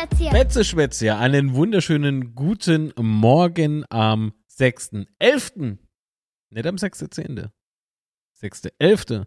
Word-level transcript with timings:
Betzeschwätz 0.00 0.32
Betzeschwätz 0.32 1.02
Einen 1.02 1.54
wunderschönen 1.54 2.34
guten 2.34 2.94
Morgen 2.96 3.84
am 3.90 4.32
6.11. 4.50 5.76
Nicht 6.48 6.66
am 6.66 6.76
6.10. 6.76 7.50
6.11. 8.40 9.26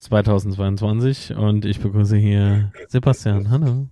2022 0.00 1.34
und 1.34 1.64
ich 1.64 1.80
begrüße 1.80 2.16
hier 2.16 2.72
Sebastian. 2.88 3.50
Hallo. 3.50 3.88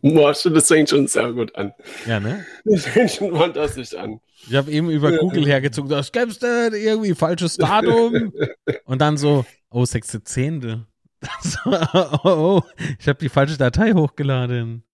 Morsche, 0.00 0.50
das 0.50 0.68
fängt 0.68 0.88
schon 0.88 1.06
sehr 1.06 1.30
gut 1.34 1.54
an. 1.56 1.74
Ja, 2.06 2.18
ne? 2.18 2.46
Das 2.64 2.86
fängt 2.86 3.10
schon 3.10 3.36
fantastisch 3.36 3.94
an. 3.94 4.20
Ich 4.48 4.54
habe 4.54 4.70
eben 4.70 4.88
über 4.88 5.12
Google 5.18 5.44
hergezogen, 5.44 5.90
das 5.90 6.10
gibt's 6.10 6.38
denn 6.38 6.72
irgendwie 6.72 7.14
falsches 7.14 7.58
Datum 7.58 8.32
und 8.86 9.00
dann 9.00 9.18
so, 9.18 9.44
oh, 9.70 9.82
6.10. 9.82 10.84
oh, 11.64 12.18
oh, 12.24 12.62
ich 12.98 13.08
habe 13.08 13.18
die 13.18 13.28
falsche 13.28 13.56
Datei 13.56 13.92
hochgeladen. 13.92 14.84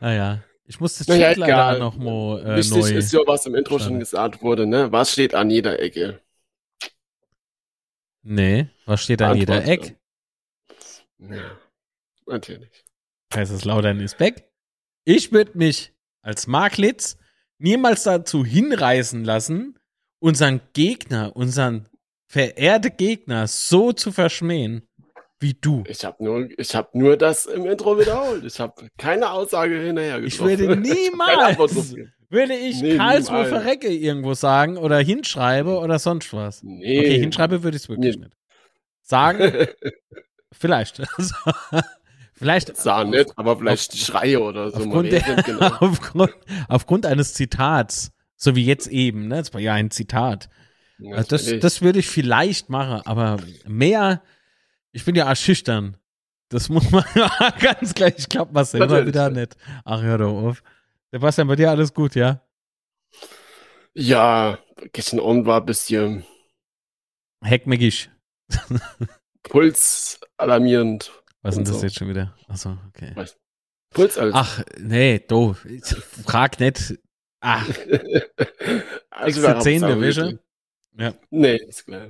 Naja, 0.00 0.42
ich 0.64 0.80
muss 0.80 0.98
das 0.98 1.08
naja, 1.08 1.30
Chat 1.30 1.38
leider 1.38 1.78
noch 1.78 1.96
mal 1.96 2.44
äh, 2.44 2.56
Wichtig 2.56 2.76
neu 2.76 2.90
ist 2.90 3.12
ja, 3.12 3.20
was 3.26 3.46
im 3.46 3.54
Intro 3.54 3.78
schon 3.78 3.98
gesagt 3.98 4.42
wurde, 4.42 4.66
ne? 4.66 4.92
Was 4.92 5.12
steht 5.12 5.34
an 5.34 5.50
jeder 5.50 5.80
Ecke? 5.80 6.20
Nee, 8.22 8.68
was 8.84 9.02
steht 9.02 9.22
an 9.22 9.36
jeder 9.36 9.64
Ecke? 9.64 9.96
Ja, 11.18 11.58
natürlich. 12.26 12.84
Kaiserslautern 13.30 14.00
ist 14.00 14.20
weg. 14.20 14.50
Ich 15.04 15.32
würde 15.32 15.56
mich 15.56 15.92
als 16.22 16.46
Mark 16.46 16.76
Litz 16.76 17.16
niemals 17.58 18.04
dazu 18.04 18.44
hinreißen 18.44 19.24
lassen, 19.24 19.78
unseren 20.20 20.60
Gegner, 20.72 21.34
unseren 21.34 21.88
verehrten 22.26 22.96
Gegner 22.96 23.46
so 23.46 23.92
zu 23.92 24.12
verschmähen 24.12 24.87
wie 25.40 25.54
du. 25.54 25.84
Ich 25.86 26.04
habe 26.04 26.22
nur, 26.22 26.48
ich 26.58 26.74
hab 26.74 26.94
nur 26.94 27.16
das 27.16 27.46
im 27.46 27.64
Intro 27.66 27.98
wiederholt. 27.98 28.44
Ich 28.44 28.58
habe 28.58 28.88
keine 28.98 29.30
Aussage 29.30 29.78
hinterher 29.80 30.22
Ich 30.22 30.38
würde 30.40 30.76
niemals, 30.76 31.94
würde 32.30 32.54
ich 32.54 32.80
Nee, 32.82 32.96
Karlsruhe 32.96 33.44
niemals. 33.44 33.48
verrecke 33.62 33.88
irgendwo 33.88 34.34
sagen 34.34 34.76
oder 34.76 34.98
hinschreibe 34.98 35.78
oder 35.78 35.98
sonst 35.98 36.32
was. 36.32 36.62
Nee. 36.62 36.98
Okay, 36.98 37.18
hinschreibe 37.20 37.62
würde 37.62 37.76
ich 37.76 37.84
es 37.84 37.88
wirklich 37.88 38.16
Nee. 38.16 38.24
nicht. 38.24 38.36
Sagen, 39.02 39.66
vielleicht. 40.52 41.02
vielleicht. 42.34 42.76
Sah 42.76 43.04
nicht, 43.04 43.32
aber 43.36 43.56
vielleicht 43.56 43.96
Schreie 43.96 44.40
oder 44.40 44.70
so. 44.70 44.78
Aufgrund, 44.78 45.12
der, 45.12 45.20
genau. 45.44 45.66
aufgrund, 45.80 46.32
aufgrund 46.68 47.06
eines 47.06 47.34
Zitats, 47.34 48.10
so 48.36 48.54
wie 48.56 48.64
jetzt 48.64 48.88
eben, 48.88 49.28
ne? 49.28 49.36
Das 49.36 49.54
war 49.54 49.60
ja 49.60 49.74
ein 49.74 49.90
Zitat. 49.90 50.48
Also 51.00 51.28
das, 51.30 51.42
Natürlich. 51.44 51.62
das 51.62 51.80
würde 51.82 51.98
ich 52.00 52.08
vielleicht 52.08 52.70
machen, 52.70 53.02
aber 53.06 53.38
mehr, 53.66 54.20
ich 54.92 55.04
bin 55.04 55.14
ja 55.14 55.30
auch 55.30 55.36
schüchtern. 55.36 55.96
Das 56.48 56.68
muss 56.68 56.90
man 56.90 57.04
ganz 57.60 57.94
gleich 57.94 58.26
was 58.50 58.70
selber 58.70 58.86
Natürlich. 58.86 59.08
wieder 59.08 59.30
nicht. 59.30 59.56
Ach, 59.84 60.02
hör 60.02 60.18
doch 60.18 60.32
auf. 60.32 60.62
Sebastian, 61.10 61.48
bei 61.48 61.56
dir 61.56 61.70
alles 61.70 61.92
gut, 61.92 62.14
ja? 62.14 62.40
Ja, 63.94 64.58
gestern 64.92 65.20
Abend 65.20 65.46
war 65.46 65.60
ein 65.60 65.66
bisschen 65.66 66.24
Heckmeckisch. 67.42 68.10
Puls 69.42 70.20
alarmierend. 70.36 71.12
Was 71.42 71.54
ist 71.54 71.58
denn 71.58 71.64
das 71.64 71.80
so. 71.80 71.86
jetzt 71.86 71.96
schon 71.96 72.08
wieder? 72.08 72.34
Achso, 72.48 72.76
okay. 72.88 73.14
Puls 73.90 74.18
als. 74.18 74.34
Ach, 74.34 74.62
nee, 74.78 75.18
do. 75.18 75.56
Ich 75.64 75.84
Frag 75.84 76.58
nicht. 76.60 76.98
Ach, 77.40 77.66
also 79.10 79.40
extra 79.40 79.60
Zähne 79.60 80.00
Wäsche. 80.00 80.40
Ja. 80.98 81.14
Nee, 81.30 81.56
ist 81.56 81.86
klar. 81.86 82.08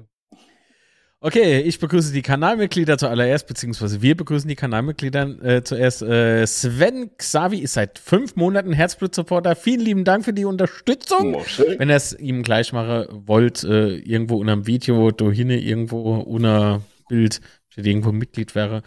Okay, 1.21 1.63
ich 1.63 1.81
begrüße 1.81 2.13
die 2.13 2.23
Kanalmitglieder 2.23 2.97
zuallererst, 2.97 3.49
beziehungsweise 3.49 4.01
wir 4.03 4.17
begrüßen 4.17 4.49
die 4.49 4.55
Kanalmitglieder 4.55 5.43
äh, 5.43 5.65
zuerst. 5.65 6.01
Äh, 6.03 6.47
Sven 6.47 7.11
Xavi 7.17 7.59
ist 7.59 7.73
seit 7.73 7.99
fünf 7.99 8.37
Monaten 8.37 8.73
Herzblut-Supporter. 8.73 9.57
Vielen 9.57 9.81
lieben 9.81 10.05
Dank 10.05 10.25
für 10.25 10.33
die 10.33 10.45
Unterstützung. 10.45 11.33
Moschel. 11.33 11.77
Wenn 11.77 11.91
ihr 11.91 11.97
es 11.97 12.13
ihm 12.13 12.45
gleich 12.45 12.73
machen 12.73 13.07
wollt, 13.27 13.65
äh, 13.65 13.97
irgendwo 13.97 14.37
unter 14.37 14.55
dem 14.55 14.69
Video, 14.69 15.11
da 15.11 15.29
hinten 15.29 15.59
irgendwo 15.59 16.19
unter 16.21 16.83
Bild, 17.09 17.41
steht 17.69 17.87
irgendwo 17.87 18.13
Mitglied 18.13 18.55
wäre. 18.55 18.83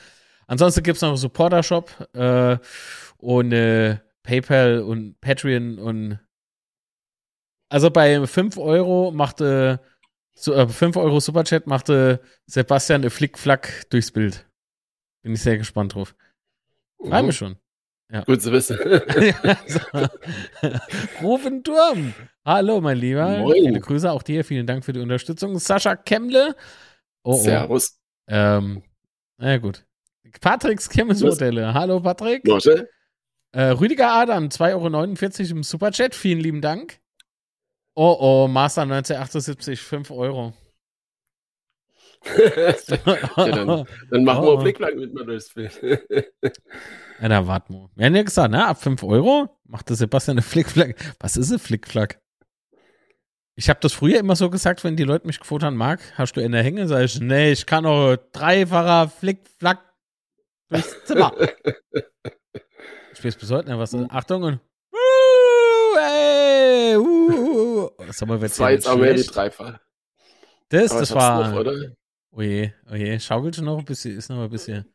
Ansonsten 0.48 0.84
gibt 0.84 0.96
es 0.96 1.02
noch 1.02 1.10
einen 1.10 1.18
Supporter-Shop 1.18 2.08
äh, 2.14 2.58
und 3.18 3.52
äh, 3.52 3.98
PayPal 4.24 4.80
und 4.80 5.20
Patreon 5.20 5.80
und 5.80 6.20
also 7.68 7.90
bei 7.90 8.26
5 8.26 8.58
Euro 8.58 9.12
machte 9.12 9.82
so, 10.42 10.54
äh, 10.54 10.68
5 10.68 10.98
Euro 10.98 11.20
Superchat 11.20 11.68
machte 11.68 12.22
Sebastian 12.48 13.10
Flickflack 13.10 13.90
durchs 13.90 14.12
Bild. 14.12 14.48
Bin 15.22 15.34
ich 15.34 15.42
sehr 15.42 15.58
gespannt 15.58 15.94
drauf. 15.94 16.16
Freue 16.98 17.24
mich 17.24 17.38
schon. 17.38 17.58
Gut 18.26 18.42
zu 18.42 18.52
wissen. 18.52 18.78
Ja. 19.94 20.10
Rufen 21.22 21.64
Turm. 21.64 22.14
Hallo, 22.44 22.82
mein 22.82 22.98
Lieber. 22.98 23.38
Moin. 23.40 23.64
Viele 23.64 23.80
Grüße 23.80 24.12
auch 24.12 24.24
dir. 24.24 24.44
Vielen 24.44 24.68
Dank 24.68 24.84
für 24.84 24.94
die 24.94 25.00
Unterstützung. 25.00 25.58
Sascha 25.60 25.96
Kemble. 25.96 26.56
Oh, 27.24 27.34
oh. 27.34 27.42
Servus. 27.42 28.00
Ähm, 28.28 28.84
na 29.38 29.52
ja, 29.52 29.58
gut. 29.58 29.86
Patricks 30.42 30.90
Kirmesmodelle. 30.90 31.74
Hallo, 31.74 32.00
Patrick. 32.00 32.44
Äh, 33.54 33.64
Rüdiger 33.64 34.12
Adam, 34.12 34.46
2,49 34.46 35.40
Euro 35.42 35.52
im 35.52 35.64
Superchat. 35.64 36.16
Vielen 36.16 36.40
lieben 36.40 36.62
Dank. 36.62 37.01
Oh, 37.94 38.18
oh, 38.20 38.48
Master 38.48 38.84
1978, 38.84 39.82
5 39.82 40.12
Euro. 40.12 40.54
ja, 42.38 42.74
dann, 43.36 43.86
dann 44.12 44.24
machen 44.24 44.44
Oh. 44.46 44.58
wir 44.58 44.62
Flickflack 44.62 44.96
mit 44.96 45.14
mir 45.14 45.26
durchs 45.26 45.54
Bild. 45.54 45.80
Ja, 47.20 47.30
da 47.30 47.48
warten 47.48 47.74
wir. 47.74 47.90
Wir 47.96 48.06
haben 48.06 48.16
ja 48.16 48.24
gesagt, 48.24 48.52
ne? 48.52 48.66
Ab 48.66 48.82
5 48.82 49.04
Euro 49.04 49.50
macht 49.66 49.90
der 49.90 49.96
Sebastian 49.96 50.36
eine 50.36 50.42
Flickflack. 50.44 50.96
Was 51.20 51.36
ist 51.36 51.52
ein 51.52 51.60
Flickflack? 51.60 52.20
Ich 53.56 53.70
habe 53.70 53.80
das 53.82 53.94
früher 53.94 54.20
immer 54.20 54.36
so 54.36 54.50
gesagt, 54.50 54.84
wenn 54.84 54.96
die 54.96 55.04
Leute 55.04 55.28
mich 55.28 55.40
gefragt 55.40 55.64
haben, 55.64 55.76
Marc, 55.76 56.00
hast 56.18 56.36
du 56.38 56.42
in 56.42 56.52
der 56.52 56.64
Hänge? 56.64 56.88
Sag 56.88 57.04
ich, 57.04 57.20
nee, 57.20 57.52
ich 57.52 57.66
kann 57.66 57.86
auch 57.86 58.16
dreifacher 58.32 59.10
Flickflack 59.10 59.80
durchs 60.70 61.04
Zimmer. 61.06 61.34
ich 63.14 63.24
weiß 63.24 63.36
bis 63.36 63.52
heute 63.52 63.70
nicht, 63.70 63.78
was 63.78 63.94
ist. 63.94 64.10
Achtung 64.10 64.44
und 64.44 64.60
uh, 64.94 65.98
ey, 66.00 66.98
uh. 66.98 67.41
Sag 68.12 68.28
mal, 68.28 68.40
Das 68.40 68.60
war 68.60 68.72
jetzt 68.72 68.88
aber 68.88 69.02
mehr 69.02 69.14
die 69.14 69.24
schlecht? 69.24 69.36
Dreifach. 69.36 69.80
Das, 70.70 70.92
Aber 70.92 71.00
das 71.02 71.14
war, 71.14 71.50
Noch, 71.50 71.60
oder? 71.60 71.74
oje, 72.32 72.74
oje, 72.90 73.20
schaukelt 73.20 73.56
schon 73.56 73.66
noch 73.66 73.80
ein 73.80 73.86
bisschen, 73.86 74.18
ist 74.18 74.30
noch 74.30 74.44
ein 74.44 74.50
bisschen. 74.50 74.86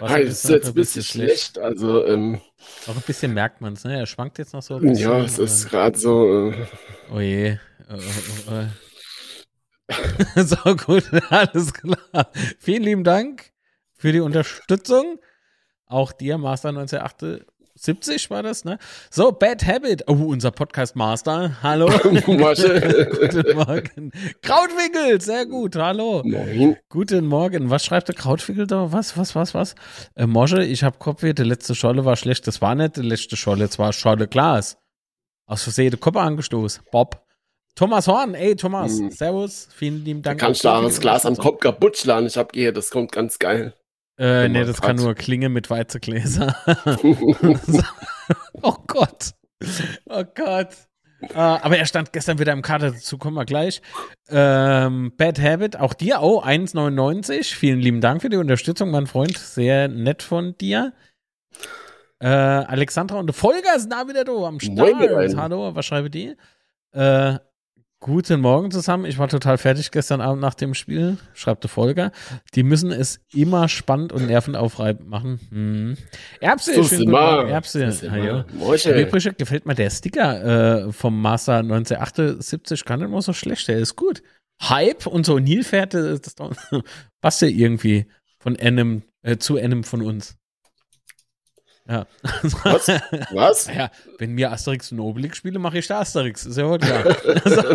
Ah, 0.00 0.18
das 0.18 0.44
ist 0.44 0.48
jetzt 0.50 0.68
ein 0.68 0.74
bisschen 0.74 1.02
schlecht. 1.02 1.58
Also, 1.58 2.04
ähm, 2.06 2.40
Auch 2.86 2.96
ein 2.96 3.02
bisschen 3.02 3.32
merkt 3.34 3.60
man 3.60 3.74
es, 3.74 3.84
ne? 3.84 3.98
Er 3.98 4.06
schwankt 4.06 4.38
jetzt 4.38 4.52
noch 4.52 4.62
so 4.62 4.76
ein 4.76 4.84
ja, 4.94 5.20
es 5.24 5.38
bisschen. 5.38 5.44
ist 5.44 5.68
gerade 5.70 5.98
so. 5.98 6.50
Äh, 6.50 6.66
Oh 7.10 7.20
je. 7.20 7.58
Oh, 7.88 7.94
oh, 8.48 8.52
oh. 8.52 8.66
so 10.44 10.76
gut, 10.76 11.04
alles 11.30 11.72
klar. 11.74 12.30
Vielen 12.58 12.82
lieben 12.82 13.04
Dank 13.04 13.52
für 13.96 14.12
die 14.12 14.20
Unterstützung. 14.20 15.18
Auch 15.86 16.12
dir, 16.12 16.38
Master 16.38 16.72
1978 17.82 18.30
war 18.30 18.44
das, 18.44 18.64
ne? 18.64 18.78
So, 19.10 19.32
Bad 19.32 19.66
Habit. 19.66 20.04
Oh, 20.06 20.12
unser 20.12 20.52
Podcast 20.52 20.94
Master. 20.94 21.56
Hallo. 21.64 21.86
Guten 22.02 22.36
Morgen. 23.56 24.12
Krautwinkel, 24.40 25.20
sehr 25.20 25.46
gut. 25.46 25.74
Hallo. 25.74 26.22
Moin. 26.24 26.76
Guten 26.88 27.26
Morgen. 27.26 27.70
Was 27.70 27.84
schreibt 27.84 28.06
der 28.06 28.14
Krautwinkel 28.14 28.68
da? 28.68 28.92
Was, 28.92 29.16
was, 29.18 29.34
was, 29.34 29.52
was? 29.52 29.74
Äh, 30.14 30.26
Mosche, 30.28 30.62
ich 30.62 30.84
hab 30.84 31.00
Kopfweh. 31.00 31.32
Die 31.32 31.42
letzte 31.42 31.74
Scholle 31.74 32.04
war 32.04 32.14
schlecht. 32.14 32.46
Das 32.46 32.62
war 32.62 32.76
nicht 32.76 32.96
die 32.98 33.02
letzte 33.02 33.36
Scholle. 33.36 33.64
Es 33.64 33.80
war 33.80 33.92
Scholle 33.92 34.28
Glas. 34.28 34.78
Aus 35.46 35.64
Versehen 35.64 35.90
den 35.90 35.98
Kopf 35.98 36.16
angestoßen. 36.16 36.84
Bob. 36.92 37.26
Thomas 37.74 38.06
Horn. 38.06 38.34
Ey, 38.34 38.54
Thomas. 38.54 38.92
Mhm. 39.00 39.10
Servus. 39.10 39.66
Vielen 39.74 40.04
lieben 40.04 40.22
Da 40.22 40.30
Dank. 40.30 40.40
kannst 40.40 40.62
du 40.62 40.68
auch 40.68 40.74
auch 40.74 40.80
für 40.82 40.88
das 40.88 41.00
Glas 41.00 41.26
am. 41.26 41.36
Kopf 41.36 41.58
kaputt 41.58 41.98
schlagen. 41.98 42.26
Ich 42.26 42.36
hab 42.36 42.52
gehört, 42.52 42.76
das 42.76 42.90
kommt 42.90 43.10
ganz 43.10 43.40
geil. 43.40 43.74
Äh, 44.22 44.48
nee, 44.48 44.64
das 44.64 44.80
kann 44.80 44.94
nur 44.96 45.16
Klinge 45.16 45.48
mit 45.48 45.68
Weizegläser. 45.68 46.54
oh 48.62 48.76
Gott. 48.86 49.32
Oh 50.06 50.22
Gott. 50.32 50.68
Äh, 51.22 51.34
aber 51.34 51.76
er 51.76 51.86
stand 51.86 52.12
gestern 52.12 52.38
wieder 52.38 52.52
im 52.52 52.62
Kader, 52.62 52.92
dazu 52.92 53.18
kommen 53.18 53.36
wir 53.36 53.44
gleich. 53.44 53.82
Ähm, 54.28 55.12
Bad 55.16 55.40
Habit, 55.40 55.76
auch 55.76 55.92
dir, 55.92 56.20
oh, 56.22 56.40
1,99. 56.40 57.52
Vielen 57.52 57.80
lieben 57.80 58.00
Dank 58.00 58.22
für 58.22 58.28
die 58.28 58.36
Unterstützung, 58.36 58.92
mein 58.92 59.08
Freund. 59.08 59.36
Sehr 59.36 59.88
nett 59.88 60.22
von 60.22 60.56
dir. 60.56 60.92
Äh, 62.20 62.28
Alexandra 62.28 63.18
und 63.18 63.32
Volker 63.32 63.80
sind 63.80 63.92
da 63.92 64.06
wieder 64.06 64.22
da 64.24 64.32
am 64.32 64.60
Start. 64.60 65.36
Hallo, 65.36 65.74
was 65.74 65.84
schreibe 65.84 66.10
die? 66.10 66.36
Äh, 66.92 67.38
guten 68.02 68.40
Morgen 68.40 68.70
zusammen. 68.70 69.06
Ich 69.06 69.16
war 69.16 69.28
total 69.28 69.56
fertig 69.56 69.90
gestern 69.92 70.20
Abend 70.20 70.42
nach 70.42 70.54
dem 70.54 70.74
Spiel, 70.74 71.16
schreibt 71.34 71.62
der 71.62 71.70
Volker. 71.70 72.10
Die 72.54 72.64
müssen 72.64 72.90
es 72.90 73.20
immer 73.32 73.68
spannend 73.68 74.12
und 74.12 74.26
nervenaufreibend 74.26 75.08
machen. 75.08 75.40
Hm. 75.50 75.96
Erbse, 76.40 76.74
Morgen. 77.06 77.48
wir. 77.48 77.54
Erbse. 77.54 77.84
Ja. 78.02 78.44
Gefällt 79.38 79.66
mir 79.66 79.74
der 79.74 79.88
Sticker 79.88 80.88
äh, 80.88 80.92
vom 80.92 81.22
Master 81.22 81.58
1978 81.58 82.84
gar 82.84 82.98
nicht 82.98 83.08
mal 83.08 83.22
so 83.22 83.32
schlecht. 83.32 83.68
Der 83.68 83.78
ist 83.78 83.96
gut. 83.96 84.22
Hype 84.60 85.06
und 85.06 85.24
so 85.24 85.38
Nilpferde, 85.38 86.20
das 86.20 86.34
passt 87.20 87.40
ja 87.40 87.48
irgendwie 87.48 88.06
von 88.38 88.56
einem 88.56 89.02
äh, 89.22 89.38
zu 89.38 89.56
einem 89.56 89.84
von 89.84 90.02
uns. 90.02 90.36
Ja. 91.88 92.06
Was? 92.64 92.88
Was? 93.32 93.66
Ja, 93.74 93.90
wenn 94.18 94.32
mir 94.32 94.52
Asterix 94.52 94.92
und 94.92 95.00
Obelix 95.00 95.38
spiele, 95.38 95.58
mache 95.58 95.78
ich 95.78 95.86
da 95.86 96.00
Asterix. 96.00 96.46
Ist 96.46 96.56
ja 96.56 96.68
wohl 96.68 96.78
klar. 96.78 97.04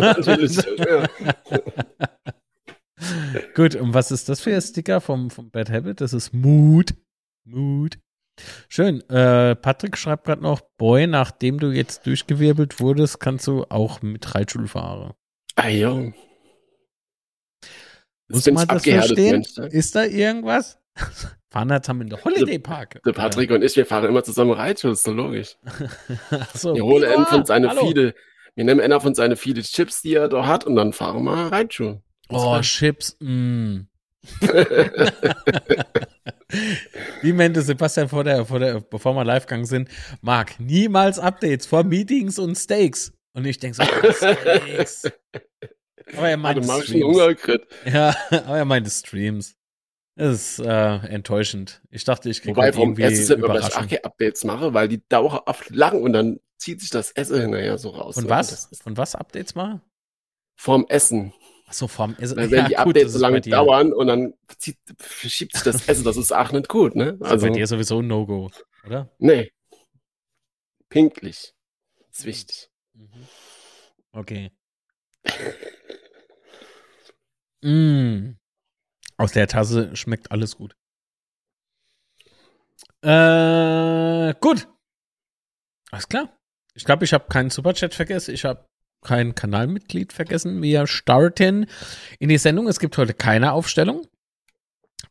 Natürlich. 0.00 0.58
Gut, 3.54 3.74
und 3.74 3.94
was 3.94 4.10
ist 4.10 4.28
das 4.28 4.40
für 4.40 4.54
ein 4.54 4.62
Sticker 4.62 5.00
vom, 5.00 5.30
vom 5.30 5.50
Bad 5.50 5.70
Habit? 5.70 6.00
Das 6.00 6.12
ist 6.12 6.32
Mood. 6.32 6.94
Mood. 7.44 7.98
Schön. 8.68 9.00
Äh, 9.10 9.56
Patrick 9.56 9.96
schreibt 9.96 10.24
gerade 10.24 10.42
noch, 10.42 10.60
Boy, 10.78 11.06
nachdem 11.06 11.58
du 11.58 11.70
jetzt 11.70 12.06
durchgewirbelt 12.06 12.80
wurdest, 12.80 13.20
kannst 13.20 13.46
du 13.46 13.64
auch 13.68 14.00
mit 14.02 14.34
Reitschul 14.34 14.68
fahren. 14.68 15.12
Ah, 15.56 15.68
ja. 15.68 16.12
Muss 18.28 18.44
bin 18.44 18.54
man 18.54 18.68
das 18.68 18.84
verstehen? 18.84 19.32
Mensch, 19.32 19.56
ne? 19.56 19.66
Ist 19.68 19.94
da 19.94 20.04
irgendwas? 20.04 20.78
Fahren 21.50 21.70
jetzt 21.70 21.88
haben 21.88 22.02
in 22.02 22.10
der 22.10 22.22
Holiday 22.22 22.58
Park. 22.58 23.00
Der 23.06 23.12
Patrick 23.12 23.50
und 23.50 23.62
ich, 23.64 23.74
wir 23.74 23.86
fahren 23.86 24.04
immer 24.04 24.22
zusammen 24.22 24.50
Reitschuh, 24.50 24.90
ist 24.90 25.02
so 25.04 25.12
logisch. 25.12 25.56
Achso, 26.30 26.74
Wir 26.74 26.84
holen 26.84 27.10
einen 27.10 27.24
von 27.24 27.46
seine 27.46 27.70
hallo. 27.70 27.86
viele, 27.86 28.14
wir 28.54 28.64
nehmen 28.64 28.80
einer 28.80 29.00
von 29.00 29.14
seine 29.14 29.36
viele 29.36 29.62
Chips, 29.62 30.02
die 30.02 30.14
er 30.14 30.28
da 30.28 30.46
hat, 30.46 30.64
und 30.66 30.76
dann 30.76 30.92
fahren 30.92 31.24
wir 31.24 31.50
Reitschuh. 31.50 32.00
Oh, 32.28 32.60
Chips. 32.60 33.16
Mm. 33.20 33.86
Wie 37.22 37.32
meinte 37.32 37.62
Sebastian 37.62 38.10
vor 38.10 38.24
der, 38.24 38.44
vor 38.44 38.58
der, 38.58 38.80
bevor 38.80 39.14
wir 39.14 39.24
live 39.24 39.46
gegangen 39.46 39.64
sind, 39.64 39.88
Marc, 40.20 40.60
niemals 40.60 41.18
Updates 41.18 41.64
vor 41.66 41.84
Meetings 41.84 42.38
und 42.38 42.56
Steaks. 42.56 43.14
Und 43.32 43.46
ich 43.46 43.58
denke 43.58 43.76
so, 43.76 43.84
oh, 43.84 44.12
Steaks. 44.12 45.10
Aber 46.16 46.28
er 46.28 46.36
meinte 46.36 46.62
Streams. 46.62 47.18
Ja, 47.84 48.14
aber 48.30 48.58
er 48.58 48.64
meinte 48.64 48.90
Streams. 48.90 49.54
Das 50.16 50.58
ist 50.58 50.58
äh, 50.58 50.96
enttäuschend. 51.06 51.80
Ich 51.90 52.04
dachte, 52.04 52.28
ich 52.28 52.42
kriege 52.42 52.56
Wobei 52.56 52.68
heute 52.68 52.76
vom 52.76 52.82
irgendwie 52.90 53.02
Essen 53.04 53.38
Überraschung. 53.38 53.86
keine 53.86 54.04
Updates 54.04 54.42
mache, 54.44 54.74
weil 54.74 54.88
die 54.88 55.06
dauerhaft 55.08 55.70
lang 55.70 56.02
und 56.02 56.12
dann 56.12 56.40
zieht 56.56 56.80
sich 56.80 56.90
das 56.90 57.12
Essen 57.12 57.40
hinterher 57.40 57.78
so 57.78 57.90
raus. 57.90 58.16
Von 58.16 58.28
was? 58.28 58.68
Von 58.82 58.96
was 58.96 59.14
Updates 59.14 59.54
mal? 59.54 59.80
Vom 60.56 60.86
Essen. 60.88 61.32
Achso, 61.68 61.86
vom 61.86 62.16
Essen. 62.18 62.36
Weil 62.36 62.50
wenn 62.50 62.64
die 62.64 62.74
gut, 62.74 62.78
Updates 62.88 63.12
so 63.12 63.18
bei 63.20 63.28
lange 63.28 63.40
dauern 63.42 63.92
und 63.92 64.08
dann 64.08 64.34
zieht, 64.56 64.78
verschiebt 64.98 65.52
sich 65.52 65.62
das 65.62 65.86
Essen, 65.86 66.02
das 66.02 66.16
ist 66.16 66.34
auch 66.34 66.50
nicht 66.50 66.68
gut, 66.68 66.96
ne? 66.96 67.10
Ist 67.20 67.22
Also, 67.22 67.46
bei 67.46 67.52
dir 67.52 67.66
sowieso 67.66 68.00
ein 68.00 68.08
No-Go, 68.08 68.50
oder? 68.86 69.08
nee. 69.18 69.52
Pinklich. 70.88 71.52
Ist 72.10 72.24
wichtig. 72.24 72.70
Okay. 74.12 74.50
Mm. 77.62 78.36
Aus 79.16 79.32
der 79.32 79.48
Tasse 79.48 79.94
schmeckt 79.96 80.30
alles 80.30 80.56
gut. 80.56 80.74
Äh, 83.02 84.34
gut. 84.40 84.68
Alles 85.90 86.08
klar. 86.08 86.36
Ich 86.74 86.84
glaube, 86.84 87.04
ich 87.04 87.12
habe 87.12 87.26
keinen 87.28 87.50
Superchat 87.50 87.94
vergessen. 87.94 88.34
Ich 88.34 88.44
habe 88.44 88.66
kein 89.02 89.34
Kanalmitglied 89.34 90.12
vergessen. 90.12 90.62
Wir 90.62 90.86
starten 90.86 91.66
in 92.18 92.28
die 92.28 92.38
Sendung. 92.38 92.68
Es 92.68 92.80
gibt 92.80 92.96
heute 92.98 93.14
keine 93.14 93.52
Aufstellung, 93.52 94.06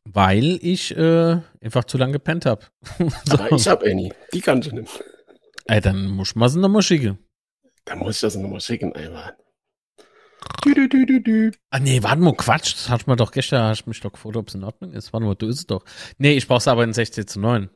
weil 0.06 0.60
ich 0.62 0.96
äh, 0.96 1.42
einfach 1.62 1.86
zu 1.86 1.98
lange 1.98 2.14
gepennt 2.14 2.46
habe. 2.46 2.66
Aber 3.30 3.52
ich 3.52 3.68
habe 3.68 3.90
Annie. 3.90 4.14
Die 4.34 4.42
kann 4.42 4.60
ich 4.60 4.72
nicht. 4.72 5.04
Ey, 5.66 5.81
dann 5.81 6.08
muss 6.08 6.36
man 6.36 6.50
sie 6.50 6.60
nochmal 6.60 6.81
schicken. 6.81 7.19
Da 7.86 7.96
muss 7.96 8.16
ich 8.16 8.22
das 8.22 8.36
nochmal 8.36 8.62
schicken, 8.62 8.94
einmal. 8.94 9.36
Du, 10.64 10.74
du, 10.74 10.88
du, 10.90 11.06
du, 11.06 11.22
du. 11.22 11.52
Ah, 11.70 11.80
nee, 11.80 12.02
warte 12.04 12.18
mal, 12.22 12.36
Quatsch. 12.36 12.74
Das 12.74 12.90
hat 12.90 13.08
man 13.08 13.18
doch 13.18 13.32
gestern, 13.32 13.64
hast 13.64 13.86
mich 13.88 14.00
doch 14.02 14.12
gefragt, 14.12 14.36
ob 14.36 14.48
es 14.50 14.56
in 14.56 14.64
Ordnung 14.64 14.92
ist. 14.92 15.14
Warte 15.14 15.26
mal, 15.26 15.36
du 15.36 15.48
ist 15.48 15.60
es 15.60 15.66
doch. 15.68 15.84
Nee, 16.18 16.34
ich 16.34 16.48
brauch's 16.48 16.68
aber 16.68 16.84
in 16.84 16.94
16 16.94 17.28
zu 17.28 17.40
9. 17.40 17.70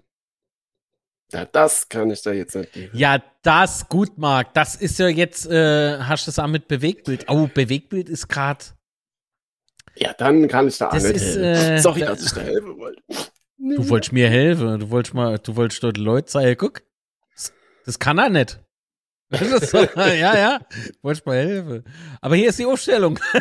Ja, 1.32 1.46
das 1.46 1.88
kann 1.88 2.10
ich 2.12 2.22
da 2.22 2.32
jetzt 2.34 2.56
nicht 2.56 2.74
geben. 2.74 2.92
Ja, 2.98 3.24
das, 3.44 3.88
gut, 3.88 4.18
Marc. 4.18 4.54
Das 4.54 4.76
ist 4.76 5.00
ja 5.00 5.08
jetzt, 5.08 5.46
äh, 5.48 6.00
hast 6.00 6.28
du 6.28 6.32
das 6.32 6.40
auch 6.40 6.48
mit 6.48 6.68
Bewegtbild. 6.68 7.26
Oh, 7.30 7.48
Bewegbild 7.48 8.10
ist 8.10 8.28
grad. 8.28 8.76
Ja, 9.96 10.14
dann 10.14 10.48
kann 10.50 10.68
ich 10.68 10.78
da 10.78 10.88
auch 10.90 10.94
Das 10.94 11.04
nicht 11.04 11.16
ist, 11.16 11.38
äh, 11.38 11.78
Sorry, 11.78 12.02
da- 12.02 12.08
dass 12.08 12.24
ich 12.26 12.32
da 12.34 12.42
helfen 12.42 12.78
wollte. 12.78 13.02
Du 13.58 13.88
wolltest 13.90 14.12
mir 14.12 14.28
helfen. 14.30 14.80
Du 14.80 14.90
wolltest 14.90 15.14
mal, 15.14 15.38
du 15.40 15.56
wolltest 15.56 15.84
dort 15.84 15.98
Leute 15.98 16.30
sagen, 16.32 16.56
guck. 16.58 16.82
Das, 17.36 17.54
das 17.86 18.00
kann 18.00 18.18
er 18.18 18.30
nicht. 18.30 18.60
So, 19.32 19.78
ja, 19.96 20.36
ja. 20.36 20.60
Du 20.60 21.04
wolltest 21.04 21.26
mal 21.26 21.38
helfen. 21.38 21.84
Aber 22.20 22.36
hier 22.36 22.50
ist 22.50 22.60
die 22.60 22.66
Aufstellung. 22.66 23.18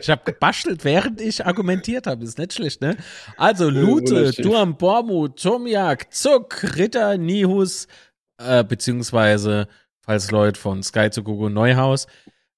ich 0.00 0.10
habe 0.10 0.22
gebastelt, 0.24 0.84
während 0.84 1.20
ich 1.20 1.46
argumentiert 1.46 2.08
habe. 2.08 2.24
Ist 2.24 2.38
nicht 2.38 2.54
schlecht, 2.54 2.80
ne? 2.80 2.96
Also 3.36 3.70
Lute. 3.70 4.32
Durm, 4.32 4.76
Bormut, 4.76 5.40
Tomjak, 5.40 6.12
Zuck, 6.12 6.76
Ritter, 6.76 7.16
Nihus, 7.16 7.86
äh, 8.38 8.64
beziehungsweise, 8.64 9.68
falls 10.00 10.32
Leute 10.32 10.58
von 10.60 10.82
Sky 10.82 11.10
zu 11.10 11.22
Gogo 11.22 11.48
Neuhaus, 11.48 12.06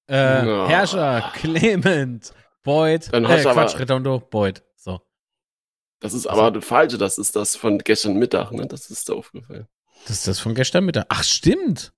äh, 0.08 0.46
Ja. 0.46 0.66
Herrscher, 0.68 1.30
Clement, 1.34 2.32
Boyd, 2.62 3.12
Dann 3.12 3.24
äh, 3.26 3.42
Quatsch, 3.42 3.78
Redondo, 3.78 4.20
Boyd. 4.20 4.62
So. 4.76 5.00
Das 6.00 6.14
ist 6.14 6.26
aber 6.26 6.50
das 6.50 6.64
Falsche, 6.64 6.96
das 6.96 7.18
ist 7.18 7.36
das 7.36 7.54
von 7.54 7.78
gestern 7.78 8.14
Mittag, 8.16 8.52
ne? 8.52 8.66
Das 8.66 8.90
ist 8.90 9.08
dir 9.08 9.14
aufgefallen. 9.14 9.68
Das 10.04 10.18
ist 10.18 10.28
das 10.28 10.38
von 10.38 10.54
gestern 10.54 10.84
Mittag. 10.84 11.06
Ach, 11.08 11.24
stimmt. 11.24 11.92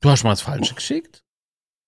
Du 0.00 0.10
hast 0.10 0.24
mal 0.24 0.30
das 0.30 0.42
Falsche 0.42 0.74
geschickt? 0.74 1.22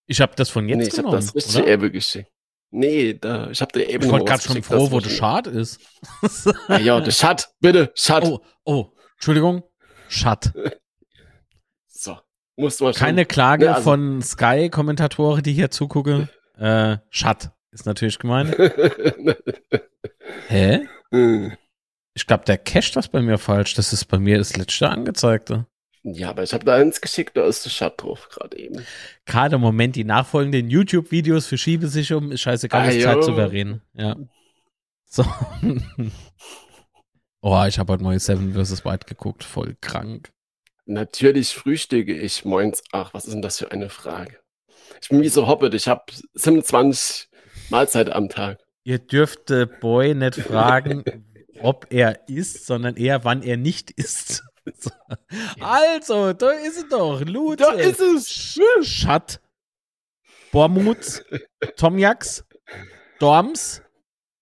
Ich 0.06 0.20
habe 0.20 0.34
das 0.36 0.50
von 0.50 0.68
jetzt 0.68 0.78
nee, 0.78 0.84
ich 0.84 0.90
habe 0.92 1.02
genommen, 1.08 1.20
das 1.20 1.34
richtige? 1.34 1.66
Ebbe 1.66 1.90
geschickt. 1.90 2.30
Nee, 2.70 3.14
da, 3.14 3.50
ich 3.50 3.60
habe 3.60 3.72
dir 3.72 3.88
eben 3.88 4.04
Ich 4.04 4.10
wollte 4.10 4.24
gerade 4.24 4.42
schon 4.42 4.62
froh, 4.62 4.90
wo 4.90 4.98
der 5.00 5.08
schon- 5.08 5.18
Schad 5.18 5.46
ist. 5.46 5.80
Ah, 6.68 6.78
ja, 6.78 7.00
der 7.00 7.12
Schat, 7.12 7.50
bitte, 7.60 7.92
Schat. 7.94 8.24
oh, 8.24 8.40
oh, 8.64 8.86
Entschuldigung. 9.14 9.62
Schad. 10.08 10.52
So, 11.96 12.18
musst 12.56 12.80
du 12.80 12.84
mal. 12.84 12.92
Keine 12.92 13.24
Klage 13.24 13.66
Ne, 13.66 13.74
also- 13.76 13.84
von 13.84 14.20
Sky-Kommentatoren, 14.20 15.42
die 15.42 15.52
hier 15.54 15.70
zugucken. 15.70 16.28
Äh, 16.58 16.98
Schad 17.10 17.52
ist 17.70 17.86
natürlich 17.86 18.18
gemeint. 18.18 18.54
Hä? 20.48 20.86
Hm. 21.12 21.56
Ich 22.14 22.26
glaube, 22.26 22.44
der 22.44 22.58
Cache 22.58 22.92
das 22.94 23.08
bei 23.08 23.20
mir 23.20 23.38
falsch. 23.38 23.74
Das 23.74 23.92
ist 23.92 24.04
bei 24.06 24.18
mir 24.18 24.38
das 24.38 24.56
letzte 24.56 24.88
angezeigte. 24.88 25.66
ja, 26.04 26.30
aber 26.30 26.42
ich 26.44 26.52
habe 26.54 26.64
da 26.64 26.74
eins 26.76 27.00
geschickt, 27.00 27.36
da 27.36 27.44
ist 27.46 27.64
der 27.64 27.70
Schat 27.70 28.00
drauf, 28.02 28.28
gerade 28.30 28.56
eben. 28.58 28.84
Gerade 29.26 29.56
im 29.56 29.60
Moment 29.60 29.96
die 29.96 30.04
nachfolgenden 30.04 30.70
YouTube-Videos 30.70 31.46
verschieben 31.46 31.88
sich 31.88 32.12
um. 32.12 32.36
Scheißegal, 32.36 32.82
Ah, 32.88 32.90
ist. 32.90 33.02
Zeit 33.02 33.24
souverän. 33.24 33.80
Ja. 33.94 34.16
So. 35.06 35.24
oh, 37.40 37.64
ich 37.66 37.78
habe 37.78 37.92
heute 37.92 38.02
mal 38.04 38.18
Seven 38.18 38.54
vs. 38.54 38.84
White 38.84 39.06
geguckt. 39.06 39.44
Voll 39.44 39.76
krank. 39.80 40.30
Natürlich 40.86 41.54
frühstücke 41.54 42.14
ich 42.14 42.44
moins. 42.44 42.82
Ach, 42.92 43.14
was 43.14 43.24
ist 43.24 43.32
denn 43.34 43.42
das 43.42 43.58
für 43.58 43.70
eine 43.72 43.88
Frage? 43.88 44.38
Ich 45.00 45.08
bin 45.08 45.22
wie 45.22 45.28
so 45.28 45.46
hoppet, 45.46 45.74
ich 45.74 45.88
habe 45.88 46.02
27 46.34 47.28
Mahlzeiten 47.70 48.12
am 48.12 48.28
Tag. 48.28 48.58
Ihr 48.84 48.98
dürft 48.98 49.50
äh, 49.50 49.66
Boy 49.66 50.14
nicht 50.14 50.36
fragen, 50.36 51.02
ob 51.60 51.86
er 51.90 52.28
isst, 52.28 52.66
sondern 52.66 52.96
eher, 52.96 53.24
wann 53.24 53.42
er 53.42 53.56
nicht 53.56 53.90
isst. 53.92 54.42
So. 54.78 54.90
Also, 55.60 56.32
da 56.32 56.52
ist 56.52 56.78
es 56.78 56.88
doch. 56.88 57.20
Lute. 57.20 57.64
Da 57.64 57.72
ist 57.72 58.00
es! 58.00 58.32
Schat. 58.82 59.38
Bormuth. 60.52 61.22
Tomjaks. 61.76 62.46
Dorms. 63.18 63.82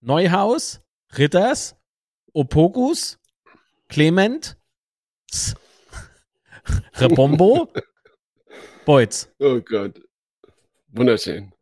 Neuhaus. 0.00 0.80
Ritters. 1.18 1.74
Opogus. 2.32 3.18
Clement. 3.88 4.56
S- 5.28 5.56
Rebombo. 7.00 7.72
Beutz. 8.86 9.28
Oh 9.40 9.60
Gott. 9.60 10.00
Wunderschön. 10.92 11.52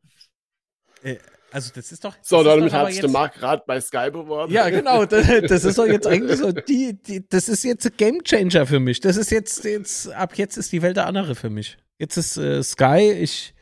Also, 1.53 1.71
das 1.75 1.93
ist 1.93 2.05
doch. 2.05 2.15
So, 2.23 2.43
das 2.43 2.55
damit 2.55 2.73
hat 2.73 2.93
sich 2.93 3.01
der 3.01 3.11
Marc 3.11 3.35
gerade 3.35 3.63
bei 3.67 3.81
Sky 3.81 4.11
beworben. 4.11 4.53
Ja, 4.53 4.69
genau. 4.71 5.05
Das, 5.11 5.27
das 5.27 5.65
ist 5.65 5.79
doch 5.79 5.87
jetzt 5.87 6.07
eigentlich 6.07 6.39
so, 6.39 6.53
die, 6.53 7.01
die, 7.03 7.27
das 7.29 7.49
ist 7.49 7.65
jetzt 7.65 7.87
ein 7.87 7.93
Game 7.97 8.23
Changer 8.23 8.67
für 8.67 8.81
mich. 8.81 9.01
Das 9.01 9.17
ist 9.17 9.31
jetzt, 9.31 9.65
jetzt, 9.65 10.11
ab 10.13 10.37
jetzt 10.37 10.57
ist 10.57 10.73
die 10.73 10.83
Welt 10.83 10.97
der 10.97 11.07
andere 11.07 11.35
für 11.35 11.51
mich. 11.51 11.79
Jetzt 11.99 12.17
ist 12.17 12.37
äh, 12.37 12.63
Sky, 12.63 13.13
ich. 13.13 13.55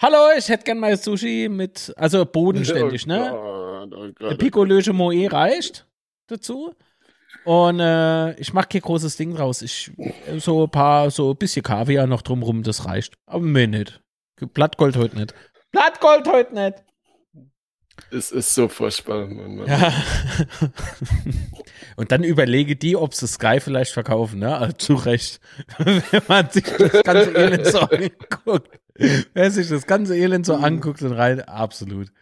Hallo, 0.00 0.16
ich 0.38 0.48
hätte 0.48 0.64
gern 0.64 0.78
mal 0.78 0.96
Sushi 0.96 1.48
mit, 1.50 1.92
also 1.96 2.24
bodenständig, 2.24 3.04
oh 3.06 3.08
ne? 3.08 3.30
Gott, 3.30 3.92
oh 3.92 4.04
Der 4.06 4.28
Gott. 4.30 4.38
Pico 4.38 4.64
Löge 4.64 4.92
Moe 4.92 5.30
reicht 5.30 5.86
dazu. 6.28 6.74
Und 7.44 7.80
äh, 7.80 8.34
ich 8.34 8.52
mache 8.52 8.68
kein 8.68 8.80
großes 8.82 9.16
Ding 9.16 9.34
draus. 9.34 9.62
Ich 9.62 9.90
so 10.38 10.64
ein 10.64 10.70
paar, 10.70 11.10
so 11.10 11.30
ein 11.30 11.36
bisschen 11.36 11.62
Kaviar 11.62 12.06
noch 12.06 12.22
drumrum, 12.22 12.62
das 12.62 12.84
reicht. 12.86 13.14
Aber 13.26 13.44
mir 13.44 13.66
nicht. 13.66 14.00
Blattgold 14.54 14.96
heute 14.96 15.16
nicht. 15.16 15.34
Blattgold 15.72 16.28
heute 16.28 16.54
nicht. 16.54 16.82
Es 18.10 18.30
ist 18.32 18.54
so 18.54 18.68
furchtbar, 18.68 19.26
Mann. 19.26 19.56
Mann. 19.56 19.66
Ja. 19.66 19.92
Und 21.96 22.12
dann 22.12 22.24
überlege 22.24 22.76
die, 22.76 22.96
ob 22.96 23.14
sie 23.14 23.26
Sky 23.26 23.60
vielleicht 23.60 23.92
verkaufen, 23.92 24.40
ne? 24.40 24.56
Also, 24.56 24.76
zu 24.76 24.94
Recht. 24.94 25.40
Wenn 25.78 26.22
man 26.28 26.50
sich 26.50 26.64
das 26.64 27.02
ganze 27.02 27.32
Elend 27.32 27.66
so 27.66 27.80
anguckt. 27.80 28.80
Wer 29.34 29.50
sich 29.50 29.68
das 29.68 29.86
ganze 29.86 30.16
Elend 30.16 30.46
so 30.46 30.54
anguckt 30.54 31.02
und 31.02 31.12
rein, 31.12 31.40
absolut. 31.42 32.12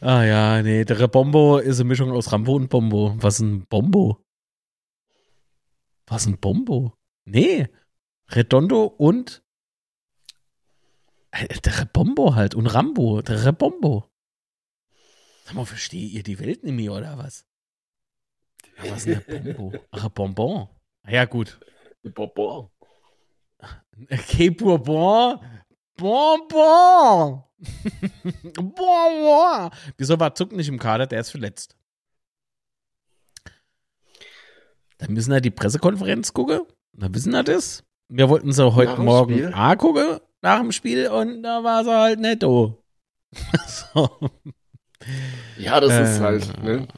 Ah 0.00 0.24
ja, 0.24 0.62
nee, 0.62 0.84
der 0.84 1.08
Bombo 1.08 1.58
ist 1.58 1.80
eine 1.80 1.88
Mischung 1.88 2.12
aus 2.12 2.32
Rambo 2.32 2.54
und 2.54 2.68
Bombo. 2.68 3.16
Was 3.18 3.40
ein 3.40 3.66
Bombo? 3.66 4.18
Was 6.06 6.26
ein 6.26 6.38
Bombo? 6.38 6.94
Nee. 7.24 7.68
Redondo 8.30 8.84
und 8.84 9.42
äh, 11.30 11.46
der 11.60 11.80
Rebombo 11.80 12.34
halt 12.34 12.54
und 12.54 12.66
Rambo, 12.66 13.22
der 13.22 13.44
Rebombo. 13.44 14.08
Sag 15.48 15.54
mal, 15.54 15.64
versteht 15.64 16.12
ihr 16.12 16.22
die 16.22 16.38
Welt 16.40 16.62
nicht 16.62 16.74
mehr 16.74 16.92
oder 16.92 17.16
was? 17.16 17.46
Ja, 18.84 18.90
was 18.92 19.06
ist 19.06 19.26
denn 19.28 19.44
der 19.44 19.54
Bombo? 19.54 19.78
Ach, 19.92 20.04
ein 20.04 20.12
Bonbon. 20.12 20.68
Ah, 21.04 21.10
Ja, 21.10 21.24
gut. 21.24 21.58
Bonbon. 22.02 22.68
Okay, 24.12 24.50
Bourbon. 24.50 25.40
Bonbon. 25.96 27.42
Bonbon. 28.54 29.70
Wieso 29.96 30.20
war 30.20 30.34
Zuck 30.34 30.52
nicht 30.52 30.68
im 30.68 30.78
Kader? 30.78 31.06
Der 31.06 31.20
ist 31.20 31.30
verletzt. 31.30 31.74
Dann 34.98 35.14
müssen 35.14 35.32
wir 35.32 35.40
die 35.40 35.50
Pressekonferenz 35.50 36.34
gucken. 36.34 36.60
Dann 36.92 37.14
wissen 37.14 37.32
wir 37.32 37.42
das. 37.42 37.82
Wir 38.08 38.28
wollten 38.28 38.52
sie 38.52 38.70
heute 38.74 38.90
Nach 38.90 38.96
dem 38.96 39.04
Morgen 39.06 39.32
Spiel? 39.32 39.52
A 39.54 39.76
gucken, 39.76 40.20
nach 40.42 40.60
dem 40.60 40.72
Spiel, 40.72 41.08
und 41.08 41.42
da 41.42 41.64
war 41.64 41.84
sie 41.84 41.90
halt 41.96 42.20
netto. 42.20 42.84
so. 43.66 44.10
Ja, 45.56 45.80
das 45.80 45.92
ist 46.10 46.18
Äh, 46.18 46.22
halt, 46.22 46.62
ne? 46.62 46.88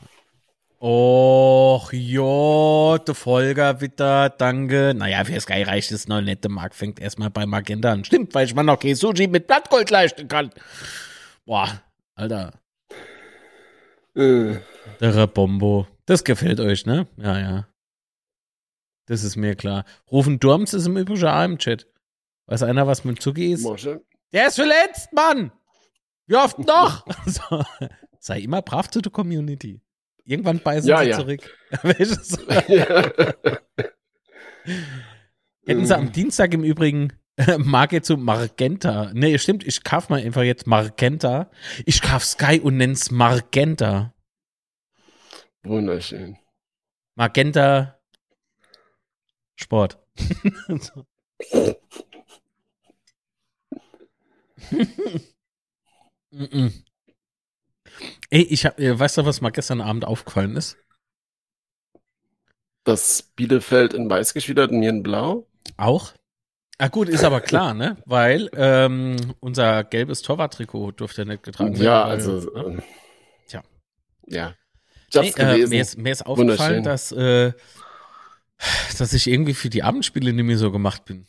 Och, 0.83 1.93
jo, 1.93 2.97
der 3.07 3.15
Folger 3.15 3.83
wieder, 3.83 4.31
danke. 4.31 4.95
Naja, 4.97 5.25
für 5.25 5.39
Sky 5.39 5.63
reicht 5.63 5.93
es 5.93 6.09
noch 6.09 6.23
nicht. 6.23 6.43
Der 6.43 6.51
Marc 6.51 6.75
fängt 6.75 6.99
erstmal 7.01 7.29
bei 7.29 7.45
Magenta 7.45 7.93
an. 7.93 8.03
Stimmt, 8.05 8.35
weil 8.35 8.47
ich 8.47 8.55
mir 8.55 8.65
noch 8.65 8.79
kein 8.81 8.95
Sushi 8.95 9.27
mit 9.27 9.47
Blattgold 9.47 9.91
leisten 9.91 10.27
kann. 10.27 10.51
Boah, 11.45 11.83
Alter, 12.15 12.53
Äh, 14.17 14.57
der 15.01 15.27
Bombo. 15.27 15.87
Das 16.07 16.25
gefällt 16.25 16.61
euch, 16.61 16.87
ne? 16.87 17.07
Ja, 17.19 17.39
ja. 17.39 17.67
Das 19.07 19.23
ist 19.23 19.37
mir 19.37 19.57
klar. 19.57 19.85
Rufen 20.11 20.41
Durms 20.41 20.73
ist 20.73 20.87
im 20.87 20.97
Übrigen 20.97 21.27
auch 21.27 21.45
im 21.45 21.59
Chat. 21.59 21.87
Weiß 22.47 22.63
einer, 22.63 22.87
was 22.87 23.05
mit 23.05 23.21
Zuki 23.21 23.53
ist? 23.53 23.63
Mosche. 23.63 24.01
Der 24.33 24.47
ist 24.49 24.55
verletzt, 24.57 25.13
Mann! 25.13 25.53
Wie 26.31 26.37
oft 26.37 26.61
noch? 26.61 27.05
so. 27.27 27.65
Sei 28.21 28.43
immer 28.43 28.63
brav 28.63 28.89
zu 28.89 29.01
der 29.01 29.11
Community. 29.11 29.81
Irgendwann 30.25 30.61
beißen 30.61 30.89
Ja, 30.89 31.03
sie 31.03 31.09
ja. 31.09 31.19
zurück. 31.19 31.41
Ja. 32.69 33.13
Hätten 35.67 35.87
sie 35.87 35.97
am 35.97 36.13
Dienstag 36.13 36.55
im 36.55 36.63
Übrigen 36.63 37.13
äh, 37.37 37.59
Marke 37.59 38.01
zu 38.03 38.17
Margenta. 38.17 39.11
Nee, 39.13 39.39
stimmt, 39.39 39.67
ich 39.67 39.83
kauf 39.83 40.09
mal 40.09 40.21
einfach 40.21 40.43
jetzt 40.43 40.69
Margenta. 40.69 41.51
Ich 41.85 42.01
kauf 42.01 42.25
Sky 42.25 42.61
und 42.61 42.77
nenn's 42.77 43.11
Margenta. 43.11 44.15
Wunderschön. 45.65 46.39
Magenta 47.17 47.99
Sport. 49.57 49.99
So. 56.31 56.39
Mm-mm. 56.39 56.73
Ey, 58.31 58.43
ich 58.43 58.65
hab, 58.67 58.79
äh, 58.79 58.99
weißt 58.99 59.19
du, 59.19 59.25
was 59.27 59.41
mal 59.41 59.51
gestern 59.51 59.81
Abend 59.81 60.05
aufgefallen 60.05 60.57
ist? 60.57 60.77
Das 62.85 63.23
Bielefeld 63.23 63.95
in 63.95 64.09
weiß 64.09 64.35
hat 64.35 64.71
und 64.71 64.79
mir 64.79 64.91
in 64.91 65.03
blau. 65.03 65.47
Auch? 65.77 66.13
Ah, 66.79 66.89
gut, 66.89 67.11
ist 67.11 67.25
aber 67.25 67.43
klar, 67.43 67.75
ne? 67.75 67.99
Weil 68.07 68.49
ähm, 68.55 69.35
unser 69.41 69.85
gelbes 69.85 70.23
Torwarttrikot 70.23 70.93
durfte 70.93 71.27
nicht 71.27 71.43
getragen 71.43 71.73
werden. 71.75 71.85
Ja, 71.85 72.05
also. 72.05 72.55
ähm, 72.57 72.83
Tja. 73.47 73.63
Ja. 74.27 74.55
Ich 75.11 75.17
hab's 75.17 75.37
Nee, 75.37 75.43
äh, 75.43 75.47
gelesen. 75.53 75.71
mir, 75.71 75.83
ist, 75.83 75.99
mir 75.99 76.13
ist 76.13 76.25
aufgefallen, 76.25 76.83
dass, 76.83 77.13
äh, 77.13 77.53
dass 78.99 79.13
ich 79.13 79.27
irgendwie 79.27 79.53
für 79.55 79.69
die 79.69 79.83
Abendspiele 79.83 80.33
nicht 80.33 80.45
mehr 80.45 80.57
so 80.57 80.73
gemacht 80.73 81.05
bin. 81.05 81.27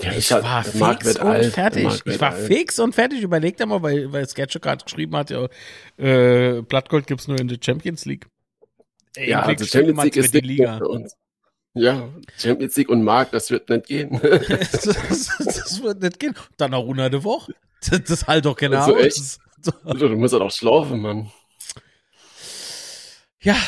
Ja, 0.00 0.12
ich 0.12 0.30
hab- 0.32 0.42
war 0.42 0.62
der 0.62 0.76
Marc 0.76 1.02
fix 1.02 1.16
und 1.18 1.26
alt, 1.26 1.52
fertig. 1.54 2.02
Ich 2.04 2.20
war 2.20 2.32
alt. 2.32 2.46
fix 2.46 2.78
und 2.78 2.94
fertig. 2.94 3.22
Überleg 3.22 3.56
dir 3.56 3.66
mal, 3.66 3.82
weil, 3.82 4.12
weil 4.12 4.28
Sketcher 4.28 4.60
gerade 4.60 4.84
geschrieben 4.84 5.16
hat, 5.16 5.30
ja, 5.30 5.48
äh, 5.96 6.62
Blattgold 6.62 7.06
gibt's 7.06 7.28
nur 7.28 7.38
in 7.38 7.48
der 7.48 7.58
Champions 7.62 8.04
League. 8.04 8.26
Ey, 9.16 9.30
Ja, 9.30 9.42
also 9.42 9.64
Champions 9.64 10.04
League 10.04 10.16
ist 10.16 10.34
die 10.34 10.40
Liga. 10.40 10.80
Ja, 11.78 12.08
Champions 12.38 12.74
League 12.76 12.88
und 12.88 13.02
Marc, 13.04 13.32
das 13.32 13.50
wird 13.50 13.68
nicht 13.68 13.86
gehen. 13.86 14.18
das, 14.22 14.70
das, 14.82 15.36
das 15.38 15.82
wird 15.82 16.00
nicht 16.02 16.18
gehen. 16.18 16.34
Dann 16.56 16.70
noch 16.70 16.84
unter 16.84 17.10
der 17.10 17.22
Woche. 17.22 17.54
Das, 17.86 18.02
das 18.04 18.26
halt 18.26 18.46
doch 18.46 18.56
genau. 18.56 18.78
Also 18.78 18.96
echt? 18.96 19.18
aus. 19.18 19.38
So. 19.60 19.72
du 19.94 20.08
musst 20.16 20.32
halt 20.32 20.42
auch 20.42 20.50
schlafen, 20.50 21.00
Mann. 21.00 21.30
Ja. 23.40 23.56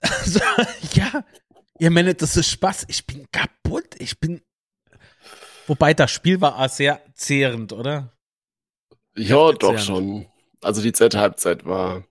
Also, 0.00 0.38
ja. 0.92 1.24
Ihr 1.78 1.90
meint, 1.90 2.20
das 2.22 2.36
ist 2.36 2.48
Spaß. 2.50 2.84
Ich 2.88 3.06
bin 3.06 3.26
kaputt. 3.32 3.94
Ich 3.98 4.20
bin. 4.20 4.40
Wobei 5.66 5.94
das 5.94 6.10
Spiel 6.10 6.40
war 6.40 6.58
auch 6.58 6.68
sehr 6.68 7.00
zehrend, 7.14 7.72
oder? 7.72 8.12
Ja, 9.16 9.52
doch 9.52 9.70
sehr. 9.70 9.78
schon. 9.78 10.26
Also 10.62 10.82
die 10.82 10.92
zweite 10.92 11.18
Halbzeit 11.18 11.64
war 11.64 12.04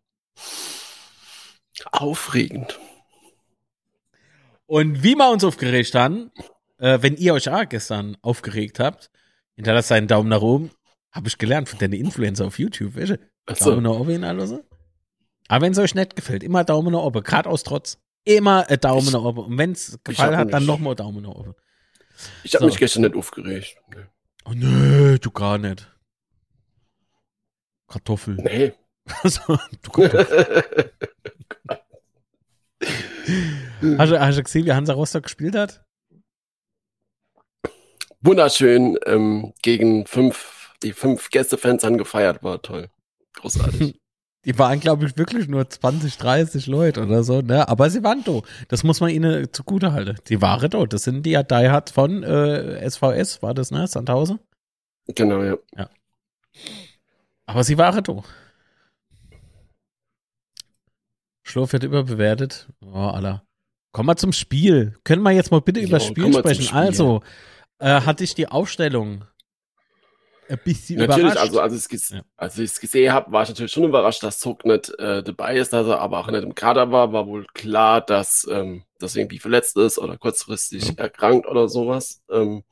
aufregend. 1.91 2.79
Und 4.65 5.03
wie 5.03 5.15
wir 5.15 5.29
uns 5.31 5.43
aufgeregt 5.43 5.93
haben, 5.95 6.31
äh, 6.79 6.97
wenn 7.01 7.15
ihr 7.17 7.33
euch 7.33 7.49
auch 7.49 7.67
gestern 7.69 8.17
aufgeregt 8.21 8.79
habt, 8.79 9.11
hinterlasst 9.55 9.91
einen 9.91 10.07
Daumen 10.07 10.29
nach 10.29 10.41
oben. 10.41 10.71
Habe 11.11 11.27
ich 11.27 11.37
gelernt 11.37 11.69
von 11.69 11.79
deinen 11.79 11.93
Influencer 11.93 12.45
auf 12.45 12.59
YouTube. 12.59 12.95
Weißt 12.95 13.11
du? 13.11 13.17
Daumen 13.63 13.83
nach 13.83 13.91
oben 13.91 14.23
alles. 14.23 14.53
Aber 15.47 15.65
wenn 15.65 15.71
es 15.71 15.77
euch 15.77 15.95
nicht 15.95 16.15
gefällt, 16.15 16.43
immer 16.43 16.63
Daumen 16.63 16.91
nach 16.91 17.03
oben. 17.03 17.23
Gerade 17.23 17.49
aus 17.49 17.63
Trotz. 17.63 17.99
Immer 18.25 18.67
ein 18.67 18.79
Daumen 18.79 19.11
nach 19.11 19.21
oben. 19.21 19.45
Und 19.45 19.57
wenn 19.57 19.71
es 19.73 19.99
gefallen 20.03 20.35
hat, 20.35 20.51
dann 20.51 20.63
mich- 20.63 20.67
nochmal 20.67 20.95
Daumen 20.95 21.21
nach 21.21 21.29
oben. 21.35 21.53
Ich 22.43 22.53
habe 22.55 22.63
So. 22.63 22.67
mich 22.67 22.77
gestern 22.77 23.03
nicht 23.03 23.15
aufgeregt. 23.15 23.77
Oh 24.45 24.51
nö, 24.53 25.17
du 25.19 25.31
gar 25.31 25.57
nicht. 25.57 25.91
Kartoffel. 27.87 28.35
Nee. 28.35 28.73
Also, 29.21 29.59
du 29.83 29.91
Kartoffel. 29.91 30.91
hast, 33.99 34.11
du, 34.11 34.19
hast 34.19 34.37
du 34.37 34.43
gesehen, 34.43 34.65
wie 34.65 34.73
Hansa 34.73 34.93
Rostock 34.93 35.23
gespielt 35.23 35.55
hat? 35.55 35.83
Wunderschön. 38.21 38.97
Ähm, 39.05 39.53
gegen 39.61 40.07
fünf, 40.07 40.73
die 40.81 40.93
fünf 40.93 41.29
Gästefans 41.29 41.83
haben 41.83 41.97
gefeiert, 41.99 42.41
war 42.43 42.61
toll. 42.61 42.89
Großartig. 43.33 43.99
Die 44.45 44.57
waren, 44.59 44.79
glaube 44.79 45.05
ich, 45.07 45.17
wirklich 45.17 45.47
nur 45.47 45.67
20, 45.67 46.17
30 46.17 46.67
Leute 46.67 47.03
oder 47.03 47.23
so, 47.23 47.41
ne? 47.41 47.67
Aber 47.67 47.89
sie 47.89 48.03
waren 48.03 48.23
da. 48.23 48.41
Das 48.67 48.83
muss 48.83 49.01
man 49.01 49.09
ihnen 49.09 49.51
zugute 49.51 49.91
halten. 49.91 50.17
Die 50.27 50.41
waren 50.41 50.69
da. 50.69 50.85
Das 50.85 51.03
sind 51.03 51.23
die 51.25 51.31
ja 51.31 51.41
Die 51.43 51.69
Hard 51.69 51.89
von 51.89 52.21
äh, 52.23 52.87
SVS, 52.89 53.41
war 53.41 53.53
das, 53.55 53.71
ne? 53.71 53.87
Sandhausen. 53.87 54.39
genau, 55.07 55.41
ja. 55.43 55.89
Aber 57.47 57.63
sie 57.63 57.77
waren 57.77 58.03
da. 58.03 58.23
Schlurf 61.43 61.73
wird 61.73 61.83
überbewertet. 61.83 62.67
Oh, 62.81 62.97
Alter. 62.97 63.43
Kommen 63.91 64.09
wir 64.09 64.15
zum 64.17 64.33
Spiel. 64.33 64.97
Können 65.03 65.21
wir 65.23 65.31
jetzt 65.31 65.51
mal 65.51 65.61
bitte 65.61 65.79
Jo, 65.79 65.87
über 65.87 65.97
das 65.97 66.05
Spiel 66.07 66.33
sprechen? 66.33 66.63
Spiel. 66.63 66.77
Also, 66.77 67.21
äh, 67.79 68.01
hatte 68.01 68.23
ich 68.23 68.35
die 68.35 68.47
Aufstellung 68.47 69.25
ein 70.49 70.59
bisschen 70.63 70.99
Natürlich, 70.99 71.31
überrascht. 71.33 71.37
also 71.41 71.59
als 71.59 71.73
ich 71.73 71.93
es 71.93 72.09
Ja. 72.09 72.21
als 72.37 72.79
gesehen 72.79 73.13
habe, 73.13 73.31
war 73.31 73.43
ich 73.43 73.49
natürlich 73.49 73.71
schon 73.71 73.83
überrascht, 73.83 74.23
dass 74.23 74.39
Zuck 74.39 74.65
nicht 74.65 74.89
äh, 74.99 75.23
dabei 75.23 75.57
ist, 75.57 75.73
dass 75.73 75.87
er 75.87 75.99
aber 75.99 76.19
auch 76.19 76.27
nicht 76.29 76.43
im 76.43 76.55
Kader 76.55 76.91
war. 76.91 77.13
War 77.13 77.27
wohl 77.27 77.45
klar, 77.53 78.01
dass 78.01 78.47
ähm, 78.49 78.83
das 78.99 79.15
irgendwie 79.15 79.39
verletzt 79.39 79.77
ist 79.77 79.97
oder 79.97 80.17
kurzfristig 80.17 80.97
erkrankt 80.99 81.47
oder 81.47 81.67
sowas. 81.69 82.21
Ähm, 82.29 82.63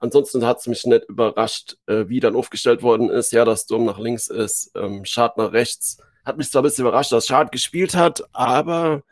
ansonsten 0.00 0.44
hat 0.46 0.58
es 0.60 0.66
mich 0.66 0.84
nicht 0.86 1.04
überrascht, 1.08 1.76
äh, 1.86 2.08
wie 2.08 2.20
dann 2.20 2.36
aufgestellt 2.36 2.82
worden 2.82 3.10
ist. 3.10 3.32
Ja, 3.32 3.44
dass 3.44 3.62
Sturm 3.62 3.84
nach 3.84 3.98
links 3.98 4.28
ist, 4.28 4.70
ähm, 4.74 5.04
Schad 5.04 5.36
nach 5.38 5.52
rechts. 5.52 5.98
Hat 6.24 6.36
mich 6.38 6.50
zwar 6.50 6.62
ein 6.62 6.64
bisschen 6.64 6.86
überrascht, 6.86 7.12
dass 7.12 7.26
Schad 7.26 7.52
gespielt 7.52 7.94
hat, 7.94 8.22
aber 8.32 9.02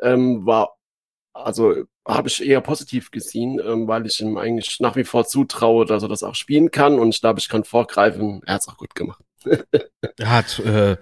ähm, 0.00 0.44
war 0.46 0.76
also 1.32 1.84
habe 2.08 2.28
ich 2.28 2.44
eher 2.44 2.60
positiv 2.62 3.10
gesehen, 3.12 3.60
ähm, 3.64 3.88
weil 3.88 4.06
ich 4.06 4.20
ihm 4.20 4.38
eigentlich 4.38 4.80
nach 4.80 4.96
wie 4.96 5.04
vor 5.04 5.26
zutraue, 5.26 5.86
dass 5.86 6.02
er 6.02 6.08
das 6.08 6.22
auch 6.24 6.34
spielen 6.34 6.70
kann 6.70 6.98
und 6.98 7.10
ich 7.14 7.20
glaube, 7.20 7.40
ich 7.40 7.48
kann 7.48 7.64
vorgreifen. 7.64 8.42
Er 8.46 8.54
hat 8.54 8.62
es 8.62 8.68
auch 8.68 8.78
gut 8.78 8.94
gemacht. 8.94 9.22
Er 10.18 10.30
hat 10.30 10.58
äh, 10.60 10.96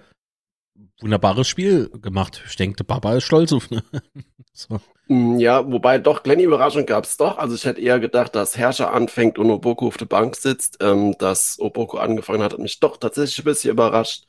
wunderbares 1.01 1.47
Spiel 1.47 1.89
gemacht. 1.89 2.43
Ich 2.47 2.55
denke, 2.55 2.83
Papa 2.83 3.15
ist 3.15 3.23
stolz 3.25 3.51
auf. 3.53 3.69
Ne? 3.71 3.83
so. 4.53 4.79
Mm, 5.07 5.39
Ja, 5.39 5.69
wobei 5.71 5.97
doch 5.99 6.23
kleine 6.23 6.43
Überraschung 6.43 6.85
gab 6.85 7.05
es 7.05 7.17
doch. 7.17 7.37
Also 7.37 7.55
ich 7.55 7.65
hätte 7.65 7.81
eher 7.81 7.99
gedacht, 7.99 8.35
dass 8.35 8.57
Herrscher 8.57 8.93
anfängt 8.93 9.37
und 9.39 9.49
Oboko 9.51 9.87
auf 9.87 9.97
der 9.97 10.05
Bank 10.05 10.35
sitzt. 10.35 10.77
Ähm, 10.81 11.15
dass 11.19 11.57
Oboko 11.59 11.97
angefangen 11.97 12.43
hat, 12.43 12.53
hat 12.53 12.59
mich 12.59 12.79
doch 12.79 12.97
tatsächlich 12.97 13.39
ein 13.39 13.45
bisschen 13.45 13.71
überrascht. 13.71 14.25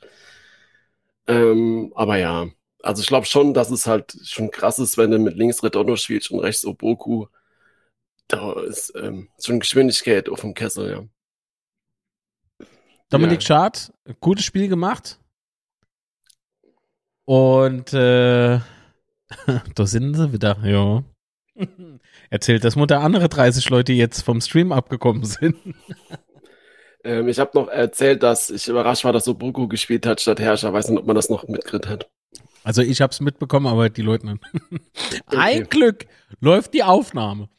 Ähm, 1.27 1.91
aber 1.95 2.17
ja, 2.17 2.47
also 2.81 3.01
ich 3.01 3.07
glaube 3.07 3.25
schon, 3.25 3.53
dass 3.53 3.71
es 3.71 3.87
halt 3.87 4.17
schon 4.23 4.51
krass 4.51 4.79
ist, 4.79 4.97
wenn 4.97 5.11
du 5.11 5.19
mit 5.19 5.35
links 5.35 5.63
Redondo 5.63 5.95
spielst 5.95 6.31
und 6.31 6.39
rechts 6.39 6.65
Oboku. 6.65 7.27
Da 8.27 8.53
ist 8.61 8.93
ähm, 8.95 9.29
schon 9.43 9.59
Geschwindigkeit 9.59 10.29
auf 10.29 10.41
dem 10.41 10.53
Kessel, 10.53 10.91
ja. 10.91 12.67
Dominik 13.09 13.41
Schad, 13.41 13.91
gutes 14.19 14.45
Spiel 14.45 14.67
gemacht. 14.67 15.19
Und 17.25 17.91
äh, 17.93 18.59
da 19.75 19.85
sind 19.85 20.13
sie 20.15 20.31
wieder, 20.31 20.57
ja. 20.63 21.03
Erzählt 22.29 22.63
das 22.63 22.75
mal 22.75 22.85
der 22.85 23.01
andere 23.01 23.29
30 23.29 23.69
Leute, 23.69 23.93
jetzt 23.93 24.21
vom 24.21 24.41
Stream 24.41 24.71
abgekommen 24.71 25.23
sind. 25.25 25.55
Ähm, 27.01 27.29
ich 27.29 27.39
habe 27.39 27.51
noch 27.53 27.69
erzählt, 27.69 28.23
dass 28.23 28.49
ich 28.49 28.67
überrascht 28.67 29.05
war, 29.05 29.13
dass 29.13 29.25
Obuku 29.29 29.69
gespielt 29.69 30.05
hat 30.05 30.19
statt 30.19 30.41
Herrscher. 30.41 30.73
Weiß 30.73 30.89
nicht, 30.89 30.99
ob 30.99 31.07
man 31.07 31.15
das 31.15 31.29
noch 31.29 31.47
mitgekriegt 31.47 31.87
hat. 31.87 32.09
Also 32.63 32.81
ich 32.81 33.01
habe 33.01 33.11
es 33.11 33.21
mitbekommen, 33.21 33.67
aber 33.67 33.89
die 33.89 34.01
Leute 34.01 34.27
nicht. 34.27 34.43
Ein 35.27 35.67
Glück 35.69 36.05
läuft 36.39 36.73
die 36.73 36.83
Aufnahme. 36.83 37.49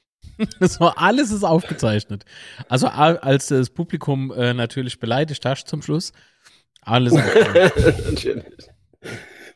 War 0.79 0.99
alles 0.99 1.31
ist 1.31 1.45
aufgezeichnet. 1.45 2.25
Also 2.69 2.89
als 2.89 3.49
das 3.49 3.71
Publikum 3.71 4.33
äh, 4.33 4.55
natürlich 4.55 4.99
beleidigt 4.99 5.45
hast 5.45 5.69
zum 5.69 5.83
Schluss, 5.83 6.13
alles. 6.83 7.13
Natürlich. 8.11 8.45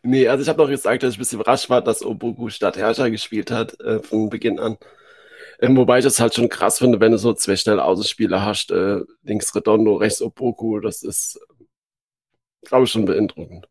Nee, 0.02 0.28
also 0.28 0.42
ich 0.42 0.48
habe 0.48 0.62
noch 0.62 0.68
gesagt, 0.68 1.02
dass 1.02 1.12
ich 1.12 1.16
ein 1.16 1.20
bisschen 1.20 1.40
überrascht 1.40 1.70
war, 1.70 1.80
dass 1.80 2.04
Obuku 2.04 2.50
statt 2.50 2.76
Herrscher 2.76 3.10
gespielt 3.10 3.50
hat 3.50 3.80
äh, 3.80 4.00
von 4.00 4.28
Beginn 4.28 4.58
an. 4.58 4.76
Ähm, 5.60 5.76
wobei 5.76 5.98
ich 5.98 6.04
das 6.04 6.20
halt 6.20 6.34
schon 6.34 6.50
krass 6.50 6.78
finde, 6.78 7.00
wenn 7.00 7.12
du 7.12 7.18
so 7.18 7.32
zwei 7.32 7.56
schnelle 7.56 7.82
Außenspieler 7.82 8.44
hast, 8.44 8.70
äh, 8.70 9.00
links 9.22 9.54
Redondo, 9.54 9.94
rechts 9.94 10.20
Oboku, 10.20 10.80
das 10.80 11.02
ist, 11.02 11.40
glaube 12.62 12.84
ich, 12.84 12.90
schon 12.90 13.06
beeindruckend. 13.06 13.66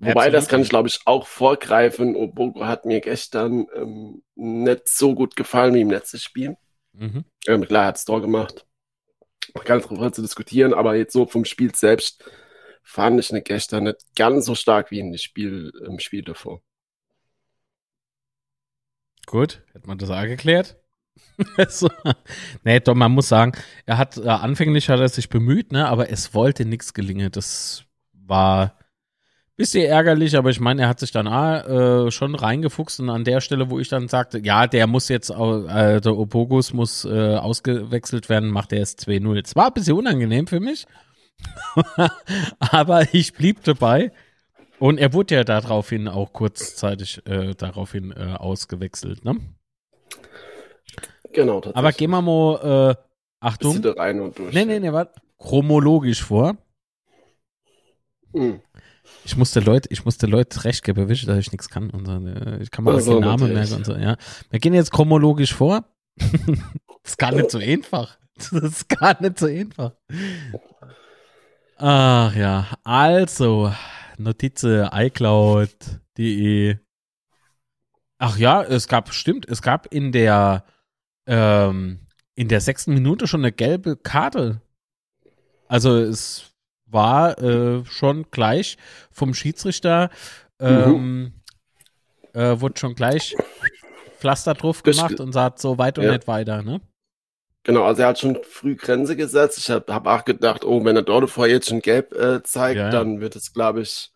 Wobei, 0.00 0.30
das 0.30 0.46
kann 0.46 0.62
ich, 0.62 0.68
glaube 0.68 0.88
ich, 0.88 1.00
auch 1.06 1.26
vorgreifen. 1.26 2.14
Oboku 2.14 2.64
hat 2.64 2.84
mir 2.84 3.00
gestern 3.00 3.66
ähm, 3.74 4.22
nicht 4.36 4.88
so 4.88 5.14
gut 5.14 5.34
gefallen 5.34 5.74
wie 5.74 5.80
im 5.80 5.90
letzten 5.90 6.18
Spiel. 6.18 6.56
Mhm. 6.92 7.24
Ähm, 7.48 7.64
klar, 7.64 7.82
er 7.82 7.88
hat 7.88 7.96
es 7.96 8.04
Tor 8.04 8.20
gemacht. 8.20 8.64
Man 9.54 9.64
kann 9.64 9.80
darüber 9.80 10.12
zu 10.12 10.22
diskutieren, 10.22 10.72
aber 10.72 10.94
jetzt 10.94 11.12
so 11.12 11.26
vom 11.26 11.44
Spiel 11.44 11.74
selbst 11.74 12.24
fand 12.82 13.18
ich 13.18 13.32
ne 13.32 13.42
gestern 13.42 13.84
nicht 13.84 14.14
ganz 14.14 14.46
so 14.46 14.54
stark 14.54 14.90
wie 14.90 15.00
in 15.00 15.12
dem 15.12 15.18
Spiel, 15.18 15.72
im 15.84 15.98
Spiel 15.98 16.22
davor. 16.22 16.62
Gut, 19.26 19.62
hätte 19.72 19.88
man 19.88 19.98
das 19.98 20.10
auch 20.10 20.22
geklärt. 20.22 20.76
so. 21.68 21.90
Nee, 22.62 22.80
doch, 22.80 22.94
man 22.94 23.12
muss 23.12 23.28
sagen, 23.28 23.52
er 23.84 23.98
hat, 23.98 24.16
äh, 24.16 24.28
anfänglich 24.28 24.88
hat 24.88 25.00
er 25.00 25.08
sich 25.08 25.28
bemüht, 25.28 25.72
ne, 25.72 25.88
aber 25.88 26.10
es 26.10 26.34
wollte 26.34 26.64
nichts 26.64 26.94
gelingen. 26.94 27.30
Das 27.32 27.84
war 28.12 28.78
bisschen 29.58 29.90
ärgerlich, 29.90 30.36
aber 30.36 30.50
ich 30.50 30.60
meine, 30.60 30.82
er 30.82 30.88
hat 30.88 31.00
sich 31.00 31.10
dann 31.10 31.26
äh, 31.26 32.10
schon 32.12 32.34
reingefuchst 32.36 33.00
und 33.00 33.10
an 33.10 33.24
der 33.24 33.40
Stelle, 33.40 33.68
wo 33.68 33.80
ich 33.80 33.88
dann 33.88 34.08
sagte, 34.08 34.38
ja, 34.38 34.68
der 34.68 34.86
muss 34.86 35.08
jetzt, 35.08 35.30
äh, 35.30 36.00
der 36.00 36.16
Opogus 36.16 36.72
muss 36.72 37.04
äh, 37.04 37.34
ausgewechselt 37.34 38.28
werden, 38.28 38.50
macht 38.50 38.72
er 38.72 38.82
es 38.82 38.96
2-0. 38.96 39.44
Es 39.44 39.56
war 39.56 39.66
ein 39.66 39.74
bisschen 39.74 39.96
unangenehm 39.98 40.46
für 40.46 40.60
mich, 40.60 40.86
aber 42.60 43.12
ich 43.12 43.34
blieb 43.34 43.64
dabei. 43.64 44.12
Und 44.78 44.98
er 44.98 45.12
wurde 45.12 45.34
ja 45.34 45.42
daraufhin 45.42 46.06
auch 46.06 46.32
kurzzeitig 46.32 47.26
äh, 47.26 47.54
daraufhin 47.56 48.12
äh, 48.12 48.36
ausgewechselt, 48.38 49.24
ne? 49.24 49.40
Genau, 51.32 51.60
Aber 51.74 51.92
gehen 51.92 52.10
wir 52.10 52.22
mal, 52.22 52.94
äh, 52.96 53.02
Achtung. 53.40 53.84
Rein 53.84 54.20
und 54.20 54.38
durch. 54.38 54.54
Nee, 54.54 54.64
nee, 54.64 54.78
nee, 54.78 54.92
warte. 54.92 55.20
Chronologisch 55.36 56.22
vor. 56.22 56.56
Mhm. 58.32 58.60
Ich 59.28 59.36
musste 59.36 59.60
Leute, 59.60 59.90
ich 59.92 60.06
musste 60.06 60.26
Leute 60.26 60.64
recht 60.64 60.82
geben, 60.82 61.06
dass 61.06 61.38
ich 61.38 61.52
nichts 61.52 61.68
kann 61.68 61.90
und 61.90 62.06
so. 62.06 62.12
Äh, 62.12 62.62
ich 62.62 62.70
kann 62.70 62.82
mal 62.82 62.94
also, 62.94 63.12
den 63.12 63.20
Namen 63.20 63.52
merken 63.52 63.74
und 63.74 63.84
so, 63.84 63.94
ja. 63.94 64.16
Wir 64.48 64.58
gehen 64.58 64.72
jetzt 64.72 64.90
chronologisch 64.90 65.52
vor. 65.52 65.84
das 66.16 66.32
ist 67.04 67.18
gar 67.18 67.32
nicht 67.32 67.50
so 67.50 67.58
einfach. 67.58 68.16
Das 68.38 68.52
ist 68.52 68.88
gar 68.88 69.20
nicht 69.20 69.38
so 69.38 69.44
einfach. 69.44 69.92
Ach 71.76 72.34
ja, 72.34 72.68
also, 72.84 73.70
Notize 74.16 74.88
iCloud.de. 74.94 76.78
Ach 78.16 78.38
ja, 78.38 78.62
es 78.62 78.88
gab, 78.88 79.12
stimmt, 79.12 79.46
es 79.46 79.60
gab 79.60 79.92
in 79.92 80.10
der, 80.10 80.64
ähm, 81.26 82.06
in 82.34 82.48
der 82.48 82.62
sechsten 82.62 82.94
Minute 82.94 83.26
schon 83.26 83.42
eine 83.42 83.52
gelbe 83.52 83.98
Karte. 83.98 84.62
Also 85.66 85.98
es 85.98 86.50
war 86.90 87.38
äh, 87.42 87.84
schon 87.86 88.26
gleich 88.30 88.76
vom 89.10 89.34
Schiedsrichter, 89.34 90.10
ähm, 90.60 91.32
mhm. 92.32 92.40
äh, 92.40 92.60
wurde 92.60 92.78
schon 92.78 92.94
gleich 92.94 93.36
Pflaster 94.18 94.54
drauf 94.54 94.82
gemacht 94.82 95.20
und 95.20 95.32
sagt 95.32 95.60
so 95.60 95.78
weit 95.78 95.98
und 95.98 96.04
ja. 96.04 96.12
nicht 96.12 96.26
weiter, 96.26 96.62
ne? 96.62 96.80
Genau, 97.64 97.84
also 97.84 98.02
er 98.02 98.08
hat 98.08 98.18
schon 98.18 98.38
früh 98.44 98.76
Grenze 98.76 99.14
gesetzt. 99.14 99.58
Ich 99.58 99.68
habe 99.68 99.92
hab 99.92 100.06
auch 100.06 100.24
gedacht, 100.24 100.64
oh, 100.64 100.84
wenn 100.84 100.96
er 100.96 101.02
dort 101.02 101.28
vorher 101.28 101.54
jetzt 101.54 101.68
schon 101.68 101.80
gelb 101.80 102.14
äh, 102.14 102.42
zeigt, 102.42 102.78
ja. 102.78 102.90
dann 102.90 103.20
wird 103.20 103.36
es, 103.36 103.52
glaube 103.52 103.82
ich, 103.82 104.10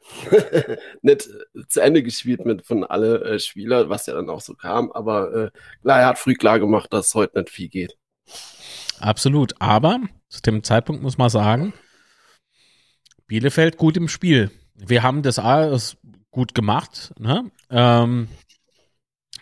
nicht 1.02 1.28
zu 1.68 1.80
Ende 1.80 2.02
gespielt 2.02 2.44
mit 2.44 2.66
von 2.66 2.84
alle 2.84 3.22
äh, 3.22 3.38
Spieler, 3.38 3.88
was 3.88 4.06
ja 4.06 4.14
dann 4.14 4.30
auch 4.30 4.40
so 4.40 4.54
kam. 4.54 4.90
Aber 4.92 5.34
äh, 5.34 5.50
klar, 5.82 6.00
er 6.00 6.06
hat 6.06 6.18
früh 6.18 6.34
klar 6.34 6.58
gemacht, 6.58 6.92
dass 6.92 7.14
heute 7.14 7.40
nicht 7.40 7.50
viel 7.50 7.68
geht. 7.68 7.98
Absolut. 9.02 9.54
Aber 9.58 10.00
zu 10.28 10.42
dem 10.42 10.62
Zeitpunkt 10.62 11.02
muss 11.02 11.18
man 11.18 11.28
sagen, 11.28 11.72
Bielefeld 13.26 13.76
gut 13.76 13.96
im 13.96 14.08
Spiel. 14.08 14.50
Wir 14.74 15.02
haben 15.02 15.22
das 15.22 15.38
alles 15.38 15.96
gut 16.30 16.54
gemacht. 16.54 17.12
Ne? 17.18 17.50
Ähm, 17.70 18.28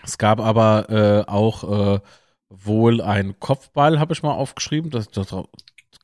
es 0.03 0.19
gab 0.19 0.41
aber 0.41 0.89
äh, 0.89 1.31
auch 1.31 1.97
äh, 1.97 2.01
wohl 2.49 3.01
ein 3.01 3.39
Kopfball, 3.39 4.01
habe 4.01 4.13
ich 4.13 4.23
mal 4.23 4.33
aufgeschrieben. 4.33 4.91
Das, 4.91 5.11
das 5.11 5.29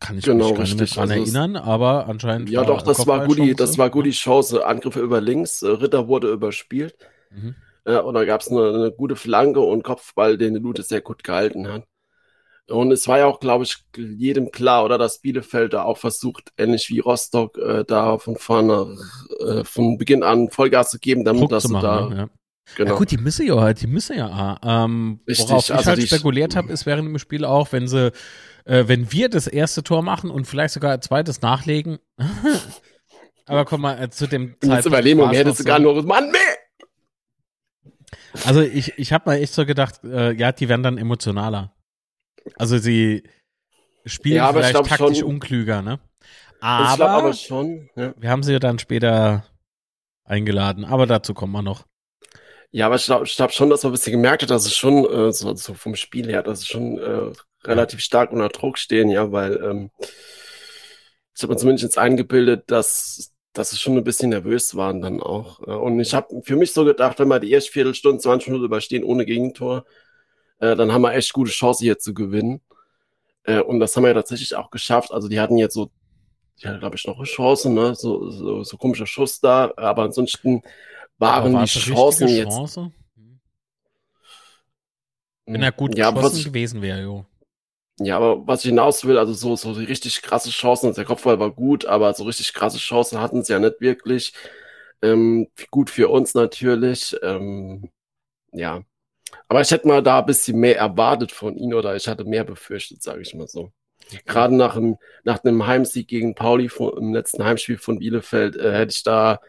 kann 0.01 0.19
ich 0.19 0.25
genau, 0.25 0.49
mich 0.51 0.57
gar 0.57 0.63
nicht 0.65 0.79
mehr 0.79 0.87
dran 0.87 1.11
also 1.11 1.23
erinnern, 1.23 1.57
aber 1.57 2.07
anscheinend. 2.09 2.51
Ja, 2.51 2.65
doch, 2.65 2.83
das 2.83 3.07
war 3.07 3.27
gut, 3.27 3.59
das 3.59 3.79
war 3.79 3.89
gut 3.89 4.05
die 4.05 4.11
Chance. 4.11 4.67
Angriffe 4.67 5.01
über 5.01 5.21
links, 5.21 5.63
äh, 5.63 5.69
Ritter 5.69 6.09
wurde 6.09 6.31
überspielt. 6.31 6.95
Mhm. 7.31 7.55
Äh, 7.85 7.99
und 7.99 8.15
da 8.15 8.25
gab 8.25 8.43
es 8.43 8.49
eine, 8.49 8.69
eine, 8.69 8.93
gute 8.93 9.17
Flanke 9.17 9.61
und 9.61 9.83
Kopfball, 9.83 10.37
den 10.37 10.57
Lute 10.57 10.83
sehr 10.83 11.01
gut 11.01 11.25
gehalten 11.25 11.67
hat. 11.67 11.85
Und 12.69 12.91
es 12.91 13.07
war 13.07 13.19
ja 13.19 13.27
auch, 13.27 13.39
glaube 13.39 13.65
ich, 13.65 13.77
jedem 13.97 14.51
klar, 14.51 14.85
oder 14.85 14.99
dass 14.99 15.21
Bielefeld 15.21 15.73
da 15.73 15.85
auch 15.85 15.99
versucht, 15.99 16.53
ähnlich 16.57 16.91
wie 16.91 16.99
Rostock, 16.99 17.57
äh, 17.59 17.85
da 17.85 18.19
von 18.19 18.37
vorne, 18.37 18.97
äh, 19.41 19.63
von 19.63 19.99
Beginn 19.99 20.25
an 20.25 20.51
Vollgas 20.51 20.91
zu 20.91 20.99
geben, 20.99 21.25
damit 21.25 21.51
dass 21.53 21.69
machen, 21.69 21.83
da. 21.83 22.17
Ja. 22.17 22.29
Genau. 22.75 22.93
Ja 22.93 22.99
gut, 22.99 23.13
die 23.13 23.19
müssen 23.19 23.47
ja, 23.47 23.73
die 23.73 23.87
müssen 23.87 24.19
ja. 24.19 24.59
Ähm, 24.63 25.21
Richtig, 25.29 25.49
worauf 25.49 25.65
ich 25.69 25.75
also 25.75 25.91
halt 25.91 26.03
spekuliert 26.03 26.57
habe, 26.57 26.73
ist 26.73 26.85
während 26.85 27.09
dem 27.09 27.19
Spiel 27.19 27.45
auch, 27.45 27.71
wenn 27.71 27.87
sie, 27.87 28.11
äh, 28.65 28.85
wenn 28.89 29.13
wir 29.13 29.29
das 29.29 29.47
erste 29.47 29.85
Tor 29.85 30.03
machen 30.03 30.31
und 30.31 30.47
vielleicht 30.47 30.75
sogar 30.75 30.93
ein 30.93 31.03
zweites 31.03 31.43
nachlegen. 31.43 31.99
Aber 33.47 33.65
komm 33.65 33.83
mal, 33.83 34.03
äh, 34.03 34.11
zu 34.11 34.27
dem 34.27 34.57
Zeitpunkt. 34.61 34.87
Überlegung, 34.87 35.31
hättest 35.31 35.61
du 35.61 35.65
gar 35.65 35.79
nur, 35.79 36.03
Mann, 36.03 36.33
nee! 36.33 36.39
Also 38.45 38.61
ich, 38.61 38.99
ich 38.99 39.13
habe 39.13 39.31
mal 39.31 39.37
echt 39.37 39.55
so 39.55 39.65
gedacht, 39.65 40.03
äh, 40.03 40.33
ja, 40.33 40.51
die 40.51 40.69
werden 40.69 40.83
dann 40.83 40.99
emotionaler. 40.99 41.76
Also 42.55 42.79
sie 42.79 43.25
spielen 44.05 44.37
ja, 44.37 44.53
vielleicht 44.53 44.75
taktisch 44.75 45.19
schon, 45.19 45.29
unklüger, 45.29 45.83
ne? 45.83 45.99
Aber, 46.61 47.11
aber 47.11 47.33
schon, 47.33 47.91
ja. 47.97 48.15
wir 48.17 48.31
haben 48.31 48.43
sie 48.43 48.53
ja 48.53 48.59
dann 48.59 48.79
später 48.79 49.45
eingeladen, 50.25 50.85
aber 50.85 51.07
dazu 51.07 51.35
kommen 51.35 51.53
wir 51.53 51.63
noch. 51.63 51.85
Ja, 52.71 52.87
aber 52.87 52.97
ich 52.97 53.05
glaube 53.05 53.27
glaub 53.27 53.53
schon, 53.53 53.71
dass 53.71 53.83
man 53.83 53.91
ein 53.91 53.95
bisschen 53.95 54.13
gemerkt 54.13 54.43
hat, 54.43 54.51
dass 54.51 54.67
es 54.67 54.77
schon 54.77 55.05
äh, 55.05 55.33
so, 55.33 55.55
so, 55.55 55.75
vom 55.75 55.95
Spiel 55.95 56.29
her, 56.29 56.43
dass 56.43 56.61
es 56.61 56.67
schon 56.67 56.99
äh, 56.99 57.33
relativ 57.65 58.01
stark 58.01 58.33
unter 58.33 58.49
Druck 58.49 58.79
stehen, 58.79 59.09
ja, 59.09 59.33
weil 59.33 59.57
ähm, 59.63 59.91
ich 61.35 61.43
habe 61.43 61.53
mir 61.53 61.59
zumindest 61.59 61.85
jetzt 61.85 61.99
eingebildet, 61.99 62.71
dass, 62.71 63.33
dass 63.53 63.73
es 63.73 63.81
schon 63.81 63.97
ein 63.97 64.05
bisschen 64.05 64.31
nervös 64.31 64.75
waren 64.75 65.03
dann 65.03 65.23
auch. 65.23 65.59
Und 65.59 66.01
ich 66.01 66.15
habe 66.15 66.43
für 66.43 66.57
mich 66.57 66.73
so 66.73 66.85
gedacht, 66.85 67.19
wenn 67.19 67.29
wir 67.29 67.41
die 67.41 67.51
erste 67.51 67.73
Viertelstunde, 67.73 68.21
20 68.21 68.49
Minuten 68.49 68.65
überstehen 68.65 69.05
ohne 69.05 69.27
Gegentor, 69.27 69.85
äh, 70.59 70.77
dann 70.77 70.93
haben 70.93 71.03
wir 71.03 71.15
echt 71.15 71.33
gute 71.33 71.51
Chance 71.51 71.85
hier 71.85 71.99
zu 71.99 72.15
gewinnen. 72.15 72.61
Äh, 73.45 73.61
und 73.61 73.81
das 73.81 73.97
haben 73.97 74.05
wir 74.05 74.09
ja 74.09 74.15
tatsächlich 74.15 74.55
auch 74.55 74.71
geschafft. 74.71 75.13
Also 75.13 75.29
die 75.29 75.41
hatten 75.41 75.57
jetzt 75.57 75.75
so, 75.75 75.91
ja, 76.57 76.77
glaube 76.79 76.97
ich, 76.97 77.07
noch 77.07 77.17
eine 77.17 77.27
Chance, 77.27 77.71
ne? 77.71 77.95
So, 77.95 78.31
so, 78.31 78.63
so 78.65 78.77
komischer 78.77 79.07
Schuss 79.07 79.41
da, 79.41 79.73
aber 79.77 80.03
ansonsten 80.03 80.63
waren 81.19 81.55
aber 81.55 81.65
die 81.65 81.67
Chancen 81.67 82.29
jetzt. 82.29 82.55
Chance? 82.55 82.93
Wenn 85.47 85.63
er 85.63 85.73
gut 85.73 85.97
ja, 85.97 86.11
geschossen 86.11 86.45
gewesen 86.45 86.83
wäre, 86.83 87.03
jo. 87.03 87.27
Ja, 87.99 88.17
aber 88.17 88.47
was 88.47 88.65
ich 88.65 88.71
hinaus 88.71 89.05
will, 89.07 89.17
also 89.17 89.33
so, 89.33 89.57
so 89.57 89.73
richtig 89.73 90.21
krasse 90.21 90.51
Chancen, 90.51 90.93
der 90.93 91.05
Kopfball 91.05 91.39
war 91.39 91.51
gut, 91.51 91.87
aber 91.87 92.13
so 92.13 92.25
richtig 92.25 92.53
krasse 92.53 92.79
Chancen 92.79 93.21
hatten 93.21 93.43
sie 93.43 93.53
ja 93.53 93.59
nicht 93.59 93.81
wirklich. 93.81 94.35
Ähm, 95.03 95.49
gut 95.71 95.89
für 95.89 96.09
uns 96.09 96.35
natürlich. 96.35 97.17
Ähm, 97.23 97.91
ja, 98.53 98.83
aber 99.49 99.61
ich 99.61 99.71
hätte 99.71 99.89
mal 99.89 100.03
da 100.03 100.21
ein 100.21 100.27
bisschen 100.27 100.59
mehr 100.59 100.79
erwartet 100.79 101.33
von 101.33 101.57
ihm 101.57 101.73
oder 101.73 101.97
ich 101.97 102.09
hatte 102.09 102.25
mehr 102.25 102.45
befürchtet, 102.45 103.03
sage 103.03 103.23
ich 103.23 103.35
mal 103.35 103.49
so. 103.49 103.73
Gerade 104.25 104.55
nach 104.55 104.77
einem, 104.77 104.97
nach 105.25 105.43
einem 105.43 105.67
Heimsieg 105.67 106.09
gegen 106.09 106.35
Pauli 106.35 106.69
von, 106.69 106.97
im 106.97 107.15
letzten 107.15 107.45
Heimspiel 107.45 107.79
von 107.79 107.99
Bielefeld 107.99 108.57
äh, 108.57 108.73
hätte 108.73 108.93
ich 108.93 109.03
da 109.03 109.41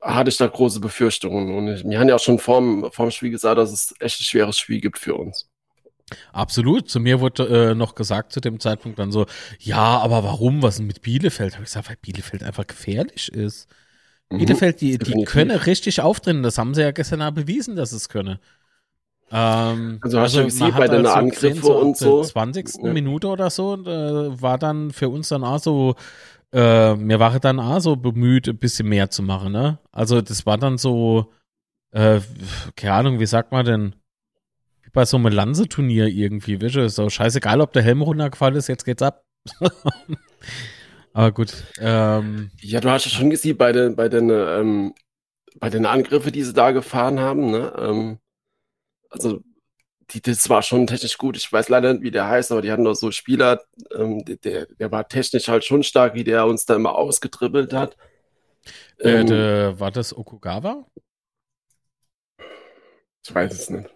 hatte 0.00 0.30
ich 0.30 0.36
da 0.36 0.46
große 0.46 0.80
Befürchtungen. 0.80 1.54
Und 1.54 1.84
mir 1.84 1.98
haben 1.98 2.08
ja 2.08 2.14
auch 2.14 2.20
schon 2.20 2.38
vorm, 2.38 2.90
vorm 2.92 3.10
Spiel 3.10 3.30
gesagt, 3.30 3.58
dass 3.58 3.72
es 3.72 3.94
echt 3.98 4.20
ein 4.20 4.24
schweres 4.24 4.58
Spiel 4.58 4.80
gibt 4.80 4.98
für 4.98 5.14
uns. 5.14 5.48
Absolut. 6.32 6.88
Zu 6.88 7.00
mir 7.00 7.20
wurde 7.20 7.70
äh, 7.70 7.74
noch 7.74 7.94
gesagt 7.94 8.32
zu 8.32 8.40
dem 8.40 8.60
Zeitpunkt 8.60 8.98
dann 8.98 9.10
so, 9.10 9.26
ja, 9.58 9.98
aber 9.98 10.22
warum? 10.22 10.62
Was 10.62 10.76
denn 10.76 10.86
mit 10.86 11.02
Bielefeld? 11.02 11.54
Habe 11.54 11.64
ich 11.64 11.70
gesagt, 11.70 11.88
weil 11.88 11.96
Bielefeld 11.96 12.44
einfach 12.44 12.66
gefährlich 12.66 13.32
ist. 13.32 13.68
Mhm. 14.30 14.38
Bielefeld, 14.38 14.80
die, 14.80 14.98
die 14.98 15.24
können 15.24 15.56
richtig 15.56 16.00
auftreten. 16.00 16.42
Das 16.42 16.58
haben 16.58 16.74
sie 16.74 16.82
ja 16.82 16.90
gestern 16.90 17.22
auch 17.22 17.30
bewiesen, 17.30 17.76
dass 17.76 17.92
es 17.92 18.08
können. 18.08 18.38
Ähm, 19.30 19.98
also 20.02 20.18
hast 20.18 20.36
also 20.36 20.38
du 20.40 20.44
gesehen 20.44 20.74
bei 20.76 20.88
den 20.88 21.06
Angriffen 21.06 21.62
so 21.62 21.78
und 21.78 21.96
so. 21.96 22.22
20. 22.22 22.82
Ja. 22.82 22.92
Minute 22.92 23.28
oder 23.28 23.50
so 23.50 23.74
äh, 23.74 24.40
war 24.40 24.58
dann 24.58 24.92
für 24.92 25.08
uns 25.08 25.28
dann 25.28 25.42
auch 25.42 25.58
so, 25.58 25.96
äh, 26.52 26.94
mir 26.94 27.18
war 27.18 27.38
dann 27.40 27.58
auch 27.58 27.80
so 27.80 27.96
bemüht, 27.96 28.48
ein 28.48 28.58
bisschen 28.58 28.88
mehr 28.88 29.10
zu 29.10 29.22
machen, 29.22 29.52
ne? 29.52 29.78
Also 29.90 30.20
das 30.20 30.46
war 30.46 30.58
dann 30.58 30.78
so, 30.78 31.32
äh, 31.90 32.20
keine 32.76 32.94
Ahnung, 32.94 33.20
wie 33.20 33.26
sagt 33.26 33.50
man 33.50 33.64
denn, 33.64 33.96
wie 34.82 34.90
bei 34.92 35.04
so 35.04 35.16
einem 35.16 35.32
Lanze-Turnier 35.32 36.06
irgendwie, 36.06 36.62
weißt 36.62 36.76
du, 36.76 36.88
so 36.88 37.10
scheißegal, 37.10 37.60
ob 37.60 37.72
der 37.72 37.82
Helm 37.82 38.02
runtergefallen 38.02 38.56
ist, 38.56 38.68
jetzt 38.68 38.84
geht's 38.84 39.02
ab. 39.02 39.24
Aber 41.16 41.32
gut. 41.32 41.64
Ähm, 41.78 42.50
ja, 42.60 42.78
du 42.78 42.90
hast 42.90 43.06
ja 43.06 43.10
schon 43.10 43.30
gesehen 43.30 43.56
bei 43.56 43.72
den, 43.72 43.96
bei 43.96 44.10
den, 44.10 44.28
ähm, 44.28 44.94
bei 45.58 45.70
den 45.70 45.86
Angriffen, 45.86 46.30
die 46.30 46.42
sie 46.42 46.52
da 46.52 46.72
gefahren 46.72 47.18
haben, 47.20 47.50
ne? 47.50 47.72
Ähm, 47.78 48.18
also 49.08 49.40
die, 50.10 50.20
das 50.20 50.46
war 50.50 50.60
schon 50.60 50.86
technisch 50.86 51.16
gut. 51.16 51.38
Ich 51.38 51.50
weiß 51.50 51.70
leider 51.70 51.94
nicht, 51.94 52.02
wie 52.02 52.10
der 52.10 52.28
heißt, 52.28 52.52
aber 52.52 52.60
die 52.60 52.70
hatten 52.70 52.84
doch 52.84 52.92
so 52.94 53.12
Spieler, 53.12 53.62
ähm, 53.94 54.26
der, 54.26 54.66
der 54.66 54.92
war 54.92 55.08
technisch 55.08 55.48
halt 55.48 55.64
schon 55.64 55.82
stark, 55.82 56.12
wie 56.12 56.24
der 56.24 56.44
uns 56.44 56.66
da 56.66 56.76
immer 56.76 56.94
ausgetribbelt 56.94 57.72
hat. 57.72 57.96
Äh, 58.98 59.20
ähm, 59.20 59.26
der, 59.26 59.80
war 59.80 59.90
das 59.90 60.14
Okugawa? 60.14 60.84
Ich 63.26 63.34
weiß 63.34 63.54
es 63.54 63.70
nicht. 63.70 63.88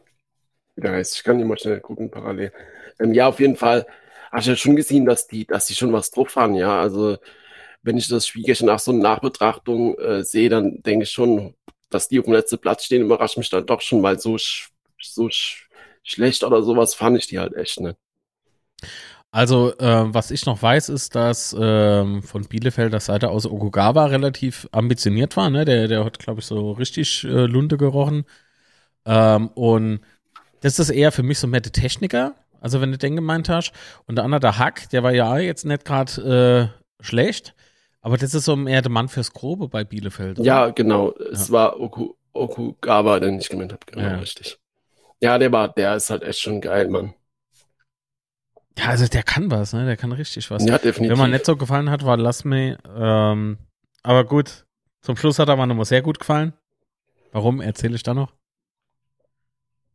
Wie 0.75 0.81
der 0.81 0.93
heißt. 0.93 1.17
Ich 1.17 1.23
kann 1.23 1.37
nicht 1.37 1.47
mal 1.47 1.59
schnell 1.59 1.81
gucken, 1.81 2.11
parallel. 2.11 2.51
Ähm, 2.99 3.13
ja, 3.13 3.29
auf 3.29 3.41
jeden 3.41 3.57
Fall 3.57 3.87
hast 4.31 4.47
du 4.47 4.51
ja 4.53 4.57
schon 4.57 4.77
gesehen, 4.77 5.07
dass 5.07 5.27
die, 5.27 5.47
dass 5.47 5.67
die 5.67 5.75
schon 5.75 5.93
was 5.93 6.11
drauf 6.11 6.37
haben, 6.37 6.55
ja. 6.55 6.81
Also, 6.81 7.19
wenn 7.83 7.97
ich 7.97 8.09
das 8.09 8.27
Spiel 8.27 8.45
gestern 8.45 8.67
nach 8.67 8.79
so 8.79 8.93
einer 8.93 9.03
Nachbetrachtung 9.03 9.99
äh, 9.99 10.25
sehe, 10.25 10.49
dann 10.49 10.83
denke 10.83 11.05
ich 11.05 11.11
schon, 11.11 11.55
dass 11.91 12.09
die 12.09 12.19
auf 12.19 12.27
dem 12.27 12.35
letzten 12.35 12.59
Platz 12.59 12.85
stehen, 12.85 13.03
überrascht 13.03 13.39
mich 13.39 13.51
dann 13.51 13.67
doch 13.67 13.81
schon, 13.81 14.03
weil 14.03 14.19
so, 14.19 14.37
so 15.01 15.29
schlecht 16.03 16.45
oder 16.45 16.63
sowas 16.63 16.95
fand 16.95 17.19
ich 17.19 17.27
die 17.27 17.39
halt 17.39 17.55
echt 17.55 17.81
nicht. 17.81 17.97
Also, 19.33 19.73
äh, 19.79 20.13
was 20.13 20.33
ich 20.33 20.45
noch 20.47 20.61
weiß, 20.61 20.89
ist, 20.89 21.15
dass 21.15 21.55
ähm, 21.59 22.23
von 22.23 22.45
Bielefelder 22.49 22.99
Seite 22.99 23.31
aus 23.31 23.47
Okugawa 23.47 24.07
relativ 24.07 24.69
ambitioniert 24.73 25.37
war. 25.37 25.51
Ne? 25.51 25.65
Der, 25.65 25.87
der 25.87 26.05
hat, 26.05 26.19
glaube 26.19 26.41
ich, 26.41 26.47
so 26.47 26.73
richtig 26.73 27.25
äh, 27.25 27.47
Lunte 27.47 27.77
gerochen. 27.77 28.25
Ähm, 29.07 29.49
und 29.49 30.01
das 30.63 30.79
ist 30.81 30.91
eher 30.91 31.13
für 31.13 31.23
mich 31.23 31.39
so 31.39 31.47
mehr 31.47 31.61
der 31.61 31.73
Techniker. 31.73 32.35
Also, 32.61 32.81
wenn 32.81 32.93
du 32.93 32.99
den 32.99 33.17
gemeint 33.17 33.49
hast. 33.49 33.73
Und 34.07 34.17
der 34.17 34.25
andere, 34.25 34.41
der 34.41 34.59
Hack, 34.59 34.89
der 34.91 35.03
war 35.03 35.13
ja 35.13 35.39
jetzt 35.39 35.65
nicht 35.65 35.85
gerade 35.85 36.73
äh, 36.73 37.05
schlecht. 37.05 37.55
Aber 38.03 38.17
das 38.17 38.35
ist 38.35 38.45
so 38.45 38.57
mehr 38.57 38.83
der 38.83 38.91
Mann 38.91 39.09
fürs 39.09 39.33
Grobe 39.33 39.69
bei 39.69 39.85
Bielefeld. 39.85 40.39
Oder? 40.39 40.47
Ja, 40.47 40.71
genau. 40.71 41.13
Es 41.33 41.49
ja. 41.49 41.55
war 41.55 41.81
Oku, 41.81 42.15
Okugawa, 42.33 43.21
den 43.21 43.39
ich 43.39 43.49
gemeint 43.49 43.73
habe. 43.73 43.85
Genau, 43.87 44.03
ja. 44.03 44.17
richtig. 44.17 44.59
Ja, 45.21 45.39
der 45.39 45.53
war, 45.53 45.69
der 45.69 45.97
ist 45.97 46.09
halt 46.09 46.23
echt 46.23 46.41
schon 46.41 46.61
geil, 46.61 46.89
Mann. 46.89 47.15
Ja, 48.79 48.87
also 48.87 49.07
der 49.07 49.23
kann 49.23 49.51
was, 49.51 49.75
ne? 49.75 49.85
Der 49.85 49.99
kann 49.99 50.13
richtig 50.13 50.51
was. 50.51 50.65
Ja, 50.65 50.79
definitiv. 50.79 51.11
Wenn 51.11 51.19
man 51.19 51.31
nicht 51.31 51.45
so 51.45 51.57
gefallen 51.57 51.91
hat, 51.91 52.05
war 52.05 52.17
Lass 52.17 52.45
Me. 52.45 52.79
Ähm, 52.97 53.59
aber 54.03 54.25
gut, 54.25 54.65
zum 55.03 55.17
Schluss 55.17 55.39
hat 55.39 55.49
er 55.49 55.57
mir 55.57 55.67
nochmal 55.67 55.85
sehr 55.85 56.01
gut 56.01 56.19
gefallen. 56.19 56.55
Warum, 57.33 57.61
erzähle 57.61 57.97
ich 57.97 58.03
da 58.03 58.15
noch? 58.15 58.33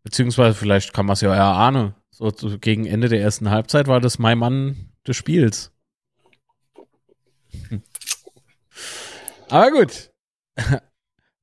Beziehungsweise 0.04 0.54
vielleicht 0.54 0.94
kann 0.94 1.08
man 1.08 1.14
es 1.14 1.22
ja 1.22 1.34
erahnen. 1.34 1.96
So, 2.18 2.32
so 2.34 2.58
gegen 2.58 2.86
Ende 2.86 3.10
der 3.10 3.20
ersten 3.20 3.50
Halbzeit 3.50 3.88
war 3.88 4.00
das 4.00 4.20
mein 4.20 4.38
Mann 4.38 4.90
des 5.06 5.18
Spiels. 5.18 5.74
Hm. 7.68 7.82
Aber 9.50 9.72
gut. 9.72 10.12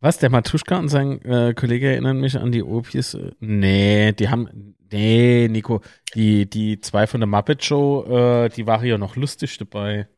Was, 0.00 0.18
der 0.18 0.30
Matuschka 0.30 0.78
und 0.78 0.88
sein 0.88 1.20
äh, 1.26 1.52
Kollege 1.52 1.90
erinnern 1.90 2.20
mich 2.20 2.38
an 2.38 2.52
die 2.52 2.62
Opis? 2.62 3.18
Nee, 3.38 4.12
die 4.12 4.30
haben, 4.30 4.74
nee, 4.90 5.46
Nico, 5.48 5.82
die, 6.14 6.48
die 6.48 6.80
zwei 6.80 7.06
von 7.06 7.20
der 7.20 7.28
Muppet 7.28 7.62
Show, 7.62 8.04
äh, 8.08 8.48
die 8.48 8.66
waren 8.66 8.86
ja 8.86 8.96
noch 8.96 9.14
lustig 9.14 9.58
dabei. 9.58 10.08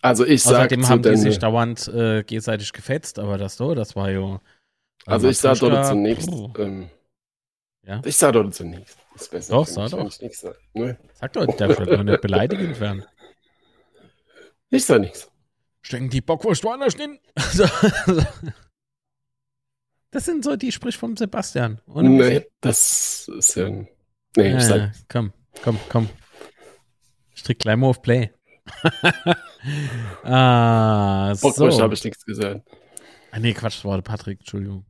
Also 0.00 0.24
ich 0.24 0.44
sag 0.44 0.70
Außerdem 0.70 0.88
haben 0.88 1.02
die 1.02 1.16
sich 1.16 1.40
dauernd 1.40 1.88
äh, 1.88 2.22
gegenseitig 2.22 2.72
gefetzt, 2.72 3.18
aber 3.18 3.36
das 3.36 3.56
so, 3.56 3.74
das 3.74 3.96
war 3.96 4.12
ja. 4.12 4.40
Also 5.06 5.28
ich 5.28 5.38
sag 5.38 5.58
dort 5.58 5.86
zunächst, 5.86 6.30
ähm, 6.56 6.88
ja? 7.86 8.00
ich 8.04 8.16
sag 8.16 8.32
dort 8.32 8.54
zunächst. 8.54 8.98
Das 9.12 9.22
ist 9.22 9.30
besser 9.30 9.52
doch, 9.52 9.66
sag 9.66 9.90
doch. 9.90 10.20
Ich 10.20 10.38
sag. 10.38 10.56
Ne? 10.72 10.98
Sag 11.14 11.32
doch, 11.34 11.46
der 11.46 11.68
wird 11.68 12.04
nicht 12.04 12.20
beleidigend 12.20 12.80
werden. 12.80 13.04
Ich 14.70 14.86
sag 14.86 15.00
nichts. 15.00 15.30
Stecken 15.82 16.10
die 16.10 16.20
Bockwurst 16.20 16.64
woanders 16.64 16.96
hin? 16.96 17.20
Das 20.10 20.24
sind 20.26 20.44
so 20.44 20.54
die 20.54 20.70
Sprich 20.70 20.96
vom 20.96 21.16
Sebastian. 21.16 21.80
Ohne 21.88 22.08
nee, 22.08 22.46
das 22.60 23.28
ist 23.36 23.56
ja. 23.56 23.68
Nee, 23.68 23.88
ja, 24.36 24.56
ich 24.56 24.62
sag. 24.62 24.92
Komm, 25.08 25.32
komm, 25.60 25.76
komm. 25.88 26.08
Ich 27.34 27.42
drück 27.42 27.58
gleich 27.58 27.76
mal 27.76 27.88
auf 27.88 28.00
Play. 28.00 28.30
ah, 30.22 31.34
so. 31.34 31.48
Bockwurst 31.48 31.80
habe 31.80 31.94
ich 31.94 32.04
nichts 32.04 32.24
gesagt. 32.24 32.60
Ah, 33.32 33.40
nee, 33.40 33.54
Quatsch, 33.54 33.78
das 33.78 33.84
war 33.84 33.96
der 33.96 34.02
Patrick, 34.02 34.38
Entschuldigung. 34.38 34.86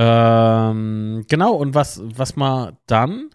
Ähm, 0.00 1.24
genau, 1.28 1.54
und 1.54 1.74
was, 1.74 2.00
was 2.04 2.36
man 2.36 2.76
dann 2.86 3.30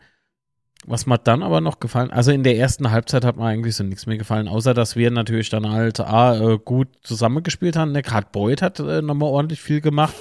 was 0.85 1.05
mir 1.05 1.17
dann 1.17 1.43
aber 1.43 1.61
noch 1.61 1.79
gefallen, 1.79 2.11
also 2.11 2.31
in 2.31 2.43
der 2.43 2.57
ersten 2.57 2.91
Halbzeit 2.91 3.23
hat 3.23 3.37
mir 3.37 3.45
eigentlich 3.45 3.75
so 3.75 3.83
nichts 3.83 4.05
mehr 4.05 4.17
gefallen, 4.17 4.47
außer 4.47 4.73
dass 4.73 4.95
wir 4.95 5.11
natürlich 5.11 5.49
dann 5.49 5.71
halt 5.71 5.99
ah, 5.99 6.35
äh, 6.35 6.57
gut 6.57 6.89
zusammengespielt 7.03 7.75
haben. 7.75 7.91
Ne? 7.91 8.01
Gerade 8.01 8.27
Boyd 8.31 8.61
hat 8.61 8.79
äh, 8.79 9.01
nochmal 9.01 9.29
ordentlich 9.29 9.61
viel 9.61 9.81
gemacht. 9.81 10.15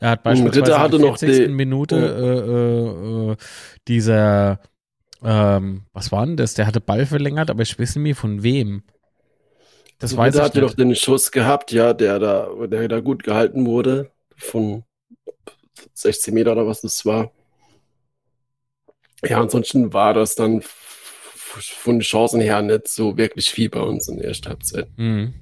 Er 0.00 0.10
hat 0.10 0.22
beispielsweise 0.22 0.96
in 0.96 1.02
der 1.02 1.16
40. 1.16 1.50
Minute 1.50 1.96
oh. 1.96 3.30
äh, 3.30 3.32
äh, 3.32 3.36
dieser, 3.88 4.60
ähm, 5.22 5.82
was 5.92 6.12
war 6.12 6.26
denn 6.26 6.36
das? 6.36 6.54
Der 6.54 6.66
hatte 6.66 6.80
Ball 6.80 7.06
verlängert, 7.06 7.50
aber 7.50 7.62
ich 7.62 7.78
weiß 7.78 7.96
nicht 7.96 8.02
mehr 8.02 8.16
von 8.16 8.42
wem. 8.42 8.82
Das 9.98 10.10
so, 10.10 10.16
weiß 10.18 10.34
ich 10.34 10.40
hatte 10.40 10.60
doch 10.60 10.74
den 10.74 10.94
Schuss 10.94 11.30
gehabt, 11.30 11.72
ja, 11.72 11.94
der 11.94 12.18
da, 12.18 12.48
der 12.66 12.88
da 12.88 13.00
gut 13.00 13.22
gehalten 13.22 13.64
wurde 13.64 14.10
von 14.36 14.84
16 15.94 16.34
Meter 16.34 16.52
oder 16.52 16.66
was 16.66 16.80
das 16.80 17.04
war. 17.04 17.32
Ja, 19.24 19.40
ansonsten 19.40 19.92
war 19.92 20.14
das 20.14 20.34
dann 20.34 20.62
von 20.62 21.96
den 21.96 22.00
Chancen 22.02 22.40
her 22.40 22.60
nicht 22.62 22.88
so 22.88 23.16
wirklich 23.16 23.50
viel 23.50 23.70
bei 23.70 23.80
uns 23.80 24.08
in 24.08 24.18
der 24.18 24.28
ersten 24.28 24.48
Halbzeit. 24.48 24.88
Mhm. 24.96 25.34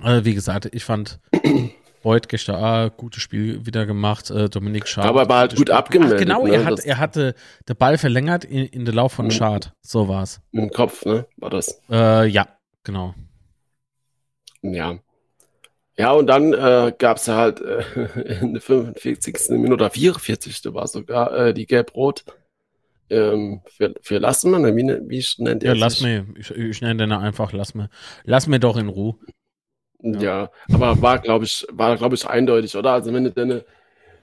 Also 0.00 0.24
wie 0.24 0.34
gesagt, 0.34 0.68
ich 0.72 0.84
fand 0.84 1.20
Beuth 2.02 2.28
gestern 2.28 2.56
ah, 2.56 2.88
gutes 2.88 3.22
Spiel 3.22 3.64
wieder 3.64 3.86
gemacht. 3.86 4.30
Äh, 4.30 4.48
Dominik 4.48 4.88
Schad. 4.88 5.06
Aber 5.06 5.22
er 5.22 5.28
war 5.28 5.38
halt 5.40 5.50
gut 5.52 5.68
Spiel. 5.68 5.72
abgemeldet. 5.72 6.16
Ach, 6.16 6.20
genau, 6.20 6.46
ne? 6.46 6.54
er, 6.54 6.64
hat, 6.64 6.80
er 6.80 6.98
hatte 6.98 7.34
den 7.68 7.76
Ball 7.76 7.98
verlängert 7.98 8.44
in, 8.44 8.66
in 8.66 8.84
den 8.84 8.94
Lauf 8.94 9.12
von 9.12 9.26
mit, 9.26 9.34
Schad. 9.34 9.72
So 9.82 10.08
war's. 10.08 10.40
Mit 10.50 10.64
dem 10.64 10.70
Kopf, 10.70 11.04
ne? 11.04 11.26
War 11.36 11.50
das? 11.50 11.80
Äh, 11.90 12.26
ja, 12.26 12.48
genau. 12.82 13.14
Ja. 14.62 14.98
Ja, 16.02 16.10
und 16.10 16.26
dann 16.26 16.52
äh, 16.52 16.92
gab 16.98 17.18
es 17.18 17.28
halt 17.28 17.60
äh, 17.60 18.40
in 18.40 18.54
der 18.54 18.60
45. 18.60 19.50
Minute 19.50 19.74
oder 19.74 19.90
44. 19.90 20.74
war 20.74 20.88
sogar 20.88 21.32
äh, 21.32 21.54
die 21.54 21.64
Gelb-Rot 21.64 22.24
ähm, 23.08 23.60
für, 23.68 23.94
für 24.00 24.18
lass 24.18 24.42
mir, 24.42 24.74
wie, 24.74 24.82
ne, 24.82 25.00
wie 25.06 25.24
nennt 25.38 25.62
er 25.62 25.74
Ja, 25.74 25.78
lass 25.78 26.00
mir, 26.00 26.26
ich, 26.34 26.50
ich 26.50 26.80
nenne 26.80 27.04
den 27.04 27.12
einfach 27.12 27.52
lass 27.52 27.74
mir. 27.74 27.88
Lass 28.24 28.48
mir 28.48 28.58
doch 28.58 28.76
in 28.78 28.88
Ruhe. 28.88 29.14
Ja, 30.02 30.20
ja 30.20 30.50
aber 30.72 31.00
war, 31.00 31.20
glaube 31.20 31.44
ich, 31.44 31.64
war, 31.70 31.96
glaube 31.96 32.16
ich, 32.16 32.26
eindeutig, 32.26 32.74
oder? 32.76 32.94
Also 32.94 33.14
wenn 33.14 33.22
du 33.22 33.30
deine, 33.30 33.64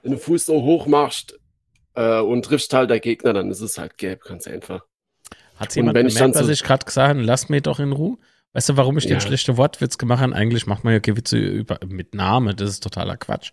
deine 0.02 0.18
Fuß 0.18 0.44
so 0.44 0.60
hoch 0.60 0.86
machst 0.86 1.40
äh, 1.94 2.20
und 2.20 2.44
triffst 2.44 2.74
halt 2.74 2.90
der 2.90 3.00
Gegner, 3.00 3.32
dann 3.32 3.50
ist 3.50 3.62
es 3.62 3.78
halt 3.78 3.96
gelb, 3.96 4.24
ganz 4.24 4.46
einfach. 4.46 4.84
Hat 5.56 5.74
jemand 5.76 5.96
gemerkt, 5.96 6.14
ich 6.14 6.34
was 6.34 6.44
so 6.44 6.52
ich 6.52 6.62
gerade 6.62 6.84
gesagt 6.84 7.08
habe, 7.08 7.22
lass 7.22 7.48
mir 7.48 7.62
doch 7.62 7.80
in 7.80 7.92
Ruhe? 7.92 8.18
Weißt 8.52 8.68
du, 8.68 8.76
warum 8.76 8.98
ich 8.98 9.04
ja. 9.04 9.10
den 9.10 9.20
schlechten 9.20 9.56
Wortwitz 9.56 9.96
gemacht 9.96 10.20
habe? 10.20 10.34
Eigentlich 10.34 10.66
macht 10.66 10.82
man 10.82 10.92
ja 10.92 10.98
Gewitze 10.98 11.38
über, 11.38 11.78
mit 11.86 12.14
Name, 12.14 12.54
das 12.54 12.70
ist 12.70 12.82
totaler 12.82 13.16
Quatsch. 13.16 13.52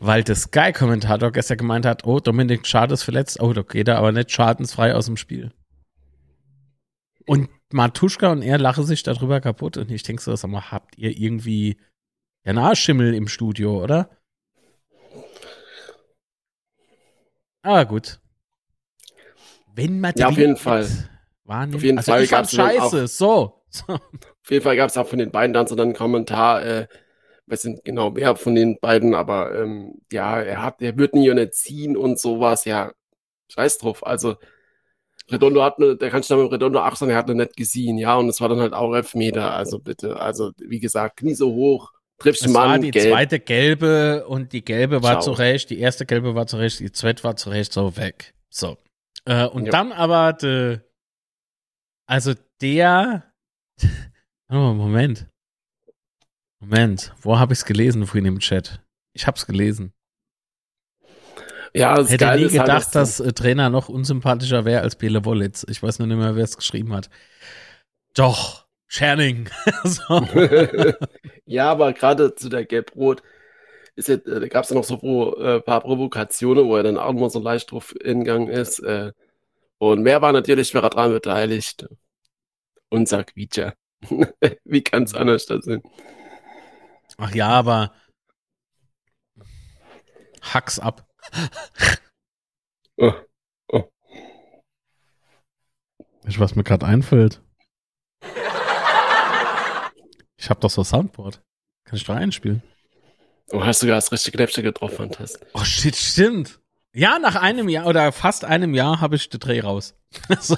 Weil 0.00 0.24
der 0.24 0.34
Sky-Kommentator 0.34 1.30
gestern 1.30 1.58
gemeint 1.58 1.86
hat, 1.86 2.04
oh, 2.04 2.18
Dominik 2.18 2.66
Schade 2.66 2.94
ist 2.94 3.04
verletzt, 3.04 3.40
oh, 3.40 3.52
da 3.52 3.62
geht 3.62 3.86
er 3.86 3.98
aber 3.98 4.10
nicht 4.10 4.32
schadensfrei 4.32 4.94
aus 4.94 5.06
dem 5.06 5.16
Spiel. 5.16 5.52
Und 7.26 7.48
Matuschka 7.72 8.32
und 8.32 8.42
er 8.42 8.58
lachen 8.58 8.84
sich 8.84 9.02
darüber 9.04 9.40
kaputt 9.40 9.76
und 9.76 9.90
ich 9.90 10.02
denke 10.02 10.22
so, 10.22 10.34
sag 10.34 10.50
mal, 10.50 10.70
habt 10.70 10.98
ihr 10.98 11.16
irgendwie 11.16 11.78
einen 12.44 12.58
Arschschimmel 12.58 13.14
im 13.14 13.28
Studio, 13.28 13.82
oder? 13.82 14.10
Ah, 17.62 17.84
gut. 17.84 18.20
Wenn 19.72 20.00
man 20.00 20.12
Ja, 20.16 20.28
auf 20.28 20.36
jeden 20.36 20.56
Fall. 20.56 20.86
Wahrnimmt. 21.44 21.76
Auf 21.76 21.82
jeden 21.82 21.98
also 21.98 22.12
Fall 22.12 22.22
ich 22.22 22.30
fand 22.30 22.50
scheiße, 22.50 23.06
so. 23.06 23.63
Auf 23.88 24.50
jeden 24.50 24.62
Fall 24.62 24.76
gab 24.76 24.90
es 24.90 24.96
auch 24.96 25.06
von 25.06 25.18
den 25.18 25.30
beiden 25.30 25.52
dann 25.52 25.66
so 25.66 25.76
einen 25.76 25.94
Kommentar, 25.94 26.64
äh, 26.64 26.88
weiß 27.46 27.64
nicht 27.64 27.84
genau 27.84 28.14
wer 28.16 28.36
von 28.36 28.54
den 28.54 28.78
beiden, 28.80 29.14
aber 29.14 29.54
ähm, 29.54 30.00
ja, 30.12 30.40
er 30.40 30.62
hat, 30.62 30.80
er 30.80 30.96
wird 30.96 31.14
nie 31.14 31.32
nicht 31.34 31.54
ziehen 31.54 31.96
und 31.96 32.18
sowas, 32.18 32.64
ja, 32.64 32.92
scheiß 33.52 33.78
drauf. 33.78 34.06
Also 34.06 34.36
Redondo 35.30 35.62
hat 35.62 35.78
ne, 35.78 35.96
der 35.96 36.10
kann 36.10 36.22
schon 36.22 36.42
mit 36.42 36.52
Redondo 36.52 36.80
achten, 36.80 37.10
er 37.10 37.16
hat 37.16 37.28
ne 37.28 37.34
nicht 37.34 37.56
gesehen, 37.56 37.98
ja, 37.98 38.16
und 38.16 38.28
es 38.28 38.40
war 38.40 38.48
dann 38.48 38.60
halt 38.60 38.74
auch 38.74 38.94
Elfmeter, 38.94 39.54
also 39.54 39.78
bitte, 39.78 40.20
also 40.20 40.52
wie 40.58 40.80
gesagt, 40.80 41.22
nie 41.22 41.34
so 41.34 41.52
hoch, 41.54 41.92
Triffst 42.18 42.44
Es 42.46 42.52
Mann, 42.52 42.70
war 42.70 42.78
die 42.78 42.90
gelb. 42.90 43.08
zweite 43.08 43.40
gelbe 43.40 44.26
und 44.28 44.52
die 44.52 44.64
gelbe 44.64 45.02
war 45.02 45.20
Ciao. 45.20 45.22
zu 45.22 45.30
Recht, 45.32 45.70
die 45.70 45.80
erste 45.80 46.06
gelbe 46.06 46.34
war 46.34 46.46
zu 46.46 46.56
Recht, 46.56 46.80
die 46.80 46.92
zweite 46.92 47.24
war 47.24 47.36
zu 47.36 47.50
Recht, 47.50 47.72
so 47.72 47.96
weg. 47.96 48.34
So. 48.50 48.78
Äh, 49.24 49.46
und 49.46 49.66
Ja. 49.66 49.72
dann 49.72 49.92
aber, 49.92 50.32
de, 50.32 50.78
also 52.06 52.34
der, 52.60 53.33
oh, 54.50 54.72
Moment. 54.74 55.26
Moment, 56.60 57.12
wo 57.20 57.38
habe 57.38 57.52
ich 57.52 57.60
es 57.60 57.64
gelesen 57.64 58.06
vorhin 58.06 58.26
im 58.26 58.38
Chat? 58.38 58.82
Ich 59.12 59.26
habe 59.26 59.36
es 59.36 59.46
gelesen. 59.46 59.92
Ja, 61.74 61.96
das 61.96 62.08
Hätte 62.08 62.24
Geile 62.24 62.46
nie 62.46 62.58
halt, 62.58 62.68
gedacht, 62.68 62.94
dass 62.94 63.20
äh, 63.20 63.32
Trainer 63.32 63.68
noch 63.68 63.88
unsympathischer 63.88 64.64
wäre 64.64 64.82
als 64.82 64.96
Bele 64.96 65.24
Wollitz. 65.24 65.66
Ich 65.68 65.82
weiß 65.82 65.98
nur 65.98 66.06
nicht 66.06 66.16
mehr, 66.16 66.36
wer 66.36 66.44
es 66.44 66.56
geschrieben 66.56 66.94
hat. 66.94 67.10
Doch, 68.14 68.66
Scherning. 68.86 69.50
ja, 71.46 71.70
aber 71.70 71.92
gerade 71.92 72.34
zu 72.36 72.48
der 72.48 72.64
Gelb-Rot 72.64 73.22
ist 73.96 74.08
ja, 74.08 74.14
äh, 74.14 74.40
da 74.40 74.48
gab 74.48 74.64
es 74.64 74.70
ja 74.70 74.76
noch 74.76 74.84
so 74.84 74.98
pro, 74.98 75.34
äh, 75.34 75.60
paar 75.60 75.80
Provokationen, 75.80 76.66
wo 76.66 76.76
er 76.76 76.84
dann 76.84 76.98
auch 76.98 77.12
mal 77.12 77.30
so 77.30 77.40
leicht 77.40 77.72
drauf 77.72 77.94
hingegangen 78.02 78.48
ist. 78.48 78.78
Äh, 78.80 79.12
und 79.78 80.02
mehr 80.02 80.22
war 80.22 80.32
natürlich 80.32 80.74
wer 80.74 80.82
daran 80.82 81.12
beteiligt. 81.12 81.88
Unser 82.90 83.24
Quietscher. 83.24 83.74
Wie 84.64 84.82
kann 84.82 85.04
es 85.04 85.14
anders 85.14 85.46
da 85.46 85.60
sein? 85.60 85.82
Ach 87.16 87.34
ja, 87.34 87.48
aber 87.48 87.94
Hacks 90.42 90.78
ab. 90.78 91.08
Oh, 92.96 93.12
oh. 93.72 93.84
Du, 96.24 96.38
was 96.38 96.54
mir 96.54 96.64
gerade 96.64 96.86
einfällt? 96.86 97.40
Ich 100.36 100.50
habe 100.50 100.60
doch 100.60 100.70
so 100.70 100.84
Soundboard. 100.84 101.42
Kann 101.84 101.96
ich 101.96 102.04
da 102.04 102.14
einspielen? 102.14 102.62
Oh, 103.50 103.64
hast 103.64 103.82
du 103.82 103.86
das 103.86 104.12
richtige 104.12 104.38
Läppchen 104.38 104.62
getroffen, 104.62 104.96
fantastisch. 104.96 105.48
Oh 105.54 105.64
shit, 105.64 105.96
stimmt. 105.96 106.60
Ja, 106.92 107.18
nach 107.18 107.36
einem 107.36 107.68
Jahr 107.68 107.86
oder 107.86 108.12
fast 108.12 108.44
einem 108.44 108.74
Jahr 108.74 109.00
habe 109.00 109.16
ich 109.16 109.28
den 109.28 109.40
Dreh 109.40 109.60
raus. 109.60 109.96
so. 110.40 110.56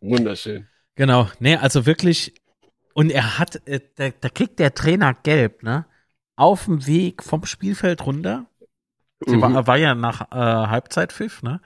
Wunderschön. 0.00 0.68
Genau, 0.96 1.28
nee, 1.40 1.56
also 1.56 1.86
wirklich. 1.86 2.34
Und 2.94 3.10
er 3.10 3.38
hat, 3.38 3.66
äh, 3.66 3.80
da, 3.96 4.10
da 4.10 4.28
kriegt 4.28 4.58
der 4.58 4.74
Trainer 4.74 5.14
gelb, 5.14 5.62
ne? 5.62 5.86
Auf 6.36 6.64
dem 6.66 6.86
Weg 6.86 7.22
vom 7.22 7.44
Spielfeld 7.44 8.06
runter. 8.06 8.46
Mhm. 9.26 9.40
war, 9.40 9.66
war 9.66 9.76
ja 9.76 9.94
nach 9.94 10.30
äh, 10.32 10.68
Halbzeitpfiff, 10.68 11.42
ne? 11.42 11.60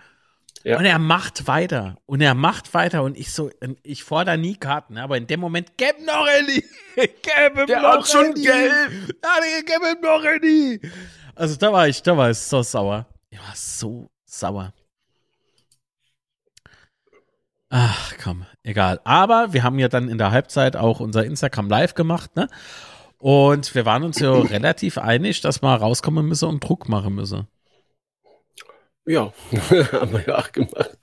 Ja. 0.64 0.78
Und 0.78 0.84
er 0.84 0.98
macht 0.98 1.46
weiter. 1.46 1.96
Und 2.06 2.20
er 2.20 2.34
macht 2.34 2.74
weiter. 2.74 3.02
Und 3.02 3.16
ich 3.16 3.32
so, 3.32 3.50
ich 3.82 4.04
fordere 4.04 4.38
nie 4.38 4.56
Karten, 4.56 4.94
ne? 4.94 5.02
aber 5.02 5.16
in 5.16 5.26
dem 5.26 5.40
Moment, 5.40 5.72
gib 5.76 6.04
noch 6.04 6.26
Elli! 6.26 6.64
Gib 6.96 7.56
ihm 7.56 7.66
Der 7.66 7.80
noch 7.80 7.98
hat 7.98 8.08
schon 8.08 8.34
gelb! 8.34 8.90
Ja, 9.22 9.92
ihm 9.92 10.00
noch 10.02 10.24
Elli! 10.24 10.80
Also 11.34 11.56
da 11.56 11.72
war 11.72 11.86
ich, 11.86 12.02
da 12.02 12.16
war 12.16 12.30
ich 12.30 12.38
so 12.38 12.62
sauer. 12.62 13.06
Ich 13.30 13.38
war 13.38 13.54
so 13.54 14.10
sauer. 14.24 14.74
Ach 17.70 18.14
komm, 18.22 18.44
egal. 18.68 19.00
Aber 19.04 19.52
wir 19.52 19.62
haben 19.64 19.78
ja 19.78 19.88
dann 19.88 20.08
in 20.08 20.18
der 20.18 20.30
Halbzeit 20.30 20.76
auch 20.76 21.00
unser 21.00 21.24
Instagram 21.24 21.68
Live 21.68 21.94
gemacht, 21.94 22.36
ne? 22.36 22.48
Und 23.18 23.74
wir 23.74 23.84
waren 23.84 24.04
uns 24.04 24.18
ja 24.20 24.32
relativ 24.40 24.98
einig, 24.98 25.40
dass 25.40 25.62
wir 25.62 25.74
rauskommen 25.74 26.26
müssen 26.26 26.48
und 26.48 26.62
Druck 26.62 26.88
machen 26.88 27.14
müssen. 27.14 27.46
Ja, 29.06 29.32
haben 29.92 30.12
wir 30.12 30.24
ja 30.26 30.38
auch 30.38 30.52
gemacht. 30.52 30.98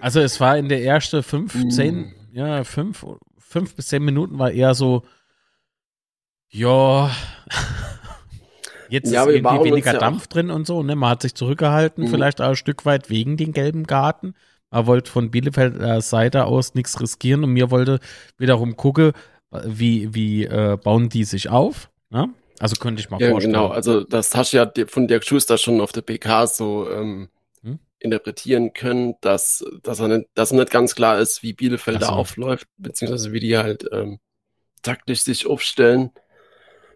Also 0.00 0.20
es 0.20 0.40
war 0.40 0.56
in 0.56 0.68
der 0.68 0.82
ersten 0.84 1.22
fünf, 1.22 1.54
Mm. 1.54 1.70
zehn, 1.70 2.14
ja, 2.32 2.64
fünf, 2.64 3.04
fünf 3.38 3.74
bis 3.74 3.88
zehn 3.88 4.04
Minuten 4.04 4.38
war 4.38 4.50
eher 4.52 4.74
so, 4.74 5.02
ja, 6.48 7.10
jetzt 8.88 9.10
Ja, 9.12 9.24
ist 9.24 9.34
irgendwie 9.34 9.64
weniger 9.70 9.92
ja 9.94 9.98
Dampf 9.98 10.26
drin 10.28 10.50
und 10.50 10.66
so, 10.66 10.82
ne? 10.82 10.96
Man 10.96 11.10
hat 11.10 11.22
sich 11.22 11.34
zurückgehalten, 11.34 12.04
Mhm. 12.04 12.08
vielleicht 12.08 12.40
auch 12.40 12.50
ein 12.50 12.56
Stück 12.56 12.84
weit 12.86 13.10
wegen 13.10 13.36
den 13.36 13.52
gelben 13.52 13.86
Karten. 13.86 14.34
Man 14.70 14.86
wollte 14.86 15.10
von 15.10 15.30
Bielefelder 15.30 16.00
Seite 16.00 16.44
aus 16.46 16.74
nichts 16.74 17.00
riskieren 17.00 17.44
und 17.44 17.50
mir 17.52 17.70
wollte 17.70 18.00
wiederum 18.38 18.76
gucken, 18.76 19.12
wie, 19.64 20.14
wie 20.14 20.44
äh, 20.44 20.76
bauen 20.82 21.08
die 21.08 21.24
sich 21.24 21.48
auf. 21.48 21.90
Ne? 22.10 22.30
Also 22.60 22.76
könnte 22.76 23.00
ich 23.00 23.10
mal 23.10 23.20
Ja, 23.20 23.28
vorstellen. 23.30 23.52
genau. 23.52 23.68
Also 23.68 24.04
das 24.04 24.34
hast 24.34 24.52
du 24.52 24.56
ja 24.58 24.70
von 24.86 25.08
Dirk 25.08 25.24
Schuster 25.24 25.58
schon 25.58 25.80
auf 25.80 25.92
der 25.92 26.02
PK 26.02 26.46
so 26.46 26.90
ähm, 26.90 27.28
Hm? 27.62 27.78
interpretieren 28.00 28.72
können, 28.74 29.16
dass, 29.22 29.64
dass, 29.82 30.00
er 30.00 30.08
nicht, 30.08 30.28
dass 30.34 30.52
nicht 30.52 30.70
ganz 30.70 30.94
klar 30.94 31.18
ist, 31.20 31.42
wie 31.42 31.52
Bielefeld 31.54 31.98
Ach 31.98 32.00
da 32.02 32.06
so. 32.08 32.12
aufläuft, 32.12 32.68
beziehungsweise 32.78 33.32
wie 33.32 33.40
die 33.40 33.58
halt 33.58 33.86
ähm, 33.92 34.20
taktisch 34.82 35.22
sich 35.22 35.46
aufstellen. 35.46 36.12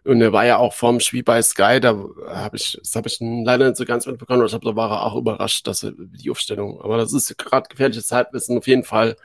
Und 0.05 0.21
er 0.21 0.33
war 0.33 0.45
ja 0.45 0.59
auch 0.59 0.75
vorm 0.75 1.01
Spiel 1.01 1.23
bei 1.23 1.41
Sky, 1.41 1.81
da 1.81 1.97
habe 2.29 2.57
ich, 2.57 2.79
das 2.79 2.95
habe 2.95 3.09
ich 3.09 3.19
leider 3.21 3.67
nicht 3.67 3.77
so 3.79 3.87
ganz 3.87 4.05
mitbekommen, 4.07 4.41
aber 4.41 4.47
ich 4.47 4.51
glaube, 4.53 4.67
da 4.67 4.77
war 4.77 4.91
er 4.91 5.03
auch 5.05 5.17
überrascht, 5.17 5.67
dass 5.67 5.83
er 5.83 5.93
die 5.97 6.31
Aufstellung. 6.31 6.81
Aber 6.83 6.99
das 6.99 7.13
ist 7.15 7.37
gerade 7.39 7.69
gefährliches 7.71 8.13
Halbwissen. 8.13 8.59
Auf 8.59 8.67
jeden 8.67 8.85
Fall 8.85 9.17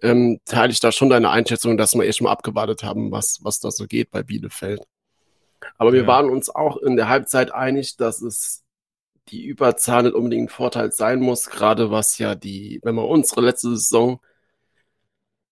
ähm, 0.00 0.40
teile 0.44 0.70
ich 0.72 0.78
da 0.80 0.92
schon 0.92 1.10
deine 1.10 1.30
Einschätzung, 1.30 1.76
dass 1.76 1.94
wir 1.94 2.04
eh 2.04 2.12
schon 2.12 2.26
mal 2.26 2.32
abgewartet 2.32 2.84
haben, 2.84 3.10
was, 3.10 3.40
was 3.42 3.58
da 3.58 3.70
so 3.72 3.86
geht 3.86 4.10
bei 4.12 4.22
Bielefeld. 4.22 4.82
Aber 5.76 5.92
wir 5.92 6.02
Ja. 6.02 6.06
waren 6.06 6.30
uns 6.30 6.48
auch 6.48 6.76
in 6.76 6.96
der 6.96 7.08
Halbzeit 7.08 7.52
einig, 7.52 7.96
dass 7.96 8.22
es 8.22 8.62
die 9.30 9.44
Überzahl 9.44 10.04
nicht 10.04 10.14
unbedingt 10.14 10.46
ein 10.46 10.48
Vorteil 10.48 10.92
sein 10.92 11.20
muss, 11.20 11.50
gerade 11.50 11.90
was 11.90 12.18
ja 12.18 12.34
die, 12.34 12.80
wenn 12.84 12.94
man 12.94 13.04
unsere 13.04 13.40
letzte 13.42 13.70
Saison 13.70 14.20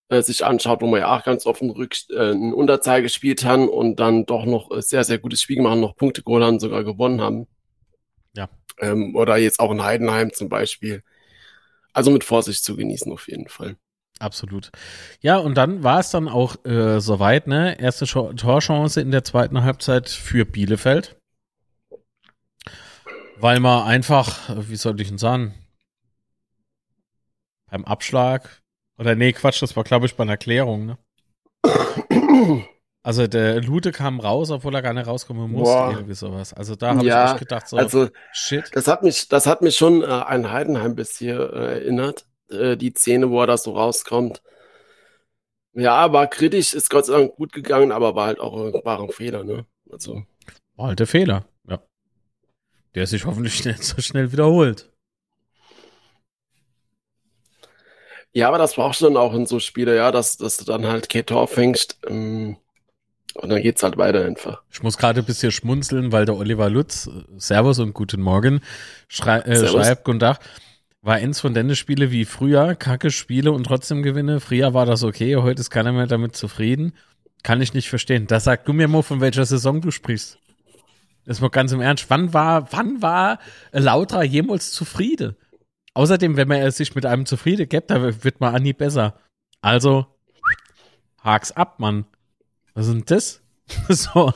äh, 0.09 0.21
sich 0.21 0.45
anschaut, 0.45 0.81
wo 0.81 0.87
wir 0.87 0.99
ja 0.99 1.17
auch 1.17 1.23
ganz 1.23 1.45
offen 1.45 1.69
Rück, 1.69 1.95
äh, 2.09 2.31
in 2.31 2.53
Unterzahl 2.53 3.01
gespielt 3.01 3.43
haben 3.43 3.67
und 3.67 3.99
dann 3.99 4.25
doch 4.25 4.45
noch 4.45 4.71
äh, 4.71 4.81
sehr, 4.81 5.03
sehr 5.03 5.17
gutes 5.17 5.41
Spiel 5.41 5.57
gemacht, 5.57 5.71
haben, 5.71 5.81
noch 5.81 5.95
Punkte 5.95 6.23
geholt 6.23 6.43
haben, 6.43 6.59
sogar 6.59 6.83
gewonnen 6.83 7.21
haben. 7.21 7.47
Ja. 8.35 8.49
Ähm, 8.79 9.15
oder 9.15 9.37
jetzt 9.37 9.59
auch 9.59 9.71
in 9.71 9.83
Heidenheim 9.83 10.31
zum 10.33 10.49
Beispiel. 10.49 11.03
Also 11.93 12.11
mit 12.11 12.23
Vorsicht 12.23 12.63
zu 12.63 12.75
genießen 12.75 13.11
auf 13.11 13.27
jeden 13.27 13.47
Fall. 13.47 13.75
Absolut. 14.19 14.71
Ja, 15.21 15.37
und 15.37 15.55
dann 15.55 15.83
war 15.83 15.99
es 15.99 16.09
dann 16.09 16.27
auch 16.27 16.63
äh, 16.65 16.99
soweit, 16.99 17.47
ne? 17.47 17.79
Erste 17.79 18.05
Tor- 18.05 18.35
Torchance 18.35 18.99
in 18.99 19.11
der 19.11 19.23
zweiten 19.23 19.63
Halbzeit 19.63 20.09
für 20.09 20.45
Bielefeld. 20.45 21.19
Weil 23.39 23.59
man 23.59 23.83
einfach, 23.83 24.49
äh, 24.49 24.69
wie 24.69 24.75
soll 24.75 24.99
ich 25.01 25.09
denn 25.09 25.19
sagen, 25.19 25.53
beim 27.69 27.85
Abschlag, 27.85 28.63
oder 28.97 29.15
nee, 29.15 29.33
Quatsch, 29.33 29.61
das 29.61 29.75
war, 29.75 29.83
glaube 29.83 30.05
ich, 30.05 30.15
bei 30.15 30.23
einer 30.23 30.37
Klärung, 30.37 30.85
ne? 30.85 30.97
Also 33.03 33.25
der 33.27 33.61
Lute 33.61 33.91
kam 33.93 34.19
raus, 34.19 34.51
obwohl 34.51 34.75
er 34.75 34.81
gar 34.81 34.93
nicht 34.93 35.07
rauskommen 35.07 35.49
muss, 35.49 35.63
Boah. 35.63 35.91
irgendwie 35.91 36.13
sowas. 36.13 36.53
Also 36.53 36.75
da 36.75 36.95
habe 36.95 37.07
Ja, 37.07 37.25
ich 37.25 37.31
echt 37.31 37.39
gedacht, 37.39 37.67
so, 37.67 37.77
Also 37.77 38.09
shit. 38.33 38.69
Das 38.75 38.87
hat 38.87 39.03
mich, 39.03 39.29
das 39.29 39.45
hat 39.45 39.61
mich 39.61 39.77
schon 39.77 40.01
äh, 40.03 40.07
an 40.07 40.51
Heidenheim 40.51 40.95
bis 40.95 41.17
hier 41.17 41.53
äh, 41.53 41.73
erinnert. 41.79 42.25
Äh, 42.49 42.75
die 42.75 42.91
Szene, 42.93 43.29
wo 43.29 43.39
er 43.41 43.47
da 43.47 43.57
so 43.57 43.71
rauskommt. 43.71 44.41
Ja, 45.73 46.11
war 46.11 46.27
kritisch, 46.27 46.73
ist 46.73 46.89
Gott 46.89 47.05
sei 47.05 47.13
Dank 47.17 47.35
gut 47.35 47.53
gegangen, 47.53 47.91
aber 47.91 48.15
war 48.15 48.27
halt 48.27 48.39
auch 48.39 48.53
ein, 48.57 48.73
war 48.83 48.99
ein 49.01 49.09
Fehler, 49.11 49.43
ne? 49.43 49.65
Also, 49.91 50.23
War 50.75 50.87
halt 50.87 50.99
der 50.99 51.07
Fehler, 51.07 51.45
ja. 51.67 51.81
Der 52.95 53.07
sich 53.07 53.25
hoffentlich 53.25 53.63
nicht 53.65 53.83
so 53.83 54.01
schnell 54.01 54.31
wiederholt. 54.33 54.91
Ja, 58.37 58.49
aber 58.49 58.59
das 58.59 58.75
brauchst 58.75 59.01
du 59.01 59.05
dann 59.05 59.17
auch 59.17 59.33
in 59.33 59.47
so 59.47 59.59
Spiele, 59.59 59.95
ja, 59.95 60.11
dass, 60.11 60.37
dass 60.37 60.57
du 60.57 60.65
dann 60.65 60.85
halt 60.85 61.09
kein 61.09 61.25
Tor 61.25 61.47
fängst. 61.47 61.97
Ähm, 62.07 62.57
und 63.33 63.49
dann 63.49 63.63
geht's 63.63 63.81
halt 63.81 63.97
weiter 63.97 64.23
einfach. 64.23 64.61
Ich 64.71 64.83
muss 64.83 64.99
gerade 64.99 65.21
ein 65.21 65.25
bisschen 65.25 65.51
schmunzeln, 65.51 66.11
weil 66.11 66.25
der 66.25 66.37
Oliver 66.37 66.69
Lutz, 66.69 67.07
äh, 67.07 67.23
Servus 67.37 67.79
und 67.79 67.95
guten 67.95 68.21
Morgen, 68.21 68.61
schrei 69.07 69.39
äh, 69.39 69.67
schreibt, 69.67 70.05
guten 70.05 70.19
Tag, 70.19 70.39
war 71.01 71.15
eins 71.15 71.39
von 71.39 71.55
den 71.55 71.75
Spiele 71.75 72.11
wie 72.11 72.25
früher, 72.25 72.75
kacke 72.75 73.09
Spiele 73.09 73.51
und 73.51 73.63
trotzdem 73.63 74.03
gewinne. 74.03 74.39
Früher 74.39 74.75
war 74.75 74.85
das 74.85 75.03
okay, 75.03 75.35
heute 75.37 75.61
ist 75.61 75.71
keiner 75.71 75.91
mehr 75.91 76.05
damit 76.05 76.35
zufrieden. 76.35 76.93
Kann 77.41 77.59
ich 77.59 77.73
nicht 77.73 77.89
verstehen. 77.89 78.27
Da 78.27 78.39
sag 78.39 78.65
du 78.65 78.73
mir 78.73 78.87
mal, 78.87 79.01
von 79.01 79.19
welcher 79.19 79.45
Saison 79.45 79.81
du 79.81 79.89
sprichst. 79.89 80.37
Das 81.25 81.37
ist 81.37 81.41
mal 81.41 81.49
ganz 81.49 81.71
im 81.71 81.81
Ernst. 81.81 82.05
Wann 82.09 82.35
war, 82.35 82.71
wann 82.71 83.01
war 83.01 83.39
Lautra 83.71 84.21
jemals 84.21 84.71
zufrieden? 84.71 85.35
Außerdem, 85.97 86.37
wenn 86.37 86.47
man 86.47 86.69
sich 86.69 86.93
mit 86.93 87.07
einem 87.07 87.25
zufrieden 87.25 87.67
gibt, 87.67 87.89
da 87.89 88.23
wird 88.23 88.39
man 88.39 88.61
nie 88.61 88.73
besser. 88.73 89.15
Also, 89.61 90.05
hak's 91.23 91.51
ab, 91.51 91.79
Mann. 91.79 92.05
Was 92.75 92.85
ist 92.85 92.93
denn 92.93 93.03
das? 93.07 93.41
so, 93.89 94.31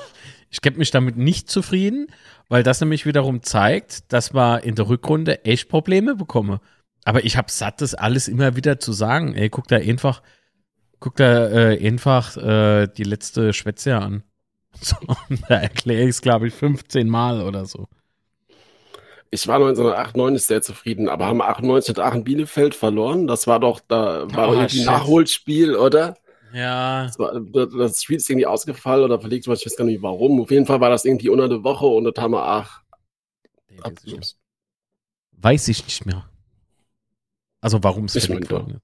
ich 0.49 0.61
gebe 0.61 0.79
mich 0.79 0.89
damit 0.89 1.17
nicht 1.17 1.51
zufrieden, 1.51 2.07
weil 2.49 2.63
das 2.63 2.81
nämlich 2.81 3.05
wiederum 3.05 3.43
zeigt, 3.43 4.11
dass 4.11 4.33
wir 4.33 4.63
in 4.63 4.73
der 4.73 4.89
Rückrunde 4.89 5.45
echt 5.45 5.69
Probleme 5.69 6.15
bekommen. 6.15 6.57
Aber 7.03 7.25
ich 7.25 7.37
habe 7.37 7.51
satt, 7.51 7.79
das 7.81 7.93
alles 7.93 8.27
immer 8.27 8.55
wieder 8.55 8.79
zu 8.79 8.91
sagen. 8.91 9.35
Ey, 9.35 9.49
guck 9.51 9.67
da 9.67 9.75
einfach, 9.75 10.23
guck 10.99 11.17
da 11.17 11.47
äh, 11.47 11.87
einfach 11.87 12.37
äh, 12.37 12.87
die 12.87 13.03
letzte 13.03 13.53
Schwätze 13.53 13.97
an. 13.97 14.23
So, 14.81 14.95
da 15.47 15.57
erkläre 15.57 16.03
ich 16.03 16.09
es, 16.09 16.21
glaube 16.21 16.47
ich, 16.47 16.55
15 16.55 17.07
Mal 17.07 17.41
oder 17.41 17.65
so. 17.65 17.87
Ich 19.33 19.47
war 19.47 19.55
1998 19.55 20.45
sehr 20.45 20.61
zufrieden, 20.61 21.07
aber 21.07 21.25
haben 21.25 21.41
98 21.41 21.95
mit 21.95 21.99
Aachen 22.05 22.25
Bielefeld 22.25 22.75
verloren. 22.75 23.27
Das 23.27 23.47
war 23.47 23.61
doch, 23.61 23.79
da 23.79 24.29
war 24.33 24.49
Oh, 24.49 24.53
irgendwie 24.53 24.81
ein 24.81 24.85
Nachholspiel, 24.85 25.75
oder? 25.75 26.17
Ja. 26.53 27.05
Das, 27.05 27.17
war, 27.17 27.39
das 27.39 28.03
Spiel 28.03 28.17
ist 28.17 28.29
irgendwie 28.29 28.45
ausgefallen 28.45 29.05
oder 29.05 29.21
verlegt, 29.21 29.47
ich 29.47 29.49
weiß 29.49 29.75
gar 29.77 29.85
nicht 29.85 30.01
warum. 30.01 30.41
Auf 30.41 30.51
jeden 30.51 30.65
Fall 30.65 30.81
war 30.81 30.89
das 30.89 31.05
irgendwie 31.05 31.29
unter 31.29 31.47
der 31.47 31.63
Woche 31.63 31.85
und 31.85 32.03
das 32.03 32.21
haben 32.21 32.31
wir, 32.33 32.43
ach. 32.43 32.81
Weiß 35.31 35.67
ich 35.69 35.85
nicht 35.85 36.05
mehr. 36.05 36.29
Also 37.61 37.81
warum 37.81 38.05
es 38.05 38.25
verlegt 38.25 38.51
ist. 38.51 38.81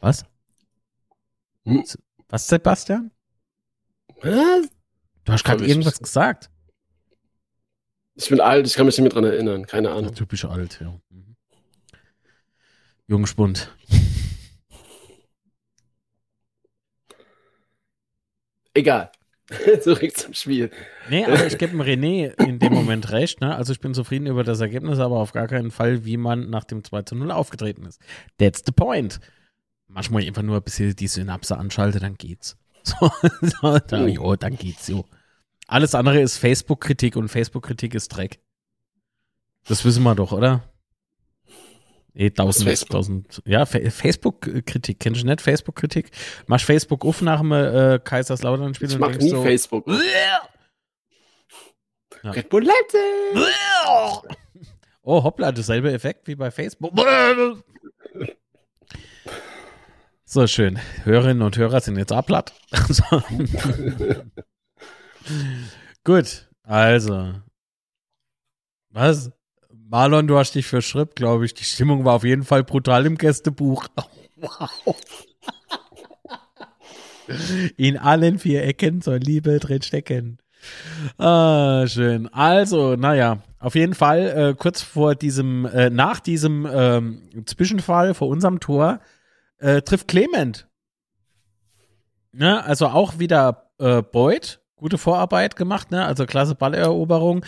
Was? 0.00 0.24
Hm? 1.64 1.84
Was, 2.28 2.48
Sebastian? 2.48 3.12
Was? 4.22 4.68
Du 5.24 5.32
hast 5.32 5.44
gerade 5.44 5.66
irgendwas 5.66 6.00
gesagt. 6.00 6.50
Ich 8.20 8.28
bin 8.28 8.40
alt, 8.40 8.66
ich 8.66 8.74
kann 8.74 8.84
mich 8.84 8.98
nicht 8.98 9.02
mehr 9.02 9.10
dran 9.10 9.24
erinnern, 9.24 9.66
keine 9.66 9.90
Ahnung. 9.90 10.04
Ja, 10.04 10.10
typisch 10.10 10.44
alt, 10.44 10.78
ja. 10.80 10.94
Mhm. 11.08 11.36
Jungspund. 13.06 13.74
Egal. 18.74 19.10
Zurück 19.80 20.16
zum 20.16 20.34
Spiel. 20.34 20.70
Nee, 21.08 21.24
aber 21.24 21.46
ich 21.46 21.56
gebe 21.56 21.72
dem 21.72 21.80
René 21.80 22.38
in 22.46 22.58
dem 22.58 22.74
Moment 22.74 23.10
recht. 23.10 23.40
Ne? 23.40 23.56
Also 23.56 23.72
ich 23.72 23.80
bin 23.80 23.94
zufrieden 23.94 24.26
über 24.26 24.44
das 24.44 24.60
Ergebnis, 24.60 24.98
aber 24.98 25.16
auf 25.16 25.32
gar 25.32 25.48
keinen 25.48 25.70
Fall, 25.70 26.04
wie 26.04 26.18
man 26.18 26.50
nach 26.50 26.64
dem 26.64 26.84
2 26.84 27.02
zu 27.02 27.16
0 27.16 27.30
aufgetreten 27.32 27.86
ist. 27.86 28.00
That's 28.38 28.62
the 28.64 28.72
point. 28.72 29.18
Manchmal 29.88 30.24
einfach 30.24 30.42
nur 30.42 30.56
ein 30.56 30.62
bisschen 30.62 30.94
die 30.94 31.08
Synapse 31.08 31.56
anschalte, 31.56 32.00
dann 32.00 32.16
geht's. 32.16 32.56
So, 32.82 33.10
so 33.42 33.78
da, 33.78 34.06
jo, 34.06 34.36
dann 34.36 34.56
geht's 34.56 34.88
jo. 34.88 35.04
Alles 35.70 35.94
andere 35.94 36.20
ist 36.20 36.36
Facebook-Kritik 36.36 37.14
und 37.14 37.28
Facebook-Kritik 37.28 37.94
ist 37.94 38.08
Dreck. 38.08 38.40
Das 39.68 39.84
wissen 39.84 40.02
wir 40.02 40.16
doch, 40.16 40.32
oder? 40.32 40.64
Eh, 42.12 42.30
tausend, 42.30 42.88
tausend, 42.88 43.40
ja, 43.46 43.64
Facebook-Kritik, 43.66 44.98
kennst 44.98 45.22
du 45.22 45.26
nicht 45.26 45.40
Facebook-Kritik? 45.40 46.10
Machst 46.48 46.66
Facebook 46.66 47.04
auf 47.04 47.22
nach 47.22 47.38
dem 47.38 47.52
äh, 47.52 48.00
Kaiserslautern-Spiel 48.02 48.90
Ich 48.90 48.98
mach 48.98 49.14
nie 49.14 49.30
so, 49.30 49.44
Facebook. 49.44 49.86
Ja. 52.24 52.32
Red 52.32 52.48
Bull 52.48 52.68
Oh, 55.02 55.22
hoppla, 55.22 55.52
dasselbe 55.52 55.92
Effekt 55.92 56.26
wie 56.26 56.34
bei 56.34 56.50
Facebook. 56.50 56.98
So 60.24 60.48
schön. 60.48 60.80
Hörerinnen 61.04 61.42
und 61.42 61.56
Hörer 61.56 61.80
sind 61.80 61.96
jetzt 61.96 62.10
ablatt. 62.12 62.54
Gut, 66.04 66.48
also. 66.62 67.34
Was? 68.90 69.30
Marlon, 69.72 70.26
du 70.26 70.38
hast 70.38 70.54
dich 70.54 70.66
verschrippt, 70.66 71.16
glaube 71.16 71.44
ich. 71.44 71.54
Die 71.54 71.64
Stimmung 71.64 72.04
war 72.04 72.14
auf 72.14 72.24
jeden 72.24 72.44
Fall 72.44 72.64
brutal 72.64 73.06
im 73.06 73.16
Gästebuch. 73.18 73.86
wow. 74.36 74.96
In 77.76 77.98
allen 77.98 78.38
vier 78.38 78.64
Ecken 78.64 79.00
soll 79.00 79.18
Liebe 79.18 79.58
drin 79.58 79.82
stecken. 79.82 80.38
Ah, 81.18 81.86
schön. 81.86 82.28
Also, 82.32 82.96
naja, 82.96 83.42
auf 83.58 83.74
jeden 83.74 83.94
Fall 83.94 84.26
äh, 84.28 84.54
kurz 84.54 84.82
vor 84.82 85.14
diesem, 85.14 85.66
äh, 85.66 85.90
nach 85.90 86.20
diesem 86.20 86.66
ähm, 86.70 87.44
Zwischenfall 87.46 88.14
vor 88.14 88.28
unserem 88.28 88.60
Tor 88.60 89.00
äh, 89.58 89.82
trifft 89.82 90.08
Clement. 90.08 90.66
Ja, 92.32 92.60
also 92.60 92.88
auch 92.88 93.18
wieder 93.18 93.70
äh, 93.78 94.02
Boyd, 94.02 94.59
gute 94.80 94.98
Vorarbeit 94.98 95.56
gemacht, 95.56 95.90
ne? 95.90 96.04
Also 96.04 96.26
klasse 96.26 96.54
Balleroberung, 96.54 97.44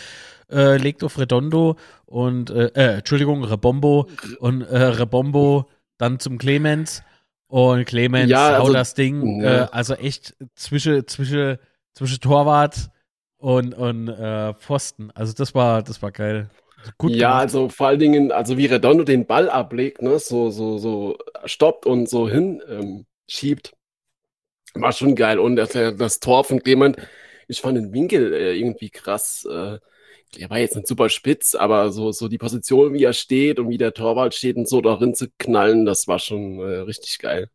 äh, 0.51 0.77
legt 0.77 1.03
auf 1.03 1.19
Redondo 1.19 1.75
und 2.05 2.49
äh, 2.49 2.67
äh, 2.75 2.97
Entschuldigung, 2.97 3.43
Rebombo 3.43 4.07
und 4.39 4.61
äh, 4.61 4.77
Rebombo 4.77 5.69
dann 5.97 6.19
zum 6.19 6.37
Clemens 6.37 7.03
und 7.47 7.85
Clemens 7.85 8.29
ja, 8.29 8.49
also, 8.49 8.67
haut 8.67 8.75
das 8.75 8.93
Ding, 8.93 9.41
äh, 9.41 9.67
also 9.71 9.95
echt 9.95 10.35
zwischen 10.55 11.07
zwischen 11.07 11.57
zwischen 11.93 12.19
Torwart 12.21 12.89
und 13.37 13.73
und 13.73 14.07
äh, 14.07 14.53
Pfosten. 14.53 15.11
Also 15.13 15.33
das 15.33 15.53
war 15.53 15.83
das 15.83 16.01
war 16.01 16.11
geil. 16.11 16.49
Gut 16.97 17.11
ja, 17.11 17.29
gemacht. 17.29 17.41
also 17.41 17.69
vor 17.69 17.87
allen 17.87 17.99
Dingen, 17.99 18.31
also 18.31 18.57
wie 18.57 18.65
Redondo 18.65 19.03
den 19.03 19.25
Ball 19.25 19.49
ablegt, 19.49 20.01
ne, 20.01 20.19
so, 20.19 20.49
so, 20.49 20.77
so 20.77 21.17
stoppt 21.45 21.85
und 21.85 22.09
so 22.09 22.29
hin 22.29 22.61
ähm, 22.67 23.05
schiebt, 23.27 23.73
war 24.73 24.91
schon 24.91 25.15
geil. 25.15 25.39
Und 25.39 25.55
das, 25.55 25.71
das 25.71 26.19
Tor 26.19 26.43
von 26.43 26.61
Clement, 26.61 26.97
ich 27.53 27.61
fand 27.61 27.77
den 27.77 27.93
Winkel 27.93 28.33
äh, 28.33 28.57
irgendwie 28.57 28.89
krass. 28.89 29.47
Äh, 29.49 29.79
er 30.37 30.49
war 30.49 30.57
jetzt 30.57 30.75
nicht 30.75 30.87
super 30.87 31.09
spitz, 31.09 31.55
aber 31.55 31.91
so, 31.91 32.11
so 32.11 32.27
die 32.27 32.37
Position, 32.37 32.93
wie 32.93 33.03
er 33.03 33.13
steht 33.13 33.59
und 33.59 33.69
wie 33.69 33.77
der 33.77 33.93
Torwart 33.93 34.33
steht 34.33 34.57
und 34.57 34.67
so 34.67 34.81
darin 34.81 35.13
zu 35.13 35.27
knallen, 35.37 35.85
das 35.85 36.07
war 36.07 36.19
schon 36.19 36.59
äh, 36.59 36.79
richtig 36.79 37.19
geil. 37.19 37.49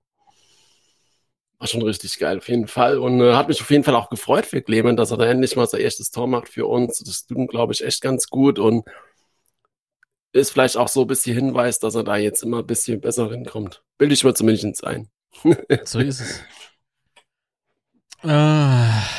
War 1.59 1.67
schon 1.67 1.83
richtig 1.83 2.19
geil, 2.19 2.39
auf 2.39 2.49
jeden 2.49 2.69
Fall. 2.69 2.99
Und 2.99 3.21
äh, 3.21 3.35
hat 3.35 3.49
mich 3.49 3.61
auf 3.61 3.71
jeden 3.71 3.83
Fall 3.83 3.97
auch 3.97 4.11
gefreut 4.11 4.47
für 4.47 4.63
Clement, 4.63 4.99
dass 4.99 5.11
er 5.11 5.17
da 5.17 5.27
endlich 5.27 5.57
mal 5.57 5.67
sein 5.67 5.81
erstes 5.81 6.13
Tor 6.13 6.29
macht 6.29 6.49
für 6.49 6.67
uns. 6.67 6.99
Das 6.99 7.27
tut, 7.27 7.51
glaube 7.51 7.73
ich, 7.73 7.85
echt 7.85 8.01
ganz 8.01 8.29
gut. 8.29 8.61
Und 8.61 8.85
ist 10.33 10.51
vielleicht 10.51 10.77
auch 10.77 10.89
so 10.89 11.03
ein 11.03 11.07
bisschen 11.09 11.35
Hinweis, 11.35 11.81
dass 11.81 11.97
er 11.97 12.05
da 12.05 12.17
jetzt 12.17 12.43
immer 12.45 12.59
ein 12.59 12.67
bisschen 12.67 13.01
besser 13.01 13.29
hinkommt. 13.31 13.83
Bilde 13.97 14.15
ich 14.15 14.23
mir 14.23 14.35
zumindest 14.35 14.85
ein. 14.85 15.09
so 15.85 15.99
ist 15.99 16.21
es. 16.21 16.41
Äh, 18.23 19.18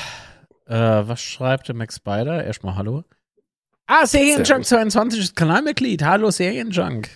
äh, 0.69 1.07
was 1.07 1.21
schreibt 1.21 1.67
der 1.67 1.75
Max 1.75 1.95
Spider? 1.95 2.43
Erstmal 2.43 2.75
Hallo. 2.75 3.03
Ah, 3.87 4.05
Serienjunk 4.05 4.65
22 4.65 5.19
ist 5.19 5.35
Kanalmitglied. 5.35 6.03
Hallo, 6.03 6.29
Serienjunk. 6.29 7.09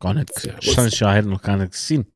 Gar 0.00 0.14
nicht. 0.14 0.32
Stand 0.60 0.92
ich 0.92 0.98
ja 0.98 1.10
halt 1.10 1.26
noch 1.26 1.40
gar 1.40 1.56
nicht 1.56 1.72
gesehen. 1.72 2.12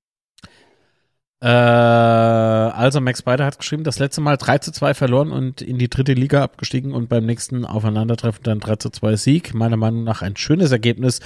Äh, 1.41 1.47
also 1.47 3.01
Max 3.01 3.21
Spider 3.21 3.45
hat 3.45 3.59
geschrieben, 3.59 3.85
das 3.85 4.01
letzte 4.01 4.21
Mal 4.21 4.37
3 4.37 4.59
zu 4.59 4.73
2 4.73 4.95
verloren 4.95 5.31
und 5.31 5.63
in 5.63 5.79
die 5.79 5.89
dritte 5.91 6.15
Liga 6.15 6.43
abgestiegen 6.43 6.93
und 6.93 7.09
beim 7.09 7.25
nächsten 7.25 7.65
Aufeinandertreffen 7.65 8.43
dann 8.43 8.59
3 8.59 8.77
zu 8.77 8.91
2 8.91 9.15
Sieg. 9.15 9.55
Meiner 9.55 9.77
Meinung 9.77 10.03
nach 10.03 10.23
ein 10.23 10.37
schönes 10.37 10.73
Ergebnis 10.73 11.21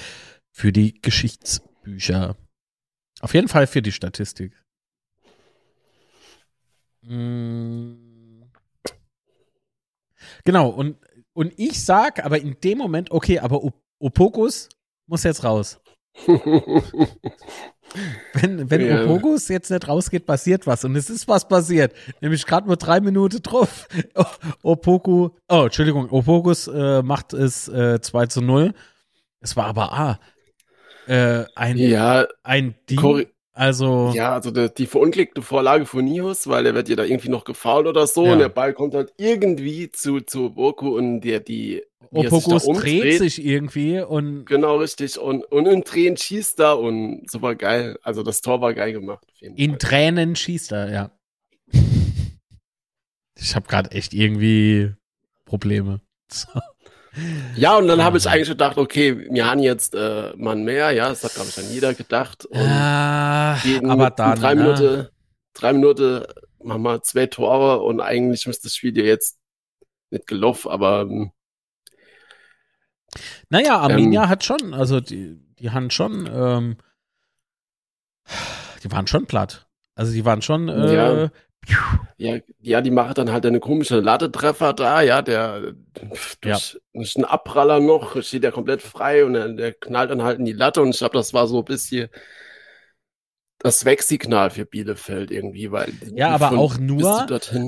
für 0.53 0.73
die 0.73 1.01
Geschichtsbücher. 1.01 2.37
Auf 3.21 3.33
jeden 3.33 3.49
Fall 3.49 3.67
für 3.67 3.81
die 3.81 3.93
Statistik. 3.93 4.53
Mm. 7.03 7.98
Genau, 10.45 10.69
und, 10.69 10.97
und 11.33 11.53
ich 11.57 11.85
sag 11.85 12.25
aber 12.25 12.41
in 12.41 12.57
dem 12.63 12.79
Moment, 12.79 13.11
okay, 13.11 13.39
aber 13.39 13.63
Opokus 13.99 14.69
muss 15.07 15.25
jetzt 15.25 15.45
raus. 15.45 15.81
Wenn, 18.35 18.71
wenn 18.71 18.87
ja. 18.87 19.05
Opogus 19.05 19.49
jetzt 19.49 19.71
nicht 19.71 19.89
rausgeht, 19.89 20.27
passiert 20.27 20.67
was. 20.67 20.85
Und 20.85 20.95
es 20.97 21.09
ist 21.09 21.27
was 21.27 21.49
passiert. 21.49 21.95
Nämlich 22.21 22.45
gerade 22.45 22.67
nur 22.67 22.77
drei 22.77 23.01
Minuten 23.01 23.43
drauf. 23.43 23.89
Opoku, 24.63 25.31
oh, 25.49 25.63
Entschuldigung, 25.65 26.11
Opogus 26.11 26.69
äh, 26.69 27.03
macht 27.03 27.33
es 27.33 27.69
äh, 27.69 28.01
2 28.01 28.27
zu 28.27 28.43
0. 28.43 28.75
Es 29.41 29.57
war 29.57 29.67
aber 29.67 29.93
ah, 29.93 30.21
äh, 31.07 31.45
ein, 31.55 31.79
ja, 31.79 32.27
ein 32.43 32.75
Ding. 32.91 33.27
Also. 33.59 34.13
Ja, 34.15 34.35
also 34.35 34.53
die, 34.53 34.73
die 34.73 34.87
verunglückte 34.87 35.43
Vorlage 35.43 35.85
von 35.85 36.05
Nihus, 36.05 36.47
weil 36.47 36.65
er 36.65 36.77
wird 36.77 36.89
ja 36.89 36.95
da 36.95 37.03
irgendwie 37.03 37.29
noch 37.29 37.43
gefault 37.43 37.89
oder 37.89 38.07
so 38.07 38.25
ja. 38.25 38.35
und 38.35 38.39
der 38.39 38.51
Ball 38.51 38.73
kommt 38.73 38.95
halt 38.95 39.13
irgendwie 39.17 39.91
zu, 39.91 40.21
zu 40.21 40.51
Boku 40.51 40.97
und 40.97 41.23
der, 41.23 41.41
die 41.41 41.83
Opokus 42.13 42.67
dreht 42.67 43.19
sich 43.19 43.45
irgendwie 43.45 43.99
und. 43.99 44.45
Genau, 44.45 44.77
richtig. 44.77 45.19
Und, 45.19 45.45
und 45.47 45.67
in 45.67 45.83
Tränen 45.83 46.17
schießt 46.17 46.61
er 46.61 46.79
und 46.79 47.29
super 47.29 47.57
geil. 47.57 47.99
Also 48.05 48.23
das 48.23 48.43
Tor 48.43 48.61
war 48.61 48.75
geil 48.75 48.93
gemacht. 48.93 49.27
in 49.41 49.71
Fall. 49.71 49.79
Tränen 49.79 50.37
schießt 50.37 50.71
er, 50.71 50.93
ja. 50.93 51.11
ich 53.37 53.57
habe 53.57 53.67
gerade 53.67 53.91
echt 53.91 54.15
irgendwie 54.15 54.95
Probleme. 55.45 56.01
So. 56.31 56.61
Ja, 57.57 57.77
und 57.77 57.89
dann 57.89 58.03
habe 58.03 58.19
ich 58.19 58.29
eigentlich 58.29 58.49
gedacht, 58.49 58.79
okay, 58.79 59.27
wir 59.31 59.47
haben 59.47 59.61
jetzt 59.61 59.95
äh, 59.95 60.33
Mann 60.37 60.65
mehr, 60.65 60.91
ja, 60.93 61.09
das 61.09 61.25
hat, 61.25 61.35
glaube 61.35 61.49
ich, 61.49 61.55
dann 61.55 61.71
jeder 61.71 61.95
gedacht. 61.95 62.45
Und 62.45 62.61
ja, 62.61 63.59
aber 63.85 64.11
dann. 64.11 64.39
Drei, 64.39 64.55
ne? 64.55 64.63
Minuten, 64.63 65.09
drei 65.55 65.73
Minuten 65.73 66.25
machen 66.63 66.83
wir 66.83 67.03
zwei 67.03 67.27
Tore 67.27 67.81
und 67.81 68.01
eigentlich 68.01 68.47
müsste 68.47 68.65
das 68.65 68.77
Spiel 68.77 68.97
ja 68.97 69.05
jetzt 69.05 69.39
nicht 70.11 70.27
gelaufen, 70.27 70.71
aber 70.71 71.03
ähm, 71.03 71.33
naja, 73.51 73.79
Arminia 73.79 74.25
ähm, 74.25 74.29
hat 74.29 74.45
schon, 74.45 74.75
also 74.75 75.01
die, 75.01 75.41
die 75.59 75.71
haben 75.71 75.91
schon, 75.91 76.29
ähm, 76.33 76.77
die 78.83 78.91
waren 78.91 79.07
schon 79.07 79.27
platt. 79.27 79.67
Also 79.95 80.13
die 80.13 80.25
waren 80.25 80.43
schon, 80.43 80.69
äh, 80.69 80.95
ja. 80.95 81.31
Ja, 82.17 82.39
ja, 82.61 82.81
die 82.81 82.91
machen 82.91 83.15
dann 83.15 83.31
halt 83.31 83.47
eine 83.47 83.61
komische 83.61 84.01
Lattetreffer 84.01 84.73
da, 84.73 85.03
ja, 85.03 85.23
der 85.23 85.75
durch, 85.95 86.37
ja. 86.45 86.59
durch 86.93 87.17
einen 87.17 87.25
Abpraller 87.25 87.79
noch 87.79 88.21
steht 88.23 88.43
der 88.43 88.53
komplett 88.53 88.83
frei 88.83 89.25
und 89.25 89.35
der, 89.35 89.49
der 89.51 89.73
knallt 89.73 90.11
dann 90.11 90.23
halt 90.23 90.39
in 90.39 90.45
die 90.45 90.53
Latte 90.53 90.83
und 90.83 90.91
ich 90.91 90.99
glaube, 90.99 91.17
das 91.17 91.33
war 91.33 91.47
so 91.47 91.59
ein 91.59 91.65
bisschen 91.65 92.09
das 93.61 93.85
Wegsignal 93.85 94.51
für 94.51 94.65
Bielefeld 94.65 95.31
irgendwie, 95.31 95.71
weil 95.71 95.93
ja, 96.13 96.31
aber 96.31 96.53
auch 96.53 96.79
nur 96.79 97.27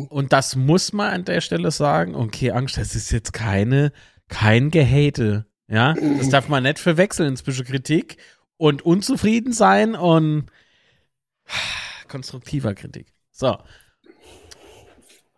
und 0.08 0.32
das 0.32 0.56
muss 0.56 0.92
man 0.92 1.12
an 1.12 1.24
der 1.24 1.40
Stelle 1.40 1.70
sagen. 1.70 2.14
Okay, 2.14 2.52
Angst, 2.52 2.76
das 2.76 2.94
ist 2.94 3.10
jetzt 3.10 3.32
keine 3.32 3.92
kein 4.28 4.70
Gehate. 4.70 5.46
Ja, 5.68 5.94
das 5.94 6.28
darf 6.30 6.48
man 6.48 6.64
nicht 6.64 6.78
verwechseln 6.78 7.36
zwischen 7.36 7.66
Kritik 7.66 8.16
und 8.56 8.82
unzufrieden 8.82 9.52
sein 9.52 9.94
und 9.94 10.46
konstruktiver 12.08 12.74
Kritik. 12.74 13.12
So. 13.40 13.56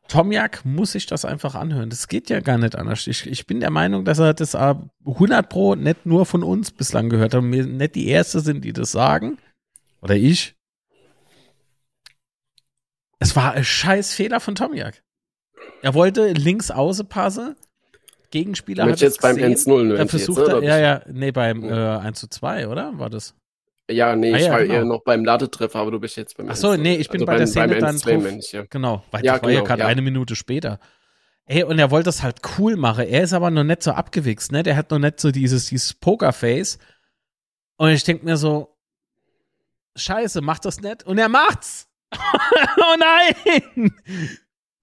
Tomjak 0.09 0.65
muss 0.65 0.93
sich 0.93 1.07
das 1.07 1.25
einfach 1.25 1.55
anhören. 1.55 1.89
Das 1.89 2.09
geht 2.09 2.29
ja 2.31 2.41
gar 2.41 2.59
nicht 2.59 2.75
anders. 2.75 3.07
Ich, 3.07 3.29
ich 3.29 3.47
bin 3.47 3.61
der 3.61 3.71
Meinung, 3.71 4.05
dass 4.05 4.19
er 4.19 4.35
das 4.35 4.57
100 4.57 5.49
Pro 5.49 5.77
nicht 5.77 6.05
nur 6.05 6.27
von 6.27 6.43
uns 6.43 6.73
bislang 6.73 7.09
gehört 7.09 7.33
hat 7.33 7.43
und 7.43 7.53
wir 7.53 7.65
nicht 7.65 7.95
die 7.95 8.09
Erste 8.09 8.41
sind, 8.41 8.65
die 8.65 8.73
das 8.73 8.91
sagen. 8.91 9.39
Oder 10.03 10.17
ich. 10.17 10.57
Es 13.21 13.37
war 13.37 13.53
ein 13.53 13.65
scheiß 13.65 14.13
Fehler 14.15 14.41
von 14.41 14.57
Tomjak. 14.57 15.05
Er 15.81 15.95
wollte 15.95 16.33
links 16.33 16.73
außen 16.73 17.07
passen. 17.09 17.55
Gegenspieler 18.33 18.87
hat 18.87 19.01
jetzt 19.01 19.23
beim 19.23 19.37
1-0 19.37 19.95
Er 19.95 20.09
versucht 20.09 20.39
jetzt, 20.39 20.49
er, 20.49 20.63
ja, 20.65 20.79
ja, 20.79 21.03
nee, 21.07 21.31
beim 21.31 21.63
äh, 21.63 21.99
1 21.99 22.19
zu 22.19 22.29
2, 22.29 22.67
oder? 22.67 22.99
War 22.99 23.11
das? 23.11 23.37
Ja, 23.91 24.17
nee, 24.17 24.33
ah, 24.33 24.37
ich 24.37 24.45
ja, 24.45 24.53
war 24.53 24.63
genau. 24.63 24.75
eher 24.75 24.85
noch 24.85 25.03
beim 25.03 25.25
Ladetreffer, 25.25 25.81
aber 25.81 25.91
du 25.91 26.01
bist 26.01 26.17
jetzt 26.17 26.37
beim 26.37 26.49
Ach 26.49 26.57
so, 26.57 26.77
nee, 26.77 26.97
ich 26.97 27.09
bin 27.09 27.21
also 27.21 27.27
bei 27.27 27.37
der 27.37 27.47
Szene 27.47 27.79
dann 27.79 27.99
drauf. 27.99 28.23
Mensch, 28.23 28.53
ja. 28.53 28.65
Genau, 28.71 29.05
weil 29.11 29.25
ja, 29.25 29.35
das 29.35 29.43
war 29.43 29.51
genau, 29.51 29.63
ja 29.63 29.67
gerade 29.67 29.87
eine 29.87 30.03
Minute 30.03 30.37
später. 30.37 30.79
Ey, 31.45 31.65
und 31.65 31.79
er 31.79 31.91
wollte 31.91 32.05
das 32.05 32.23
halt 32.23 32.41
cool 32.57 32.77
machen. 32.77 33.07
Er 33.07 33.23
ist 33.23 33.33
aber 33.33 33.51
noch 33.51 33.65
nicht 33.65 33.83
so 33.83 33.91
abgewichst, 33.91 34.53
ne? 34.53 34.63
Der 34.63 34.77
hat 34.77 34.91
noch 34.91 35.01
nicht 35.01 35.19
so 35.21 35.33
dieses, 35.33 35.67
dieses 35.67 35.93
Pokerface. 35.95 36.79
Und 37.77 37.91
ich 37.91 38.05
denke 38.05 38.25
mir 38.25 38.37
so, 38.37 38.73
Scheiße, 39.97 40.41
macht 40.41 40.65
das 40.65 40.81
nicht? 40.81 41.03
Und 41.05 41.19
er 41.19 41.29
macht's! 41.29 41.89
oh 42.15 42.97
nein! 42.99 43.93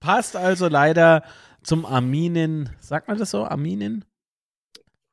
Passt 0.00 0.36
also 0.36 0.68
leider 0.68 1.24
zum 1.62 1.84
Arminen, 1.84 2.70
sagt 2.80 3.08
man 3.08 3.18
das 3.18 3.30
so, 3.30 3.44
Arminen? 3.44 4.04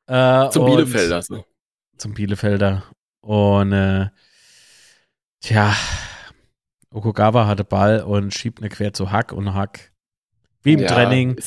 Äh, 0.06 0.50
zum 0.50 0.66
Bielefelder. 0.66 1.22
So. 1.22 1.44
Zum 1.96 2.14
Bielefelder. 2.14 2.84
Und 3.28 3.72
äh, 3.74 4.08
tja, 5.40 5.76
Okugawa 6.90 7.46
hatte 7.46 7.62
Ball 7.62 8.00
und 8.00 8.32
schiebt 8.32 8.60
eine 8.60 8.70
quer 8.70 8.94
zu 8.94 9.12
Hack 9.12 9.32
und 9.32 9.52
Hack, 9.52 9.92
wie 10.62 10.72
im 10.72 10.80
ja, 10.80 10.86
Training, 10.86 11.38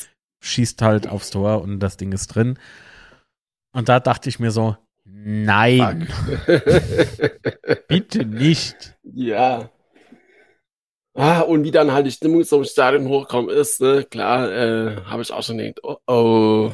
schießt 0.44 0.80
halt 0.80 1.08
aufs 1.08 1.30
Tor 1.30 1.60
und 1.60 1.80
das 1.80 1.96
Ding 1.96 2.12
ist 2.12 2.28
drin. 2.28 2.56
Und 3.72 3.88
da 3.88 3.98
dachte 3.98 4.28
ich 4.28 4.38
mir 4.38 4.52
so, 4.52 4.76
nein, 5.04 6.06
bitte 7.88 8.26
nicht. 8.26 8.96
Ja. 9.02 9.68
Ah, 11.14 11.40
und 11.40 11.64
wie 11.64 11.72
dann 11.72 11.90
halt 11.90 12.06
die 12.06 12.12
Stimmung 12.12 12.44
zum 12.44 12.62
Stadion 12.62 13.08
hochkommen 13.08 13.50
ist, 13.50 13.80
ne, 13.80 14.04
klar, 14.08 14.48
äh, 14.52 15.02
habe 15.04 15.22
ich 15.22 15.32
auch 15.32 15.42
schon 15.42 15.58
gedacht, 15.58 15.80
oh 15.82 15.96
oh, 16.06 16.72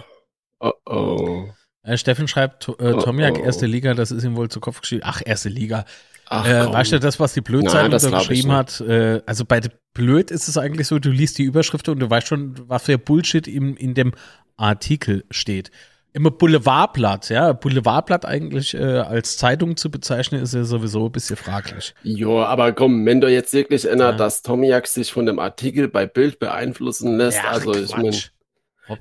oh 0.60 0.72
oh. 0.84 1.48
Äh, 1.88 1.98
Steffen 1.98 2.28
schreibt, 2.28 2.68
äh, 2.68 2.72
oh, 2.78 3.00
Tomiak, 3.00 3.38
oh, 3.38 3.44
erste 3.44 3.66
Liga, 3.66 3.94
das 3.94 4.10
ist 4.10 4.24
ihm 4.24 4.36
wohl 4.36 4.48
zu 4.48 4.60
Kopf 4.60 4.80
geschrieben. 4.80 5.02
Ach, 5.04 5.22
erste 5.24 5.48
Liga. 5.48 5.84
Ach, 6.26 6.46
äh, 6.46 6.70
weißt 6.72 6.92
du, 6.92 7.00
das, 7.00 7.18
was 7.18 7.32
die 7.32 7.40
Blödzeit 7.40 7.90
geschrieben 7.90 8.52
hat, 8.52 8.80
äh, 8.82 9.22
also 9.24 9.44
bei 9.46 9.60
Blöd 9.94 10.30
ist 10.30 10.48
es 10.48 10.58
eigentlich 10.58 10.86
so, 10.86 10.98
du 10.98 11.10
liest 11.10 11.38
die 11.38 11.44
Überschrift 11.44 11.88
und 11.88 12.00
du 12.00 12.10
weißt 12.10 12.26
schon, 12.26 12.54
was 12.68 12.84
für 12.84 12.98
Bullshit 12.98 13.48
in, 13.48 13.76
in 13.76 13.94
dem 13.94 14.12
Artikel 14.56 15.24
steht 15.30 15.70
immer 16.12 16.30
Boulevardblatt, 16.30 17.28
ja. 17.28 17.52
Boulevardblatt 17.52 18.24
eigentlich 18.24 18.74
äh, 18.74 18.98
als 18.98 19.36
Zeitung 19.36 19.76
zu 19.76 19.90
bezeichnen, 19.90 20.42
ist 20.42 20.54
ja 20.54 20.64
sowieso 20.64 21.06
ein 21.06 21.12
bisschen 21.12 21.36
fraglich. 21.36 21.94
Jo, 22.02 22.42
aber 22.42 22.72
komm, 22.72 23.04
wenn 23.06 23.20
du 23.20 23.28
jetzt 23.28 23.52
wirklich 23.52 23.84
erinnert, 23.84 24.12
ja. 24.12 24.16
dass 24.18 24.42
Tomiak 24.42 24.86
sich 24.86 25.12
von 25.12 25.26
dem 25.26 25.38
Artikel 25.38 25.88
bei 25.88 26.06
Bild 26.06 26.38
beeinflussen 26.38 27.16
lässt, 27.16 27.38
ja, 27.38 27.50
also 27.50 27.74
ich 27.74 27.96
meine, 27.96 28.16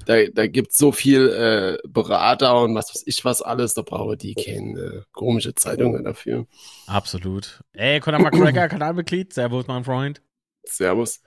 da, 0.05 0.25
da 0.33 0.47
gibt 0.47 0.71
es 0.71 0.77
so 0.77 0.91
viel 0.91 1.29
äh, 1.29 1.88
Berater 1.88 2.61
und 2.61 2.75
was 2.75 2.89
weiß 2.89 3.03
ich 3.05 3.23
was 3.25 3.41
alles, 3.41 3.73
da 3.73 3.81
brauche 3.81 4.17
die 4.17 4.35
keine 4.35 4.79
äh, 4.79 5.01
komische 5.11 5.55
Zeitungen 5.55 6.03
dafür. 6.03 6.45
Absolut. 6.88 7.61
Ey, 7.73 7.99
Conor 7.99 8.21
McGregor, 8.21 8.67
Kanalmitglied, 8.69 9.33
servus, 9.33 9.67
mein 9.67 9.83
Freund. 9.83 10.21
Servus. 10.63 11.21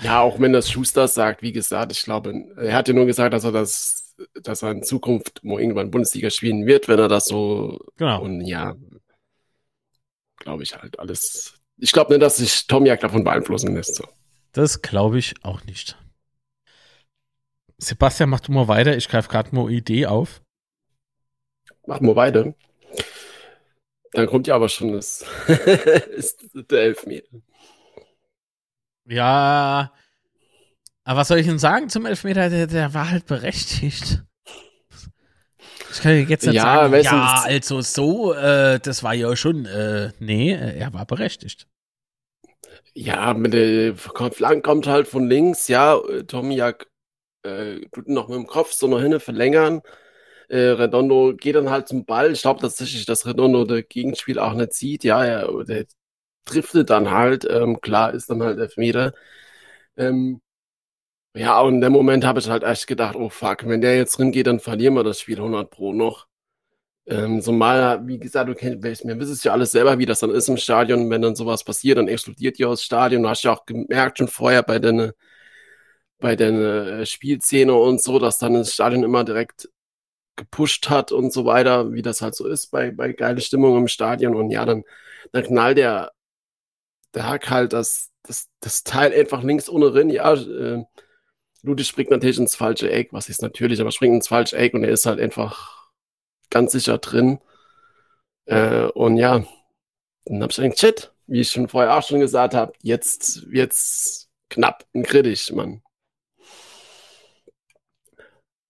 Ja, 0.00 0.20
auch 0.20 0.38
wenn 0.40 0.52
das 0.52 0.70
Schuster 0.70 1.08
sagt, 1.08 1.42
wie 1.42 1.52
gesagt, 1.52 1.92
ich 1.92 2.02
glaube, 2.02 2.34
er 2.56 2.74
hat 2.74 2.88
ja 2.88 2.94
nur 2.94 3.06
gesagt, 3.06 3.32
dass 3.32 3.44
er 3.44 3.52
das 3.52 4.06
dass 4.42 4.62
er 4.62 4.70
in 4.70 4.82
Zukunft 4.82 5.44
mal 5.44 5.60
irgendwann 5.60 5.90
Bundesliga 5.90 6.30
spielen 6.30 6.66
wird, 6.66 6.88
wenn 6.88 6.98
er 6.98 7.08
das 7.08 7.26
so. 7.26 7.78
Genau. 7.96 8.22
Und 8.22 8.42
ja, 8.42 8.74
glaube 10.38 10.62
ich 10.62 10.76
halt 10.76 10.98
alles. 10.98 11.54
Ich 11.78 11.92
glaube 11.92 12.12
nicht, 12.12 12.22
dass 12.22 12.36
sich 12.36 12.66
Tomiak 12.66 13.00
davon 13.00 13.24
beeinflussen 13.24 13.74
lässt. 13.74 13.96
So. 13.96 14.04
Das 14.52 14.80
glaube 14.80 15.18
ich 15.18 15.34
auch 15.42 15.64
nicht. 15.64 15.98
Sebastian, 17.78 18.30
mach 18.30 18.40
du 18.40 18.52
mal 18.52 18.68
weiter. 18.68 18.96
Ich 18.96 19.08
greife 19.08 19.28
gerade 19.28 19.54
mal 19.54 19.70
Idee 19.70 20.06
auf. 20.06 20.42
Mach 21.86 22.00
mal 22.00 22.16
weiter. 22.16 22.54
Dann 24.12 24.26
kommt 24.26 24.46
ja 24.46 24.54
aber 24.54 24.68
schon 24.68 24.92
das 24.92 25.24
ist 26.16 26.48
der 26.70 26.80
Elfmeter. 26.80 27.36
Ja, 29.04 29.92
aber 31.04 31.20
was 31.20 31.28
soll 31.28 31.38
ich 31.38 31.46
denn 31.46 31.58
sagen 31.58 31.88
zum 31.88 32.06
Elfmeter? 32.06 32.50
Der, 32.50 32.66
der 32.66 32.94
war 32.94 33.10
halt 33.10 33.26
berechtigt. 33.26 34.24
Ich 35.92 36.00
kann 36.00 36.28
jetzt 36.28 36.44
nicht 36.44 36.56
ja, 36.56 36.62
sagen, 36.62 37.02
ja, 37.02 37.42
also 37.44 37.80
so, 37.80 38.32
äh, 38.34 38.80
das 38.80 39.02
war 39.02 39.14
ja 39.14 39.34
schon, 39.36 39.66
äh, 39.66 40.12
nee, 40.18 40.52
er 40.52 40.92
war 40.92 41.06
berechtigt. 41.06 41.68
Ja, 42.92 43.34
mit 43.34 43.52
der 43.52 43.94
Flank 43.96 44.64
kommt 44.64 44.86
halt 44.86 45.06
von 45.06 45.28
links, 45.28 45.68
ja, 45.68 45.98
Tomiak 46.26 46.88
äh, 47.46 47.80
noch 48.06 48.28
mit 48.28 48.36
dem 48.38 48.46
Kopf 48.46 48.72
so 48.72 48.86
noch 48.88 49.00
hin 49.00 49.18
verlängern. 49.20 49.82
Äh, 50.48 50.58
Redondo 50.70 51.34
geht 51.36 51.56
dann 51.56 51.70
halt 51.70 51.88
zum 51.88 52.04
Ball. 52.06 52.32
Ich 52.32 52.42
glaube 52.42 52.60
tatsächlich, 52.60 53.06
dass 53.06 53.26
Redondo 53.26 53.64
der 53.64 53.82
Gegenspiel 53.82 54.38
auch 54.38 54.54
nicht 54.54 54.74
sieht. 54.74 55.04
Ja, 55.04 55.24
er, 55.24 55.64
der 55.64 55.86
driftet 56.44 56.90
dann 56.90 57.10
halt. 57.10 57.46
Ähm, 57.50 57.80
klar 57.80 58.14
ist 58.14 58.30
dann 58.30 58.42
halt 58.42 58.58
Elfmeter. 58.58 59.12
Ähm, 59.96 60.40
ja, 61.34 61.60
und 61.60 61.74
in 61.76 61.80
dem 61.82 61.92
Moment 61.92 62.24
habe 62.24 62.40
ich 62.40 62.48
halt 62.48 62.62
echt 62.64 62.86
gedacht, 62.86 63.14
oh 63.16 63.28
fuck, 63.28 63.66
wenn 63.68 63.80
der 63.82 63.96
jetzt 63.96 64.18
drin 64.18 64.32
geht, 64.32 64.46
dann 64.46 64.60
verlieren 64.60 64.94
wir 64.94 65.04
das 65.04 65.20
Spiel 65.20 65.36
100 65.36 65.70
pro 65.70 65.92
noch. 65.92 66.26
Ähm, 67.06 67.40
so 67.40 67.52
mal, 67.52 68.06
wie 68.06 68.18
gesagt, 68.18 68.48
du 68.48 68.54
kennst, 68.54 68.82
wir 69.06 69.20
wissen 69.20 69.32
es 69.32 69.44
ja 69.44 69.52
alles 69.52 69.70
selber, 69.72 69.98
wie 69.98 70.06
das 70.06 70.20
dann 70.20 70.30
ist 70.30 70.48
im 70.48 70.56
Stadion. 70.56 71.10
Wenn 71.10 71.22
dann 71.22 71.36
sowas 71.36 71.64
passiert, 71.64 71.98
dann 71.98 72.08
explodiert 72.08 72.58
ja 72.58 72.68
das 72.68 72.82
Stadion. 72.82 73.22
Du 73.22 73.28
hast 73.28 73.44
ja 73.44 73.52
auch 73.52 73.66
gemerkt 73.66 74.18
schon 74.18 74.28
vorher 74.28 74.62
bei 74.62 74.78
deiner 74.78 75.12
bei 76.18 76.36
der 76.36 76.52
äh, 76.52 77.06
Spielszene 77.06 77.74
und 77.74 78.00
so, 78.00 78.18
dass 78.18 78.38
dann 78.38 78.54
das 78.54 78.72
Stadion 78.72 79.04
immer 79.04 79.24
direkt 79.24 79.68
gepusht 80.36 80.90
hat 80.90 81.12
und 81.12 81.32
so 81.32 81.44
weiter, 81.44 81.92
wie 81.92 82.02
das 82.02 82.20
halt 82.22 82.34
so 82.34 82.46
ist 82.46 82.70
bei, 82.70 82.90
bei 82.90 83.12
geile 83.12 83.40
Stimmung 83.40 83.76
im 83.76 83.88
Stadion. 83.88 84.34
Und 84.34 84.50
ja, 84.50 84.64
dann, 84.64 84.84
dann 85.32 85.44
knallt 85.44 85.78
der, 85.78 86.12
der 87.14 87.28
Hack 87.28 87.50
halt 87.50 87.72
das, 87.72 88.10
das, 88.22 88.48
das 88.60 88.84
Teil 88.84 89.12
einfach 89.12 89.42
links 89.42 89.68
ohne 89.68 89.94
Rinn. 89.94 90.10
Ja, 90.10 90.34
äh, 90.34 90.84
Ludwig 91.62 91.86
springt 91.86 92.10
natürlich 92.10 92.38
ins 92.38 92.54
falsche 92.54 92.90
Eck, 92.90 93.12
was 93.12 93.28
ist 93.28 93.42
natürlich, 93.42 93.80
aber 93.80 93.90
springt 93.92 94.14
ins 94.14 94.28
falsche 94.28 94.56
Eck 94.56 94.74
und 94.74 94.84
er 94.84 94.90
ist 94.90 95.06
halt 95.06 95.20
einfach 95.20 95.90
ganz 96.50 96.72
sicher 96.72 96.98
drin. 96.98 97.40
Äh, 98.44 98.84
und 98.88 99.16
ja, 99.16 99.44
dann 100.26 100.42
hab 100.42 100.50
ich 100.50 100.56
gedacht, 100.56 100.78
shit, 100.78 101.12
wie 101.26 101.40
ich 101.40 101.50
schon 101.50 101.68
vorher 101.68 101.96
auch 101.96 102.02
schon 102.02 102.20
gesagt 102.20 102.54
habe, 102.54 102.72
jetzt 102.82 103.50
wird's 103.50 104.28
knapp 104.48 104.86
und 104.92 105.06
kritisch, 105.06 105.50
Mann. 105.52 105.82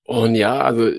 Und 0.07 0.34
ja, 0.36 0.61
also 0.61 0.90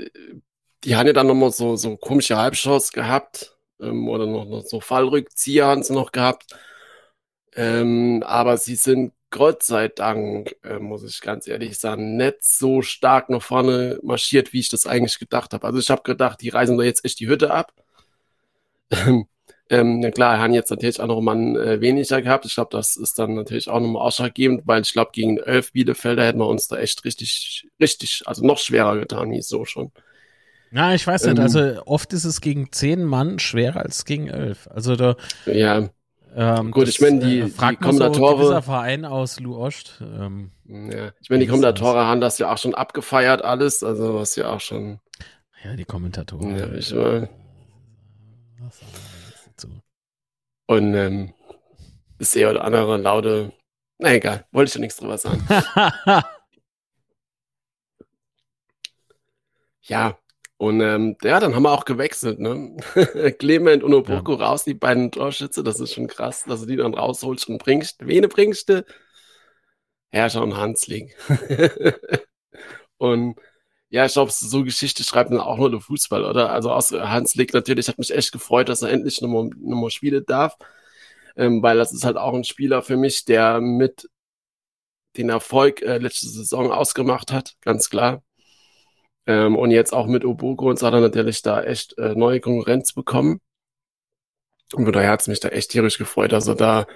die 0.84 0.96
haben 0.96 1.08
ja 1.08 1.14
dann 1.14 1.28
nochmal 1.28 1.52
so, 1.52 1.76
so 1.76 1.98
komische 1.98 2.38
Halbshots 2.38 2.92
gehabt 2.92 3.58
ähm, 3.82 4.08
oder 4.10 4.26
noch, 4.26 4.46
noch 4.46 4.64
so 4.66 4.80
Fallrückzieher 4.82 5.68
haben 5.68 5.84
sie 5.84 5.94
noch 5.94 6.12
gehabt. 6.12 6.46
Ähm, 7.56 8.24
aber 8.26 8.58
sie 8.58 8.76
sind 8.76 9.14
Gott 9.30 9.64
sei 9.64 9.88
Dank, 9.90 10.56
äh, 10.64 10.80
muss 10.80 11.04
ich 11.04 11.22
ganz 11.22 11.48
ehrlich 11.48 11.80
sagen, 11.80 12.16
nicht 12.18 12.44
so 12.44 12.82
stark 12.82 13.30
nach 13.30 13.42
vorne 13.42 14.00
marschiert, 14.04 14.54
wie 14.54 14.60
ich 14.60 14.70
das 14.70 14.86
eigentlich 14.88 15.20
gedacht 15.20 15.54
habe. 15.54 15.66
Also 15.68 15.80
ich 15.80 15.90
habe 15.90 16.04
gedacht, 16.04 16.42
die 16.42 16.50
reisen 16.50 16.78
da 16.78 16.84
jetzt 16.84 17.04
echt 17.06 17.20
die 17.20 17.28
Hütte 17.28 17.52
ab. 17.52 17.74
ähm, 18.92 19.28
na 19.70 20.12
klar, 20.12 20.40
haben 20.40 20.54
jetzt 20.54 20.70
natürlich 20.70 21.00
auch 21.00 21.08
noch 21.08 21.22
mal 21.22 21.38
äh, 21.58 21.82
weniger 21.82 22.22
gehabt. 22.22 22.46
Ich 22.46 22.56
glaube, 22.56 22.70
das 22.72 22.96
ist 22.96 23.20
dann 23.20 23.36
natürlich 23.36 23.70
auch 23.70 23.80
nochmal 23.80 24.04
ausschlaggebend, 24.04 24.64
weil 24.66 24.82
ich 24.82 24.94
glaube, 24.94 25.12
gegen 25.14 25.38
elf 25.38 25.74
Bielefelder 25.74 26.26
hätten 26.26 26.40
wir 26.40 26.48
uns 26.48 26.68
da 26.68 26.78
echt 26.78 27.04
richtig, 27.06 27.68
richtig, 27.80 28.24
also 28.26 28.46
noch 28.46 28.60
schwerer 28.60 28.98
getan, 28.98 29.32
wie 29.32 29.42
so 29.42 29.66
schon. 29.66 29.92
Na, 30.72 30.94
ich 30.94 31.06
weiß 31.06 31.26
nicht, 31.26 31.38
ähm, 31.38 31.44
also 31.44 31.82
oft 31.86 32.14
ist 32.14 32.26
es 32.26 32.42
gegen 32.42 32.72
zehn 32.72 33.04
Mann 33.04 33.40
schwerer 33.40 33.82
als 33.82 34.06
gegen 34.06 34.28
elf. 34.28 34.68
Also 34.74 34.96
da. 34.96 35.16
Ja. 35.46 35.90
Ähm, 36.36 36.72
Gut, 36.72 36.88
ich 36.88 37.02
meine, 37.02 37.20
die, 37.20 37.40
äh, 37.40 37.46
die 37.46 37.76
Kommentatoren. 37.78 38.48
So 38.48 38.62
Verein 38.62 39.06
aus 39.06 39.40
Luost. 39.40 40.02
Ähm, 40.02 40.52
ja, 40.66 41.12
ich 41.22 41.30
meine, 41.30 41.44
die 41.44 41.50
Kommentatoren 41.50 42.06
haben 42.06 42.22
das 42.22 42.38
ja 42.38 42.54
auch 42.54 42.58
schon 42.58 42.76
abgefeiert, 42.76 43.44
alles. 43.44 43.82
Also, 43.82 44.16
was 44.16 44.36
ja 44.36 44.50
auch 44.50 44.60
schon. 44.60 45.00
Ja, 45.64 45.76
die 45.76 45.86
Kommentatoren. 45.86 46.58
Ja, 46.58 46.72
ich 46.74 46.94
meine. 46.94 47.30
Und 50.68 50.94
ähm, 50.94 51.34
das 52.20 52.36
eher 52.36 52.52
oder 52.52 52.64
andere 52.64 52.98
laute. 52.98 53.54
Na 53.98 54.14
egal, 54.14 54.46
wollte 54.52 54.70
ich 54.70 54.76
ja 54.76 54.82
nichts 54.82 54.98
drüber 54.98 55.18
sagen. 55.18 55.46
ja, 59.82 60.18
und 60.58 60.82
ähm, 60.82 61.16
ja, 61.24 61.40
dann 61.40 61.56
haben 61.56 61.64
wir 61.64 61.72
auch 61.72 61.86
gewechselt, 61.86 62.40
ne? 62.40 62.76
Clement 63.40 63.84
und 63.84 63.94
Oboko 63.94 64.34
ja. 64.34 64.48
raus, 64.48 64.64
die 64.64 64.74
beiden 64.74 65.12
Torschütze, 65.12 65.64
das 65.64 65.80
ist 65.80 65.94
schon 65.94 66.08
krass, 66.08 66.44
dass 66.46 66.62
du 66.62 66.66
die 66.66 66.78
dann 66.78 66.96
rausholst 66.96 67.48
und 67.48 67.60
bringst. 67.60 68.06
Wen 68.06 68.28
bringst 68.28 68.70
du? 68.70 68.84
Herrscher 70.10 70.42
und 70.42 70.58
Hanslik. 70.58 71.16
und 72.98 73.40
ja, 73.90 74.06
ich 74.06 74.14
glaube, 74.14 74.32
so 74.32 74.64
Geschichte 74.64 75.04
schreibt 75.04 75.32
dann 75.32 75.40
auch 75.40 75.58
nur 75.58 75.72
der 75.72 75.80
Fußball, 75.80 76.26
oder? 76.26 76.52
Also 76.52 76.72
aus 76.72 76.92
Hanslik 76.92 77.54
natürlich 77.54 77.88
hat 77.88 77.98
mich 77.98 78.14
echt 78.14 78.32
gefreut, 78.32 78.70
dass 78.70 78.82
er 78.82 78.90
endlich 78.90 79.22
nochmal, 79.22 79.50
nochmal 79.58 79.92
spielen 79.92 80.24
darf. 80.28 80.58
Ähm, 81.38 81.62
weil 81.62 81.78
das 81.78 81.94
ist 81.94 82.04
halt 82.04 82.18
auch 82.18 82.34
ein 82.34 82.44
Spieler 82.44 82.82
für 82.82 82.98
mich, 82.98 83.24
der 83.26 83.62
mit 83.62 84.10
den 85.18 85.30
Erfolg 85.30 85.82
äh, 85.82 86.00
letzte 86.00 86.28
Saison 86.28 86.72
ausgemacht 86.72 87.32
hat, 87.32 87.56
ganz 87.62 87.90
klar. 87.90 88.24
Ähm, 89.26 89.56
und 89.56 89.72
jetzt 89.72 89.94
auch 89.94 90.08
mit 90.08 90.26
Obogo 90.26 90.70
und 90.70 90.80
so 90.80 90.88
hat 90.88 90.94
er 90.94 91.02
natürlich 91.02 91.42
da 91.42 91.62
echt 91.64 91.98
äh, 91.98 92.16
neue 92.16 92.40
Konkurrenz 92.40 92.94
bekommen. 92.94 93.40
Und 94.74 94.92
daher 94.94 95.12
hat 95.12 95.22
es 95.22 95.28
mich 95.28 95.40
da 95.40 95.50
echt 95.50 95.72
tierisch 95.72 95.98
gefreut, 95.98 96.32
dass 96.32 96.48
er 96.48 96.56
da 96.56 96.88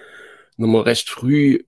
nochmal 0.57 0.83
recht 0.83 1.09
früh 1.09 1.59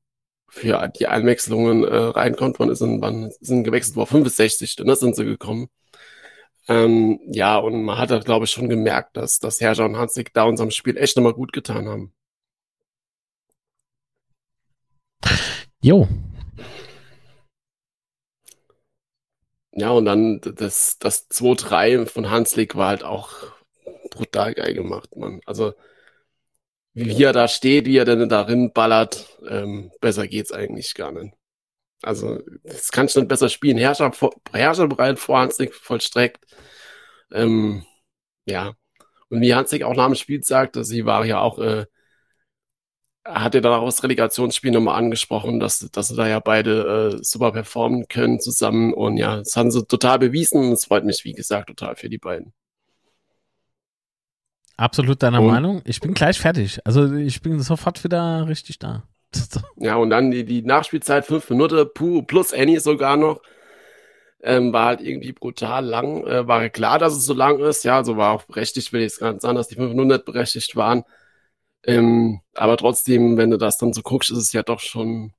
für 0.54 0.88
die 0.90 1.08
Einwechslungen 1.08 1.84
äh, 1.84 1.96
reinkommt. 1.96 2.60
Wann 2.60 2.70
ist 2.70 2.82
denn, 2.82 3.02
wann 3.02 3.32
sind 3.42 3.64
gewechselt 3.64 3.96
worden? 3.96 4.10
65, 4.10 4.76
dann 4.76 4.96
sind 4.96 5.16
sie 5.16 5.26
gekommen. 5.26 5.70
Ähm, 6.68 7.20
ja, 7.28 7.58
und 7.58 7.84
man 7.84 7.98
hat 7.98 8.12
da, 8.12 8.20
glaube 8.20 8.46
ich, 8.46 8.52
schon 8.52 8.70
gemerkt, 8.70 9.18
dass, 9.18 9.40
dass 9.40 9.60
Herrscher 9.62 9.86
und 9.86 9.98
Hansik 9.98 10.34
da 10.34 10.44
unserem 10.44 10.72
Spiel 10.72 10.98
echt 10.98 11.18
nochmal 11.18 11.34
gut 11.34 11.54
getan 11.54 11.88
haben. 11.90 12.14
Jo, 15.82 16.08
Ja, 19.76 19.90
und 19.92 20.06
dann 20.06 20.40
das, 20.42 21.00
das 21.00 21.28
2-3 21.30 22.06
von 22.06 22.30
Hanslik 22.30 22.76
war 22.76 22.90
halt 22.90 23.04
auch 23.04 23.32
brutal 24.12 24.54
geil 24.54 24.74
gemacht, 24.76 25.16
Mann. 25.16 25.42
Also, 25.46 25.74
wie 26.94 27.24
er 27.24 27.34
da 27.34 27.48
steht, 27.48 27.86
wie 27.86 27.98
er 27.98 28.06
denn 28.06 28.30
darin 28.30 28.72
ballert, 28.74 29.40
ähm, 29.48 29.92
besser 30.02 30.28
geht's 30.28 30.52
eigentlich 30.52 30.94
gar 30.94 31.12
nicht. 31.12 31.34
Also, 32.02 32.40
das 32.64 32.92
kann 32.92 33.08
ich 33.08 33.16
nicht 33.16 33.28
besser 33.28 33.50
spielen. 33.50 33.78
Herrscher, 33.78 34.12
Herrscher 34.52 34.88
bereit 34.88 35.20
vor 35.20 35.40
Hanslik 35.40 35.74
vollstreckt. 35.74 36.46
Ähm, 37.32 37.86
ja. 38.46 38.74
Und 39.30 39.42
wie 39.42 39.56
Hanslik 39.56 39.84
auch 39.84 39.96
nach 39.96 40.08
dem 40.08 40.16
Spiel 40.16 40.44
sagte, 40.44 40.84
sie 40.84 41.06
war 41.06 41.26
ja 41.26 41.40
auch 41.40 41.60
äh, 41.60 41.86
hat 43.26 43.56
er 43.56 43.62
dann 43.62 43.74
auch 43.74 43.86
das 43.86 44.04
Relegationsspiel 44.04 44.72
nochmal 44.72 44.98
angesprochen, 44.98 45.60
dass, 45.60 45.80
dass 45.80 46.10
sie 46.10 46.16
da 46.16 46.28
ja 46.28 46.40
beide 46.40 47.16
äh, 47.20 47.24
super 47.24 47.52
performen 47.52 48.08
können 48.08 48.40
zusammen. 48.40 48.94
Und 48.94 49.18
ja, 49.18 49.38
das 49.38 49.56
haben 49.56 49.72
sie 49.72 49.86
total 49.86 50.20
bewiesen 50.20 50.74
es 50.74 50.86
freut 50.86 51.06
mich, 51.06 51.24
wie 51.24 51.34
gesagt, 51.34 51.70
total 51.70 51.96
für 51.96 52.10
die 52.10 52.18
beiden. 52.18 52.54
Absolut 54.78 55.22
deiner 55.22 55.42
und, 55.42 55.48
Meinung. 55.48 55.82
Ich 55.86 56.00
bin 56.00 56.14
gleich 56.14 56.40
fertig. 56.40 56.80
Also 56.86 57.14
ich 57.14 57.42
bin 57.42 57.60
sofort 57.60 58.04
wieder 58.04 58.48
richtig 58.48 58.80
da. 58.80 59.04
ja, 59.78 59.96
und 59.96 60.10
dann 60.10 60.32
die, 60.32 60.46
die 60.46 60.62
Nachspielzeit, 60.62 61.26
fünf 61.26 61.50
Minuten, 61.50 61.88
plus 62.26 62.54
Annie 62.54 62.80
sogar 62.80 63.18
noch. 63.18 63.42
Ähm, 64.42 64.74
war 64.74 64.88
halt 64.88 65.02
irgendwie 65.02 65.32
brutal 65.32 65.86
lang. 65.86 66.26
Äh, 66.28 66.48
war 66.48 66.68
klar, 66.70 67.00
dass 67.00 67.16
es 67.16 67.26
so 67.26 67.34
lang 67.34 67.60
ist. 67.60 67.84
Ja, 67.86 67.98
also 67.98 68.18
war 68.18 68.34
auch 68.34 68.44
berechtigt, 68.44 68.92
will 68.92 69.02
ich 69.02 69.14
es 69.14 69.20
ganz 69.20 69.42
sagen, 69.42 69.56
dass 69.56 69.70
die 69.70 69.76
fünf 69.76 69.90
Minuten 69.90 70.10
nicht 70.10 70.26
berechtigt 70.26 70.76
waren. 70.76 71.06
Ähm, 71.86 72.42
aber 72.54 72.76
trotzdem, 72.78 73.38
wenn 73.38 73.52
du 73.52 73.58
das 73.58 73.78
dann 73.78 73.94
so 73.94 74.02
guckst, 74.02 74.32
ist 74.32 74.38
es 74.38 74.54
ja 74.54 74.64
doch 74.64 74.80
schon 74.80 75.34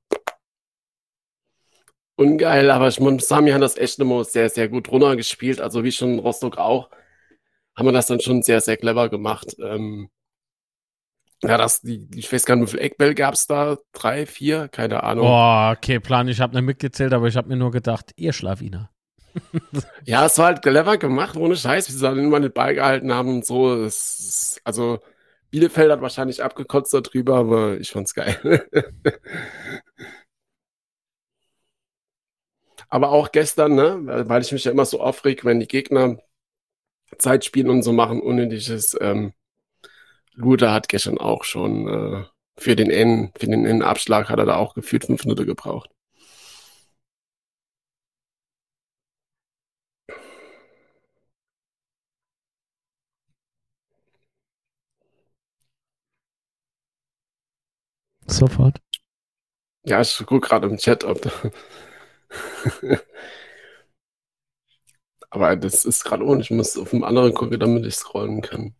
ungeil. 2.15 2.71
Aber 2.71 2.87
ich 2.87 2.99
muss 2.99 3.27
sagen, 3.27 3.45
wir 3.45 3.53
haben 3.53 3.61
das 3.61 3.77
echt 3.77 3.99
immer 3.99 4.23
sehr, 4.23 4.49
sehr 4.49 4.69
gut 4.69 4.89
runtergespielt. 4.89 5.61
Also 5.61 5.83
wie 5.83 5.91
schon 5.91 6.19
Rostock 6.19 6.57
auch, 6.57 6.89
haben 7.75 7.87
wir 7.87 7.91
das 7.91 8.07
dann 8.07 8.19
schon 8.19 8.41
sehr, 8.41 8.61
sehr 8.61 8.77
clever 8.77 9.09
gemacht. 9.09 9.55
Ähm, 9.59 10.09
ja, 11.43 11.57
das, 11.57 11.81
die, 11.81 12.07
ich 12.15 12.31
weiß 12.31 12.45
gar 12.45 12.55
nicht, 12.55 12.67
wie 12.67 12.71
viele 12.71 12.83
Eckbälle 12.83 13.13
gab 13.15 13.33
es 13.33 13.45
da? 13.47 13.77
Drei, 13.91 14.25
vier? 14.25 14.69
Keine 14.69 15.03
Ahnung. 15.03 15.25
Boah, 15.25 15.75
okay, 15.77 15.99
Plan, 15.99 16.27
ich 16.27 16.39
habe 16.39 16.55
nicht 16.55 16.65
mitgezählt, 16.65 17.13
aber 17.13 17.27
ich 17.27 17.35
habe 17.35 17.49
mir 17.49 17.57
nur 17.57 17.71
gedacht, 17.71 18.11
ihr 18.15 18.33
Schlawiner. 18.33 18.89
ja, 20.05 20.25
es 20.25 20.37
war 20.37 20.45
halt 20.47 20.61
clever 20.61 20.97
gemacht, 20.97 21.35
ohne 21.35 21.57
Scheiß, 21.57 21.89
wie 21.89 21.93
sie 21.93 22.01
dann 22.01 22.17
immer 22.17 22.39
den 22.39 22.53
Ball 22.53 22.73
gehalten 22.73 23.13
haben 23.13 23.29
und 23.29 23.45
so. 23.45 23.83
Es, 23.83 24.61
also, 24.63 24.99
Bielefeld 25.51 25.91
hat 25.91 26.01
wahrscheinlich 26.01 26.41
abgekotzt 26.41 26.93
darüber, 26.93 27.35
aber 27.37 27.77
ich 27.77 27.91
fand's 27.91 28.13
geil. 28.13 28.65
aber 32.89 33.09
auch 33.09 33.31
gestern, 33.31 33.75
ne, 33.75 34.25
weil 34.27 34.41
ich 34.41 34.51
mich 34.53 34.63
ja 34.63 34.71
immer 34.71 34.85
so 34.85 35.01
aufreg, 35.01 35.43
wenn 35.43 35.59
die 35.59 35.67
Gegner 35.67 36.17
Zeit 37.17 37.45
spielen 37.45 37.69
und 37.69 37.83
so 37.83 37.93
machen, 37.93 38.21
unnötiges. 38.21 38.97
Ähm, 39.01 39.33
Luda 40.33 40.73
hat 40.73 40.89
gestern 40.89 41.17
auch 41.17 41.43
schon 41.43 41.87
äh, 41.87 42.25
für 42.57 42.75
den 42.75 42.89
N, 42.89 43.31
für 43.37 43.47
den 43.47 43.65
N-Abschlag 43.65 44.29
hat 44.29 44.39
er 44.39 44.45
da 44.45 44.55
auch 44.57 44.73
gefühlt 44.73 45.05
fünf 45.05 45.23
Minuten 45.25 45.45
gebraucht. 45.45 45.89
Sofort. 58.27 58.79
Ja, 59.83 60.01
ich 60.01 60.17
gucke 60.25 60.47
gerade 60.47 60.67
im 60.67 60.77
Chat, 60.77 61.03
ob 61.03 61.21
Aber 65.35 65.57
das 65.57 65.83
ist 65.83 66.05
gerade 66.05 66.23
ohne. 66.23 66.41
Ich 66.41 66.49
muss 66.49 66.77
auf 66.77 66.91
dem 66.91 67.03
anderen 67.03 67.33
gucken, 67.33 67.59
damit 67.59 67.85
ich 67.85 67.95
scrollen 67.95 68.41
kann. 68.41 68.73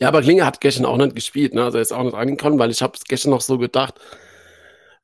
Ja, 0.00 0.08
aber 0.08 0.20
Klinge 0.20 0.44
hat 0.44 0.60
gestern 0.60 0.84
auch 0.84 0.96
nicht 0.96 1.14
gespielt, 1.14 1.54
ne? 1.54 1.62
Also 1.64 1.78
er 1.78 1.82
ist 1.82 1.92
auch 1.92 2.02
nicht 2.02 2.14
reingekommen, 2.14 2.58
weil 2.58 2.72
ich 2.72 2.82
habe 2.82 2.98
gestern 3.06 3.30
noch 3.30 3.40
so 3.40 3.56
gedacht, 3.56 4.00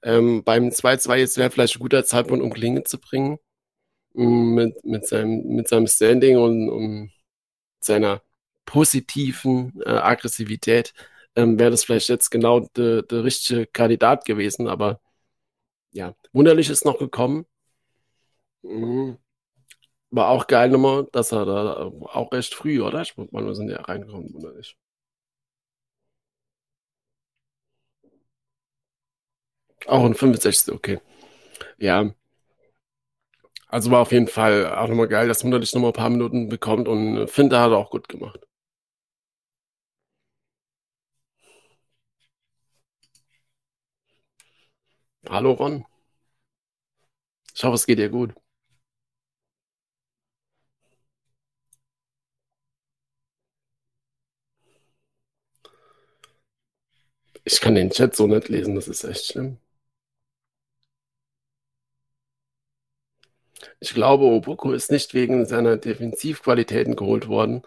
ähm, 0.02 0.42
beim 0.42 0.70
2-2 0.70 1.16
jetzt 1.18 1.36
wäre 1.38 1.50
vielleicht 1.50 1.76
ein 1.76 1.80
guter 1.80 2.04
Zeitpunkt, 2.04 2.42
um 2.44 2.52
Klinge 2.52 2.82
zu 2.82 2.98
bringen. 2.98 3.38
Mm, 4.14 4.54
mit, 4.54 4.84
mit, 4.84 5.06
seinem, 5.06 5.44
mit 5.54 5.68
seinem 5.68 5.86
Standing 5.86 6.38
und, 6.38 6.68
und 6.70 7.12
seiner 7.80 8.22
positiven 8.66 9.80
äh, 9.86 9.90
Aggressivität 9.90 10.94
ähm, 11.36 11.58
wäre 11.60 11.70
das 11.70 11.84
vielleicht 11.84 12.08
jetzt 12.08 12.30
genau 12.30 12.60
der 12.76 13.02
de 13.02 13.20
richtige 13.20 13.66
Kandidat 13.66 14.24
gewesen. 14.24 14.68
Aber 14.68 15.00
ja, 15.92 16.14
wunderlich 16.32 16.70
ist 16.70 16.84
noch 16.84 16.98
gekommen. 16.98 17.46
Mhm. 18.62 19.18
War 20.10 20.28
auch 20.30 20.46
geil 20.48 20.70
nochmal, 20.70 21.08
dass 21.12 21.32
er 21.32 21.44
da 21.46 21.74
auch 21.86 22.32
recht 22.32 22.54
früh, 22.54 22.82
oder? 22.82 23.02
Ich 23.02 23.16
mal, 23.16 23.28
wir 23.46 23.54
sind 23.56 23.70
ja 23.70 23.80
reingekommen, 23.82 24.32
wunderlich. 24.34 24.76
Auch 29.86 30.04
ein 30.04 30.14
65. 30.14 30.72
Okay. 30.74 31.00
Ja. 31.78 32.14
Also 33.68 33.90
war 33.90 34.00
auf 34.02 34.12
jeden 34.12 34.28
Fall 34.28 34.66
auch 34.76 34.86
nochmal 34.88 35.08
geil, 35.08 35.26
dass 35.26 35.44
Wunderlich 35.44 35.72
nochmal 35.72 35.92
ein 35.92 35.94
paar 35.94 36.10
Minuten 36.10 36.50
bekommt 36.50 36.86
und 36.88 37.26
finde, 37.30 37.58
hat 37.58 37.70
er 37.70 37.78
auch 37.78 37.88
gut 37.90 38.06
gemacht. 38.06 38.40
Hallo 45.30 45.52
Ron. 45.54 45.84
Ich 47.54 47.62
hoffe, 47.64 47.74
es 47.76 47.86
geht 47.86 47.98
dir 48.00 48.08
gut. 48.08 48.34
Ich 57.44 57.60
kann 57.60 57.74
den 57.74 57.90
Chat 57.90 58.16
so 58.16 58.26
nicht 58.26 58.48
lesen, 58.48 58.74
das 58.74 58.88
ist 58.88 59.04
echt 59.04 59.26
schlimm. 59.26 59.58
Ich 63.78 63.94
glaube, 63.94 64.24
Oboko 64.24 64.72
ist 64.72 64.90
nicht 64.90 65.14
wegen 65.14 65.44
seiner 65.46 65.76
Defensivqualitäten 65.76 66.96
geholt 66.96 67.28
worden. 67.28 67.62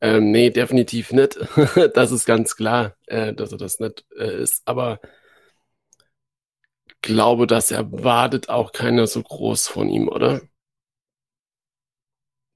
Ähm, 0.00 0.30
nee, 0.30 0.50
definitiv 0.50 1.12
nicht. 1.12 1.38
das 1.94 2.12
ist 2.12 2.26
ganz 2.26 2.56
klar, 2.56 2.96
äh, 3.06 3.34
dass 3.34 3.52
er 3.52 3.58
das 3.58 3.80
nicht 3.80 4.04
äh, 4.16 4.42
ist. 4.42 4.62
Aber 4.66 5.00
glaube, 7.02 7.46
das 7.46 7.70
erwartet 7.70 8.48
auch 8.48 8.72
keiner 8.72 9.06
so 9.06 9.22
groß 9.22 9.68
von 9.68 9.88
ihm, 9.88 10.08
oder? 10.08 10.40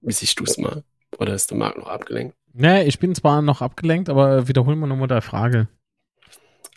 Wie 0.01 0.13
siehst 0.13 0.39
du 0.41 0.45
es 0.45 0.59
mal? 0.59 0.85
Oder 1.19 1.35
ist 1.35 1.51
der 1.51 1.59
Markt 1.59 1.79
noch 1.79 1.89
abgelenkt? 1.89 2.37
Nee, 2.53 2.85
ich 2.85 2.99
bin 2.99 3.15
zwar 3.15 3.41
noch 3.41 3.63
abgelenkt, 3.63 4.09
aber 4.09 4.49
wiederholen 4.49 4.79
wir 4.79 4.87
nochmal 4.87 5.09
deine 5.09 5.23
Frage. 5.23 5.69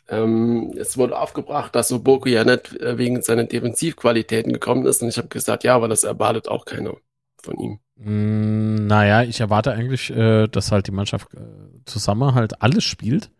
Ähm, 0.07 0.73
es 0.77 0.97
wurde 0.97 1.17
aufgebracht, 1.17 1.75
dass 1.75 1.87
Soboko 1.87 2.29
ja 2.29 2.43
nicht 2.43 2.79
äh, 2.79 2.97
wegen 2.97 3.21
seiner 3.21 3.45
Defensivqualitäten 3.45 4.53
gekommen 4.53 4.85
ist. 4.85 5.01
Und 5.01 5.09
ich 5.09 5.17
habe 5.17 5.27
gesagt, 5.29 5.63
ja, 5.63 5.75
aber 5.75 5.87
das 5.87 6.03
erwartet 6.03 6.47
auch 6.47 6.65
keiner 6.65 6.95
von 7.41 7.57
ihm. 7.59 7.79
Mm, 7.95 8.87
naja, 8.87 9.23
ich 9.23 9.39
erwarte 9.39 9.71
eigentlich, 9.71 10.11
äh, 10.11 10.47
dass 10.47 10.71
halt 10.71 10.87
die 10.87 10.91
Mannschaft 10.91 11.33
äh, 11.33 11.39
zusammen 11.85 12.35
halt 12.35 12.61
alles 12.61 12.83
spielt. 12.83 13.31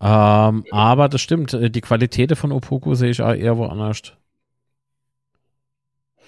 Ähm, 0.00 0.64
aber 0.70 1.08
das 1.08 1.20
stimmt, 1.20 1.52
äh, 1.54 1.70
die 1.70 1.80
Qualität 1.80 2.36
von 2.36 2.50
Opoku 2.50 2.94
sehe 2.94 3.10
ich 3.10 3.22
auch 3.22 3.34
eher 3.34 3.56
woanders. 3.58 4.14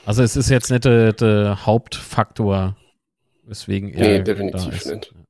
Also 0.07 0.23
es 0.23 0.37
ist 0.37 0.51
jetzt 0.51 0.71
nicht 0.71 0.85
der, 0.85 1.13
der 1.13 1.65
Hauptfaktor, 1.65 2.77
weswegen 3.45 3.93
er. 3.95 4.19
Nee, 4.19 4.23
definitiv 4.23 4.85
nicht. 4.87 5.13
Ja, 5.13 5.24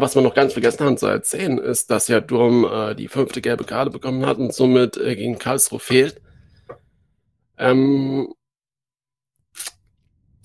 was 0.00 0.14
wir 0.14 0.22
noch 0.22 0.34
ganz 0.34 0.52
vergessen 0.54 0.84
haben 0.84 0.96
zu 0.96 1.06
erzählen, 1.06 1.58
ist, 1.58 1.90
dass 1.90 2.08
ja 2.08 2.20
Durm 2.20 2.64
äh, 2.64 2.94
die 2.94 3.08
fünfte 3.08 3.40
gelbe 3.40 3.64
Karte 3.64 3.90
bekommen 3.90 4.24
hat 4.26 4.38
und 4.38 4.52
somit 4.54 4.96
äh, 4.96 5.14
gegen 5.16 5.38
Karlsruhe 5.38 5.78
fehlt. 5.78 6.20
Ähm, 7.58 8.32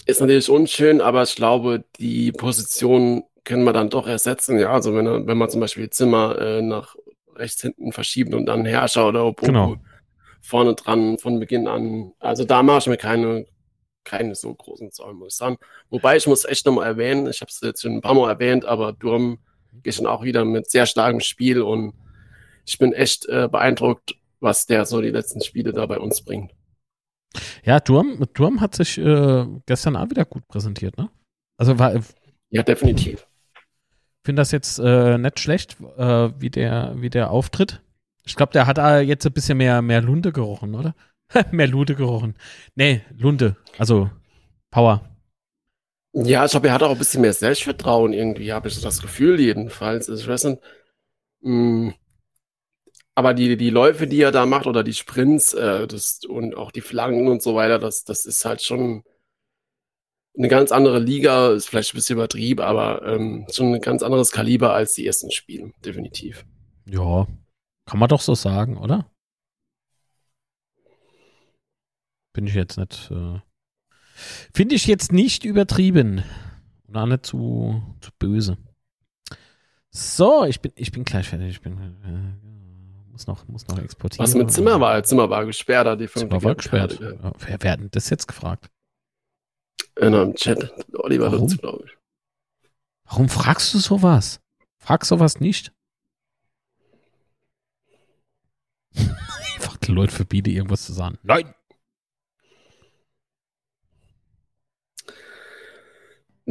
ist 0.05 0.21
natürlich 0.21 0.49
unschön, 0.49 1.01
aber 1.01 1.23
ich 1.23 1.35
glaube, 1.35 1.83
die 1.99 2.31
Position 2.31 3.23
können 3.43 3.63
wir 3.63 3.73
dann 3.73 3.89
doch 3.89 4.07
ersetzen. 4.07 4.59
Ja, 4.59 4.71
also 4.71 4.93
wenn, 4.95 5.27
wenn 5.27 5.37
man 5.37 5.49
zum 5.49 5.61
Beispiel 5.61 5.89
Zimmer 5.89 6.37
äh, 6.39 6.61
nach 6.61 6.95
rechts 7.35 7.61
hinten 7.61 7.91
verschieben 7.91 8.33
und 8.33 8.45
dann 8.45 8.65
Herrscher 8.65 9.07
oder 9.07 9.25
Opoku 9.25 9.47
Genau. 9.47 9.75
vorne 10.41 10.75
dran 10.75 11.17
von 11.17 11.39
Beginn 11.39 11.67
an. 11.67 12.11
Also 12.19 12.43
da 12.43 12.61
mache 12.63 12.79
ich 12.79 12.87
mir 12.87 12.97
keine, 12.97 13.45
keine 14.09 14.35
so 14.35 14.53
großen 14.53 14.91
Sorgen, 14.91 15.19
muss 15.19 15.33
ich 15.33 15.37
sagen. 15.37 15.57
Wobei 15.89 16.17
ich 16.17 16.27
muss 16.27 16.45
echt 16.45 16.65
nochmal 16.65 16.87
erwähnen, 16.87 17.27
ich 17.27 17.41
habe 17.41 17.49
es 17.49 17.61
jetzt 17.61 17.81
schon 17.81 17.93
ein 17.93 18.01
paar 18.01 18.13
Mal 18.15 18.29
erwähnt, 18.29 18.65
aber 18.65 18.93
Durm 18.93 19.39
geht 19.83 19.95
schon 19.95 20.07
auch 20.07 20.23
wieder 20.23 20.45
mit 20.45 20.69
sehr 20.69 20.85
starkem 20.85 21.19
Spiel 21.21 21.61
und 21.61 21.93
ich 22.65 22.77
bin 22.77 22.93
echt 22.93 23.27
äh, 23.27 23.47
beeindruckt, 23.51 24.15
was 24.39 24.65
der 24.65 24.85
so 24.85 25.01
die 25.01 25.09
letzten 25.11 25.41
Spiele 25.41 25.73
da 25.73 25.85
bei 25.85 25.99
uns 25.99 26.21
bringt. 26.23 26.51
Ja, 27.63 27.79
Durm, 27.79 28.25
Durm 28.33 28.61
hat 28.61 28.75
sich 28.75 28.97
äh, 28.97 29.45
gestern 29.65 29.95
auch 29.95 30.09
wieder 30.09 30.25
gut 30.25 30.47
präsentiert, 30.47 30.97
ne? 30.97 31.09
Also 31.57 31.77
war, 31.79 31.95
ich 31.95 32.03
Ja, 32.51 32.61
definitiv. 32.63 33.25
finde 34.25 34.41
das 34.41 34.51
jetzt 34.51 34.79
äh, 34.79 35.17
nicht 35.17 35.39
schlecht, 35.39 35.77
äh, 35.97 36.29
wie, 36.39 36.49
der, 36.49 36.93
wie 36.97 37.09
der 37.09 37.31
auftritt. 37.31 37.81
Ich 38.25 38.35
glaube, 38.35 38.51
der 38.53 38.67
hat 38.67 38.77
äh, 38.77 38.99
jetzt 39.01 39.25
ein 39.25 39.33
bisschen 39.33 39.57
mehr, 39.57 39.81
mehr 39.81 40.01
Lunde 40.01 40.31
gerochen, 40.31 40.75
oder? 40.75 40.93
mehr 41.51 41.67
Lude 41.67 41.95
gerochen. 41.95 42.35
Nee, 42.75 43.01
Lunde. 43.17 43.55
Also 43.77 44.09
Power. 44.71 45.03
Ja, 46.13 46.45
ich 46.45 46.51
glaube, 46.51 46.67
er 46.67 46.73
hat 46.73 46.83
auch 46.83 46.91
ein 46.91 46.97
bisschen 46.97 47.21
mehr 47.21 47.33
Selbstvertrauen 47.33 48.13
irgendwie, 48.13 48.51
habe 48.51 48.67
ich 48.67 48.81
das 48.81 49.01
Gefühl 49.01 49.39
jedenfalls. 49.39 50.09
Ich 50.09 50.27
weiß 50.27 50.45
nicht. 50.45 50.61
mh, 51.41 51.93
Aber 53.15 53.33
die, 53.35 53.57
die 53.57 53.69
Läufe, 53.69 54.07
die 54.07 54.21
er 54.21 54.31
da 54.31 54.45
macht 54.45 54.65
oder 54.67 54.83
die 54.83 54.93
Sprints 54.93 55.53
äh, 55.53 55.87
das, 55.87 56.21
und 56.27 56.55
auch 56.55 56.71
die 56.71 56.81
Flanken 56.81 57.27
und 57.27 57.41
so 57.43 57.53
weiter, 57.55 57.77
das, 57.79 58.03
das 58.03 58.25
ist 58.25 58.45
halt 58.45 58.61
schon 58.63 59.03
eine 60.37 60.47
ganz 60.47 60.71
andere 60.71 60.97
Liga, 60.99 61.49
ist 61.51 61.67
vielleicht 61.69 61.93
ein 61.93 61.97
bisschen 61.97 62.15
übertrieben, 62.15 62.61
aber 62.61 63.05
ähm, 63.05 63.45
schon 63.51 63.73
ein 63.75 63.81
ganz 63.81 64.01
anderes 64.03 64.31
Kaliber 64.31 64.73
als 64.73 64.93
die 64.93 65.05
ersten 65.05 65.31
Spiele, 65.31 65.71
definitiv. 65.85 66.45
Ja, 66.85 67.27
kann 67.85 67.99
man 67.99 68.09
doch 68.09 68.21
so 68.21 68.35
sagen, 68.35 68.77
oder? 68.77 69.09
Bin 72.39 72.47
ich 72.47 72.53
jetzt 72.53 72.77
nicht. 72.77 73.11
Äh, 73.11 73.41
Finde 74.53 74.73
ich 74.75 74.87
jetzt 74.87 75.11
nicht 75.11 75.43
übertrieben. 75.43 76.23
Und 76.87 76.95
auch 76.95 77.05
nicht 77.05 77.25
zu, 77.25 77.83
zu 77.99 78.11
böse. 78.17 78.57
So, 79.89 80.45
ich 80.45 80.61
bin, 80.61 80.71
ich 80.75 80.93
bin 80.93 81.03
gleich 81.03 81.27
fertig. 81.27 81.49
Ich 81.49 81.61
bin, 81.61 81.77
äh, 81.77 83.11
muss, 83.11 83.27
noch, 83.27 83.45
muss 83.49 83.67
noch 83.67 83.77
exportieren. 83.77 84.25
Was 84.25 84.35
mit 84.35 84.53
Zimmer 84.53 84.79
war? 84.79 85.03
Zimmer 85.03 85.29
war 85.29 85.45
gesperrt, 85.45 85.99
die 85.99 86.07
fünfte 86.07 86.29
Zimmer 86.29 86.41
war 86.41 86.55
gesperrt. 86.55 86.97
Ja, 87.01 87.33
wer, 87.39 87.57
wer 87.59 87.71
hat 87.73 87.81
denn 87.81 87.91
das 87.91 88.09
jetzt 88.09 88.27
gefragt? 88.27 88.69
In 89.97 90.15
einem 90.15 90.33
Chat. 90.35 90.71
Oliver 90.93 91.33
Warum? 91.33 91.47
Glaube 91.49 91.83
ich. 91.87 91.97
Warum 93.03 93.27
fragst 93.27 93.73
du 93.73 93.79
sowas? 93.79 94.39
Frag 94.77 95.03
sowas 95.03 95.41
nicht. 95.41 95.73
Einfach 98.95 99.75
die 99.75 99.91
Leute 99.91 100.13
verbiete, 100.13 100.51
irgendwas 100.51 100.85
zu 100.85 100.93
sagen. 100.93 101.17
Nein. 101.23 101.53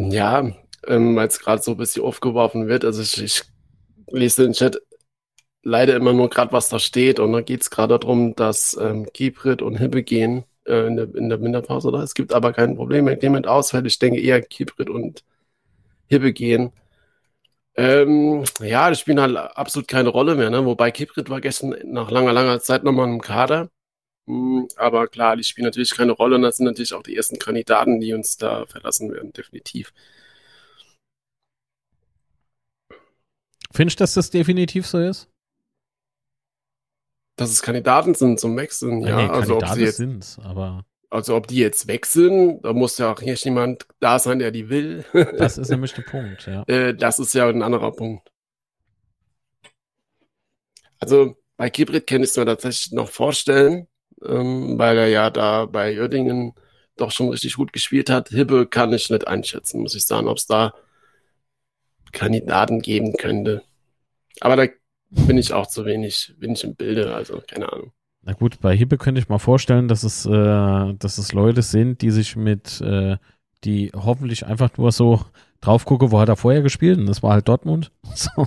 Ja, 0.01 0.53
ähm, 0.87 1.17
weil 1.17 1.27
es 1.27 1.41
gerade 1.41 1.61
so 1.61 1.73
ein 1.73 1.77
bisschen 1.77 2.05
aufgeworfen 2.05 2.69
wird. 2.69 2.85
Also 2.85 3.03
ich, 3.03 3.21
ich 3.21 3.43
lese 4.07 4.45
den 4.45 4.53
Chat 4.53 4.81
leider 5.65 5.97
immer 5.97 6.13
nur 6.13 6.31
gerade, 6.31 6.53
was 6.53 6.69
da 6.69 6.79
steht. 6.79 7.19
Und 7.21 7.33
da 7.33 7.41
geht 7.43 7.63
es 7.63 7.71
gerade 7.71 7.99
darum, 7.99 8.37
dass 8.37 8.77
ähm, 8.81 9.07
Kiprit 9.13 9.61
und 9.63 9.77
Hibbe 9.77 10.05
gehen 10.05 10.45
äh, 10.67 10.87
in, 10.87 10.97
der, 10.97 11.15
in 11.17 11.29
der 11.29 11.41
Winterpause. 11.43 11.89
Oder? 11.89 12.01
Es 12.05 12.15
gibt 12.15 12.33
aber 12.33 12.53
kein 12.53 12.77
Problem 12.77 13.07
mit 13.07 13.21
Clement 13.21 13.49
ausfällt. 13.49 13.87
Ich 13.87 13.99
denke 13.99 14.21
eher 14.21 14.41
Kiprit 14.43 14.89
und 14.91 15.25
Hibbe 16.09 16.33
gehen. 16.33 16.73
Ähm, 17.77 18.45
ja, 18.61 18.91
die 18.91 18.97
spielen 18.97 19.21
halt 19.21 19.37
absolut 19.37 19.89
keine 19.89 20.11
Rolle 20.11 20.37
mehr. 20.37 20.51
Ne? 20.51 20.65
Wobei 20.65 20.91
Kiprit 20.93 21.31
war 21.31 21.41
gestern 21.41 21.75
nach 21.87 22.11
langer, 22.11 22.33
langer 22.33 22.61
Zeit 22.61 22.85
nochmal 22.85 23.09
im 23.09 23.21
Kader. 23.21 23.71
Mm, 24.29 24.66
Aber 24.76 25.09
klar, 25.09 25.37
die 25.37 25.45
spielen 25.45 25.64
natürlich 25.64 25.97
keine 25.97 26.12
Rolle 26.12 26.37
und 26.37 26.43
das 26.43 26.59
sind 26.59 26.66
natürlich 26.66 26.93
auch 26.93 27.03
die 27.03 27.16
ersten 27.16 27.39
Kandidaten, 27.39 27.99
die 27.99 28.12
uns 28.12 28.37
da 28.37 28.66
verlassen 28.66 29.11
werden, 29.11 29.33
definitiv. 29.33 29.95
Findest 33.72 33.99
du, 33.99 34.03
dass 34.03 34.14
das 34.14 34.31
definitiv 34.31 34.87
so 34.87 34.99
ist? 34.99 35.31
Dass 37.37 37.51
es 37.51 37.62
Kandidaten 37.62 38.14
sind 38.14 38.39
zum 38.39 38.57
Wechseln, 38.57 39.01
ja. 39.01 39.16
nee, 39.16 39.29
also, 39.29 39.57
ob 39.57 39.68
sie 39.68 39.81
jetzt, 39.81 39.97
sind's, 39.97 40.39
aber 40.41 40.85
also 41.09 41.35
ob 41.35 41.47
die 41.47 41.57
jetzt 41.57 41.87
wechseln, 41.87 42.61
da 42.61 42.74
muss 42.74 42.99
ja 42.99 43.11
auch 43.12 43.20
hier 43.20 43.35
jemand 43.35 43.87
da 44.01 44.18
sein, 44.18 44.41
der 44.41 44.51
die 44.51 44.68
will. 44.68 45.07
das 45.39 45.57
ist 45.57 45.70
nämlich 45.70 45.95
der 45.95 46.03
Punkt, 46.03 46.47
ja. 46.47 46.64
Äh, 46.64 46.95
das 46.95 47.18
ist 47.18 47.33
ja 47.33 47.49
ein 47.49 47.62
anderer 47.62 47.93
Punkt. 47.93 48.31
Also 50.99 51.37
bei 51.57 51.70
Kibrit 51.70 52.07
kann 52.07 52.22
ich 52.22 52.31
es 52.31 52.37
mir 52.37 52.45
tatsächlich 52.45 52.93
noch 52.93 53.09
vorstellen, 53.09 53.89
ähm, 54.25 54.79
weil 54.79 54.99
er 54.99 55.09
ja 55.09 55.31
da 55.31 55.66
bei 55.66 55.99
Uerdingen 55.99 56.55
doch 56.97 57.11
schon 57.11 57.29
richtig 57.29 57.55
gut 57.55 57.73
gespielt 57.73 58.11
hat. 58.11 58.29
Hibbe 58.29 58.66
kann 58.66 58.93
ich 58.93 59.11
nicht 59.11 59.27
einschätzen, 59.27 59.81
muss 59.81 59.95
ich 59.95 60.07
sagen, 60.07 60.29
ob 60.29 60.39
es 60.39 60.47
da 60.47 60.75
Kandidaten 62.12 62.81
geben 62.81 63.14
könnte. 63.16 63.62
Aber 64.41 64.57
da 64.57 64.66
bin 65.11 65.39
ich 65.39 65.53
auch 65.53 65.66
zu 65.66 65.85
wenig, 65.85 66.35
bin 66.39 66.53
ich 66.53 66.64
im 66.64 66.75
Bilde, 66.75 67.14
also 67.14 67.43
keine 67.47 67.73
Ahnung. 67.73 67.93
Na 68.23 68.33
gut, 68.33 68.61
bei 68.61 68.77
Hippe 68.77 68.99
könnte 68.99 69.21
ich 69.21 69.29
mal 69.29 69.39
vorstellen, 69.39 69.89
dass 69.89 70.03
es, 70.03 70.27
äh, 70.27 70.95
dass 70.95 71.19
es 71.19 71.33
Leute 71.33 71.62
sind, 71.62 72.03
die 72.03 72.11
sich 72.11 72.37
mit, 72.37 72.81
äh, 72.81 73.16
die 73.64 73.91
hoffentlich 73.95 74.47
einfach 74.47 74.77
nur 74.77 74.93
so 74.93 75.25
drauf 75.61 75.85
gucken, 75.85 76.11
wo 76.11 76.21
hat 76.21 76.29
er 76.29 76.37
vorher 76.37 76.62
gespielt 76.62 76.99
und 76.99 77.07
das 77.07 77.23
war 77.23 77.33
halt 77.33 77.49
Dortmund. 77.49 77.91
So. 78.14 78.47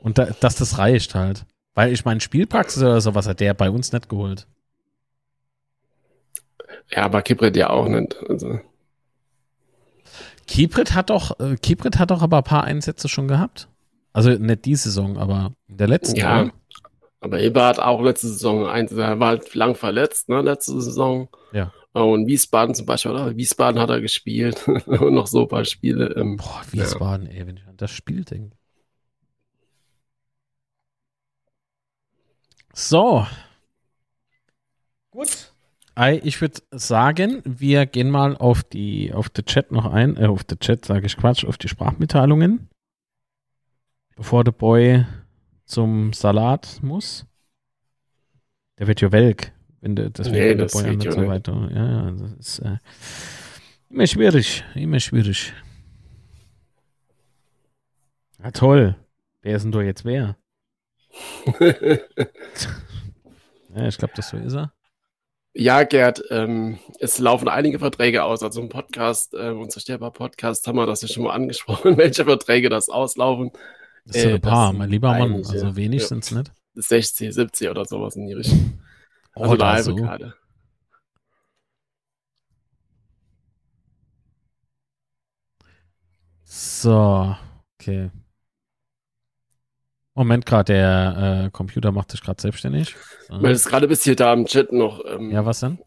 Und 0.00 0.18
da, 0.18 0.26
dass 0.26 0.56
das 0.56 0.76
reicht 0.76 1.14
halt. 1.14 1.46
Weil 1.74 1.92
ich 1.92 2.04
meine, 2.04 2.20
Spielpraxis 2.20 2.82
oder 2.82 3.00
sowas 3.00 3.26
hat 3.26 3.40
der 3.40 3.54
bei 3.54 3.70
uns 3.70 3.92
nicht 3.92 4.08
geholt. 4.08 4.46
Ja, 6.90 7.04
aber 7.04 7.22
Kibrit 7.22 7.56
ja 7.56 7.70
auch 7.70 7.88
nicht. 7.88 8.16
Also, 8.28 8.60
Kiprit 10.46 10.94
hat 10.94 11.10
doch, 11.10 11.38
äh, 11.40 11.56
Kiprit 11.56 11.98
hat 11.98 12.10
doch 12.10 12.22
aber 12.22 12.38
ein 12.38 12.44
paar 12.44 12.64
Einsätze 12.64 13.08
schon 13.08 13.28
gehabt. 13.28 13.68
Also 14.12 14.30
nicht 14.30 14.64
die 14.64 14.76
Saison, 14.76 15.18
aber 15.18 15.52
in 15.68 15.76
der 15.78 15.88
letzten. 15.88 16.16
ja, 16.16 16.42
oder? 16.42 16.52
aber 17.20 17.38
Hibbe 17.38 17.64
hat 17.64 17.80
auch 17.80 18.00
letzte 18.02 18.28
Saison, 18.28 18.66
eins, 18.66 18.92
er 18.92 19.18
war 19.18 19.28
halt 19.28 19.54
lang 19.54 19.74
verletzt, 19.74 20.28
ne, 20.28 20.40
letzte 20.42 20.80
Saison. 20.80 21.28
Ja. 21.52 21.72
Und 21.92 22.26
Wiesbaden 22.26 22.74
zum 22.74 22.86
Beispiel, 22.86 23.12
oder? 23.12 23.36
Wiesbaden 23.36 23.80
hat 23.80 23.90
er 23.90 24.00
gespielt 24.00 24.68
und 24.86 25.14
noch 25.14 25.26
so 25.26 25.42
ein 25.42 25.48
paar 25.48 25.64
Spiele. 25.64 26.14
Ähm, 26.16 26.36
Boah, 26.36 26.62
Wiesbaden, 26.70 27.26
ey, 27.26 27.46
wenn 27.46 27.56
ich 27.56 27.66
an 27.66 27.76
das 27.76 27.90
Spiel 27.90 28.24
denke. 28.24 28.56
So. 32.74 33.26
Gut. 35.10 35.52
Ich 36.22 36.40
würde 36.40 36.60
sagen, 36.72 37.40
wir 37.44 37.86
gehen 37.86 38.10
mal 38.10 38.36
auf 38.36 38.64
die 38.64 39.12
auf 39.12 39.28
den 39.28 39.44
Chat 39.44 39.70
noch 39.70 39.86
ein, 39.86 40.16
äh, 40.16 40.26
auf 40.26 40.42
den 40.42 40.58
Chat 40.58 40.84
sage 40.84 41.06
ich 41.06 41.16
Quatsch, 41.16 41.44
auf 41.44 41.56
die 41.56 41.68
Sprachmitteilungen, 41.68 42.68
bevor 44.16 44.42
der 44.42 44.50
Boy 44.50 45.06
zum 45.66 46.12
Salat 46.12 46.80
muss. 46.82 47.26
Der 48.76 48.88
wird 48.88 49.00
ja 49.02 49.12
welk, 49.12 49.52
wenn 49.82 49.94
der, 49.94 50.10
deswegen 50.10 50.34
Nee, 50.34 50.48
wird 50.48 50.58
der 50.58 50.66
das 50.66 50.72
Boy 50.72 50.98
ja 51.04 51.12
so 51.12 51.26
weiter. 51.28 51.70
Ja, 51.72 51.86
ja, 51.86 52.10
das 52.10 52.32
ist 52.32 52.58
äh, 52.58 52.78
immer 53.88 54.08
schwierig, 54.08 54.64
immer 54.74 54.98
schwierig. 54.98 55.52
Ja, 58.42 58.50
toll. 58.50 58.96
Wer 59.42 59.54
ist 59.54 59.62
denn 59.62 59.70
da 59.70 59.80
jetzt 59.80 60.04
wer? 60.04 60.36
Ja, 63.74 63.88
ich 63.88 63.98
glaube, 63.98 64.14
das 64.16 64.28
so 64.28 64.36
ist 64.36 64.54
er. 64.54 64.72
Ja, 65.56 65.84
Gerd, 65.84 66.22
ähm, 66.30 66.78
es 66.98 67.18
laufen 67.18 67.48
einige 67.48 67.78
Verträge 67.78 68.24
aus. 68.24 68.42
Also 68.42 68.60
im 68.60 68.68
Podcast, 68.68 69.34
äh, 69.34 69.50
unser 69.50 69.80
Sterber-Podcast, 69.80 70.66
haben 70.66 70.76
wir 70.76 70.86
das 70.86 71.02
ja 71.02 71.08
schon 71.08 71.24
mal 71.24 71.32
angesprochen, 71.32 71.96
welche 71.98 72.24
Verträge 72.24 72.68
das 72.68 72.88
auslaufen. 72.88 73.52
Das 74.04 74.16
sind 74.16 74.30
Äh, 74.30 74.34
ein 74.34 74.40
paar, 74.40 74.72
mein 74.72 74.90
lieber 74.90 75.14
Mann. 75.16 75.34
Also 75.36 75.76
wenig 75.76 76.02
ja. 76.02 76.08
sind's 76.08 76.30
nicht. 76.32 76.52
60, 76.74 77.32
70 77.32 77.68
oder 77.70 77.84
sowas 77.84 78.16
in 78.16 78.26
die 78.26 78.32
Richtung. 78.34 78.80
Also 79.34 79.52
Oder 79.52 79.66
eine 79.66 79.74
halbe 79.74 79.84
so. 79.90 79.94
gerade. 79.96 80.34
So, 86.44 87.36
okay. 87.80 88.10
Moment 90.14 90.46
gerade, 90.46 90.72
der 90.72 91.44
äh, 91.46 91.50
Computer 91.50 91.90
macht 91.90 92.12
sich 92.12 92.22
gerade 92.22 92.40
selbstständig. 92.40 92.94
So. 93.28 93.42
Weil 93.42 93.52
es 93.52 93.66
gerade 93.66 93.88
bis 93.88 94.04
hier 94.04 94.14
da 94.14 94.32
im 94.32 94.46
Chat 94.46 94.72
noch 94.72 95.04
ähm, 95.04 95.30
Ja, 95.30 95.44
was 95.44 95.60
denn? 95.60 95.78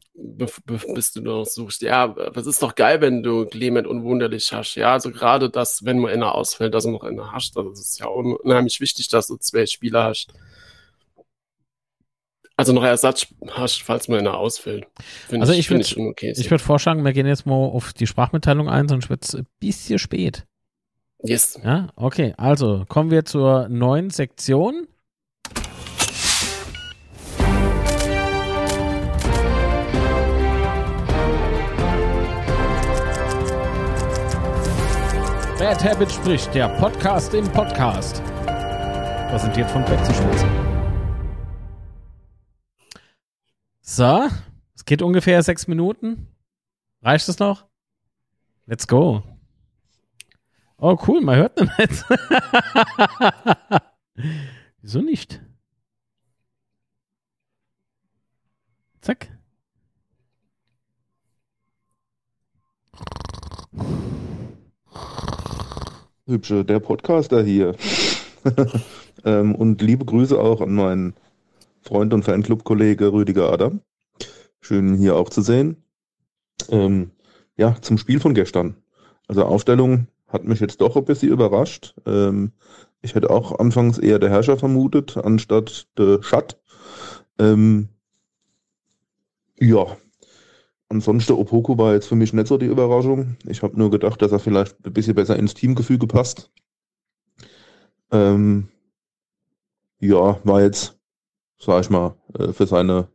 bis 0.93 1.11
du 1.11 1.21
noch 1.21 1.45
suchst. 1.45 1.84
Ja, 1.84 2.15
es 2.34 2.47
ist 2.47 2.63
doch 2.63 2.73
geil, 2.73 3.01
wenn 3.01 3.21
du 3.21 3.45
Clement 3.45 3.86
unwunderlich 3.86 4.51
hast. 4.51 4.73
Ja, 4.75 4.93
also 4.93 5.11
gerade 5.11 5.49
das, 5.49 5.86
wenn 5.86 5.99
man 5.99 6.11
einer 6.11 6.34
ausfällt, 6.34 6.73
dass 6.73 6.86
du 6.86 6.91
noch 6.91 7.03
einer 7.03 7.32
hast, 7.32 7.55
das 7.55 7.80
ist 7.80 7.99
ja 7.99 8.07
unheimlich 8.07 8.82
wichtig, 8.82 9.09
dass 9.09 9.28
du 9.28 9.38
zwei 9.38 9.67
Spieler 9.67 10.05
hast. 10.05 10.34
Also 12.55 12.73
noch 12.73 12.84
Ersatz 12.84 13.28
hast, 13.51 13.84
falls 13.84 14.07
man 14.07 14.17
einer 14.19 14.36
ausfällt. 14.36 14.88
Find 15.28 15.41
also 15.41 15.53
ich, 15.53 15.59
ich 15.59 15.69
würde 15.69 16.09
okay, 16.09 16.34
so. 16.34 16.49
würd 16.49 16.61
vorschlagen, 16.61 17.05
wir 17.05 17.13
gehen 17.13 17.28
jetzt 17.28 17.45
mal 17.45 17.53
auf 17.53 17.93
die 17.93 18.07
Sprachmitteilung 18.07 18.67
ein, 18.67 18.88
sonst 18.88 19.11
wird 19.11 19.23
es 19.23 19.36
ein 19.36 19.45
bisschen 19.59 19.99
spät. 19.99 20.47
Yes. 21.24 21.59
Ja, 21.63 21.88
okay. 21.95 22.34
Also 22.38 22.86
kommen 22.88 23.09
wir 23.11 23.26
zur 23.26 23.68
neuen 23.70 24.09
Sektion. 24.09 24.88
Bad 35.59 35.84
Habit 35.84 36.11
spricht, 36.11 36.53
der 36.53 36.70
Podcast 36.78 37.34
im 37.34 37.51
Podcast. 37.51 38.22
Präsentiert 39.30 39.70
von 39.72 39.84
Pepsi 39.84 40.13
Spitze. 40.13 40.47
So, 43.82 44.30
es 44.76 44.86
geht 44.86 45.01
ungefähr 45.01 45.41
sechs 45.41 45.68
Minuten. 45.68 46.28
Reicht 47.01 47.28
es 47.28 47.39
noch? 47.39 47.65
Let's 48.68 48.88
go. 48.88 49.24
Oh, 50.80 50.95
cool, 51.07 51.21
man 51.21 51.38
hört 51.38 51.59
ihn 51.59 51.71
jetzt. 51.80 52.05
Wieso 54.82 55.01
nicht? 55.01 55.41
Zack. 59.01 59.30
Hübsche, 66.28 66.63
der 66.63 66.80
Podcaster 66.80 67.43
hier. 67.43 67.75
ähm, 69.25 69.55
und 69.55 69.82
liebe 69.82 70.05
Grüße 70.05 70.39
auch 70.39 70.61
an 70.61 70.75
meinen 70.75 71.15
Freund 71.82 72.13
und 72.13 72.23
Fanclub-Kollege 72.23 73.11
Rüdiger 73.11 73.51
Adam. 73.51 73.82
Schön 74.61 74.95
hier 74.95 75.15
auch 75.15 75.30
zu 75.30 75.41
sehen. 75.41 75.78
Ähm, 76.69 77.11
ja, 77.55 77.82
zum 77.82 77.97
Spiel 77.97 78.19
von 78.19 78.36
gestern. 78.36 78.75
Also 79.28 79.43
Aufstellung 79.43 80.07
hat 80.28 80.43
mich 80.45 80.59
jetzt 80.59 80.82
doch 80.82 80.95
ein 80.95 81.05
bisschen 81.05 81.32
überrascht. 81.32 81.95
Ähm, 82.05 82.51
ich 83.01 83.15
hätte 83.15 83.30
auch 83.30 83.59
anfangs 83.59 83.97
eher 83.97 84.19
der 84.19 84.30
Herrscher 84.30 84.57
vermutet, 84.57 85.17
anstatt 85.17 85.88
der 85.97 86.21
Schatt. 86.23 86.59
Ähm, 87.39 87.89
ja, 89.59 89.97
Ansonsten 90.89 91.34
Opoku 91.34 91.78
war 91.78 91.93
jetzt 91.93 92.07
für 92.07 92.15
mich 92.15 92.32
nicht 92.32 92.47
so 92.47 92.57
die 92.57 92.65
Überraschung. 92.65 93.36
Ich 93.45 93.61
habe 93.61 93.78
nur 93.78 93.91
gedacht, 93.91 94.21
dass 94.21 94.32
er 94.32 94.39
vielleicht 94.39 94.86
ein 94.86 94.93
bisschen 94.93 95.15
besser 95.15 95.36
ins 95.36 95.53
Teamgefüge 95.53 96.07
passt. 96.07 96.49
Ähm, 98.11 98.69
ja, 99.99 100.39
war 100.45 100.61
jetzt, 100.61 100.97
sag 101.59 101.82
ich 101.82 101.89
mal, 101.89 102.15
äh, 102.39 102.53
für 102.53 102.67
seine 102.67 103.09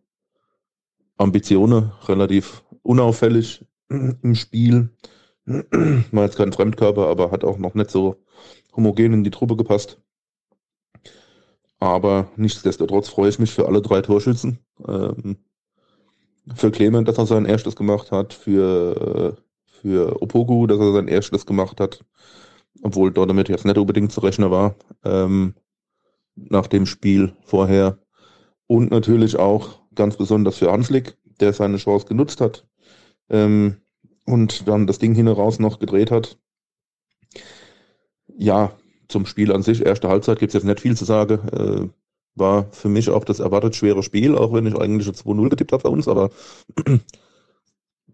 Ambitionen 1.17 1.93
relativ 2.07 2.63
unauffällig 2.83 3.65
im 3.89 4.35
Spiel. 4.35 4.91
War 5.47 6.25
jetzt 6.25 6.37
kein 6.37 6.53
Fremdkörper, 6.53 7.09
aber 7.09 7.31
hat 7.31 7.45
auch 7.45 7.59
noch 7.59 7.75
nicht 7.75 7.91
so 7.91 8.23
homogen 8.77 9.13
in 9.13 9.25
die 9.25 9.31
Truppe 9.31 9.57
gepasst. 9.57 10.01
Aber 11.79 12.31
nichtsdestotrotz 12.37 13.09
freue 13.09 13.29
ich 13.29 13.39
mich 13.39 13.53
für 13.53 13.67
alle 13.67 13.83
drei 13.83 14.03
Torschützen. 14.03 14.61
Ähm, 14.87 15.39
für 16.55 16.71
Clement, 16.71 17.09
dass 17.09 17.19
er 17.19 17.27
sein 17.27 17.45
erstes 17.45 17.75
gemacht 17.75 18.13
hat, 18.13 18.33
für, 18.35 19.37
für 19.67 20.23
Opoku, 20.23 20.67
dass 20.67 20.79
er 20.79 20.93
sein 20.93 21.09
erstes 21.09 21.45
gemacht 21.45 21.81
hat, 21.81 22.05
obwohl 22.83 23.13
dort 23.13 23.31
damit 23.31 23.49
jetzt 23.49 23.65
nicht 23.65 23.79
unbedingt 23.79 24.13
zu 24.13 24.21
rechnen 24.21 24.51
war, 24.51 24.77
ähm, 25.05 25.55
nach 26.37 26.69
dem 26.69 26.87
Spiel 26.87 27.37
vorher. 27.45 27.99
Und 28.67 28.91
natürlich 28.91 29.37
auch 29.37 29.81
ganz 29.95 30.17
besonders 30.17 30.57
für 30.59 30.71
Hanslik, 30.71 31.17
der 31.41 31.53
seine 31.53 31.77
Chance 31.79 32.07
genutzt 32.07 32.41
hat 32.41 32.65
ähm, 33.33 33.82
und 34.33 34.67
dann 34.67 34.87
das 34.87 34.99
Ding 34.99 35.15
hin 35.15 35.29
raus 35.29 35.59
noch 35.59 35.79
gedreht 35.79 36.11
hat. 36.11 36.39
Ja, 38.37 38.73
zum 39.09 39.27
Spiel 39.27 39.53
an 39.53 39.63
sich, 39.63 39.85
erste 39.85 40.09
Halbzeit 40.09 40.39
gibt 40.39 40.51
es 40.51 40.55
jetzt 40.55 40.65
nicht 40.65 40.81
viel 40.81 40.97
zu 40.97 41.05
sagen. 41.05 41.49
Äh, 41.49 41.89
war 42.35 42.73
für 42.73 42.89
mich 42.89 43.11
auch 43.11 43.25
das 43.25 43.41
erwartet 43.41 43.77
schwere 43.77 44.03
Spiel, 44.03 44.35
auch 44.37 44.55
wenn 44.55 44.67
ich 44.67 44.75
eigentlich 44.75 45.07
2-0 45.09 45.51
getippt 45.51 45.73
habe 45.73 45.83
bei 45.83 45.91
uns, 45.91 46.09
aber 46.09 46.31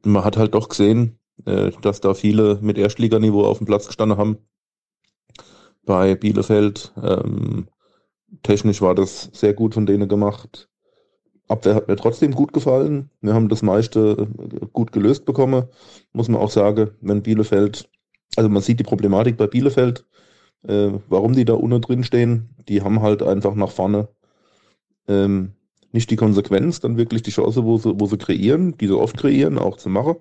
man 0.04 0.24
hat 0.24 0.36
halt 0.36 0.54
doch 0.54 0.68
gesehen, 0.68 1.18
äh, 1.44 1.70
dass 1.82 2.00
da 2.00 2.14
viele 2.14 2.58
mit 2.60 2.78
Erstliganiveau 2.78 3.44
auf 3.44 3.58
dem 3.58 3.66
Platz 3.66 3.86
gestanden 3.86 4.18
haben. 4.18 4.38
Bei 5.84 6.16
Bielefeld. 6.16 6.92
Ähm, 7.02 7.68
technisch 8.42 8.82
war 8.82 8.94
das 8.94 9.30
sehr 9.32 9.54
gut 9.54 9.74
von 9.74 9.86
denen 9.86 10.08
gemacht. 10.08 10.68
Abwehr 11.49 11.74
hat 11.74 11.88
mir 11.88 11.96
trotzdem 11.96 12.32
gut 12.32 12.53
gefallen. 12.53 13.11
Wir 13.20 13.34
haben 13.34 13.49
das 13.49 13.62
meiste 13.62 14.28
äh, 14.28 14.66
gut 14.72 14.92
gelöst 14.92 15.24
bekommen, 15.24 15.64
muss 16.12 16.28
man 16.28 16.40
auch 16.40 16.51
sagen, 16.51 16.90
wenn 17.01 17.22
Bielefeld, 17.22 17.90
also 18.36 18.49
man 18.49 18.62
sieht 18.62 18.78
die 18.78 18.84
Problematik 18.84 19.36
bei 19.36 19.46
Bielefeld, 19.46 20.05
äh, 20.66 20.90
warum 21.09 21.32
die 21.32 21.44
da 21.44 21.55
unten 21.55 21.80
drin 21.80 22.05
stehen. 22.05 22.51
Die 22.68 22.82
haben 22.82 23.01
halt 23.01 23.22
einfach 23.22 23.55
nach 23.55 23.70
vorne 23.70 24.09
ähm, 25.09 25.53
nicht 25.92 26.11
die 26.11 26.16
Konsequenz, 26.16 26.80
dann 26.80 26.99
wirklich 26.99 27.22
die 27.22 27.30
Chance, 27.30 27.64
wo 27.64 27.78
sie, 27.78 27.99
wo 27.99 28.07
sie 28.07 28.18
kreieren, 28.18 28.76
die 28.76 28.86
sie 28.86 28.99
oft 28.99 29.16
kreieren, 29.16 29.59
auch 29.59 29.78
zu 29.78 29.88
machen. 29.88 30.16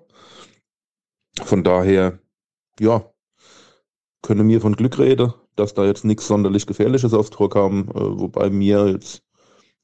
Von 1.42 1.62
daher, 1.62 2.18
ja, 2.80 3.04
können 4.22 4.46
mir 4.46 4.60
von 4.60 4.76
Glück 4.76 4.98
reden, 4.98 5.32
dass 5.56 5.74
da 5.74 5.84
jetzt 5.84 6.04
nichts 6.04 6.26
sonderlich 6.26 6.66
Gefährliches 6.66 7.14
aufs 7.14 7.30
Tor 7.30 7.50
kam, 7.50 7.88
äh, 7.90 8.18
wobei 8.18 8.50
mir 8.50 8.88
jetzt 8.90 9.22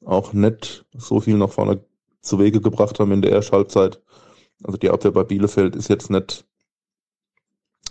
auch 0.05 0.33
nicht 0.33 0.85
so 0.93 1.19
viel 1.19 1.37
nach 1.37 1.51
vorne 1.51 1.83
zu 2.21 2.39
Wege 2.39 2.61
gebracht 2.61 2.99
haben 2.99 3.11
in 3.11 3.21
der 3.21 3.31
Ersthalbzeit. 3.31 4.01
Also 4.63 4.77
die 4.77 4.89
Abwehr 4.89 5.11
bei 5.11 5.23
Bielefeld 5.23 5.75
ist 5.75 5.89
jetzt 5.89 6.09
nicht 6.09 6.45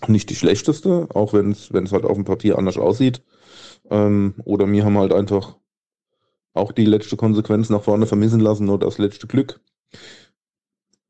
nicht 0.09 0.29
die 0.29 0.35
schlechteste, 0.35 1.09
auch 1.15 1.33
wenn 1.33 1.53
es 1.53 1.93
halt 1.93 2.05
auf 2.05 2.15
dem 2.15 2.25
Papier 2.25 2.59
anders 2.59 2.77
aussieht. 2.77 3.23
Ähm, 3.91 4.35
oder 4.45 4.67
mir 4.67 4.85
haben 4.85 4.99
halt 4.99 5.13
einfach 5.13 5.57
auch 6.53 6.73
die 6.73 6.85
letzte 6.85 7.17
Konsequenz 7.17 7.71
nach 7.71 7.83
vorne 7.83 8.07
vermissen 8.07 8.41
lassen 8.41 8.69
oder 8.69 8.87
das 8.87 8.99
letzte 8.99 9.27
Glück. 9.27 9.61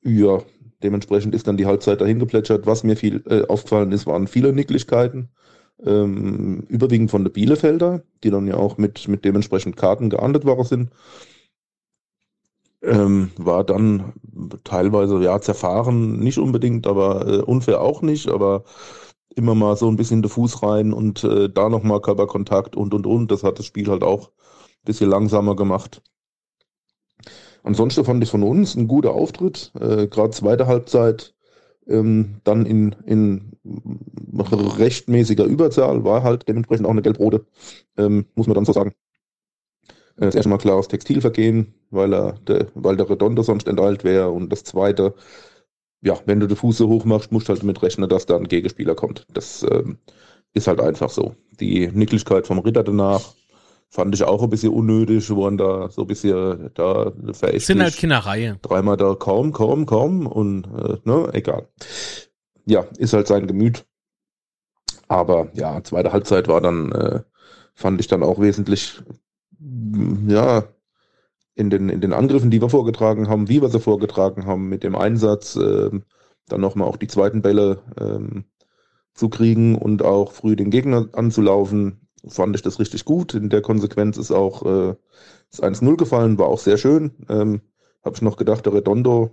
Ja, 0.03 0.43
dementsprechend 0.83 1.35
ist 1.35 1.47
dann 1.47 1.57
die 1.57 1.67
Halbzeit 1.67 2.01
dahin 2.01 2.19
geplätschert. 2.19 2.67
Was 2.67 2.85
mir 2.85 2.97
viel 2.97 3.23
äh, 3.27 3.47
aufgefallen 3.47 3.93
ist, 3.93 4.07
waren 4.07 4.27
viele 4.27 4.53
Nicklichkeiten. 4.53 5.31
Ähm, 5.83 6.65
überwiegend 6.69 7.11
von 7.11 7.25
der 7.25 7.31
Bielefelder, 7.31 8.03
die 8.23 8.31
dann 8.31 8.47
ja 8.47 8.57
auch 8.57 8.79
mit, 8.79 9.09
mit 9.09 9.25
dementsprechend 9.25 9.77
Karten 9.77 10.11
geahndet 10.11 10.45
worden 10.45 10.65
sind. 10.65 10.91
Ähm, 12.83 13.31
war 13.39 13.65
dann 13.65 14.13
teilweise 14.63 15.21
ja 15.23 15.41
zerfahren, 15.41 16.19
nicht 16.21 16.39
unbedingt, 16.39 16.87
aber 16.87 17.27
äh, 17.27 17.39
unfair 17.41 17.81
auch 17.81 18.03
nicht, 18.03 18.29
aber 18.29 18.65
immer 19.37 19.55
mal 19.55 19.77
so 19.77 19.89
ein 19.89 19.97
bisschen 19.97 20.23
den 20.23 20.31
Fuß 20.31 20.63
rein 20.63 20.93
und 20.93 21.25
äh, 21.25 21.49
da 21.51 21.69
nochmal 21.69 22.01
Körperkontakt 22.01 22.77
und 22.77 22.95
und 22.95 23.07
und. 23.07 23.31
Das 23.31 23.43
hat 23.43 23.59
das 23.59 23.67
Spiel 23.67 23.89
halt 23.89 24.05
auch 24.05 24.29
ein 24.29 24.85
bisschen 24.85 25.11
langsamer 25.11 25.57
gemacht. 25.57 26.03
Ansonsten 27.63 28.05
fand 28.05 28.23
ich 28.23 28.31
von 28.31 28.43
uns 28.43 28.75
ein 28.75 28.89
guter 28.89 29.13
Auftritt, 29.13 29.73
äh, 29.81 30.07
gerade 30.07 30.31
zweite 30.31 30.67
Halbzeit, 30.67 31.35
ähm, 31.87 32.41
dann 32.45 32.67
in, 32.67 32.93
in 33.07 33.54
rechtmäßiger 33.65 35.45
Überzahl, 35.45 36.05
war 36.05 36.23
halt 36.23 36.49
dementsprechend 36.49 36.87
auch 36.87 36.91
eine 36.91 37.03
Gelbrote, 37.03 37.47
ähm, 37.97 38.27
muss 38.35 38.47
man 38.47 38.55
dann 38.55 38.65
so 38.65 38.73
sagen. 38.73 38.95
Äh, 40.17 40.27
das 40.27 40.35
erste 40.35 40.49
Mal 40.49 40.59
klares 40.59 40.89
Textilvergehen, 40.89 41.75
weil, 41.91 42.13
er, 42.15 42.33
der, 42.47 42.69
weil 42.75 42.97
der 42.97 43.09
Redondo 43.09 43.43
sonst 43.43 43.69
enteilt 43.69 44.05
wäre. 44.05 44.31
Und 44.31 44.51
das 44.51 44.65
zweite, 44.65 45.15
ja, 46.03 46.19
wenn 46.27 46.41
du 46.41 46.47
den 46.47 46.57
Fuß 46.57 46.77
so 46.77 46.89
hoch 46.89 47.05
machst, 47.05 47.33
musst 47.33 47.49
du 47.49 47.53
halt 47.53 47.63
damit 47.63 47.83
rechnen, 47.83 48.09
dass 48.09 48.27
da 48.27 48.37
ein 48.37 48.49
Gegenspieler 48.49 48.95
kommt. 48.95 49.27
Das 49.33 49.65
ähm, 49.71 49.99
ist 50.53 50.67
halt 50.67 50.81
einfach 50.81 51.11
so. 51.11 51.35
Die 51.61 51.89
Nicklichkeit 51.89 52.47
vom 52.47 52.59
Ritter 52.59 52.85
danach 52.85 53.35
fand 53.89 54.15
ich 54.15 54.25
auch 54.25 54.43
ein 54.43 54.51
bisschen 54.51 54.73
unnötig, 54.73 55.31
waren 55.31 55.57
da 55.57 55.89
so 55.89 56.03
ein 56.03 56.09
bisschen 56.09 56.71
da 56.75 57.13
verächtlich. 57.33 57.67
Sind 57.67 57.83
halt 57.83 57.97
Kinderreihe. 57.97 58.59
Dreimal 58.61 58.97
da 58.97 59.15
kaum, 59.15 59.53
kaum, 59.53 59.87
kaum 59.87 60.27
und 60.27 60.65
äh, 60.65 60.97
ne, 61.05 61.29
egal. 61.33 61.69
Ja, 62.67 62.85
ist 62.99 63.15
halt 63.15 63.27
sein 63.27 63.47
Gemüt. 63.47 63.87
Aber 65.09 65.49
ja, 65.55 65.83
zweite 65.83 66.13
Halbzeit 66.13 66.49
war 66.49 66.61
dann, 66.61 66.93
äh, 66.93 67.21
fand 67.75 68.01
ich 68.01 68.07
dann 68.09 68.23
auch 68.23 68.41
wesentlich 68.41 69.03
ja, 70.29 70.65
in 71.55 71.71
den, 71.71 71.89
in 71.89 72.01
den 72.01 72.13
Angriffen, 72.13 72.51
die 72.51 72.61
wir 72.63 72.69
vorgetragen 72.71 73.29
haben, 73.29 73.49
wie 73.49 73.63
wir 73.63 73.69
sie 73.69 73.81
vorgetragen 73.81 74.47
haben, 74.47 74.69
mit 74.69 74.85
dem 74.85 74.97
Einsatz, 74.97 75.57
äh, 75.57 75.91
dann 76.49 76.61
nochmal 76.61 76.89
auch 76.89 76.97
die 76.97 77.09
zweiten 77.09 77.43
Bälle 77.43 77.83
ähm, 78.01 78.45
zu 79.15 79.29
kriegen 79.29 79.77
und 79.79 80.03
auch 80.03 80.33
früh 80.33 80.57
den 80.57 80.71
Gegner 80.71 81.09
anzulaufen, 81.13 82.09
fand 82.29 82.57
ich 82.57 82.63
das 82.63 82.81
richtig 82.81 83.05
gut. 83.05 83.35
In 83.35 83.51
der 83.51 83.63
Konsequenz 83.63 84.19
ist 84.19 84.33
auch 84.33 84.65
äh, 84.65 84.97
das 85.51 85.63
1-0 85.63 85.97
gefallen, 85.97 86.39
war 86.39 86.49
auch 86.49 86.61
sehr 86.61 86.79
schön. 86.79 87.13
Ähm, 87.29 87.63
Habe 88.05 88.17
ich 88.17 88.23
noch 88.23 88.37
gedacht, 88.37 88.67
der 88.67 88.75
Redondo 88.75 89.31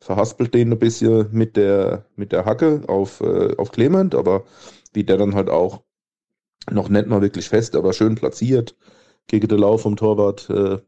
verhaspelt 0.00 0.54
den 0.54 0.72
ein 0.72 0.78
bisschen 0.78 1.28
mit 1.32 1.56
der, 1.56 2.06
mit 2.16 2.32
der 2.32 2.44
Hacke 2.44 2.82
auf, 2.86 3.20
äh, 3.20 3.56
auf 3.56 3.72
Clement, 3.72 4.14
aber 4.14 4.44
wie 4.92 5.04
der 5.04 5.18
dann 5.18 5.34
halt 5.34 5.50
auch 5.50 5.82
noch 6.70 6.88
nicht 6.88 7.06
mal 7.06 7.22
wirklich 7.22 7.48
fest, 7.48 7.76
aber 7.76 7.92
schön 7.92 8.14
platziert 8.14 8.76
gegen 9.26 9.48
den 9.48 9.58
Lauf 9.58 9.82
vom 9.82 9.96
Torwart 9.96 10.48
äh, 10.50 10.78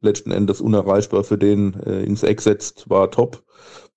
letzten 0.00 0.32
Endes 0.32 0.60
unerreichbar 0.60 1.24
für 1.24 1.38
den 1.38 1.74
äh, 1.80 2.02
ins 2.02 2.22
Eck 2.22 2.40
setzt, 2.40 2.90
war 2.90 3.10
top. 3.10 3.44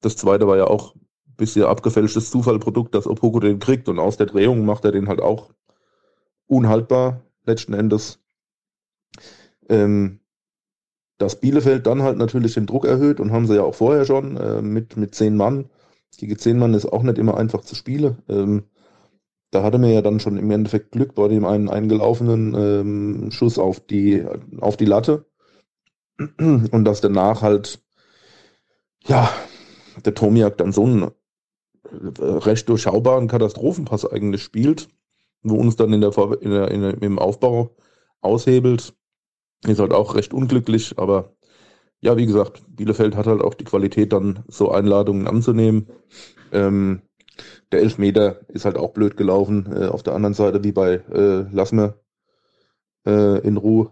Das 0.02 0.18
zweite 0.18 0.48
war 0.48 0.58
ja 0.58 0.68
auch 0.68 0.96
ein 0.96 1.36
bisschen 1.38 1.66
abgefälschtes 1.66 2.32
Zufallprodukt, 2.32 2.94
dass 2.94 3.08
Opoko 3.08 3.40
den 3.40 3.60
kriegt 3.60 3.90
und 3.90 4.00
aus 4.00 4.18
der 4.18 4.28
Drehung 4.28 4.66
macht 4.66 4.86
er 4.86 4.92
den 4.92 5.08
halt 5.08 5.22
auch 5.22 5.52
unhaltbar 6.48 7.22
letzten 7.44 7.74
Endes. 7.74 8.20
Ähm, 9.68 10.20
dass 11.18 11.40
Bielefeld 11.40 11.88
dann 11.88 12.04
halt 12.04 12.18
natürlich 12.18 12.54
den 12.54 12.66
Druck 12.66 12.86
erhöht 12.86 13.20
und 13.20 13.32
haben 13.32 13.48
sie 13.48 13.56
ja 13.56 13.64
auch 13.64 13.76
vorher 13.76 14.06
schon 14.06 14.38
äh, 14.38 14.62
mit, 14.62 14.98
mit 14.98 15.16
zehn 15.16 15.36
Mann. 15.36 15.70
Gegen 16.18 16.38
zehn 16.38 16.58
Mann 16.58 16.74
ist 16.74 16.86
auch 16.86 17.04
nicht 17.04 17.18
immer 17.18 17.38
einfach 17.38 17.62
zu 17.62 17.76
spielen. 17.76 18.18
Ähm, 18.30 18.64
da 19.52 19.64
hatte 19.64 19.78
mir 19.78 19.94
ja 19.94 20.02
dann 20.02 20.20
schon 20.20 20.38
im 20.38 20.52
Endeffekt 20.52 20.92
Glück 20.92 21.16
bei 21.16 21.28
dem 21.28 21.46
einen 21.46 21.70
eingelaufenen 21.70 22.54
ähm, 22.56 23.32
Schuss 23.32 23.58
auf 23.58 23.80
die, 23.80 24.26
auf 24.60 24.78
die 24.78 24.86
Latte. 24.86 25.26
Und 26.38 26.86
dass 26.86 27.02
danach 27.02 27.42
halt, 27.42 27.82
ja, 29.06 29.30
der 30.04 30.14
Tomiak 30.14 30.58
dann 30.58 30.72
so 30.72 30.84
einen 30.84 31.04
äh, 31.04 32.22
recht 32.22 32.68
durchschaubaren 32.70 33.28
Katastrophenpass 33.28 34.10
eigentlich 34.10 34.44
spielt, 34.44 34.90
wo 35.44 35.56
uns 35.56 35.76
dann 35.76 35.94
in 35.94 36.02
der, 36.02 36.12
in 36.42 36.52
der, 36.52 36.72
in 36.72 36.82
der, 36.82 37.02
im 37.02 37.20
Aufbau 37.20 37.76
aushebelt. 38.22 38.94
Ist 39.66 39.80
halt 39.80 39.94
auch 39.94 40.16
recht 40.16 40.34
unglücklich, 40.34 40.98
aber 40.98 41.34
ja, 42.02 42.18
wie 42.18 42.26
gesagt, 42.26 42.64
Bielefeld 42.68 43.16
hat 43.16 43.28
halt 43.28 43.42
auch 43.42 43.56
die 43.56 43.64
Qualität, 43.64 44.14
dann 44.14 44.44
so 44.48 44.70
Einladungen 44.72 45.28
anzunehmen. 45.28 45.88
Ähm, 46.52 47.02
der 47.72 47.82
Elfmeter 47.82 48.42
ist 48.50 48.66
halt 48.66 48.78
auch 48.78 48.94
blöd 48.94 49.18
gelaufen. 49.18 49.72
Äh, 49.72 49.88
auf 49.88 50.04
der 50.04 50.14
anderen 50.14 50.34
Seite, 50.36 50.64
wie 50.64 50.72
bei 50.72 50.96
äh, 51.12 51.46
Lass 51.52 51.72
mir 51.72 52.00
äh, 53.06 53.40
in 53.40 53.58
Ruhe, 53.58 53.92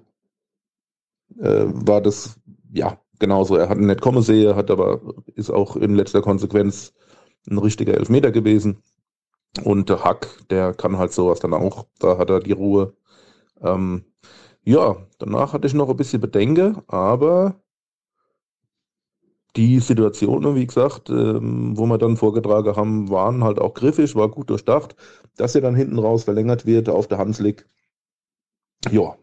äh, 1.40 1.66
war 1.66 2.02
das 2.02 2.40
ja 2.72 3.00
genauso. 3.20 3.56
Er 3.56 3.70
hat 3.70 3.78
ihn 3.78 3.88
nicht 3.88 4.02
kommen 4.02 4.22
sehen, 4.22 4.56
hat 4.56 4.70
aber 4.72 5.02
ist 5.36 5.50
auch 5.50 5.76
in 5.76 5.96
letzter 5.96 6.22
Konsequenz 6.22 6.94
ein 7.50 7.58
richtiger 7.58 7.96
Elfmeter 7.96 8.32
gewesen. 8.32 8.84
Und 9.64 9.90
der 9.90 10.04
Hack, 10.04 10.28
der 10.50 10.74
kann 10.74 10.98
halt 10.98 11.14
sowas 11.14 11.40
dann 11.40 11.54
auch. 11.54 11.88
Da 12.00 12.18
hat 12.18 12.30
er 12.30 12.40
die 12.40 12.54
Ruhe. 12.54 12.96
Ähm, 13.62 14.06
ja, 14.66 14.98
danach 15.20 15.54
hatte 15.54 15.68
ich 15.68 15.74
noch 15.74 15.90
ein 15.90 15.98
bisschen 15.98 16.22
Bedenken, 16.22 16.82
aber 16.88 17.62
die 19.56 19.80
Situationen, 19.80 20.56
wie 20.56 20.66
gesagt, 20.66 21.10
ähm, 21.10 21.78
wo 21.78 21.86
wir 21.86 21.98
dann 21.98 22.18
vorgetragen 22.18 22.76
haben, 22.76 23.10
waren 23.10 23.44
halt 23.44 23.60
auch 23.60 23.74
griffig, 23.74 24.16
war 24.16 24.30
gut 24.30 24.50
durchdacht. 24.50 24.96
Dass 25.38 25.56
er 25.56 25.62
dann 25.62 25.76
hinten 25.76 26.00
raus 26.00 26.24
verlängert 26.24 26.66
wird 26.66 26.90
auf 26.90 27.08
der 27.08 27.20
Hanslik, 27.20 27.68
ja, 28.92 29.16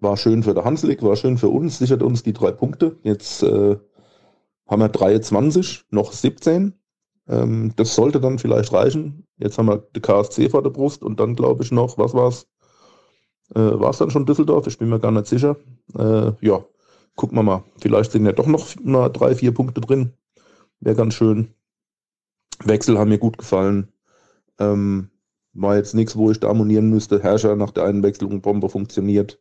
war 0.00 0.16
schön 0.16 0.42
für 0.42 0.54
der 0.54 0.64
Hanslik, 0.64 1.02
war 1.02 1.16
schön 1.16 1.38
für 1.38 1.48
uns, 1.48 1.78
sichert 1.78 2.02
uns 2.02 2.22
die 2.22 2.32
drei 2.32 2.52
Punkte. 2.52 2.98
Jetzt 3.02 3.42
äh, 3.42 3.78
haben 4.68 4.80
wir 4.80 4.88
23, 4.88 5.86
noch 5.90 6.12
17. 6.12 6.74
Ähm, 7.28 7.72
das 7.76 7.94
sollte 7.94 8.20
dann 8.20 8.38
vielleicht 8.38 8.72
reichen. 8.72 9.26
Jetzt 9.38 9.58
haben 9.58 9.66
wir 9.66 9.78
die 9.94 10.00
KSC 10.00 10.50
vor 10.50 10.62
der 10.62 10.70
Brust 10.70 11.02
und 11.02 11.20
dann 11.20 11.34
glaube 11.36 11.62
ich 11.64 11.72
noch, 11.72 11.98
was 11.98 12.14
war's? 12.14 12.48
Äh, 13.54 13.60
war 13.60 13.90
es 13.90 13.98
dann 13.98 14.10
schon 14.10 14.26
Düsseldorf? 14.26 14.66
Ich 14.66 14.78
bin 14.78 14.88
mir 14.88 15.00
gar 15.00 15.12
nicht 15.12 15.26
sicher. 15.26 15.56
Äh, 15.96 16.32
ja, 16.40 16.64
gucken 17.16 17.36
wir 17.36 17.42
mal. 17.42 17.64
Vielleicht 17.80 18.12
sind 18.12 18.24
ja 18.24 18.32
doch 18.32 18.46
noch 18.46 18.74
mal 18.82 19.08
drei, 19.08 19.34
vier 19.34 19.52
Punkte 19.52 19.80
drin. 19.80 20.12
Wäre 20.80 20.96
ganz 20.96 21.14
schön. 21.14 21.54
Wechsel 22.64 22.98
haben 22.98 23.10
mir 23.10 23.18
gut 23.18 23.38
gefallen. 23.38 23.88
Ähm, 24.58 25.10
war 25.52 25.76
jetzt 25.76 25.94
nichts, 25.94 26.16
wo 26.16 26.30
ich 26.30 26.40
da 26.40 26.48
ammonieren 26.48 26.90
müsste. 26.90 27.22
Herrscher 27.22 27.56
nach 27.56 27.70
der 27.70 27.84
Einwechslung, 27.84 28.40
Bombe 28.40 28.68
funktioniert. 28.68 29.38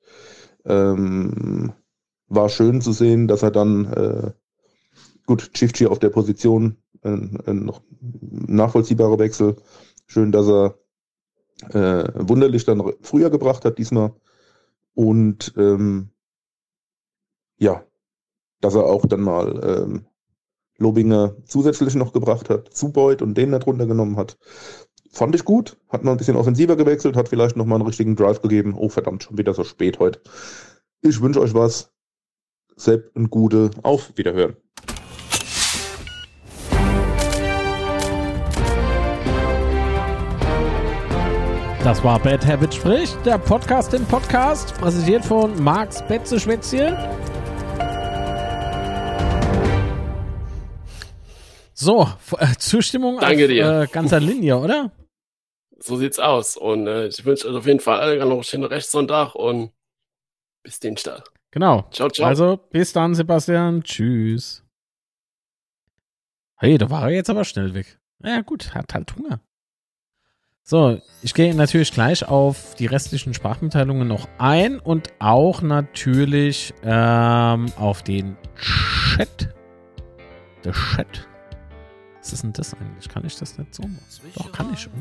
Ähm, 0.65 1.73
war 2.27 2.49
schön 2.49 2.81
zu 2.81 2.91
sehen, 2.91 3.27
dass 3.27 3.43
er 3.43 3.51
dann 3.51 3.85
äh, 3.85 4.31
gut 5.25 5.53
Chifchi 5.53 5.87
auf 5.87 5.99
der 5.99 6.09
Position, 6.09 6.77
ein, 7.01 7.39
ein 7.45 7.65
noch 7.65 7.81
nachvollziehbarer 7.91 9.19
Wechsel. 9.19 9.55
Schön, 10.07 10.31
dass 10.31 10.47
er 10.47 10.75
äh, 11.69 12.03
wunderlich 12.15 12.65
dann 12.65 12.93
früher 13.01 13.29
gebracht 13.29 13.65
hat 13.65 13.77
diesmal. 13.77 14.13
Und 14.93 15.53
ähm, 15.57 16.09
ja, 17.57 17.83
dass 18.59 18.75
er 18.75 18.85
auch 18.85 19.05
dann 19.05 19.21
mal 19.21 19.59
ähm, 19.63 20.05
Lobinger 20.77 21.35
zusätzlich 21.45 21.95
noch 21.95 22.13
gebracht 22.13 22.49
hat, 22.49 22.73
zu 22.73 22.91
Beuth 22.91 23.21
und 23.21 23.35
den 23.35 23.51
da 23.51 23.59
drunter 23.59 23.85
genommen 23.85 24.17
hat. 24.17 24.37
Fand 25.11 25.35
ich 25.35 25.45
gut, 25.45 25.77
hat 25.89 26.03
noch 26.03 26.11
ein 26.11 26.17
bisschen 26.17 26.37
offensiver 26.37 26.75
gewechselt, 26.75 27.15
hat 27.15 27.29
vielleicht 27.29 27.57
noch 27.57 27.65
mal 27.65 27.75
einen 27.75 27.85
richtigen 27.85 28.15
Drive 28.15 28.41
gegeben. 28.41 28.75
Oh 28.77 28.89
verdammt, 28.89 29.23
schon 29.23 29.37
wieder 29.37 29.53
so 29.53 29.63
spät 29.63 29.99
heute. 29.99 30.21
Ich 31.01 31.21
wünsche 31.21 31.41
euch 31.41 31.53
was. 31.53 31.91
Sepp 32.75 33.11
und 33.15 33.29
Gute. 33.29 33.71
Auf 33.83 34.11
Wiederhören. 34.15 34.55
Das 41.83 42.03
war 42.03 42.19
Bad 42.19 42.45
Habit 42.45 42.75
spricht, 42.75 43.25
der 43.25 43.39
Podcast 43.39 43.95
im 43.95 44.05
Podcast, 44.05 44.75
präsentiert 44.75 45.25
von 45.25 45.59
Marx 45.63 46.05
Betze 46.07 46.39
Schwätzchen. 46.39 46.95
So, 51.73 52.07
äh, 52.37 52.53
Zustimmung 52.59 53.19
Danke 53.19 53.45
auf 53.45 53.49
dir. 53.49 53.81
Äh, 53.81 53.87
ganzer 53.87 54.19
Linie, 54.19 54.59
oder? 54.59 54.91
So 55.79 55.97
sieht's 55.97 56.19
aus. 56.19 56.55
Und 56.55 56.85
äh, 56.85 57.07
ich 57.07 57.25
wünsche 57.25 57.49
euch 57.49 57.55
auf 57.55 57.65
jeden 57.65 57.79
Fall 57.79 57.99
alle 57.99 58.17
noch 58.19 58.31
einen 58.31 58.43
schönen 58.43 58.65
Rechtssonntag 58.65 59.33
und 59.33 59.71
bis 60.63 60.79
Dienstag. 60.79 61.31
Genau. 61.49 61.89
Ciao, 61.89 62.09
ciao. 62.09 62.27
Also, 62.27 62.57
bis 62.57 62.93
dann, 62.93 63.15
Sebastian. 63.15 63.81
Tschüss. 63.81 64.63
Hey, 66.57 66.77
da 66.77 66.91
war 66.91 67.05
er 67.05 67.15
jetzt 67.15 67.31
aber 67.31 67.43
schnell 67.43 67.73
weg. 67.73 67.99
Ja, 68.23 68.41
gut, 68.41 68.75
hat 68.75 68.93
halt 68.93 69.15
Hunger. 69.15 69.39
So, 70.63 71.01
ich 71.21 71.33
gehe 71.33 71.53
natürlich 71.55 71.91
gleich 71.91 72.27
auf 72.27 72.75
die 72.75 72.85
restlichen 72.85 73.33
Sprachmitteilungen 73.33 74.07
noch 74.07 74.27
ein 74.37 74.79
und 74.79 75.11
auch 75.19 75.61
natürlich 75.61 76.73
ähm, 76.83 77.65
auf 77.77 78.03
den 78.03 78.37
Chat. 78.55 79.53
Der 80.63 80.73
Chat. 80.73 81.27
Was 82.19 82.33
ist 82.33 82.43
denn 82.43 82.53
das 82.53 82.73
eigentlich? 82.75 83.09
Kann 83.09 83.25
ich 83.25 83.35
das 83.35 83.57
nicht 83.57 83.73
so 83.73 83.81
machen? 83.83 83.99
Doch, 84.35 84.51
kann 84.51 84.71
ich. 84.73 84.85
Hm. 84.85 84.91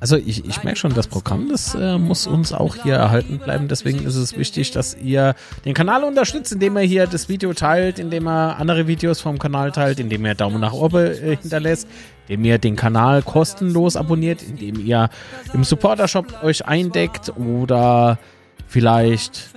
Also 0.00 0.16
ich, 0.16 0.44
ich 0.44 0.62
merke 0.64 0.78
schon, 0.78 0.92
das 0.92 1.06
Programm, 1.06 1.48
das 1.48 1.74
äh, 1.74 1.98
muss 1.98 2.26
uns 2.26 2.52
auch 2.52 2.76
hier 2.76 2.94
erhalten 2.94 3.38
bleiben. 3.38 3.68
Deswegen 3.68 4.04
ist 4.04 4.16
es 4.16 4.36
wichtig, 4.36 4.70
dass 4.70 4.96
ihr 4.96 5.34
den 5.64 5.74
Kanal 5.74 6.04
unterstützt, 6.04 6.52
indem 6.52 6.76
ihr 6.76 6.82
hier 6.82 7.06
das 7.06 7.28
Video 7.28 7.52
teilt, 7.54 7.98
indem 7.98 8.28
ihr 8.28 8.56
andere 8.58 8.86
Videos 8.86 9.20
vom 9.20 9.38
Kanal 9.38 9.72
teilt, 9.72 10.00
indem 10.00 10.26
ihr 10.26 10.34
Daumen 10.34 10.60
nach 10.60 10.72
oben 10.72 11.06
äh, 11.06 11.36
hinterlässt, 11.36 11.88
indem 12.28 12.44
ihr 12.44 12.58
den 12.58 12.76
Kanal 12.76 13.22
kostenlos 13.22 13.96
abonniert, 13.96 14.42
indem 14.42 14.84
ihr 14.84 15.08
im 15.52 15.64
Supporter-Shop 15.64 16.42
euch 16.42 16.66
eindeckt 16.66 17.32
oder 17.36 18.18
vielleicht 18.66 19.50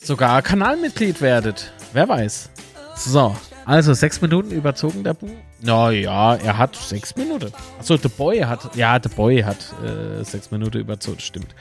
sogar 0.00 0.42
Kanalmitglied 0.42 1.20
werdet. 1.20 1.72
Wer 1.92 2.08
weiß. 2.08 2.50
So, 2.96 3.34
also 3.64 3.94
sechs 3.94 4.20
Minuten 4.20 4.50
überzogen 4.50 5.04
der 5.04 5.14
Bu. 5.14 5.28
Naja, 5.60 6.34
er 6.34 6.58
hat 6.58 6.74
sechs 6.74 7.14
Minuten. 7.16 7.52
Achso, 7.78 7.96
The 7.96 8.08
Boy 8.08 8.40
hat, 8.40 8.74
ja, 8.74 8.98
The 9.00 9.08
Boy 9.08 9.42
hat 9.42 9.58
äh, 9.84 10.24
sechs 10.24 10.50
Minuten 10.50 10.78
überzogen, 10.78 11.20
stimmt. 11.20 11.54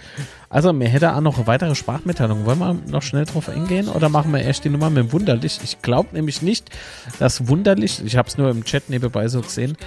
Also, 0.49 0.74
mir 0.74 0.89
hätte 0.89 1.16
auch 1.16 1.22
noch 1.22 1.38
eine 1.38 1.47
weitere 1.47 1.76
Sprachmitteilung. 1.76 2.45
Wollen 2.45 2.60
wir 2.60 2.74
noch 2.88 3.04
schnell 3.04 3.26
drauf 3.26 3.49
eingehen 3.49 3.88
oder 3.88 4.10
machen 4.10 4.32
wir 4.34 4.41
erst 4.41 4.66
die 4.66 4.70
Nummer 4.70 4.89
mit 4.89 5.06
dem 5.06 5.12
Wunderlich? 5.12 5.60
Ich 5.64 5.82
glaube 5.82 6.10
nämlich 6.14 6.41
nicht, 6.41 6.70
dass 7.20 7.47
Wunderlich, 7.47 8.04
ich 8.04 8.18
habe 8.18 8.28
es 8.28 8.38
nur 8.38 8.49
im 8.49 8.64
Chat 8.64 8.89
nebenbei 8.89 9.28
so 9.28 9.41
gesehen, 9.41 9.78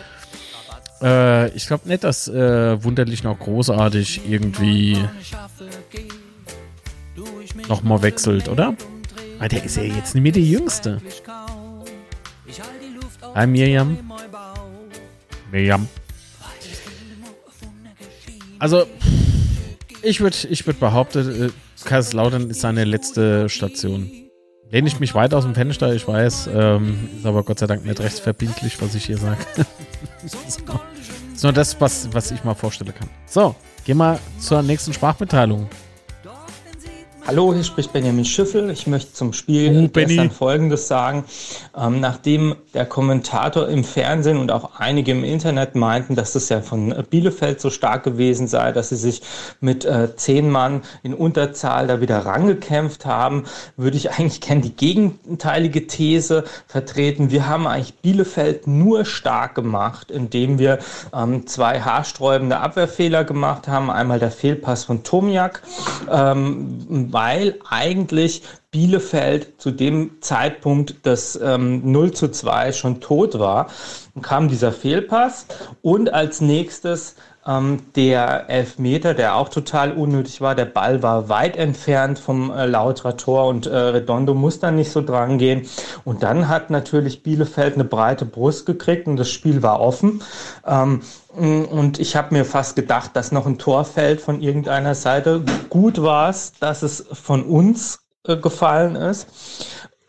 äh, 1.03 1.49
ich 1.51 1.67
glaube 1.67 1.89
nicht, 1.89 2.05
dass 2.05 2.29
äh, 2.29 2.83
Wunderlich 2.83 3.25
noch 3.25 3.39
großartig 3.39 4.23
irgendwie 4.29 4.99
nochmal 7.69 8.03
wechselt, 8.03 8.49
oder? 8.49 8.75
Weil 9.39 9.49
der 9.49 9.65
ist 9.65 9.77
ja 9.77 9.83
jetzt 9.83 10.15
nicht 10.15 10.23
mehr 10.23 10.33
der 10.33 10.43
Jüngste. 10.43 11.01
Hi 13.35 13.49
Miriam. 13.49 13.99
Miriam. 15.51 15.89
Also, 18.61 18.87
ich 20.03 20.21
würde 20.21 20.37
ich 20.49 20.65
würd 20.67 20.79
behaupten, 20.79 21.47
äh, 21.47 21.51
Kaiserslautern 21.85 22.49
ist 22.51 22.61
seine 22.61 22.85
letzte 22.85 23.49
Station. 23.49 24.09
Lehne 24.71 24.87
ich 24.87 25.01
mich 25.01 25.17
weit 25.17 25.35
aus 25.35 25.45
dem 25.45 25.55
Fenster, 25.55 25.93
ich 25.93 26.07
weiß, 26.07 26.49
ähm, 26.55 27.09
ist 27.19 27.27
aber 27.27 27.43
Gott 27.43 27.59
sei 27.59 27.67
Dank 27.67 27.85
nicht 27.85 28.01
rechtsverbindlich, 28.01 28.81
was 28.81 28.95
ich 28.95 29.07
hier 29.07 29.19
sage. 29.19 29.45
so. 30.27 30.39
Ist 31.35 31.43
nur 31.43 31.53
das, 31.53 31.81
was, 31.81 32.13
was 32.13 32.31
ich 32.31 32.45
mal 32.45 32.55
vorstellen 32.55 32.95
kann. 32.95 33.11
So, 33.27 33.57
gehen 33.85 33.97
wir 33.97 34.21
zur 34.39 34.63
nächsten 34.63 34.93
Sprachmitteilung. 34.93 35.69
Hallo, 37.27 37.55
hier 37.55 37.65
spricht 37.65 37.91
Benjamin 37.95 38.27
Schiffel. 38.27 38.69
Ich 38.69 38.87
möchte 38.87 39.15
zum 39.15 39.33
Spiel 39.33 39.87
Oh, 39.87 39.89
gestern 39.91 40.31
Folgendes 40.31 40.89
sagen. 40.89 41.25
Ähm, 41.75 41.99
nachdem 41.99 42.55
der 42.75 42.85
Kommentator 42.85 43.67
im 43.67 43.83
Fernsehen 43.83 44.37
und 44.37 44.53
auch 44.53 44.79
einige 44.79 45.13
im 45.13 45.25
Internet 45.25 45.75
meinten, 45.75 46.17
dass 46.17 46.35
das 46.35 46.51
ja 46.51 46.61
von 46.61 46.93
äh, 46.93 47.03
Bielefeld 47.09 47.63
so 47.63 47.71
stark 47.71 48.05
gewesen 48.05 48.47
sei, 48.47 48.73
dass 48.73 48.91
sie 48.91 48.97
sich 48.97 49.23
mit 49.61 49.87
äh, 49.87 50.15
zehn 50.17 50.51
Mann 50.51 50.83
in 51.03 51.15
Unterzahl 51.15 51.87
da 51.87 52.03
wieder 52.03 52.19
rangekämpft 52.19 53.07
haben, 53.07 53.45
würde 53.79 53.97
ich 53.97 54.11
eigentlich 54.11 54.43
gerne 54.43 54.61
die 54.61 54.77
gegenteilige 54.77 55.87
These 55.87 56.45
vertreten. 56.67 57.31
Wir 57.31 57.49
haben 57.49 57.67
eigentlich 57.67 57.95
Bielefeld 57.95 58.67
nur 58.67 59.07
stark 59.07 59.55
gemacht, 59.55 60.11
indem 60.11 60.59
wir 60.59 60.79
ähm, 61.15 61.47
zwei 61.47 61.81
haarsträubende 61.81 62.59
Abwehrfehler 62.59 63.25
gemacht 63.25 63.67
haben. 63.67 63.91
Einmal 63.91 64.19
der 64.19 64.31
Fehlpass 64.31 64.85
von 64.85 65.05
Tomiak, 65.05 65.63
ähm, 66.13 67.14
weil 67.15 67.61
eigentlich 67.71 68.43
Bielefeld 68.73 69.61
zu 69.63 69.71
dem 69.71 70.21
Zeitpunkt 70.21 71.07
des 71.07 71.39
ähm, 71.41 71.93
0 71.93 72.11
zu 72.11 72.29
2 72.29 72.73
schon 72.73 73.01
tot 73.01 73.39
war, 73.39 73.69
kam 74.21 74.49
dieser 74.49 74.73
Fehlpass 74.73 75.47
und 75.81 76.13
als 76.13 76.41
nächstes 76.41 77.15
ähm, 77.47 77.83
der 77.95 78.51
Elfmeter, 78.51 79.15
der 79.15 79.37
auch 79.37 79.49
total 79.49 79.93
unnötig 79.93 80.41
war. 80.41 80.57
Der 80.57 80.65
Ball 80.65 81.05
war 81.05 81.29
weit 81.29 81.57
entfernt 81.57 82.19
vom 82.19 82.51
äh, 82.51 82.67
Lauterer 82.67 83.17
Tor 83.17 83.47
und 83.47 83.67
äh, 83.67 83.77
Redondo 83.77 84.35
muss 84.35 84.59
dann 84.59 84.75
nicht 84.75 84.91
so 84.91 85.01
dran 85.01 85.39
gehen. 85.39 85.69
Und 86.05 86.25
dann 86.25 86.49
hat 86.49 86.71
natürlich 86.71 87.23
Bielefeld 87.23 87.75
eine 87.75 87.85
breite 87.85 88.25
Brust 88.25 88.67
gekriegt 88.67 89.07
und 89.07 89.17
das 89.17 89.31
Spiel 89.31 89.63
war 89.63 89.81
offen. 89.81 90.21
Ähm, 90.67 91.03
und 91.37 91.99
ich 91.99 92.17
habe 92.17 92.35
mir 92.35 92.45
fast 92.45 92.77
gedacht, 92.77 93.11
dass 93.15 93.33
noch 93.33 93.47
ein 93.47 93.59
Tor 93.59 93.85
fällt 93.85 94.21
von 94.21 94.41
irgendeiner 94.41 94.95
Seite. 94.95 95.45
Gut 95.69 96.01
war 96.01 96.31
es, 96.31 96.53
dass 96.61 96.83
es 96.83 97.05
von 97.13 97.45
uns 97.45 98.01
äh, 98.27 98.37
gefallen 98.37 98.97
ist. 98.97 99.27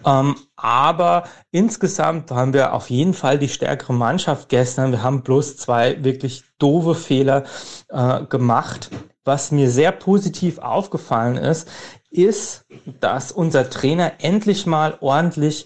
Ähm, 0.05 0.35
aber 0.55 1.23
insgesamt 1.51 2.29
haben 2.29 2.53
wir 2.53 2.73
auf 2.73 2.89
jeden 2.89 3.13
Fall 3.13 3.39
die 3.39 3.49
stärkere 3.49 3.93
Mannschaft 3.93 4.49
gestern. 4.49 4.91
Wir 4.91 5.01
haben 5.01 5.23
bloß 5.23 5.57
zwei 5.57 6.03
wirklich 6.03 6.43
doofe 6.59 6.93
Fehler 6.93 7.43
äh, 7.89 8.23
gemacht. 8.25 8.91
Was 9.23 9.51
mir 9.51 9.71
sehr 9.71 9.91
positiv 9.91 10.59
aufgefallen 10.59 11.37
ist, 11.37 11.67
ist, 12.11 12.65
dass 12.99 13.31
unser 13.31 13.69
Trainer 13.69 14.13
endlich 14.19 14.67
mal 14.67 14.97
ordentlich 15.01 15.65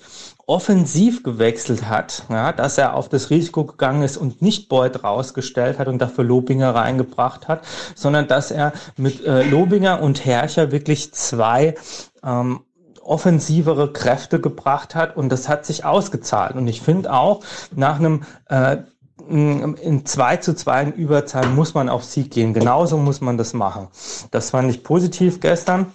offensiv 0.50 1.22
gewechselt 1.22 1.88
hat, 1.88 2.24
ja, 2.28 2.52
dass 2.52 2.80
er 2.80 2.95
auf 2.95 3.08
das 3.08 3.30
Risiko 3.30 3.66
gegangen 3.66 4.02
ist 4.02 4.18
und 4.18 4.41
nicht 4.41 4.68
Beuth 4.68 5.04
rausgestellt 5.04 5.78
hat 5.78 5.88
und 5.88 6.00
dafür 6.00 6.24
Lobinger 6.24 6.74
reingebracht 6.74 7.47
hat, 7.47 7.62
sondern 7.93 8.28
dass 8.28 8.50
er 8.50 8.74
mit 8.97 9.24
äh, 9.24 9.43
Lobinger 9.43 10.02
und 10.02 10.26
Herrscher 10.26 10.72
wirklich 10.72 11.14
zwei 11.14 11.76
ähm, 12.24 12.62
offensivere 13.04 13.93
Kräfte 13.93 14.41
gebracht 14.41 14.95
hat 14.95 15.16
und 15.16 15.30
das 15.30 15.47
hat 15.47 15.68
sich 15.68 15.86
ausgezahlt. 15.86 16.56
Und 16.56 16.68
ich 16.68 16.82
finde 16.82 17.14
auch, 17.14 17.41
nach 17.76 18.00
einem 18.00 18.24
äh, 18.47 18.78
in 19.30 20.06
2 20.06 20.38
zu 20.38 20.56
2 20.56 20.84
in 20.84 20.91
Überzahl 20.93 21.47
muss 21.50 21.76
man 21.76 21.89
auf 21.89 22.04
Sieg 22.04 22.32
gehen. 22.32 22.56
Genauso 22.56 22.97
muss 22.97 23.22
man 23.22 23.38
das 23.38 23.54
machen. 23.54 23.89
Das 24.32 24.50
fand 24.50 24.72
ich 24.72 24.84
positiv 24.84 25.39
gestern. 25.41 25.93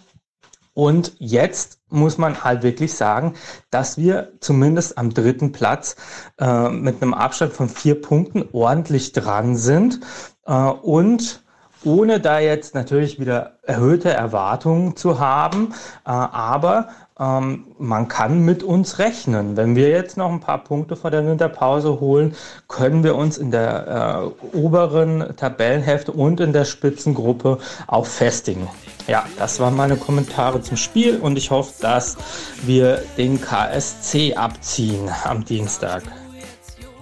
Und 0.75 1.13
jetzt 1.19 1.79
muss 1.89 2.19
man 2.19 2.43
halt 2.43 2.65
wirklich 2.65 2.95
sagen, 2.95 3.35
dass 3.71 3.97
wir 3.97 4.33
zumindest 4.41 4.99
am 4.99 5.15
dritten 5.15 5.53
Platz 5.53 5.97
äh, 6.39 6.69
mit 6.69 7.01
einem 7.01 7.15
Abstand 7.15 7.53
von 7.53 7.69
vier 7.69 8.01
Punkten 8.01 8.45
ordentlich 8.53 9.13
dran 9.13 9.57
sind. 9.57 10.01
Äh, 10.47 10.53
und 10.53 11.45
ohne 11.85 12.19
da 12.19 12.41
jetzt 12.41 12.75
natürlich 12.75 13.21
wieder 13.21 13.59
erhöhte 13.63 14.11
Erwartungen 14.11 14.97
zu 14.97 15.21
haben, 15.21 15.75
äh, 16.05 16.11
aber 16.11 16.89
ähm, 17.19 17.67
man 17.79 18.09
kann 18.09 18.45
mit 18.45 18.63
uns 18.63 18.99
rechnen. 18.99 19.57
Wenn 19.57 19.77
wir 19.77 19.89
jetzt 19.89 20.17
noch 20.17 20.31
ein 20.31 20.41
paar 20.41 20.65
Punkte 20.65 20.97
vor 20.97 21.11
der 21.11 21.25
Winterpause 21.27 22.01
holen, 22.01 22.35
können 22.67 23.05
wir 23.05 23.15
uns 23.15 23.39
in 23.39 23.51
der 23.51 24.33
äh, 24.53 24.57
oberen 24.57 25.37
Tabellenhälfte 25.37 26.11
und 26.13 26.41
in 26.41 26.53
der 26.53 26.65
Spitzengruppe 26.65 27.59
auch 27.87 28.07
festigen. 28.07 28.69
Ja, 29.07 29.25
das 29.39 29.61
waren 29.61 29.77
meine 29.77 29.97
Kommentare 29.97 30.61
zum 30.61 30.77
Spiel 30.77 31.19
und 31.19 31.37
ich 31.37 31.51
hoffe, 31.51 31.73
dass 31.81 32.17
wir 32.63 33.03
den 33.17 33.41
KSC 33.41 34.35
abziehen 34.35 35.09
am 35.25 35.45
Dienstag. 35.45 36.03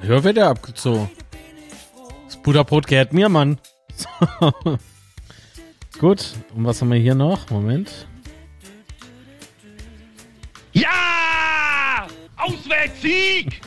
Ja, 0.02 0.22
wird 0.22 0.36
er 0.36 0.48
abgezogen. 0.48 1.08
Das 2.26 2.36
Butterbrot 2.36 2.86
gehört 2.86 3.12
mir, 3.12 3.28
Mann. 3.28 3.58
Gut, 6.00 6.34
und 6.54 6.64
was 6.66 6.80
haben 6.80 6.90
wir 6.90 6.98
hier 6.98 7.14
noch? 7.14 7.48
Moment. 7.50 8.08
Ja! 10.82 12.08
Auswärtssieg! 12.36 13.60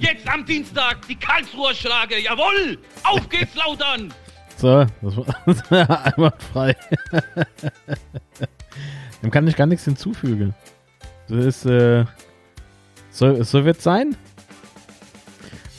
Jetzt 0.00 0.28
am 0.28 0.44
Dienstag 0.44 1.06
die 1.08 1.16
Karlsruher 1.16 1.74
Schlage. 1.74 2.20
Jawohl! 2.20 2.78
Auf 3.04 3.26
geht's, 3.30 3.54
Lautern! 3.54 4.12
So, 4.58 4.84
das 5.00 5.70
war 5.70 6.04
einmal 6.14 6.34
frei. 6.52 6.76
Dem 9.22 9.30
kann 9.30 9.48
ich 9.48 9.56
gar 9.56 9.66
nichts 9.66 9.86
hinzufügen. 9.86 10.54
Das 11.28 11.44
ist, 11.44 11.64
äh, 11.64 12.04
so, 13.10 13.42
so 13.44 13.64
wird 13.64 13.80
sein. 13.80 14.14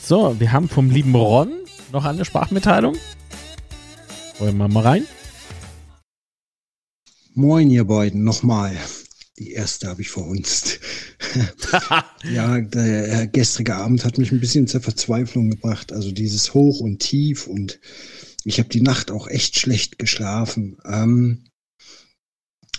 So, 0.01 0.39
wir 0.39 0.51
haben 0.51 0.69
vom 0.69 0.89
lieben 0.89 1.13
Ron 1.13 1.51
noch 1.91 2.05
eine 2.05 2.25
Sprachmitteilung. 2.25 2.95
Wollen 4.39 4.57
wir 4.57 4.67
mal 4.67 4.83
rein? 4.83 5.05
Moin, 7.35 7.69
ihr 7.69 7.85
beiden, 7.85 8.23
nochmal. 8.23 8.75
Die 9.39 9.53
erste 9.53 9.87
habe 9.87 10.01
ich 10.01 10.09
verhunzt. 10.09 10.79
ja, 12.33 12.59
der 12.59 13.27
gestrige 13.27 13.75
Abend 13.75 14.03
hat 14.03 14.17
mich 14.17 14.33
ein 14.33 14.41
bisschen 14.41 14.67
zur 14.67 14.81
Verzweiflung 14.81 15.49
gebracht. 15.49 15.93
Also 15.93 16.11
dieses 16.11 16.53
Hoch 16.53 16.81
und 16.81 16.99
Tief 16.99 17.47
und 17.47 17.79
ich 18.43 18.59
habe 18.59 18.69
die 18.69 18.81
Nacht 18.81 19.11
auch 19.11 19.27
echt 19.27 19.57
schlecht 19.57 19.97
geschlafen. 19.97 20.77
Ähm, 20.85 21.45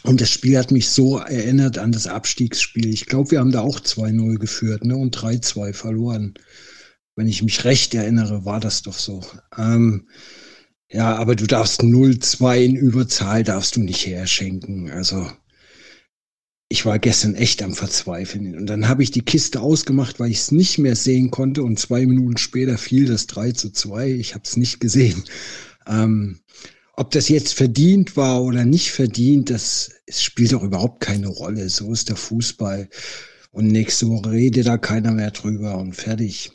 und 0.02 0.20
das 0.20 0.30
Spiel 0.30 0.58
hat 0.58 0.70
mich 0.70 0.90
so 0.90 1.18
erinnert 1.18 1.78
an 1.78 1.92
das 1.92 2.06
Abstiegsspiel. 2.06 2.88
Ich 2.88 3.06
glaube, 3.06 3.30
wir 3.30 3.40
haben 3.40 3.52
da 3.52 3.60
auch 3.60 3.80
2-0 3.80 4.38
geführt 4.38 4.84
ne, 4.84 4.96
und 4.96 5.16
3-2 5.16 5.72
verloren. 5.72 6.34
Wenn 7.16 7.26
ich 7.26 7.42
mich 7.42 7.64
recht 7.64 7.94
erinnere, 7.94 8.44
war 8.44 8.60
das 8.60 8.82
doch 8.82 8.98
so. 8.98 9.24
Ähm, 9.56 10.08
ja, 10.90 11.16
aber 11.16 11.36
du 11.36 11.46
darfst 11.46 11.82
0-2 11.82 12.56
in 12.64 12.76
Überzahl 12.76 13.44
darfst 13.44 13.76
du 13.76 13.80
nicht 13.80 14.06
herschenken. 14.06 14.90
Also 14.90 15.30
ich 16.72 16.86
war 16.86 17.00
gestern 17.00 17.34
echt 17.34 17.64
am 17.64 17.74
Verzweifeln. 17.74 18.56
Und 18.56 18.66
dann 18.66 18.88
habe 18.88 19.02
ich 19.02 19.10
die 19.10 19.24
Kiste 19.24 19.60
ausgemacht, 19.60 20.20
weil 20.20 20.30
ich 20.30 20.38
es 20.38 20.52
nicht 20.52 20.78
mehr 20.78 20.94
sehen 20.94 21.32
konnte. 21.32 21.64
Und 21.64 21.80
zwei 21.80 22.06
Minuten 22.06 22.36
später 22.36 22.78
fiel 22.78 23.06
das 23.06 23.26
3 23.26 23.50
zu 23.52 23.70
2. 23.70 24.12
Ich 24.12 24.34
habe 24.34 24.44
es 24.46 24.56
nicht 24.56 24.78
gesehen. 24.78 25.24
Ähm, 25.88 26.38
ob 26.94 27.10
das 27.10 27.28
jetzt 27.28 27.54
verdient 27.54 28.16
war 28.16 28.44
oder 28.44 28.64
nicht 28.64 28.92
verdient, 28.92 29.50
das, 29.50 29.90
spielt 30.08 30.52
doch 30.52 30.62
überhaupt 30.62 31.00
keine 31.00 31.26
Rolle. 31.26 31.68
So 31.68 31.92
ist 31.92 32.08
der 32.08 32.16
Fußball. 32.16 32.88
Und 33.50 33.66
nächste 33.66 34.06
Woche 34.06 34.30
redet 34.30 34.68
da 34.68 34.78
keiner 34.78 35.10
mehr 35.10 35.32
drüber 35.32 35.76
und 35.76 35.96
fertig. 35.96 36.52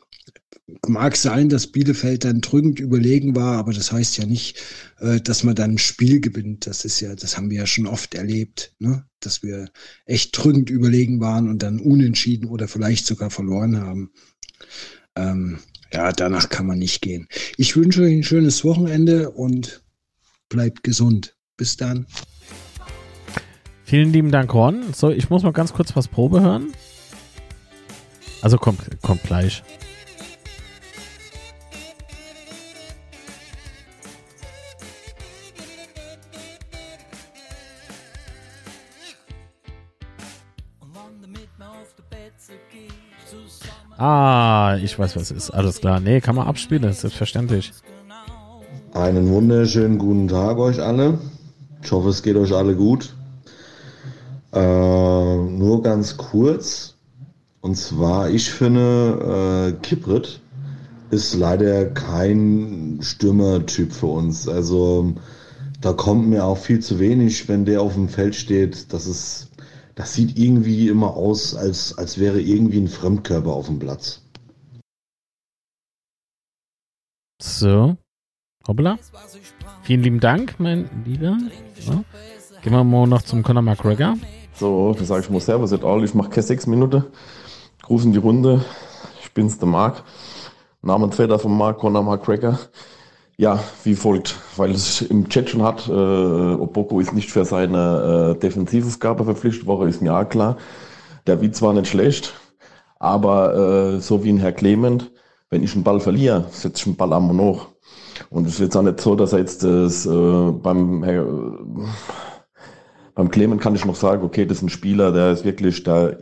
Mag 0.87 1.15
sein, 1.15 1.49
dass 1.49 1.67
Bielefeld 1.67 2.25
dann 2.25 2.41
drückend 2.41 2.79
überlegen 2.79 3.35
war, 3.35 3.57
aber 3.57 3.71
das 3.71 3.91
heißt 3.91 4.17
ja 4.17 4.25
nicht, 4.25 4.59
äh, 4.99 5.21
dass 5.21 5.43
man 5.43 5.53
dann 5.53 5.71
ein 5.71 5.77
Spiel 5.77 6.19
gewinnt. 6.19 6.65
Das 6.65 6.85
ist 6.85 6.99
ja, 7.01 7.13
das 7.13 7.37
haben 7.37 7.51
wir 7.51 7.59
ja 7.59 7.67
schon 7.67 7.85
oft 7.85 8.15
erlebt, 8.15 8.73
ne? 8.79 9.05
dass 9.19 9.43
wir 9.43 9.69
echt 10.05 10.35
drückend 10.35 10.71
überlegen 10.71 11.19
waren 11.19 11.49
und 11.49 11.61
dann 11.61 11.79
unentschieden 11.79 12.47
oder 12.47 12.67
vielleicht 12.67 13.05
sogar 13.05 13.29
verloren 13.29 13.79
haben. 13.79 14.11
Ähm, 15.15 15.59
ja, 15.93 16.11
danach 16.11 16.49
kann 16.49 16.65
man 16.65 16.79
nicht 16.79 17.01
gehen. 17.01 17.27
Ich 17.57 17.75
wünsche 17.75 18.01
euch 18.01 18.13
ein 18.13 18.23
schönes 18.23 18.63
Wochenende 18.63 19.29
und 19.31 19.83
bleibt 20.49 20.83
gesund. 20.83 21.35
Bis 21.57 21.77
dann. 21.77 22.05
Vielen 23.85 24.11
lieben 24.11 24.31
Dank, 24.31 24.53
Ron. 24.53 24.93
So, 24.93 25.11
ich 25.11 25.29
muss 25.29 25.43
mal 25.43 25.53
ganz 25.53 25.73
kurz 25.73 25.95
was 25.95 26.07
Probe 26.07 26.41
hören. 26.41 26.73
Also 28.41 28.57
kommt, 28.57 29.01
kommt 29.01 29.23
gleich. 29.23 29.63
Ah, 43.97 44.77
ich 44.83 44.97
weiß, 44.99 45.15
was 45.15 45.31
ist. 45.31 45.51
Alles 45.51 45.79
klar. 45.79 45.99
Nee, 45.99 46.19
kann 46.19 46.35
man 46.35 46.47
abspielen, 46.47 46.83
ist 46.83 47.01
selbstverständlich. 47.01 47.71
Einen 48.93 49.29
wunderschönen 49.29 49.97
guten 49.97 50.27
Tag 50.27 50.57
euch 50.57 50.81
alle. 50.81 51.19
Ich 51.83 51.91
hoffe, 51.91 52.09
es 52.09 52.23
geht 52.23 52.35
euch 52.35 52.53
alle 52.53 52.75
gut. 52.75 53.13
Äh, 54.53 54.59
nur 54.59 55.81
ganz 55.81 56.17
kurz. 56.17 56.95
Und 57.61 57.77
zwar, 57.77 58.29
ich 58.29 58.51
finde, 58.51 59.73
äh, 59.77 59.85
Kiprit 59.85 60.39
ist 61.09 61.35
leider 61.35 61.85
kein 61.85 62.99
Stürmertyp 63.01 63.93
für 63.93 64.07
uns. 64.07 64.47
Also 64.47 65.13
da 65.81 65.93
kommt 65.93 66.27
mir 66.27 66.43
auch 66.43 66.57
viel 66.57 66.79
zu 66.79 66.99
wenig, 66.99 67.47
wenn 67.47 67.65
der 67.65 67.81
auf 67.81 67.93
dem 67.93 68.09
Feld 68.09 68.35
steht. 68.35 68.91
Das 68.93 69.07
ist, 69.07 69.49
das 69.95 70.13
sieht 70.13 70.37
irgendwie 70.37 70.89
immer 70.89 71.15
aus, 71.15 71.55
als, 71.55 71.97
als 71.97 72.19
wäre 72.19 72.41
irgendwie 72.41 72.79
ein 72.79 72.87
Fremdkörper 72.87 73.51
auf 73.51 73.67
dem 73.67 73.79
Platz. 73.79 74.21
So. 77.41 77.97
Hoppla. 78.67 78.97
Vielen 79.83 80.03
lieben 80.03 80.19
Dank, 80.19 80.55
mein 80.59 80.89
Lieber. 81.05 81.37
So. 81.79 82.03
Gehen 82.61 82.73
wir 82.73 82.83
mal 82.83 83.07
noch 83.07 83.21
zum 83.21 83.43
Conor 83.43 83.61
McGregor. 83.61 84.17
So, 84.53 84.95
wie 84.97 85.05
sage 85.05 85.21
ich 85.23 85.29
mal 85.29 85.39
Servus. 85.39 85.71
Ich 85.71 86.13
mache 86.13 86.29
keine 86.29 86.43
sechs 86.43 86.65
Minuten. 86.65 87.05
Gruß 87.83 88.05
in 88.05 88.11
die 88.11 88.17
Runde. 88.17 88.65
Ich 89.21 89.31
bin's, 89.33 89.59
der 89.59 89.67
Marc. 89.67 90.03
Namensvetter 90.81 91.39
von 91.39 91.55
Marc, 91.55 91.77
Conor 91.77 92.03
McGregor. 92.03 92.59
Ja, 93.37 93.61
wie 93.83 93.95
folgt, 93.95 94.37
weil 94.55 94.71
es 94.71 95.01
im 95.01 95.27
Chat 95.27 95.49
schon 95.49 95.61
hat, 95.61 95.89
äh, 95.89 95.91
Oboko 95.91 97.01
ist 97.01 97.11
nicht 97.11 97.29
für 97.29 97.43
seine 97.43 98.35
äh, 98.35 98.39
Defensivaufgabe 98.39 99.25
verpflichtet 99.25 99.67
worden, 99.67 99.89
ist 99.89 100.01
mir 100.01 100.15
auch 100.15 100.29
klar. 100.29 100.55
Der 101.27 101.41
Witz 101.41 101.61
war 101.61 101.73
nicht 101.73 101.87
schlecht, 101.87 102.33
aber 102.97 103.95
äh, 103.95 103.99
so 103.99 104.23
wie 104.23 104.29
ein 104.29 104.37
Herr 104.37 104.53
Clement, 104.53 105.11
wenn 105.49 105.63
ich 105.63 105.73
einen 105.75 105.83
Ball 105.83 105.99
verliere, 105.99 106.45
setze 106.51 106.81
ich 106.81 106.87
einen 106.87 106.95
Ball 106.95 107.11
am 107.11 107.35
noch. 107.35 107.73
Und 108.29 108.47
es 108.47 108.53
ist 108.53 108.59
jetzt 108.59 108.77
auch 108.77 108.83
nicht 108.83 109.01
so, 109.01 109.15
dass 109.15 109.33
er 109.33 109.39
jetzt 109.39 109.63
das 109.63 110.05
äh, 110.05 110.51
beim 110.51 111.03
Herr, 111.03 111.25
beim 113.15 113.31
Clement 113.31 113.59
kann 113.59 113.75
ich 113.75 113.83
noch 113.83 113.95
sagen, 113.95 114.23
okay, 114.23 114.45
das 114.45 114.59
ist 114.59 114.63
ein 114.63 114.69
Spieler, 114.69 115.11
der 115.11 115.31
ist 115.31 115.43
wirklich, 115.43 115.83
der, 115.83 116.19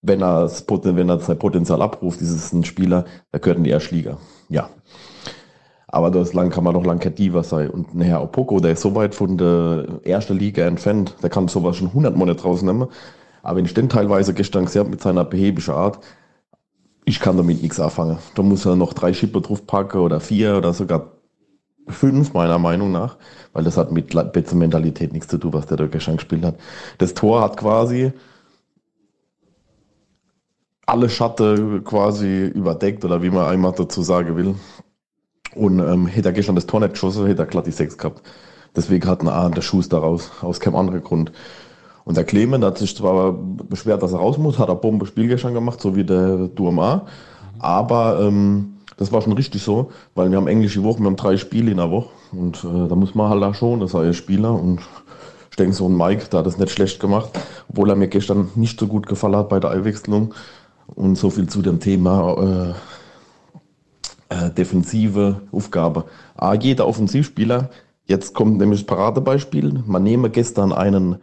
wenn 0.00 0.20
er, 0.20 0.50
wenn 0.50 1.08
er 1.08 1.20
sein 1.20 1.38
Potenzial 1.38 1.82
abruft, 1.82 2.20
ist 2.20 2.30
es 2.30 2.52
ein 2.52 2.64
Spieler, 2.64 3.04
der 3.32 3.38
gehört 3.38 3.58
in 3.58 3.64
die 3.64 3.70
Erstliga. 3.70 4.18
Ja. 4.48 4.70
Aber 5.92 6.10
das 6.10 6.32
lang 6.32 6.48
kann 6.48 6.64
man 6.64 6.72
doch 6.72 6.84
lang 6.84 6.98
kein 7.00 7.14
Diva 7.14 7.42
sein. 7.42 7.68
Und 7.68 7.94
ein 7.94 8.00
Herr 8.00 8.22
Opoko, 8.22 8.60
der 8.60 8.72
ist 8.72 8.80
so 8.80 8.94
weit 8.94 9.14
von 9.14 9.36
der 9.36 10.00
ersten 10.04 10.38
Liga 10.38 10.66
entfernt, 10.66 11.14
der 11.22 11.28
kann 11.28 11.48
sowas 11.48 11.76
schon 11.76 11.88
100 11.88 12.16
Monate 12.16 12.42
rausnehmen. 12.42 12.88
Aber 13.42 13.58
wenn 13.58 13.66
ich 13.66 13.74
den 13.74 13.90
teilweise 13.90 14.32
gestern 14.32 14.64
gesehen 14.64 14.80
habe 14.80 14.90
mit 14.90 15.02
seiner 15.02 15.24
behäbischen 15.24 15.74
Art, 15.74 15.98
ich 17.04 17.20
kann 17.20 17.36
damit 17.36 17.60
nichts 17.60 17.78
anfangen. 17.78 18.18
Da 18.34 18.42
muss 18.42 18.64
er 18.64 18.74
noch 18.74 18.94
drei 18.94 19.12
Schipper 19.12 19.42
draufpacken 19.42 20.00
oder 20.00 20.20
vier 20.20 20.56
oder 20.56 20.72
sogar 20.72 21.12
fünf, 21.88 22.32
meiner 22.32 22.58
Meinung 22.58 22.90
nach. 22.90 23.18
Weil 23.52 23.64
das 23.64 23.76
hat 23.76 23.92
mit 23.92 24.14
Mentalität 24.54 25.12
nichts 25.12 25.28
zu 25.28 25.36
tun, 25.36 25.52
was 25.52 25.66
der 25.66 25.76
da 25.76 25.86
gestern 25.88 26.16
gespielt 26.16 26.44
hat. 26.44 26.54
Das 26.96 27.12
Tor 27.12 27.42
hat 27.42 27.58
quasi 27.58 28.12
alle 30.86 31.10
Schatten 31.10 31.84
quasi 31.84 32.46
überdeckt 32.46 33.04
oder 33.04 33.22
wie 33.22 33.30
man 33.30 33.46
einmal 33.46 33.72
dazu 33.72 34.02
sagen 34.02 34.36
will. 34.36 34.54
Und 35.54 35.80
ähm, 35.80 36.06
hätte 36.06 36.28
er 36.30 36.32
gestern 36.32 36.54
das 36.54 36.66
Tor 36.66 36.80
nicht 36.80 36.92
geschossen, 36.92 37.26
hätte 37.26 37.42
er 37.42 37.46
glatt 37.46 37.66
die 37.66 37.72
6 37.72 37.98
gehabt. 37.98 38.22
Deswegen 38.74 39.06
hat 39.06 39.22
er 39.22 39.50
der 39.50 39.62
Schuss 39.62 39.88
daraus, 39.88 40.30
aus 40.40 40.60
keinem 40.60 40.76
anderen 40.76 41.02
Grund. 41.02 41.32
Und 42.04 42.16
der 42.16 42.24
Clement 42.24 42.64
hat 42.64 42.78
sich 42.78 42.96
zwar 42.96 43.32
beschwert, 43.32 44.02
dass 44.02 44.12
er 44.12 44.18
raus 44.18 44.38
muss, 44.38 44.58
hat 44.58 44.68
er 44.68 44.74
Bombenspiel 44.74 45.28
gestern 45.28 45.54
gemacht, 45.54 45.80
so 45.80 45.94
wie 45.94 46.04
der 46.04 46.48
Durma. 46.48 47.06
Aber 47.58 48.20
ähm, 48.20 48.74
das 48.96 49.12
war 49.12 49.22
schon 49.22 49.34
richtig 49.34 49.62
so, 49.62 49.90
weil 50.14 50.30
wir 50.30 50.38
haben 50.38 50.48
englische 50.48 50.82
Woche, 50.82 51.00
wir 51.00 51.06
haben 51.06 51.16
drei 51.16 51.36
Spiele 51.36 51.70
in 51.70 51.76
der 51.76 51.90
Woche. 51.90 52.10
Und 52.32 52.64
äh, 52.64 52.88
da 52.88 52.94
muss 52.94 53.14
man 53.14 53.28
halt 53.28 53.42
auch 53.42 53.54
schon, 53.54 53.80
das 53.80 53.92
sei 53.92 54.06
ein 54.06 54.14
Spieler. 54.14 54.52
Und 54.52 54.80
ich 55.50 55.56
denke, 55.56 55.74
so 55.74 55.88
ein 55.88 55.96
Mike, 55.96 56.28
der 56.30 56.40
hat 56.40 56.46
das 56.46 56.58
nicht 56.58 56.72
schlecht 56.72 56.98
gemacht, 56.98 57.30
obwohl 57.68 57.90
er 57.90 57.96
mir 57.96 58.08
gestern 58.08 58.50
nicht 58.54 58.80
so 58.80 58.86
gut 58.86 59.06
gefallen 59.06 59.36
hat 59.36 59.48
bei 59.48 59.60
der 59.60 59.70
Einwechslung. 59.70 60.34
Und 60.86 61.16
so 61.16 61.30
viel 61.30 61.48
zu 61.48 61.62
dem 61.62 61.78
Thema 61.78 62.72
äh, 62.72 62.74
äh, 64.32 64.50
defensive 64.50 65.42
Aufgabe. 65.52 66.06
Ah, 66.34 66.54
jeder 66.54 66.86
Offensivspieler, 66.86 67.70
jetzt 68.04 68.34
kommt 68.34 68.58
nämlich 68.58 68.80
das 68.80 68.86
Paradebeispiel, 68.86 69.82
man 69.86 70.02
nehme 70.02 70.30
gestern 70.30 70.72
einen 70.72 71.18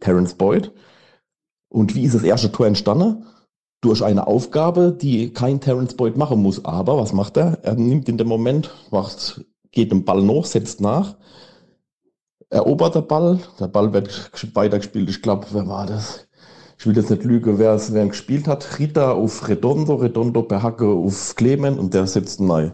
Terence 0.00 0.34
Boyd 0.34 0.72
und 1.68 1.94
wie 1.94 2.04
ist 2.04 2.14
das 2.14 2.22
erste 2.22 2.50
Tor 2.50 2.66
entstanden? 2.66 3.24
Durch 3.80 4.02
eine 4.02 4.26
Aufgabe, 4.26 4.92
die 4.92 5.32
kein 5.32 5.60
Terence 5.60 5.94
Boyd 5.94 6.16
machen 6.16 6.42
muss. 6.42 6.64
Aber 6.64 6.98
was 6.98 7.12
macht 7.12 7.36
er? 7.36 7.58
Er 7.62 7.74
nimmt 7.74 8.08
in 8.08 8.18
dem 8.18 8.26
Moment, 8.26 8.70
macht, 8.90 9.44
geht 9.70 9.92
den 9.92 10.04
Ball 10.04 10.20
noch, 10.20 10.44
setzt 10.44 10.80
nach, 10.80 11.16
erobert 12.50 12.96
der 12.96 13.02
Ball, 13.02 13.38
der 13.60 13.68
Ball 13.68 13.92
wird 13.92 14.32
weitergespielt. 14.54 15.08
Ich 15.08 15.22
glaube, 15.22 15.46
wer 15.52 15.68
war 15.68 15.86
das? 15.86 16.27
Ich 16.78 16.86
will 16.86 16.96
jetzt 16.96 17.10
nicht 17.10 17.24
lügen, 17.24 17.58
wer 17.58 17.72
es 17.72 17.92
wer 17.92 18.06
gespielt 18.06 18.46
hat. 18.46 18.78
Rita 18.78 19.12
auf 19.12 19.48
Redondo, 19.48 19.96
Redondo 19.96 20.42
per 20.42 20.62
Hacke 20.62 20.86
auf 20.86 21.34
Clement 21.34 21.78
und 21.78 21.92
der 21.92 22.06
setzt 22.06 22.40
neu. 22.40 22.70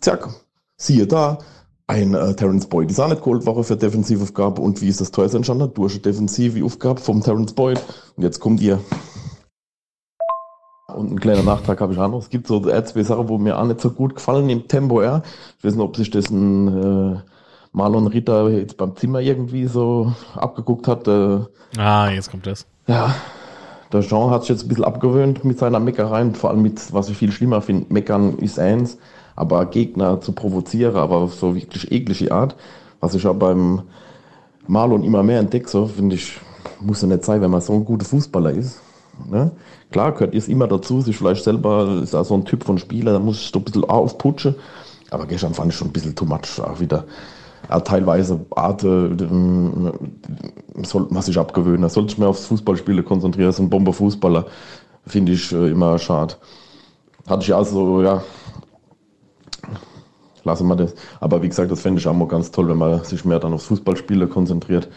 Zack, 0.00 0.28
siehe 0.76 1.06
da, 1.06 1.38
ein 1.88 2.14
äh, 2.14 2.34
Terence 2.36 2.66
Boyd 2.66 2.90
ist 2.90 3.00
auch 3.00 3.08
nicht 3.08 3.22
geholt 3.22 3.44
worden 3.46 3.64
für 3.64 3.76
Defensivaufgabe 3.76 4.62
und 4.62 4.80
wie 4.80 4.88
ist 4.88 5.00
das 5.00 5.10
Tor 5.10 5.24
entstanden? 5.32 5.74
Durch 5.74 5.94
eine 5.94 6.02
defensive 6.02 6.64
Aufgabe 6.64 7.00
vom 7.00 7.20
Terence 7.22 7.52
Boyd 7.52 7.82
und 8.16 8.22
jetzt 8.22 8.38
kommt 8.38 8.60
ihr. 8.60 8.78
Und 10.94 11.12
ein 11.12 11.20
kleiner 11.20 11.42
Nachtrag 11.42 11.80
habe 11.80 11.92
ich 11.92 11.98
auch 11.98 12.08
noch. 12.08 12.20
Es 12.20 12.30
gibt 12.30 12.46
so 12.46 12.60
zwei 12.60 13.02
Sachen, 13.02 13.28
wo 13.28 13.38
mir 13.38 13.58
auch 13.58 13.66
nicht 13.66 13.80
so 13.80 13.90
gut 13.90 14.14
gefallen 14.14 14.48
im 14.48 14.68
Tempo. 14.68 15.02
Ja. 15.02 15.22
Ich 15.58 15.64
weiß 15.64 15.74
nicht, 15.74 15.82
ob 15.82 15.96
sich 15.96 16.10
das 16.10 16.30
ein 16.30 17.16
äh, 17.16 17.20
Marlon 17.72 18.06
Ritter 18.06 18.48
jetzt 18.50 18.76
beim 18.76 18.96
Zimmer 18.96 19.20
irgendwie 19.20 19.66
so 19.66 20.12
abgeguckt 20.34 20.86
hat. 20.86 21.08
Äh, 21.08 21.40
ah, 21.76 22.10
jetzt 22.10 22.30
kommt 22.30 22.46
das. 22.46 22.66
Ja, 22.86 23.14
der 23.92 24.02
Jean 24.02 24.30
hat 24.30 24.42
sich 24.42 24.50
jetzt 24.50 24.64
ein 24.64 24.68
bisschen 24.68 24.84
abgewöhnt 24.84 25.44
mit 25.44 25.58
seiner 25.58 25.80
Meckerei, 25.80 26.30
vor 26.32 26.50
allem 26.50 26.62
mit, 26.62 26.92
was 26.92 27.08
ich 27.08 27.16
viel 27.16 27.32
schlimmer 27.32 27.60
finde, 27.60 27.92
Meckern 27.92 28.38
ist 28.38 28.58
eins, 28.58 28.98
aber 29.36 29.66
Gegner 29.66 30.20
zu 30.20 30.32
provozieren, 30.32 30.96
aber 30.96 31.16
auf 31.16 31.34
so 31.34 31.54
wirklich 31.54 31.90
eklige 31.90 32.32
Art, 32.32 32.54
was 33.00 33.14
ich 33.14 33.26
auch 33.26 33.34
beim 33.34 33.82
Marlon 34.66 35.02
immer 35.02 35.22
mehr 35.22 35.40
entdecke, 35.40 35.68
so 35.68 35.86
finde 35.86 36.14
ich, 36.14 36.38
muss 36.80 37.02
ja 37.02 37.08
nicht 37.08 37.24
sein, 37.24 37.40
wenn 37.40 37.50
man 37.50 37.60
so 37.60 37.72
ein 37.72 37.84
guter 37.84 38.04
Fußballer 38.04 38.52
ist. 38.52 38.80
Ne? 39.28 39.50
Klar, 39.90 40.12
gehört 40.12 40.34
ihr 40.34 40.48
immer 40.48 40.68
dazu, 40.68 41.00
sich 41.00 41.16
vielleicht 41.16 41.44
selber, 41.44 42.00
ist 42.02 42.14
auch 42.14 42.24
so 42.24 42.34
ein 42.34 42.44
Typ 42.44 42.64
von 42.64 42.78
Spieler, 42.78 43.12
da 43.12 43.18
muss 43.18 43.40
ich 43.40 43.50
so 43.52 43.58
ein 43.58 43.64
bisschen 43.64 43.84
aufputschen, 43.84 44.54
aber 45.10 45.26
gestern 45.26 45.54
fand 45.54 45.72
ich 45.72 45.78
schon 45.78 45.88
ein 45.88 45.92
bisschen 45.92 46.14
too 46.14 46.24
much 46.24 46.60
auch 46.60 46.78
wieder 46.78 47.04
ja, 47.68 47.80
teilweise 47.80 48.40
Art, 48.50 48.82
äh, 48.84 49.10
sollte 50.82 51.14
man 51.14 51.22
sich 51.22 51.38
abgewöhnen. 51.38 51.82
Da 51.82 51.88
sollte 51.88 52.12
ich 52.12 52.18
mehr 52.18 52.28
aufs 52.28 52.46
Fußballspielen 52.46 53.04
konzentrieren. 53.04 53.52
So 53.52 53.62
ein 53.62 53.70
Bomber-Fußballer 53.70 54.46
finde 55.06 55.32
ich 55.32 55.52
äh, 55.52 55.70
immer 55.70 55.98
schade. 55.98 56.34
Hatte 57.26 57.42
ich 57.42 57.54
also, 57.54 58.02
ja, 58.02 58.22
lassen 60.44 60.66
wir 60.66 60.76
das. 60.76 60.94
Aber 61.20 61.42
wie 61.42 61.48
gesagt, 61.48 61.70
das 61.70 61.80
fände 61.80 62.00
ich 62.00 62.08
auch 62.08 62.14
mal 62.14 62.28
ganz 62.28 62.50
toll, 62.50 62.68
wenn 62.68 62.78
man 62.78 63.04
sich 63.04 63.24
mehr 63.24 63.38
dann 63.38 63.52
aufs 63.52 63.66
Fußballspielen 63.66 64.28
konzentriert. 64.28 64.88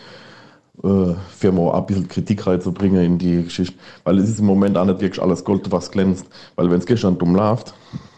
Äh, 0.84 1.14
für 1.30 1.52
mal 1.52 1.74
ein 1.74 1.86
bisschen 1.86 2.08
Kritik 2.08 2.48
reinzubringen 2.48 3.04
in 3.04 3.18
die 3.18 3.44
Geschichte. 3.44 3.78
Weil 4.04 4.18
es 4.18 4.30
ist 4.30 4.40
im 4.40 4.46
Moment 4.46 4.78
auch 4.78 4.86
nicht 4.86 5.02
wirklich 5.02 5.22
alles 5.22 5.44
Gold, 5.44 5.72
was 5.72 5.92
glänzt. 5.92 6.26
Weil 6.56 6.72
wenn 6.72 6.80
es 6.80 6.86
gestern 6.86 7.18
dumm 7.18 7.36
läuft, 7.36 7.74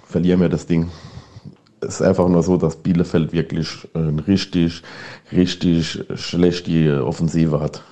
verlieren 0.05 0.39
wir 0.39 0.49
das 0.49 0.65
Ding 0.65 0.89
es 1.81 1.95
ist 1.95 2.01
einfach 2.01 2.27
nur 2.27 2.43
so, 2.43 2.57
dass 2.57 2.77
Bielefeld 2.77 3.33
wirklich 3.33 3.87
eine 3.93 4.25
richtig, 4.27 4.81
richtig 5.31 6.03
schlechte 6.15 7.05
Offensive 7.05 7.59
hat. 7.59 7.83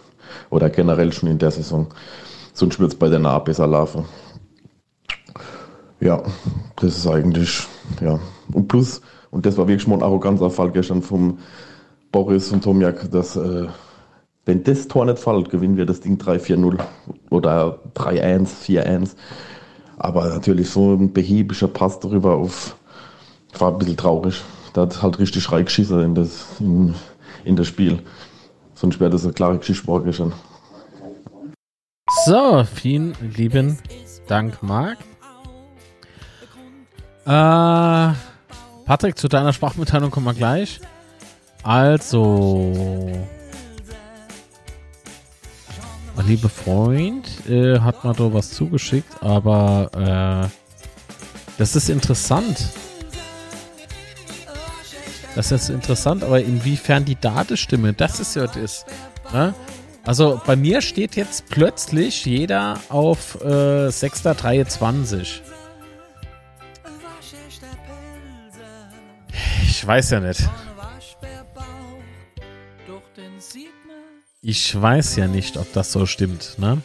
Oder 0.50 0.70
generell 0.70 1.12
schon 1.14 1.30
in 1.30 1.38
der 1.38 1.52
Saison. 1.52 1.88
Sonst 2.54 2.80
wird 2.80 2.94
es 2.94 3.00
bei 3.00 3.10
der 3.10 3.20
Nah 3.20 3.40
besser 3.40 3.68
laufen. 3.68 4.06
Ja, 6.00 6.22
das 6.78 6.98
ist 6.98 7.08
eigentlich, 7.08 7.66
ja. 8.02 8.20
Und 8.52 8.68
plus, 8.68 9.02
und 9.32 9.46
das 9.46 9.58
war 9.58 9.68
wirklich 9.68 9.88
mal 9.88 9.96
ein 9.96 10.04
arroganter 10.04 10.50
Fall 10.50 10.72
gestern 10.72 11.02
vom 11.02 11.40
Boris 12.12 12.52
und 12.52 12.64
Tomiak, 12.64 13.10
dass, 13.10 13.36
äh, 13.36 13.68
wenn 14.46 14.64
das 14.64 14.88
Tor 14.88 15.06
nicht 15.06 15.20
fällt, 15.20 15.50
gewinnen 15.50 15.78
wir 15.78 15.86
das 15.86 16.02
Ding 16.02 16.18
3-4-0 16.18 16.78
oder 17.30 17.80
3-1, 17.96 18.48
4-1. 18.48 19.16
Aber 19.98 20.28
natürlich 20.28 20.70
so 20.70 20.94
ein 20.94 21.14
behäbiger 21.14 21.68
Pass 21.68 22.00
darüber 22.00 22.36
auf 22.36 22.76
war 23.60 23.72
ein 23.72 23.78
bisschen 23.78 23.98
traurig. 23.98 24.42
Der 24.76 24.84
hat 24.84 25.02
halt 25.02 25.20
richtig 25.20 25.52
reingeschissen 25.52 26.02
in 26.02 26.16
das, 26.16 26.46
in, 26.60 26.96
in 27.46 27.56
das 27.56 27.68
Spiel. 27.68 28.00
Sonst 28.74 29.00
wäre 29.00 29.10
das 29.10 29.24
eine 29.24 29.34
klare 29.34 29.58
Geschichte 29.58 30.14
schon. 30.14 30.34
So, 32.26 32.64
vielen 32.64 33.16
lieben 33.36 33.78
Dank, 34.28 34.62
Marc. 34.62 34.98
Äh, 37.26 38.14
Patrick, 38.86 39.18
zu 39.18 39.28
deiner 39.28 39.54
Sprachmitteilung 39.54 40.12
kommen 40.12 40.26
wir 40.26 40.34
gleich. 40.34 40.82
Also, 41.64 43.10
mein 46.16 46.28
lieber 46.28 46.50
Freund 46.50 47.50
äh, 47.50 47.80
hat 47.80 48.04
mir 48.04 48.14
da 48.14 48.34
was 48.34 48.52
zugeschickt, 48.52 49.24
aber 49.24 50.50
äh, 50.50 50.50
das 51.58 51.76
ist 51.76 51.90
interessant. 51.90 52.70
Das 55.36 55.52
ist 55.52 55.70
interessant, 55.70 56.24
aber 56.24 56.42
inwiefern 56.42 57.06
die 57.06 57.16
Datestimme, 57.16 57.94
das 57.94 58.20
ist 58.20 58.36
ja 58.36 58.46
das. 58.46 58.86
Ne? 59.32 59.54
Also 60.06 60.40
bei 60.46 60.56
mir 60.56 60.82
steht 60.82 61.16
jetzt 61.16 61.50
plötzlich 61.50 62.26
jeder 62.26 62.80
auf 62.90 63.42
äh, 63.42 63.88
6.23. 63.88 65.42
Ich 69.64 69.88
weiß 69.88 70.12
ja 70.12 70.20
nicht. 70.20 70.42
Ich 74.42 74.82
weiß 74.82 75.16
ja 75.16 75.28
nicht, 75.28 75.58
ob 75.58 75.72
das 75.74 75.92
so 75.92 76.06
stimmt, 76.06 76.56
ne? 76.58 76.82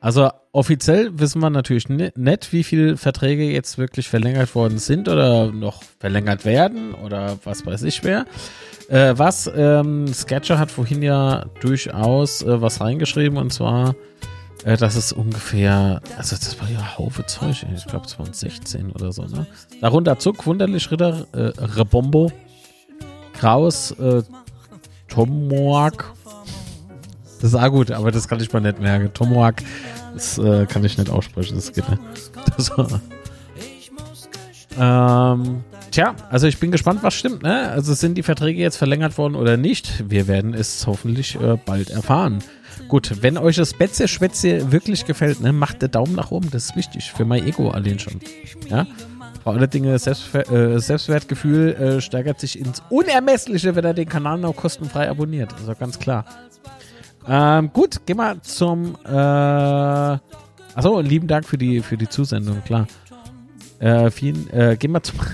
Also 0.00 0.30
offiziell 0.56 1.10
wissen 1.18 1.40
wir 1.40 1.50
natürlich 1.50 1.88
ni- 1.88 2.10
nicht, 2.16 2.52
wie 2.52 2.64
viele 2.64 2.96
Verträge 2.96 3.44
jetzt 3.44 3.78
wirklich 3.78 4.08
verlängert 4.08 4.54
worden 4.54 4.78
sind 4.78 5.08
oder 5.08 5.52
noch 5.52 5.82
verlängert 6.00 6.44
werden 6.44 6.94
oder 6.94 7.38
was 7.44 7.64
weiß 7.66 7.82
ich 7.82 8.02
wer. 8.04 8.24
Äh, 8.88 9.14
was, 9.16 9.50
ähm, 9.54 10.06
Sketcher 10.12 10.58
hat 10.58 10.70
vorhin 10.70 11.02
ja 11.02 11.46
durchaus 11.60 12.42
äh, 12.42 12.60
was 12.62 12.80
reingeschrieben 12.80 13.36
und 13.36 13.52
zwar, 13.52 13.94
äh, 14.64 14.76
dass 14.76 14.96
es 14.96 15.12
ungefähr, 15.12 16.00
also 16.16 16.36
das 16.36 16.60
war 16.60 16.70
ja 16.70 16.96
Haufe 16.96 17.26
Zeug, 17.26 17.66
ich 17.74 17.86
glaube 17.86 18.06
es 18.06 18.18
waren 18.18 18.32
16 18.32 18.92
oder 18.92 19.12
so, 19.12 19.22
ne? 19.24 19.46
Darunter 19.80 20.18
Zuck, 20.18 20.46
Wunderlich 20.46 20.90
Ritter, 20.90 21.26
äh, 21.32 21.52
Rebombo, 21.58 22.32
Kraus, 23.34 23.90
äh, 23.92 24.22
Tomoak, 25.08 26.12
das 27.40 27.52
ist 27.52 27.54
auch 27.54 27.70
gut, 27.70 27.90
aber 27.90 28.10
das 28.10 28.28
kann 28.28 28.40
ich 28.40 28.50
mal 28.52 28.60
nicht 28.60 28.80
merken. 28.80 29.12
Tomoak, 29.12 29.56
das 30.16 30.38
äh, 30.38 30.64
kann 30.66 30.82
ich 30.82 30.96
nicht 30.96 31.10
aussprechen, 31.10 31.56
das 31.56 31.72
geht 31.72 31.88
nicht. 31.90 32.00
Das 32.56 32.70
war, 32.76 33.00
ähm, 34.78 35.64
tja, 35.90 36.14
also 36.30 36.46
ich 36.46 36.58
bin 36.58 36.70
gespannt, 36.70 37.02
was 37.02 37.14
stimmt, 37.14 37.42
ne? 37.42 37.70
Also 37.70 37.94
sind 37.94 38.16
die 38.16 38.22
Verträge 38.22 38.60
jetzt 38.60 38.76
verlängert 38.76 39.16
worden 39.18 39.34
oder 39.34 39.56
nicht? 39.56 40.04
Wir 40.08 40.26
werden 40.26 40.54
es 40.54 40.86
hoffentlich 40.86 41.38
äh, 41.40 41.58
bald 41.64 41.90
erfahren. 41.90 42.38
Gut, 42.88 43.22
wenn 43.22 43.36
euch 43.36 43.56
das 43.56 43.74
Betze 43.74 44.06
Schwätze 44.06 44.72
wirklich 44.72 45.06
gefällt, 45.06 45.40
ne, 45.40 45.52
macht 45.52 45.82
den 45.82 45.90
Daumen 45.90 46.14
nach 46.14 46.30
oben, 46.30 46.50
das 46.50 46.66
ist 46.66 46.76
wichtig 46.76 47.10
für 47.10 47.24
mein 47.24 47.46
Ego 47.46 47.70
allein 47.70 47.98
schon. 47.98 48.20
Ja? 48.68 48.86
Vor 49.42 49.54
allen 49.54 49.70
Dingen 49.70 49.96
Selbstver 49.98 50.50
äh, 50.50 50.80
Selbstwertgefühl 50.80 51.74
äh, 51.74 52.00
steigert 52.00 52.40
sich 52.40 52.58
ins 52.58 52.82
Unermessliche, 52.90 53.74
wenn 53.76 53.84
er 53.84 53.94
den 53.94 54.08
Kanal 54.08 54.38
noch 54.38 54.56
kostenfrei 54.56 55.08
abonniert. 55.08 55.54
Also 55.54 55.74
ganz 55.74 55.98
klar. 55.98 56.24
Ähm, 57.28 57.72
gut, 57.72 58.04
gehen 58.06 58.16
wir 58.18 58.40
zum. 58.42 58.96
Äh, 59.04 59.10
achso, 59.10 61.00
lieben 61.00 61.26
Dank 61.26 61.44
für 61.46 61.58
die, 61.58 61.80
für 61.80 61.96
die 61.96 62.08
Zusendung, 62.08 62.62
klar. 62.64 62.86
Äh, 63.78 64.10
vielen, 64.10 64.48
äh, 64.50 64.76
gehen 64.78 64.92
wir 64.92 65.02
zum. 65.02 65.18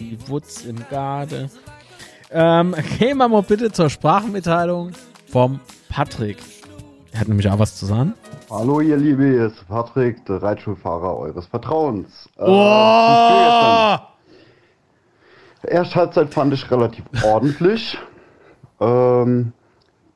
Die 0.00 0.18
Wutz 0.28 0.64
im 0.64 0.76
Garde. 0.90 1.48
Ähm, 2.32 2.74
gehen 2.98 3.18
wir 3.18 3.28
mal 3.28 3.42
bitte 3.42 3.70
zur 3.70 3.88
Sprachmitteilung 3.88 4.92
vom 5.30 5.60
Patrick. 5.88 6.38
Er 7.12 7.20
hat 7.20 7.28
nämlich 7.28 7.48
auch 7.48 7.58
was 7.58 7.76
zu 7.76 7.86
sagen. 7.86 8.14
Hallo 8.50 8.80
ihr 8.80 8.96
Liebe, 8.96 9.24
hier 9.24 9.46
ist 9.46 9.68
Patrick, 9.68 10.24
der 10.26 10.42
Reitschulfahrer 10.42 11.16
eures 11.16 11.46
Vertrauens. 11.46 12.28
Äh, 12.36 12.44
Oh! 12.46 13.96
Erste 15.64 15.94
Halbzeit 15.94 16.34
fand 16.34 16.52
ich 16.54 16.68
relativ 16.70 17.04
ordentlich. 17.24 17.96
Ähm, 18.80 19.52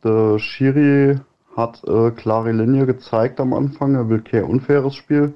der 0.07 0.39
Schiri 0.39 1.19
hat 1.57 1.83
äh, 1.85 2.11
klare 2.13 2.53
Linie 2.53 2.87
gezeigt 2.87 3.41
am 3.41 3.53
Anfang, 3.53 3.95
er 3.95 4.09
will 4.09 4.23
kein 4.23 4.45
unfaires 4.45 4.95
Spiel. 4.95 5.35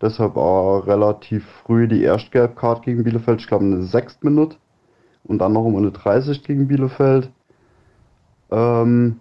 Deshalb 0.00 0.34
war 0.36 0.86
relativ 0.86 1.46
früh 1.62 1.86
die 1.86 2.02
Erstgelbkarte 2.02 2.82
gegen 2.82 3.04
Bielefeld, 3.04 3.40
ich 3.40 3.46
glaube 3.46 3.64
in 3.64 3.70
der 3.70 3.84
sechsten 3.84 4.28
Minute. 4.28 4.56
Und 5.24 5.38
dann 5.38 5.52
noch 5.52 5.64
um 5.64 5.76
eine 5.76 5.92
30 5.92 6.42
gegen 6.42 6.66
Bielefeld. 6.66 7.30
Ähm, 8.50 9.20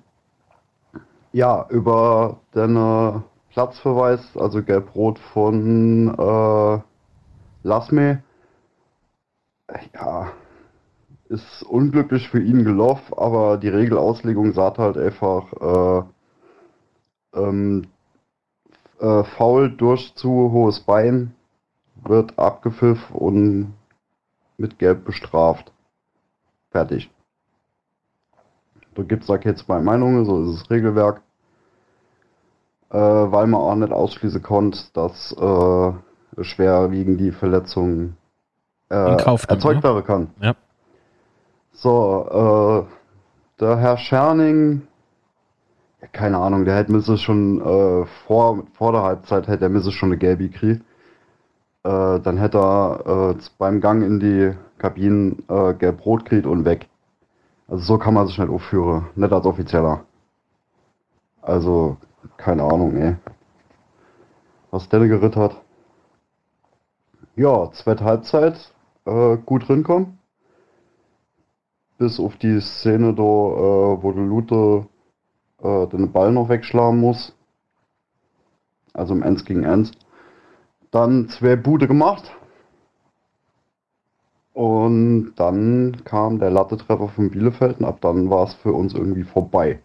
ja, 1.31 1.67
über 1.69 2.39
den 2.55 2.75
äh, 2.75 3.21
Platzverweis, 3.53 4.35
also 4.35 4.63
Gelb-Rot 4.63 5.19
von 5.19 6.09
äh, 6.09 6.79
Lasme, 7.63 8.23
ja, 9.93 10.31
ist 11.31 11.63
unglücklich 11.63 12.29
für 12.29 12.41
ihn 12.41 12.65
gelaufen, 12.65 13.13
aber 13.17 13.57
die 13.57 13.69
Regelauslegung 13.69 14.51
sagt 14.51 14.77
halt 14.77 14.97
einfach, 14.97 16.03
äh, 17.33 17.39
ähm, 17.39 17.87
äh, 18.99 19.23
Foul 19.23 19.71
durch 19.71 20.13
zu 20.15 20.29
hohes 20.51 20.81
Bein 20.81 21.33
wird 22.03 22.37
abgepfiffen 22.37 23.15
und 23.15 23.73
mit 24.57 24.77
Gelb 24.77 25.05
bestraft. 25.05 25.71
Fertig. 26.69 27.09
Da 28.95 29.03
gibt 29.03 29.21
es 29.21 29.27
da 29.27 29.37
keine 29.37 29.55
zwei 29.55 29.79
Meinungen, 29.79 30.25
so 30.25 30.43
ist 30.43 30.61
das 30.61 30.69
Regelwerk. 30.69 31.21
Äh, 32.89 32.97
weil 32.97 33.47
man 33.47 33.61
auch 33.61 33.75
nicht 33.75 33.93
ausschließen 33.93 34.43
konnte, 34.43 34.79
dass 34.91 35.31
äh, 35.31 36.43
schwerwiegend 36.43 37.33
Verletzung 37.35 38.17
äh, 38.89 38.95
erzeugt 38.95 39.77
ne? 39.77 39.83
werden 39.83 40.03
kann. 40.03 40.29
Ja. 40.41 40.55
So, 41.73 42.87
äh, 42.87 43.61
der 43.61 43.77
Herr 43.77 43.97
Scherning, 43.97 44.83
ja, 46.01 46.07
keine 46.07 46.37
Ahnung, 46.37 46.65
der 46.65 46.75
hätte 46.75 46.91
müsse 46.91 47.17
schon 47.17 47.61
äh, 47.61 48.05
vor, 48.27 48.63
vor 48.73 48.91
der 48.91 49.03
Halbzeit 49.03 49.47
hätte 49.47 49.65
er 49.65 49.69
müsse 49.69 49.91
schon 49.91 50.09
eine 50.09 50.17
gelbe 50.17 50.49
kriegen. 50.49 50.83
Äh, 51.83 52.19
dann 52.19 52.37
hätte 52.37 52.59
er 52.59 53.35
äh, 53.37 53.43
beim 53.57 53.81
Gang 53.81 54.03
in 54.03 54.19
die 54.19 54.53
Kabinen 54.77 55.43
äh, 55.47 55.73
gelb-rot 55.73 56.25
kriegt 56.25 56.45
und 56.45 56.65
weg. 56.65 56.87
Also 57.67 57.83
so 57.83 57.97
kann 57.97 58.13
man 58.13 58.27
sich 58.27 58.37
nicht 58.37 58.49
aufführen, 58.49 59.05
nicht 59.15 59.31
als 59.31 59.45
Offizieller. 59.45 60.05
Also, 61.41 61.97
keine 62.37 62.63
Ahnung, 62.63 62.95
ey. 62.97 63.15
Was 64.69 64.89
der 64.89 65.07
geritten 65.07 65.41
hat. 65.41 65.55
Ja, 67.35 67.71
zweite 67.71 68.03
Halbzeit, 68.03 68.73
äh, 69.05 69.37
gut 69.37 69.67
rinkommen. 69.69 70.20
Bis 72.01 72.19
auf 72.19 72.35
die 72.37 72.59
Szene 72.61 73.13
da, 73.13 73.21
äh, 73.21 74.01
wo 74.01 74.11
der 74.11 74.23
Lute 74.23 74.87
äh, 75.61 75.85
den 75.85 76.11
Ball 76.11 76.31
noch 76.31 76.49
wegschlagen 76.49 76.99
muss. 76.99 77.35
Also 78.91 79.13
im 79.13 79.21
1 79.21 79.45
gegen 79.45 79.67
1. 79.67 79.91
Dann 80.89 81.29
zwei 81.29 81.55
Bude 81.55 81.87
gemacht. 81.87 82.35
Und 84.53 85.33
dann 85.35 86.01
kam 86.03 86.39
der 86.39 86.49
Lattetreffer 86.49 87.07
von 87.07 87.29
Bielefeld 87.29 87.77
und 87.77 87.85
ab 87.85 87.99
dann 88.01 88.31
war 88.31 88.45
es 88.45 88.55
für 88.55 88.73
uns 88.73 88.95
irgendwie 88.95 89.23
vorbei. 89.23 89.79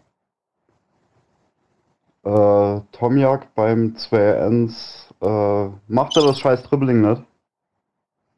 Äh, 2.23 2.81
Tomjak 2.93 3.53
beim 3.53 3.93
2-1 3.93 5.11
äh, 5.21 5.71
macht 5.87 6.17
er 6.17 6.25
das 6.25 6.39
scheiß 6.39 6.63
Dribbling 6.63 7.01
nicht. 7.01 7.21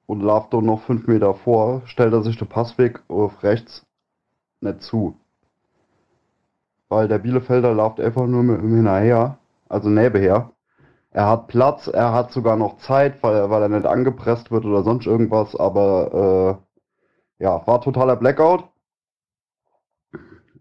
Und 0.09 0.19
läuft 0.23 0.53
dann 0.53 0.65
noch 0.65 0.81
5 0.81 1.07
Meter 1.07 1.33
vor, 1.35 1.83
stellt 1.85 2.11
er 2.13 2.21
sich 2.21 2.37
den 2.37 2.49
Passweg 2.49 3.01
auf 3.07 3.43
rechts 3.43 3.85
nicht 4.61 4.83
zu. 4.83 5.17
Weil 6.87 7.07
der 7.07 7.17
Bielefelder 7.17 7.73
läuft 7.73 7.99
einfach 7.99 8.27
nur 8.27 8.43
mit 8.43 8.61
ihm 8.61 8.75
hinterher, 8.75 9.39
also 9.69 9.89
nebenher. 9.89 10.51
Er 11.11 11.27
hat 11.27 11.47
Platz, 11.47 11.87
er 11.87 12.13
hat 12.13 12.31
sogar 12.31 12.57
noch 12.57 12.77
Zeit, 12.79 13.23
weil, 13.23 13.35
er- 13.35 13.49
weil 13.51 13.63
er 13.63 13.69
nicht 13.69 13.85
angepresst 13.87 14.51
wird 14.51 14.65
oder 14.65 14.83
sonst 14.83 15.07
irgendwas, 15.07 15.55
aber 15.55 16.59
äh, 17.39 17.43
ja, 17.45 17.65
war 17.67 17.81
totaler 17.81 18.17
Blackout. 18.17 18.65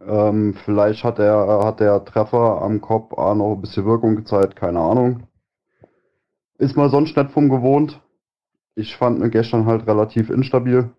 Ähm, 0.01 0.55
vielleicht 0.55 1.05
hat 1.05 1.19
der, 1.19 1.61
hat 1.65 1.79
der 1.81 2.05
Treffer 2.05 2.63
am 2.63 2.81
Kopf 2.81 3.13
auch 3.13 3.35
noch 3.37 3.53
ein 3.55 3.61
bisschen 3.61 3.85
Wirkung 3.87 4.17
gezeigt, 4.17 4.57
keine 4.57 4.81
Ahnung. 4.81 5.23
Ist 6.59 6.77
man 6.77 6.89
sonst 6.89 7.17
nicht 7.17 7.33
vom 7.33 7.49
gewohnt. 7.49 8.01
Ich 8.79 8.97
fand 8.97 9.19
ihn 9.19 9.33
gestern 9.33 9.67
halt 9.67 9.89
relativ 9.89 10.31
instabil. 10.31 10.95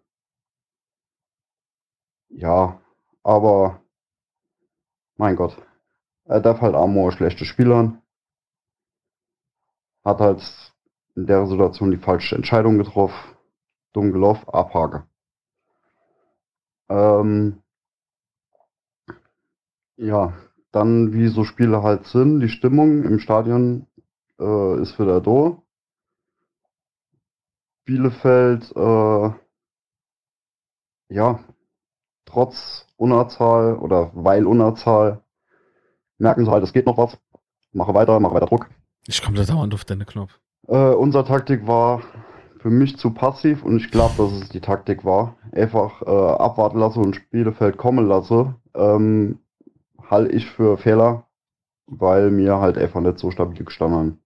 Ja, 2.27 2.81
aber 3.23 3.79
mein 5.15 5.37
Gott. 5.37 5.55
Er 6.25 6.41
darf 6.41 6.59
halt 6.59 6.73
mal 6.73 7.11
schlechte 7.13 7.45
Spielern. 7.45 8.01
Hat 10.03 10.19
halt 10.19 10.73
in 11.15 11.25
der 11.25 11.45
Situation 11.47 11.91
die 11.91 12.03
falsche 12.07 12.35
Entscheidung 12.35 12.77
getroffen. 12.79 13.37
Dumm 13.93 14.11
gelaufen, 14.11 14.49
abhake. 14.49 15.07
Ähm, 16.89 17.63
ja, 19.95 20.33
dann 20.73 21.13
wie 21.13 21.29
so 21.29 21.45
Spiele 21.45 21.81
halt 21.81 22.07
sind. 22.07 22.41
Die 22.41 22.49
Stimmung 22.49 23.03
im 23.03 23.19
Stadion 23.19 23.87
äh, 24.37 24.81
ist 24.81 24.99
wieder 24.99 25.21
da. 25.21 25.61
Bielefeld, 27.89 28.71
äh, 28.75 29.31
ja, 31.11 31.39
trotz 32.25 32.85
Unterzahl 32.97 33.77
oder 33.77 34.11
weil 34.13 34.45
Unterzahl 34.45 35.23
merken 36.19 36.45
sie 36.45 36.51
halt, 36.51 36.63
es 36.63 36.71
geht 36.71 36.85
noch 36.85 36.99
was. 36.99 37.17
Mache 37.71 37.95
weiter, 37.95 38.19
mache 38.19 38.35
weiter 38.35 38.45
Druck. 38.45 38.69
Ich 39.07 39.23
komme 39.23 39.37
da 39.37 39.43
dauernd 39.43 39.73
auf 39.73 39.85
deine 39.85 40.05
Knopf. 40.05 40.39
Äh, 40.67 40.93
unsere 40.93 41.25
Taktik 41.25 41.65
war 41.65 42.03
für 42.59 42.69
mich 42.69 42.97
zu 42.97 43.09
passiv 43.09 43.63
und 43.63 43.77
ich 43.77 43.89
glaube, 43.89 44.13
dass 44.17 44.33
es 44.33 44.49
die 44.49 44.61
Taktik 44.61 45.03
war. 45.03 45.37
Einfach 45.51 46.03
äh, 46.03 46.05
abwarten 46.05 46.77
lasse 46.77 46.99
und 46.99 47.15
Spielefeld 47.15 47.77
kommen 47.77 48.07
lasse. 48.07 48.53
Ähm, 48.75 49.39
halte 50.07 50.31
ich 50.31 50.45
für 50.45 50.77
Fehler, 50.77 51.25
weil 51.87 52.29
mir 52.29 52.59
halt 52.59 52.77
einfach 52.77 53.01
nicht 53.01 53.17
so 53.17 53.31
stabil 53.31 53.65
gestanden 53.65 53.97
haben. 53.97 54.19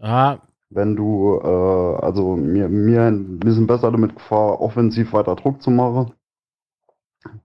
Ah, 0.00 0.38
Wenn 0.70 0.96
du, 0.96 1.40
äh, 1.42 2.04
also 2.04 2.36
mir, 2.36 2.68
mir 2.68 3.02
ein 3.02 3.38
bisschen 3.38 3.66
besser 3.66 3.90
damit 3.90 4.14
gefahren, 4.14 4.58
offensiv 4.58 5.12
weiter 5.12 5.36
Druck 5.36 5.60
zu 5.62 5.70
machen. 5.70 6.12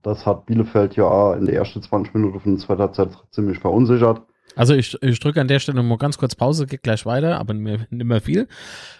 Das 0.02 0.24
hat 0.24 0.46
Bielefeld 0.46 0.96
ja 0.96 1.34
in 1.34 1.44
der 1.44 1.56
ersten 1.56 1.82
20 1.82 2.14
Minuten 2.14 2.40
von 2.40 2.56
der 2.56 2.64
zweiten 2.64 2.80
Halbzeit 2.82 3.10
ziemlich 3.30 3.58
verunsichert. 3.58 4.22
Also 4.54 4.74
ich, 4.74 4.96
ich 5.02 5.20
drücke 5.20 5.40
an 5.40 5.48
der 5.48 5.58
Stelle 5.58 5.82
mal 5.82 5.98
ganz 5.98 6.16
kurz 6.16 6.34
Pause, 6.34 6.66
geht 6.66 6.82
gleich 6.82 7.04
weiter, 7.04 7.38
aber 7.38 7.52
nicht 7.52 7.90
mehr 7.90 8.20
viel. 8.22 8.48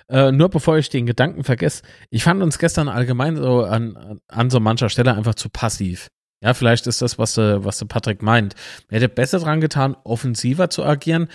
Äh, 0.08 0.30
nur 0.32 0.50
bevor 0.50 0.76
ich 0.76 0.90
den 0.90 1.06
Gedanken 1.06 1.44
vergesse, 1.44 1.82
ich 2.10 2.24
fand 2.24 2.42
uns 2.42 2.58
gestern 2.58 2.88
allgemein 2.88 3.36
so 3.36 3.62
an, 3.62 4.20
an 4.28 4.50
so 4.50 4.60
mancher 4.60 4.90
Stelle 4.90 5.14
einfach 5.14 5.34
zu 5.34 5.48
passiv. 5.48 6.08
Ja, 6.42 6.52
vielleicht 6.52 6.86
ist 6.86 7.00
das, 7.00 7.18
was, 7.18 7.34
der, 7.34 7.64
was 7.64 7.78
der 7.78 7.86
Patrick 7.86 8.22
meint. 8.22 8.54
Er 8.90 9.00
hätte 9.00 9.08
besser 9.08 9.38
dran 9.38 9.62
getan, 9.62 9.96
offensiver 10.04 10.68
zu 10.68 10.84
agieren. 10.84 11.28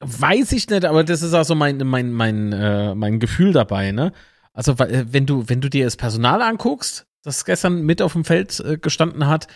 Weiß 0.00 0.52
ich 0.52 0.68
nicht, 0.68 0.84
aber 0.84 1.04
das 1.04 1.22
ist 1.22 1.34
auch 1.34 1.44
so 1.44 1.54
mein, 1.54 1.78
mein, 1.78 2.12
mein, 2.12 2.52
äh, 2.52 2.94
mein 2.94 3.20
Gefühl 3.20 3.52
dabei, 3.52 3.92
ne? 3.92 4.12
Also, 4.52 4.72
äh, 4.72 5.06
wenn 5.10 5.26
du, 5.26 5.48
wenn 5.48 5.60
du 5.60 5.68
dir 5.68 5.84
das 5.84 5.96
Personal 5.96 6.42
anguckst, 6.42 7.06
das 7.22 7.44
gestern 7.44 7.82
mit 7.82 8.00
auf 8.00 8.12
dem 8.12 8.24
Feld 8.24 8.60
äh, 8.60 8.78
gestanden 8.78 9.26
hat, 9.26 9.46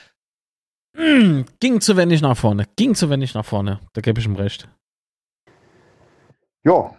mh, 0.97 1.05
hm, 1.05 1.45
ging 1.61 1.81
zu 1.81 1.97
wenig 1.97 2.21
nach 2.21 2.37
vorne. 2.37 2.67
Ging 2.77 2.95
zu 2.95 3.11
wenig 3.11 3.35
nach 3.35 3.45
vorne. 3.45 3.81
Da 3.93 4.01
gebe 4.01 4.21
ich 4.21 4.27
ihm 4.27 4.37
recht. 4.37 4.69
Ja. 6.65 6.95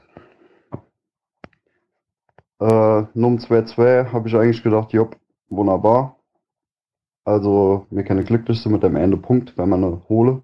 Äh, 2.59 3.05
Num 3.13 3.38
2-2 3.38 4.11
habe 4.11 4.27
ich 4.27 4.35
eigentlich 4.35 4.63
gedacht, 4.63 4.93
jopp, 4.93 5.18
wunderbar. 5.49 6.18
Also, 7.23 7.85
wir 7.89 8.03
können 8.03 8.26
glücklich 8.26 8.61
sein 8.61 8.73
mit 8.73 8.84
dem 8.84 8.95
Ende 8.95 9.18
Punkt, 9.18 9.57
wenn 9.57 9.69
man 9.69 9.84
eine 9.84 10.01
hole. 10.09 10.43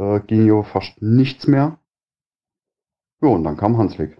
Äh, 0.00 0.20
ging 0.20 0.46
ja 0.46 0.62
fast 0.62 1.02
nichts 1.02 1.46
mehr. 1.46 1.78
Ja, 3.20 3.28
und 3.28 3.44
dann 3.44 3.58
kam 3.58 3.76
Hanslik. 3.76 4.18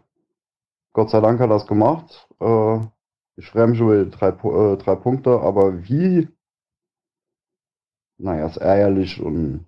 Gott 0.93 1.09
sei 1.09 1.21
Dank 1.21 1.41
hat 1.41 1.49
er 1.49 1.55
das 1.55 1.67
gemacht. 1.67 2.29
Äh, 2.39 2.81
ich 3.37 3.49
freue 3.49 3.69
mich 3.69 3.81
über 3.81 4.05
drei, 4.05 4.29
äh, 4.29 4.77
drei 4.77 4.95
Punkte, 4.97 5.41
aber 5.41 5.89
wie? 5.89 6.29
Naja, 8.19 8.47
ist 8.47 8.59
ärgerlich 8.59 9.23
und 9.23 9.65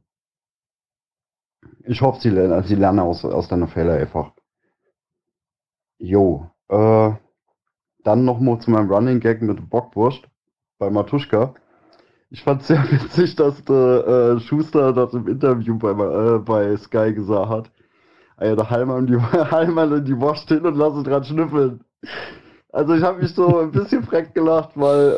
ich 1.85 2.03
hoffe, 2.03 2.21
sie 2.21 2.29
lernen, 2.29 2.63
sie 2.65 2.75
lernen 2.75 2.99
aus, 2.99 3.25
aus 3.25 3.49
deiner 3.49 3.69
Fehler 3.69 3.95
einfach. 3.95 4.35
Jo, 5.99 6.51
äh, 6.69 7.13
dann 8.05 8.25
noch 8.27 8.39
mal 8.41 8.61
zu 8.61 8.71
meinem 8.71 8.91
Running 8.93 9.21
Gag 9.21 9.41
mit 9.41 9.71
Bockwurst 9.71 10.29
bei 10.79 10.91
Matuschka. 10.91 11.55
Ich 12.33 12.43
fand 12.43 12.63
sehr 12.63 12.83
witzig, 12.91 13.37
dass 13.37 13.63
der 13.65 14.07
äh, 14.37 14.41
Schuster 14.41 14.93
das 14.95 15.13
im 15.13 15.29
Interview 15.29 15.79
bei, 15.79 15.91
äh, 15.91 16.39
bei 16.39 16.77
Sky 16.79 17.13
gesagt 17.13 17.51
hat. 17.51 17.71
Ey, 18.39 18.57
der 18.57 18.71
Heilmann 18.71 19.07
die, 19.07 19.21
Heilmann 19.51 19.93
in 19.93 20.05
die 20.07 20.19
Wurst 20.19 20.49
hin 20.49 20.65
und 20.65 20.77
lass 20.77 20.95
es 20.95 21.05
dran 21.05 21.25
schnüffeln. 21.25 21.85
Also 22.73 22.95
ich 22.95 23.03
habe 23.03 23.21
mich 23.21 23.35
so 23.35 23.59
ein 23.59 23.71
bisschen 23.71 24.03
freck 24.03 24.35
gelacht, 24.35 24.71
weil, 24.75 25.11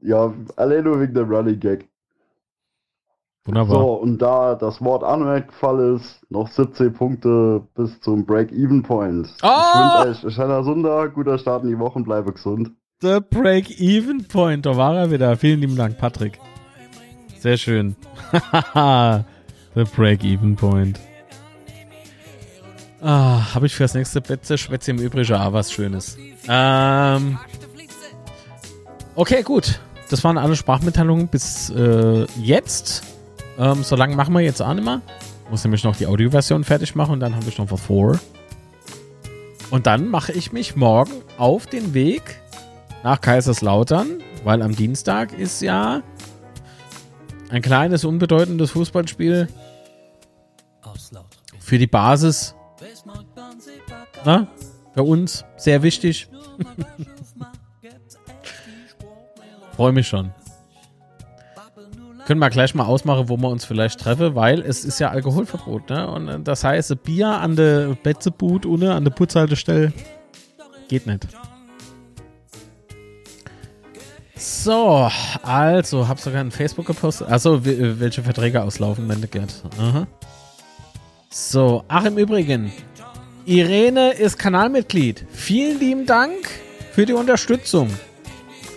äh, 0.00 0.08
ja, 0.08 0.32
allein 0.54 0.84
nur 0.84 1.00
wegen 1.00 1.12
dem 1.12 1.28
Running 1.28 1.58
Gag. 1.58 1.88
Wunderbar. 3.44 3.76
So, 3.76 3.94
und 3.94 4.18
da 4.22 4.54
das 4.54 4.80
Wort 4.80 5.02
Unrecht 5.02 5.48
gefallen 5.48 5.96
ist, 5.96 6.24
noch 6.30 6.46
17 6.46 6.92
Punkte 6.92 7.66
bis 7.74 8.00
zum 8.00 8.24
Break-Even-Point. 8.24 9.28
Oh! 9.42 9.48
Ich 9.48 10.06
wünsche 10.06 10.26
euch 10.28 10.34
schöner 10.34 10.62
Sonntag, 10.62 11.14
guter 11.14 11.38
Start 11.38 11.64
in 11.64 11.70
die 11.70 11.78
Woche 11.80 11.98
und 11.98 12.04
bleibe 12.04 12.32
gesund. 12.32 12.70
The 13.02 13.18
Break-Even-Point, 13.18 14.64
da 14.64 14.76
war 14.76 14.96
er 14.96 15.10
wieder. 15.10 15.36
Vielen 15.36 15.60
lieben 15.60 15.74
Dank, 15.74 15.98
Patrick. 15.98 16.38
Sehr 17.40 17.56
schön. 17.56 17.96
The 19.74 19.84
Break-Even-Point. 19.96 21.00
Ah, 23.00 23.54
habe 23.54 23.66
ich 23.66 23.74
fürs 23.74 23.94
nächste 23.94 24.20
Betze 24.20 24.56
Schwätze 24.56 24.92
im 24.92 24.98
Übrigen 24.98 25.34
auch 25.34 25.52
was 25.52 25.72
Schönes. 25.72 26.16
Ähm, 26.48 27.38
okay, 29.16 29.42
gut. 29.42 29.80
Das 30.08 30.22
waren 30.22 30.38
alle 30.38 30.54
Sprachmitteilungen 30.54 31.26
bis 31.26 31.70
äh, 31.70 32.24
jetzt. 32.40 33.02
Ähm, 33.58 33.82
so 33.82 33.96
lange 33.96 34.14
machen 34.14 34.32
wir 34.32 34.42
jetzt 34.42 34.62
auch 34.62 34.74
nicht 34.74 34.84
mehr. 34.84 35.02
Muss 35.50 35.64
nämlich 35.64 35.82
noch 35.82 35.96
die 35.96 36.06
Audioversion 36.06 36.62
fertig 36.62 36.94
machen 36.94 37.14
und 37.14 37.20
dann 37.20 37.34
habe 37.34 37.48
ich 37.48 37.58
noch 37.58 37.68
was 37.68 37.80
vor. 37.80 38.20
Und 39.70 39.88
dann 39.88 40.08
mache 40.08 40.30
ich 40.30 40.52
mich 40.52 40.76
morgen 40.76 41.10
auf 41.36 41.66
den 41.66 41.94
Weg 41.94 42.41
nach 43.02 43.20
Kaiserslautern, 43.20 44.22
weil 44.44 44.62
am 44.62 44.74
Dienstag 44.74 45.32
ist 45.32 45.60
ja 45.62 46.02
ein 47.50 47.62
kleines, 47.62 48.04
unbedeutendes 48.04 48.70
Fußballspiel 48.70 49.48
für 51.58 51.78
die 51.78 51.86
Basis. 51.86 52.54
Na, 54.24 54.46
für 54.94 55.02
uns 55.02 55.44
sehr 55.56 55.82
wichtig. 55.82 56.28
Freue 59.76 59.92
mich 59.92 60.06
schon. 60.06 60.32
Können 62.26 62.38
wir 62.38 62.50
gleich 62.50 62.74
mal 62.74 62.84
ausmachen, 62.84 63.28
wo 63.28 63.36
wir 63.36 63.48
uns 63.48 63.64
vielleicht 63.64 63.98
treffen, 63.98 64.36
weil 64.36 64.60
es 64.60 64.84
ist 64.84 65.00
ja 65.00 65.10
Alkoholverbot, 65.10 65.90
ne? 65.90 66.08
Und 66.08 66.28
äh, 66.28 66.40
das 66.40 66.62
heißt, 66.62 67.02
Bier 67.02 67.28
an 67.28 67.56
der 67.56 67.96
Betzebut 68.00 68.64
ohne 68.64 68.94
an 68.94 69.04
der 69.04 69.10
Putzhaltestelle 69.10 69.92
geht 70.88 71.06
nicht. 71.06 71.26
So, 74.42 75.08
also, 75.44 76.08
hab 76.08 76.18
sogar 76.18 76.40
ein 76.40 76.50
Facebook 76.50 76.86
gepostet. 76.86 77.28
Also, 77.28 77.64
welche 77.64 78.24
Verträge 78.24 78.60
auslaufen, 78.60 79.08
wenn 79.08 79.20
geht. 79.20 79.62
Aha. 79.78 80.08
So, 81.30 81.84
ach 81.86 82.04
im 82.06 82.18
Übrigen, 82.18 82.72
Irene 83.44 84.10
ist 84.10 84.40
Kanalmitglied. 84.40 85.26
Vielen 85.30 85.78
lieben 85.78 86.06
Dank 86.06 86.50
für 86.90 87.06
die 87.06 87.12
Unterstützung. 87.12 87.88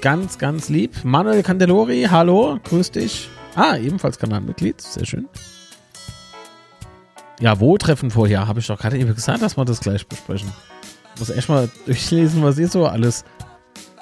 Ganz, 0.02 0.38
ganz 0.38 0.70
lieb. 0.70 1.04
Manuel 1.04 1.42
Candelori, 1.42 2.10
hallo, 2.12 2.60
grüß 2.64 2.92
dich. 2.92 3.28
Ah, 3.56 3.76
ebenfalls 3.76 4.20
Kanalmitglied, 4.20 4.80
sehr 4.80 5.08
schön. 5.08 5.28
Ja, 7.40 7.60
wo 7.60 7.76
treffen 7.80 8.12
vorher? 8.12 8.48
Habe 8.48 8.60
ich 8.60 8.68
doch 8.68 8.78
gerade 8.78 9.00
eben 9.00 9.16
gesagt, 9.16 9.42
dass 9.42 9.58
wir 9.58 9.66
das 9.66 9.80
gleich 9.80 10.06
besprechen. 10.06 10.52
Muss 11.18 11.32
echt 11.32 11.50
mal 11.50 11.72
durchlesen, 11.88 12.44
was 12.44 12.60
ihr 12.60 12.68
so 12.68 12.86
alles 12.86 13.26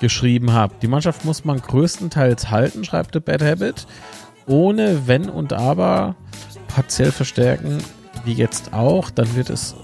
geschrieben 0.04 0.52
habt. 0.52 0.84
Die 0.84 0.90
Mannschaft 0.90 1.24
muss 1.24 1.46
man 1.46 1.62
größtenteils 1.62 2.52
halten, 2.52 2.84
schreibt 2.84 3.14
The 3.14 3.22
Bad 3.22 3.42
Habit. 3.42 3.88
Ohne 4.46 5.08
Wenn 5.08 5.30
und 5.30 5.54
Aber 5.54 6.18
partiell 6.68 7.14
verstärken, 7.14 7.78
wie 8.26 8.34
jetzt 8.34 8.74
auch, 8.74 9.10
dann 9.10 9.34
wird 9.38 9.50
es 9.50 9.76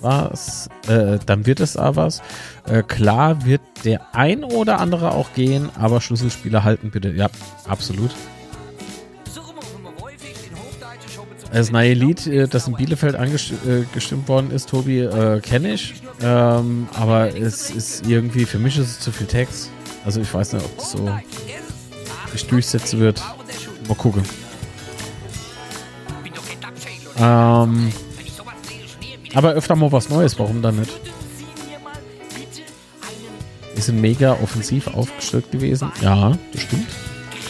was, 0.00 0.68
äh, 0.86 1.18
dann 1.26 1.44
wird 1.44 1.58
es 1.58 1.76
aber 1.76 1.96
was. 1.96 2.22
Äh, 2.68 2.84
klar 2.84 3.44
wird 3.44 3.62
der 3.84 4.14
ein 4.14 4.44
oder 4.44 4.78
andere 4.78 5.10
auch 5.10 5.32
gehen, 5.34 5.70
aber 5.76 6.00
Schlüsselspieler 6.00 6.62
halten 6.62 6.92
bitte. 6.92 7.10
Ja, 7.10 7.28
absolut. 7.66 8.12
Das 11.52 11.70
neue 11.70 11.92
Lied, 11.92 12.26
äh, 12.26 12.48
das 12.48 12.66
in 12.66 12.74
Bielefeld 12.74 13.14
angestimmt 13.14 14.24
äh, 14.24 14.28
worden 14.28 14.50
ist, 14.50 14.70
Tobi, 14.70 15.00
äh, 15.00 15.40
kenne 15.40 15.74
ich. 15.74 15.94
Ähm, 16.22 16.88
aber 16.94 17.36
es 17.36 17.70
ist 17.70 18.06
irgendwie, 18.06 18.46
für 18.46 18.58
mich 18.58 18.78
ist 18.78 18.88
es 18.88 19.00
zu 19.00 19.12
viel 19.12 19.26
Text. 19.26 19.70
Also 20.04 20.20
ich 20.22 20.32
weiß 20.32 20.54
nicht, 20.54 20.64
ob 20.64 20.78
das 20.78 20.92
so 20.92 21.10
sich 22.32 22.46
durchsetzen 22.46 23.00
wird. 23.00 23.22
Mal 23.86 23.94
gucken. 23.94 24.22
Ähm, 27.18 27.92
aber 29.34 29.52
öfter 29.52 29.76
mal 29.76 29.92
was 29.92 30.08
Neues, 30.08 30.38
warum 30.38 30.62
dann 30.62 30.76
nicht? 30.76 30.92
Wir 33.74 33.82
sind 33.82 34.00
mega 34.00 34.32
offensiv 34.42 34.86
aufgestellt 34.86 35.50
gewesen. 35.52 35.92
Ja, 36.00 36.32
das 36.52 36.62
stimmt. 36.62 36.88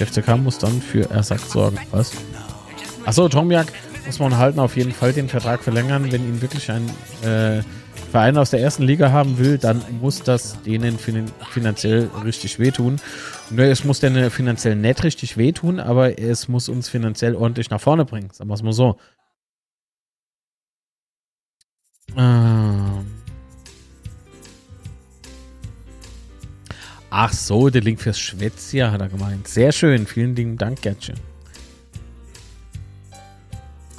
Der 0.00 0.06
FCK 0.08 0.36
muss 0.38 0.58
dann 0.58 0.82
für 0.82 1.08
Ersatz 1.08 1.52
sorgen. 1.52 1.78
Was? 1.92 2.10
Achso, 3.04 3.28
Tomiak 3.28 3.72
muss 4.12 4.30
man 4.30 4.36
halten, 4.36 4.58
auf 4.58 4.76
jeden 4.76 4.92
Fall 4.92 5.14
den 5.14 5.30
Vertrag 5.30 5.62
verlängern. 5.62 6.12
Wenn 6.12 6.22
ihn 6.22 6.42
wirklich 6.42 6.70
ein 6.70 6.86
äh, 7.22 7.62
Verein 8.10 8.36
aus 8.36 8.50
der 8.50 8.60
ersten 8.60 8.82
Liga 8.82 9.10
haben 9.10 9.38
will, 9.38 9.56
dann 9.56 9.80
muss 10.02 10.22
das 10.22 10.60
denen 10.62 10.98
fin 10.98 11.30
finanziell 11.50 12.10
richtig 12.22 12.58
wehtun. 12.58 13.00
Und 13.48 13.58
es 13.58 13.84
muss 13.84 14.00
denen 14.00 14.30
finanziell 14.30 14.76
nicht 14.76 15.02
richtig 15.02 15.38
wehtun, 15.38 15.80
aber 15.80 16.18
es 16.18 16.46
muss 16.46 16.68
uns 16.68 16.90
finanziell 16.90 17.34
ordentlich 17.34 17.70
nach 17.70 17.80
vorne 17.80 18.04
bringen. 18.04 18.28
Sagen 18.32 18.50
wir 18.50 18.54
es 18.54 18.62
mal 18.62 18.74
so. 18.74 18.98
Ähm. 22.14 23.06
Ach 27.08 27.32
so, 27.32 27.70
der 27.70 27.80
Link 27.80 28.00
fürs 28.00 28.18
Schwätzchen 28.18 28.90
hat 28.90 29.00
er 29.00 29.08
gemeint. 29.08 29.48
Sehr 29.48 29.72
schön, 29.72 30.06
vielen 30.06 30.36
lieben 30.36 30.58
Dank, 30.58 30.82
Gertchen. 30.82 31.31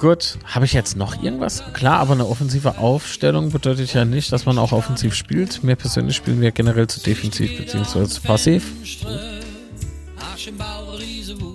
Gut, 0.04 0.36
habe 0.44 0.66
ich 0.66 0.74
jetzt 0.74 0.98
noch 0.98 1.22
irgendwas? 1.22 1.64
Klar, 1.72 1.98
aber 1.98 2.12
eine 2.12 2.26
offensive 2.26 2.76
Aufstellung 2.76 3.50
bedeutet 3.50 3.94
ja 3.94 4.04
nicht, 4.04 4.30
dass 4.32 4.44
man 4.44 4.58
auch 4.58 4.72
offensiv 4.72 5.14
spielt. 5.14 5.64
Mir 5.64 5.76
persönlich 5.76 6.14
spielen 6.14 6.42
wir 6.42 6.50
generell 6.50 6.86
zu 6.88 7.00
defensiv 7.00 7.56
bzw. 7.56 8.04
zu 8.04 8.20
passiv. 8.20 8.70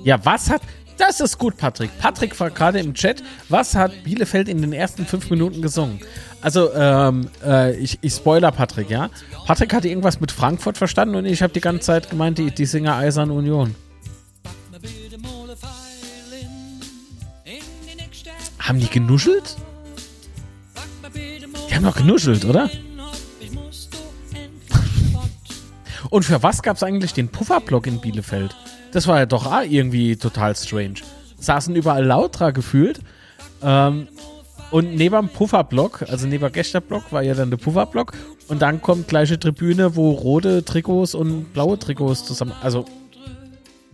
Ja, 0.03 0.25
was 0.25 0.49
hat 0.49 0.63
Das 0.97 1.19
ist 1.19 1.37
gut, 1.37 1.57
Patrick. 1.57 1.91
Patrick 1.99 2.35
fragt 2.35 2.55
gerade 2.55 2.79
im 2.79 2.95
Chat, 2.95 3.21
was 3.49 3.75
hat 3.75 3.91
Bielefeld 4.03 4.49
in 4.49 4.61
den 4.63 4.73
ersten 4.73 5.05
fünf 5.05 5.29
Minuten 5.29 5.61
gesungen? 5.61 5.99
Also, 6.41 6.73
ähm, 6.73 7.29
äh, 7.45 7.75
ich, 7.75 7.99
ich 8.01 8.13
spoiler 8.13 8.51
Patrick, 8.51 8.89
ja? 8.89 9.11
Patrick 9.45 9.71
hatte 9.75 9.89
irgendwas 9.89 10.19
mit 10.19 10.31
Frankfurt 10.31 10.79
verstanden 10.79 11.13
und 11.13 11.25
ich 11.27 11.43
habe 11.43 11.53
die 11.53 11.61
ganze 11.61 11.81
Zeit 11.81 12.09
gemeint, 12.09 12.39
die, 12.39 12.49
die 12.49 12.65
Singer 12.65 12.95
Eisern 12.95 13.29
Union. 13.29 13.75
Haben 18.69 18.79
die 18.79 18.87
genuschelt? 18.87 19.57
Die 21.15 21.75
haben 21.75 21.83
doch 21.83 21.95
genuschelt, 21.95 22.45
oder? 22.45 22.69
Und 26.11 26.23
für 26.23 26.43
was 26.43 26.61
gab 26.61 26.77
es 26.77 26.83
eigentlich 26.83 27.13
den 27.13 27.29
Pufferblock 27.29 27.87
in 27.87 27.99
Bielefeld? 27.99 28.55
Das 28.91 29.07
war 29.07 29.17
ja 29.17 29.25
doch 29.25 29.51
irgendwie 29.63 30.17
total 30.17 30.55
strange. 30.55 30.99
Saßen 31.39 31.75
überall 31.75 32.05
lauter 32.05 32.51
gefühlt. 32.51 32.99
Ähm, 33.63 34.07
und 34.69 34.93
neben 34.93 35.15
dem 35.15 35.29
Pufferblock, 35.29 36.03
also 36.07 36.27
neben 36.27 36.51
Gästerblock, 36.51 37.11
war 37.11 37.23
ja 37.23 37.33
dann 37.33 37.49
der 37.49 37.57
Pufferblock. 37.57 38.13
Und 38.49 38.61
dann 38.61 38.83
kommt 38.83 39.07
gleiche 39.07 39.39
Tribüne, 39.39 39.95
wo 39.95 40.11
rote 40.11 40.63
Trikots 40.63 41.15
und 41.15 41.53
blaue 41.53 41.79
Trikots 41.79 42.23
zusammen. 42.23 42.53
Also, 42.61 42.85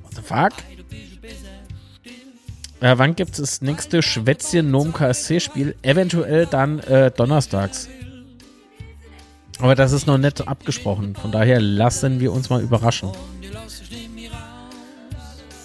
what 0.01 0.13
the 0.15 0.21
fuck? 0.21 0.51
Äh, 2.81 2.97
wann 2.97 3.15
gibt 3.15 3.31
es 3.31 3.37
das 3.37 3.61
nächste 3.61 4.01
Schwätzchen 4.01 4.69
Nom 4.69 4.93
KSC-Spiel? 4.93 5.75
Eventuell 5.81 6.45
dann 6.45 6.79
äh, 6.79 7.11
donnerstags. 7.11 7.87
Aber 9.59 9.75
das 9.75 9.93
ist 9.93 10.05
noch 10.05 10.17
nicht 10.17 10.47
abgesprochen. 10.47 11.15
Von 11.15 11.31
daher 11.31 11.61
lassen 11.61 12.19
wir 12.19 12.33
uns 12.33 12.49
mal 12.49 12.61
überraschen. 12.61 13.11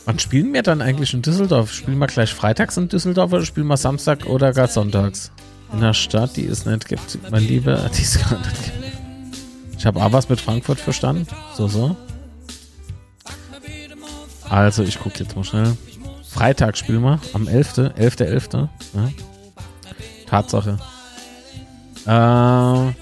Wann 0.04 0.18
spielen 0.18 0.52
wir 0.52 0.62
dann 0.62 0.80
eigentlich 0.80 1.12
in 1.12 1.22
Düsseldorf? 1.22 1.72
Spielen 1.72 1.98
wir 1.98 2.06
gleich 2.06 2.32
freitags 2.32 2.76
in 2.76 2.88
Düsseldorf 2.88 3.32
oder 3.32 3.44
spielen 3.44 3.66
wir 3.66 3.76
Samstag 3.76 4.26
oder 4.26 4.52
gar 4.52 4.68
sonntags? 4.68 5.32
In 5.72 5.80
der 5.80 5.94
Stadt, 5.94 6.36
die 6.36 6.46
es 6.46 6.66
nicht 6.66 6.88
gibt, 6.88 7.18
mein 7.30 7.42
Lieber, 7.44 7.88
die 7.96 8.02
es 8.02 8.18
gar 8.20 8.38
nicht 8.38 8.64
gibt. 8.64 8.80
Ich 9.78 9.86
habe 9.86 10.02
auch 10.02 10.12
was 10.12 10.28
mit 10.28 10.40
Frankfurt 10.40 10.78
verstanden. 10.78 11.26
So, 11.54 11.68
so. 11.68 11.96
Also, 14.48 14.82
ich 14.82 14.98
gucke 14.98 15.20
jetzt 15.20 15.36
mal 15.36 15.44
schnell. 15.44 15.76
Freitag 16.30 16.76
spielen 16.76 17.02
wir, 17.02 17.20
am 17.32 17.48
11. 17.48 17.78
11.11. 17.78 18.18
.11. 18.18 18.68
Ja. 18.94 19.10
Tatsache. 20.26 20.78
Äh, 22.06 22.92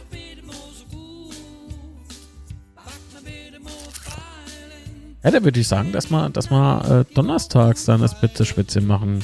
Ja, 5.24 5.32
da 5.32 5.42
würde 5.42 5.58
ich 5.58 5.66
sagen, 5.66 5.92
dass 5.92 6.10
wir, 6.10 6.30
dass 6.30 6.50
wir 6.50 7.04
äh, 7.10 7.14
donnerstags 7.14 7.84
dann 7.84 8.00
das 8.00 8.20
bitte 8.20 8.46
Schwätzchen 8.46 8.86
machen 8.86 9.18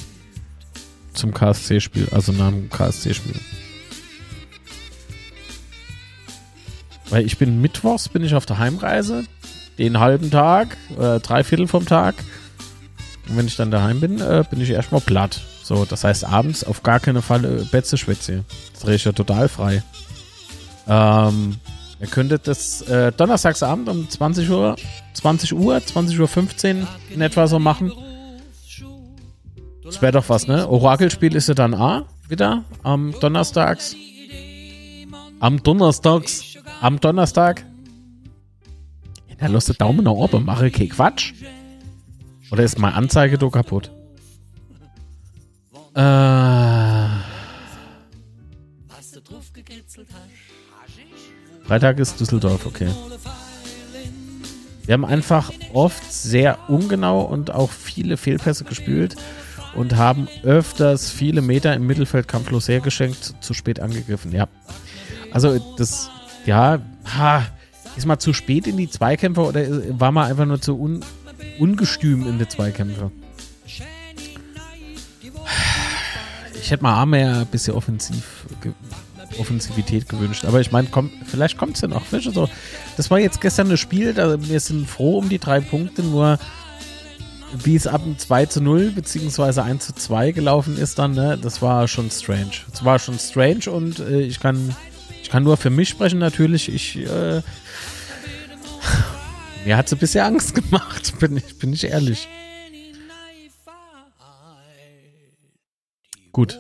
zum 1.12 1.32
KSC-Spiel, 1.32 2.08
also 2.10 2.32
nach 2.32 2.50
dem 2.50 2.68
KSC-Spiel. 2.68 3.40
Weil 7.10 7.24
ich 7.24 7.38
bin 7.38 7.60
mittwochs, 7.60 8.08
bin 8.08 8.24
ich 8.24 8.34
auf 8.34 8.44
der 8.44 8.58
Heimreise, 8.58 9.24
den 9.78 10.00
halben 10.00 10.30
Tag, 10.30 10.76
äh, 10.98 11.20
drei 11.20 11.44
Viertel 11.44 11.68
vom 11.68 11.86
Tag. 11.86 12.16
Und 13.28 13.36
wenn 13.36 13.46
ich 13.46 13.56
dann 13.56 13.70
daheim 13.70 14.00
bin, 14.00 14.20
äh, 14.20 14.44
bin 14.48 14.60
ich 14.60 14.70
erstmal 14.70 15.00
platt. 15.00 15.40
So, 15.62 15.84
das 15.84 16.04
heißt 16.04 16.24
abends 16.24 16.64
auf 16.64 16.82
gar 16.82 17.00
keine 17.00 17.22
Fall 17.22 17.44
äh, 17.44 17.64
Betze 17.64 17.96
Schwätze. 17.96 18.44
Das 18.72 18.82
drehe 18.82 18.96
ich 18.96 19.04
ja 19.04 19.12
total 19.12 19.48
frei. 19.48 19.82
Ähm, 20.86 21.56
ihr 22.00 22.06
könntet 22.06 22.46
das 22.46 22.82
äh, 22.82 23.12
Donnerstagsabend 23.12 23.88
um 23.88 24.08
20 24.08 24.50
Uhr 24.50 24.76
20 25.14 25.54
Uhr, 25.54 25.80
20 25.84 26.20
Uhr 26.20 26.28
15 26.28 26.86
in 27.10 27.20
etwa 27.20 27.46
so 27.46 27.58
machen. 27.58 27.92
Das 29.82 30.02
wäre 30.02 30.12
doch 30.12 30.28
was, 30.28 30.46
ne? 30.46 30.68
Orakelspiel 30.68 31.34
ist 31.34 31.48
ja 31.48 31.54
dann 31.54 31.74
A, 31.74 32.04
wieder 32.28 32.64
am 32.82 33.14
Donnerstags. 33.20 33.96
Am 35.40 35.62
Donnerstags. 35.62 36.56
Am 36.80 37.00
Donnerstag. 37.00 37.64
Ja, 39.28 39.36
da 39.38 39.46
lässt 39.46 39.68
der 39.68 39.76
Daumen 39.76 40.04
nach 40.04 40.12
oben, 40.12 40.44
mache 40.44 40.70
kein 40.70 40.88
Quatsch. 40.88 41.32
Oder 42.54 42.62
ist 42.62 42.78
meine 42.78 42.94
Anzeige 42.94 43.36
do 43.36 43.50
kaputt? 43.50 43.90
Äh. 45.96 47.08
Freitag 51.64 51.98
ist 51.98 52.20
Düsseldorf, 52.20 52.64
okay. 52.64 52.86
Wir 54.84 54.92
haben 54.92 55.04
einfach 55.04 55.52
oft 55.72 56.12
sehr 56.12 56.70
ungenau 56.70 57.22
und 57.22 57.50
auch 57.50 57.72
viele 57.72 58.16
Fehlpässe 58.16 58.62
gespielt 58.62 59.16
und 59.74 59.96
haben 59.96 60.28
öfters 60.44 61.10
viele 61.10 61.42
Meter 61.42 61.74
im 61.74 61.88
Mittelfeld 61.88 62.28
kampflos 62.28 62.68
hergeschenkt, 62.68 63.34
zu 63.40 63.52
spät 63.52 63.80
angegriffen. 63.80 64.30
Ja. 64.30 64.46
Also 65.32 65.58
das, 65.76 66.08
ja, 66.46 66.78
ha, 67.18 67.44
ist 67.96 68.06
mal 68.06 68.20
zu 68.20 68.32
spät 68.32 68.68
in 68.68 68.76
die 68.76 68.88
Zweikämpfe 68.88 69.40
oder 69.40 69.66
war 69.98 70.12
man 70.12 70.30
einfach 70.30 70.46
nur 70.46 70.60
zu 70.60 70.78
un, 70.78 71.04
ungestüm 71.58 72.26
in 72.26 72.38
die 72.38 72.48
Zweikämpfe? 72.48 73.10
Ich 76.60 76.70
hätte 76.70 76.82
mal 76.82 77.04
mehr 77.06 77.40
ein 77.40 77.46
bisschen 77.46 77.74
offensiv 77.74 78.46
Offensivität 79.38 80.08
gewünscht. 80.08 80.44
Aber 80.44 80.60
ich 80.60 80.72
meine, 80.72 80.88
komm, 80.90 81.10
vielleicht 81.26 81.58
kommt 81.58 81.76
es 81.76 81.82
ja 81.82 81.88
noch. 81.88 82.02
Also, 82.12 82.48
das 82.96 83.10
war 83.10 83.18
jetzt 83.18 83.40
gestern 83.40 83.68
das 83.68 83.80
Spiel, 83.80 84.14
da, 84.14 84.40
wir 84.40 84.60
sind 84.60 84.88
froh 84.88 85.18
um 85.18 85.28
die 85.28 85.38
drei 85.38 85.60
Punkte, 85.60 86.02
nur 86.02 86.38
wie 87.62 87.76
es 87.76 87.86
ab 87.86 88.02
dem 88.02 88.18
2 88.18 88.46
zu 88.46 88.60
0 88.60 88.90
beziehungsweise 88.90 89.62
1 89.62 89.86
zu 89.86 89.94
2 89.94 90.32
gelaufen 90.32 90.76
ist 90.76 90.98
dann, 90.98 91.12
ne, 91.12 91.38
das 91.40 91.62
war 91.62 91.86
schon 91.86 92.10
strange. 92.10 92.50
Es 92.72 92.84
war 92.84 92.98
schon 92.98 93.18
strange 93.18 93.70
und 93.70 94.00
äh, 94.00 94.22
ich 94.22 94.40
kann 94.40 94.74
ich 95.22 95.30
kann 95.30 95.44
nur 95.44 95.56
für 95.56 95.70
mich 95.70 95.88
sprechen 95.88 96.18
natürlich. 96.18 96.68
Ich 96.72 96.96
äh, 96.96 97.42
mir 99.64 99.76
hat 99.76 99.92
ein 99.92 99.98
bisschen 99.98 100.24
Angst 100.24 100.54
gemacht, 100.54 101.14
bin 101.20 101.36
ich, 101.36 101.58
bin 101.58 101.72
ich 101.72 101.84
ehrlich. 101.84 102.28
Gut. 106.32 106.58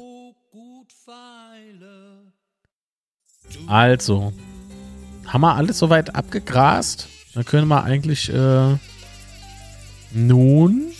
Also, 3.66 4.32
haben 5.26 5.40
wir 5.40 5.54
alles 5.54 5.78
soweit 5.78 6.14
abgegrast? 6.14 7.08
Dann 7.34 7.44
können 7.44 7.68
wir 7.68 7.82
eigentlich 7.82 8.32
äh, 8.32 8.76
nun 10.12 10.92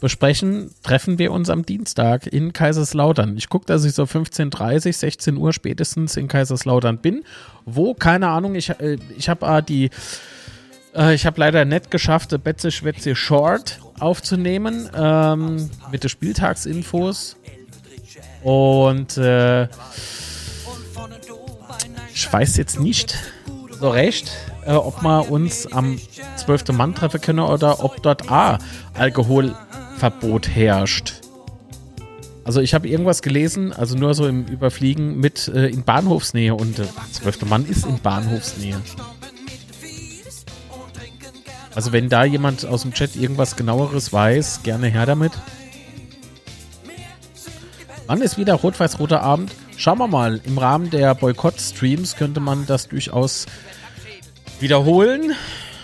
besprechen, 0.00 0.70
treffen 0.82 1.18
wir 1.18 1.32
uns 1.32 1.50
am 1.50 1.64
Dienstag 1.64 2.26
in 2.26 2.52
Kaiserslautern. 2.52 3.36
Ich 3.36 3.48
gucke, 3.48 3.66
dass 3.66 3.84
ich 3.84 3.94
so 3.94 4.04
15.30, 4.04 4.92
16 4.92 5.36
Uhr 5.36 5.52
spätestens 5.52 6.16
in 6.16 6.28
Kaiserslautern 6.28 6.98
bin. 6.98 7.24
Wo, 7.64 7.94
keine 7.94 8.28
Ahnung, 8.28 8.54
ich, 8.54 8.70
äh, 8.70 8.98
ich 9.16 9.28
habe 9.28 9.46
äh, 9.46 9.62
die, 9.62 9.90
äh, 10.94 11.14
ich 11.14 11.26
habe 11.26 11.40
leider 11.40 11.64
nicht 11.64 11.90
geschafft, 11.90 12.34
Betze 12.42 12.70
Schwätze 12.70 13.14
Short 13.14 13.80
aufzunehmen 13.98 14.88
ähm, 14.94 15.70
mit 15.90 16.04
den 16.04 16.08
Spieltagsinfos. 16.08 17.36
Und 18.42 19.16
äh, 19.16 19.64
ich 22.14 22.32
weiß 22.32 22.56
jetzt 22.56 22.80
nicht 22.80 23.16
so 23.80 23.90
recht, 23.90 24.30
äh, 24.66 24.72
ob 24.72 25.02
wir 25.02 25.30
uns 25.30 25.66
am 25.66 25.98
12. 26.36 26.68
Mann 26.68 26.94
treffen 26.94 27.20
können 27.20 27.40
oder 27.40 27.84
ob 27.84 28.02
dort 28.02 28.30
A 28.30 28.58
Alkoholverbot 28.94 30.48
herrscht. 30.48 31.14
Also 32.44 32.60
ich 32.60 32.72
habe 32.72 32.88
irgendwas 32.88 33.20
gelesen, 33.20 33.74
also 33.74 33.94
nur 33.96 34.14
so 34.14 34.26
im 34.26 34.46
Überfliegen 34.46 35.20
mit 35.20 35.48
äh, 35.48 35.66
in 35.68 35.84
Bahnhofsnähe 35.84 36.54
und 36.54 36.78
äh, 36.78 36.84
12. 37.12 37.44
Mann 37.44 37.66
ist 37.66 37.84
in 37.84 37.98
Bahnhofsnähe. 37.98 38.80
Also 41.78 41.92
wenn 41.92 42.08
da 42.08 42.24
jemand 42.24 42.66
aus 42.66 42.82
dem 42.82 42.92
Chat 42.92 43.14
irgendwas 43.14 43.54
genaueres 43.54 44.12
weiß, 44.12 44.64
gerne 44.64 44.88
her 44.88 45.06
damit. 45.06 45.30
Wann 48.08 48.20
ist 48.20 48.36
wieder 48.36 48.54
rot-weiß-roter 48.54 49.22
Abend? 49.22 49.54
Schauen 49.76 49.98
wir 49.98 50.08
mal. 50.08 50.40
Im 50.42 50.58
Rahmen 50.58 50.90
der 50.90 51.14
Boykott-Streams 51.14 52.16
könnte 52.16 52.40
man 52.40 52.66
das 52.66 52.88
durchaus 52.88 53.46
wiederholen. 54.58 55.36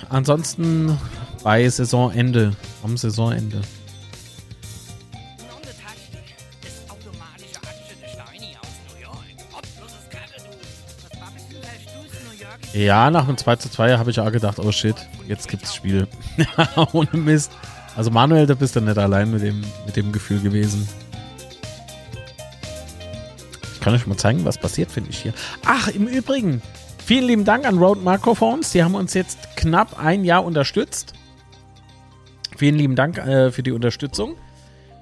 Ansonsten 0.09 0.99
bei 1.45 1.69
Saisonende. 1.69 2.57
Am 2.83 2.97
Saisonende. 2.97 3.61
Ja, 12.73 13.13
nach 13.13 13.27
dem 13.27 13.37
2 13.37 13.55
zu 13.55 13.71
2 13.71 13.97
habe 13.97 14.11
ich 14.11 14.19
auch 14.19 14.33
gedacht, 14.33 14.59
oh 14.59 14.73
shit, 14.73 14.97
jetzt 15.29 15.49
gibt's 15.49 15.75
Spiel. 15.75 16.07
Ohne 16.93 17.11
Mist. 17.13 17.53
Also 17.97 18.11
Manuel, 18.11 18.47
da 18.47 18.55
bist 18.55 18.77
du 18.77 18.81
nicht 18.81 18.99
allein 18.99 19.31
mit 19.31 19.43
dem, 19.43 19.63
mit 19.87 19.97
dem 19.97 20.13
Gefühl 20.13 20.41
gewesen. 20.41 20.89
Ich 23.75 23.81
kann 23.81 23.95
euch 23.95 24.07
mal 24.07 24.17
zeigen, 24.17 24.45
was 24.45 24.59
passiert, 24.59 24.91
finde 24.91 25.11
ich 25.11 25.19
hier. 25.19 25.35
Ach, 25.65 25.89
im 25.89 26.07
Übrigen, 26.07 26.63
vielen 27.05 27.27
lieben 27.27 27.45
Dank 27.45 27.67
an 27.67 27.79
Road 27.79 28.03
Microphones. 28.03 28.73
Die 28.73 28.83
haben 28.83 28.95
uns 28.95 29.15
jetzt 29.15 29.57
knapp 29.57 30.03
ein 30.03 30.25
Jahr 30.25 30.45
unterstützt. 30.45 31.13
Vielen 32.57 32.77
lieben 32.77 32.97
Dank 32.97 33.19
äh, 33.19 33.51
für 33.51 33.63
die 33.63 33.73
Unterstützung. 33.73 34.37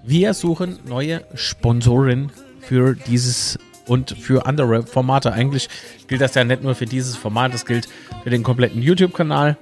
Wir 0.04 0.34
suchen 0.34 0.80
neue 0.84 1.24
Sponsoren 1.34 2.32
für 2.60 2.94
dieses 2.94 3.58
und 3.86 4.10
für 4.10 4.46
andere 4.46 4.84
Formate. 4.84 5.32
Eigentlich 5.32 5.68
gilt 6.08 6.20
das 6.20 6.34
ja 6.34 6.44
nicht 6.44 6.62
nur 6.62 6.74
für 6.74 6.86
dieses 6.86 7.16
Format, 7.16 7.54
das 7.54 7.66
gilt 7.66 7.88
für 8.22 8.30
den 8.30 8.42
kompletten 8.42 8.82
YouTube-Kanal. 8.82 9.56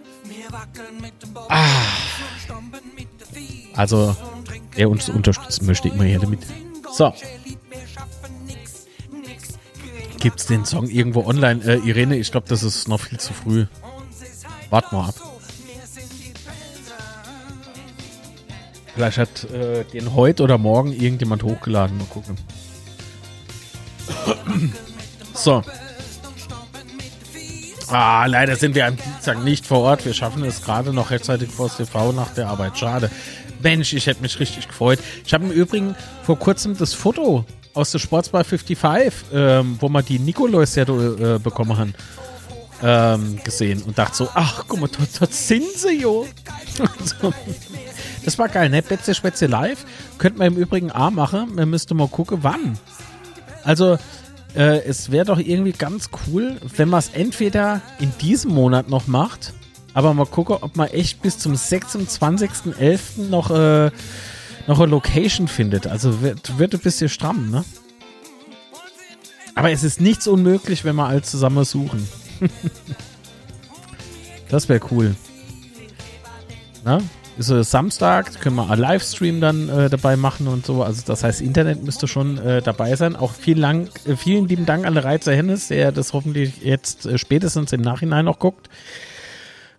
Ah. 1.49 1.67
Also, 3.75 4.17
wer 4.75 4.91
uns 4.91 5.09
unterstützen 5.09 5.67
möchte, 5.67 5.89
immer 5.89 6.05
her 6.05 6.19
damit. 6.19 6.41
So. 6.93 7.13
Gibt 10.19 10.41
es 10.41 10.47
den 10.47 10.65
Song 10.67 10.89
irgendwo 10.89 11.25
online? 11.25 11.65
Äh, 11.65 11.79
Irene, 11.79 12.17
ich 12.17 12.31
glaube, 12.31 12.49
das 12.49 12.63
ist 12.63 12.89
noch 12.89 13.01
viel 13.01 13.19
zu 13.19 13.33
früh. 13.33 13.67
Wart 14.69 14.93
mal 14.93 15.09
ab. 15.09 15.15
Vielleicht 18.95 19.19
hat 19.19 19.45
äh, 19.45 19.85
den 19.85 20.15
heute 20.15 20.43
oder 20.43 20.59
morgen 20.59 20.93
irgendjemand 20.93 21.43
hochgeladen. 21.43 21.97
Mal 21.97 22.07
gucken. 22.07 22.37
So. 25.35 25.63
Ah, 27.93 28.25
leider 28.27 28.55
sind 28.55 28.77
wir 28.77 28.87
am 28.87 28.97
Dienstag 28.97 29.43
nicht 29.43 29.67
vor 29.67 29.81
Ort. 29.81 30.05
Wir 30.05 30.15
schaffen 30.15 30.45
es 30.45 30.63
gerade 30.63 30.93
noch 30.93 31.11
rechtzeitig 31.11 31.51
vor 31.51 31.69
TV 31.75 32.13
nach 32.13 32.33
der 32.35 32.47
Arbeit. 32.47 32.79
Schade. 32.79 33.11
Mensch, 33.63 33.93
ich 33.93 34.07
hätte 34.07 34.23
mich 34.23 34.39
richtig 34.39 34.69
gefreut. 34.69 35.01
Ich 35.27 35.35
habe 35.35 35.47
im 35.47 35.51
Übrigen 35.51 35.97
vor 36.23 36.39
kurzem 36.39 36.79
das 36.79 36.95
Foto 36.95 37.45
aus 37.75 37.91
der 37.91 37.99
Sportsbar 37.99 38.45
55, 38.45 39.33
ähm, 39.33 39.77
wo 39.81 39.89
man 39.89 40.05
die 40.05 40.21
Nikolaus 40.21 40.77
ja 40.77 40.85
äh, 40.85 41.41
bekommen 41.41 41.77
haben, 41.77 41.95
ähm, 42.81 43.41
gesehen 43.43 43.83
und 43.83 43.99
dachte 43.99 44.17
so, 44.17 44.29
ach, 44.35 44.65
guck 44.69 44.81
mal, 44.81 44.89
dort, 44.89 45.21
dort 45.21 45.35
sind 45.35 45.67
sie, 45.75 46.01
jo. 46.01 46.29
das 48.25 48.39
war 48.39 48.49
geil, 48.49 48.71
ne? 48.71 48.83
Betze 48.83 49.17
Spätze 49.17 49.47
live. 49.47 49.85
Könnte 50.19 50.39
man 50.39 50.47
im 50.47 50.57
Übrigen 50.57 50.93
A 50.93 51.11
machen. 51.11 51.57
Man 51.57 51.69
müsste 51.69 51.95
mal 51.95 52.07
gucken, 52.07 52.39
wann. 52.43 52.79
Also, 53.65 53.99
äh, 54.55 54.83
es 54.85 55.11
wäre 55.11 55.25
doch 55.25 55.39
irgendwie 55.39 55.73
ganz 55.73 56.11
cool, 56.27 56.57
wenn 56.77 56.89
man 56.89 56.99
es 56.99 57.09
entweder 57.09 57.81
in 57.99 58.13
diesem 58.21 58.53
Monat 58.53 58.89
noch 58.89 59.07
macht, 59.07 59.53
aber 59.95 60.15
mal 60.15 60.27
gucken, 60.27 60.59
ob 60.61 60.77
man 60.77 60.89
echt 60.89 61.23
bis 61.23 61.39
zum 61.39 61.55
26.11. 61.55 63.29
noch, 63.29 63.51
äh, 63.51 63.91
noch 64.67 64.81
eine 64.81 64.91
Location 64.91 65.49
findet. 65.49 65.87
Also 65.87 66.23
wird, 66.23 66.59
wird 66.59 66.75
ein 66.75 66.81
bisschen 66.81 67.09
stramm, 67.09 67.51
ne? 67.51 67.65
Aber 69.55 69.71
es 69.71 69.83
ist 69.83 70.01
nichts 70.01 70.27
unmöglich, 70.27 70.85
wenn 70.85 70.97
wir 70.97 71.07
alle 71.07 71.23
zusammen 71.23 71.65
suchen. 71.65 72.09
das 74.49 74.69
wäre 74.69 74.81
cool. 74.91 75.15
Na? 76.85 77.01
Ist 77.41 77.47
so 77.47 77.63
Samstag, 77.63 78.39
können 78.43 78.57
wir 78.57 78.69
einen 78.69 78.83
Livestream 78.83 79.41
dann 79.41 79.71
äh, 79.71 79.89
dabei 79.89 80.19
machen 80.19 80.47
und 80.47 80.67
so. 80.67 80.83
Also 80.83 81.01
das 81.07 81.25
heißt, 81.25 81.41
Internet 81.41 81.83
müsste 81.83 82.07
schon 82.07 82.37
äh, 82.37 82.61
dabei 82.61 82.95
sein. 82.97 83.17
Auch 83.17 83.33
vielen, 83.33 83.63
Dank, 83.63 83.89
äh, 84.05 84.15
vielen 84.15 84.47
lieben 84.47 84.67
Dank 84.67 84.85
an 84.85 84.99
Reizer 84.99 85.33
Hennes, 85.33 85.69
der 85.69 85.91
das 85.91 86.13
hoffentlich 86.13 86.61
jetzt 86.61 87.07
äh, 87.07 87.17
spätestens 87.17 87.73
im 87.73 87.81
Nachhinein 87.81 88.27
noch 88.27 88.41
guckt. 88.41 88.69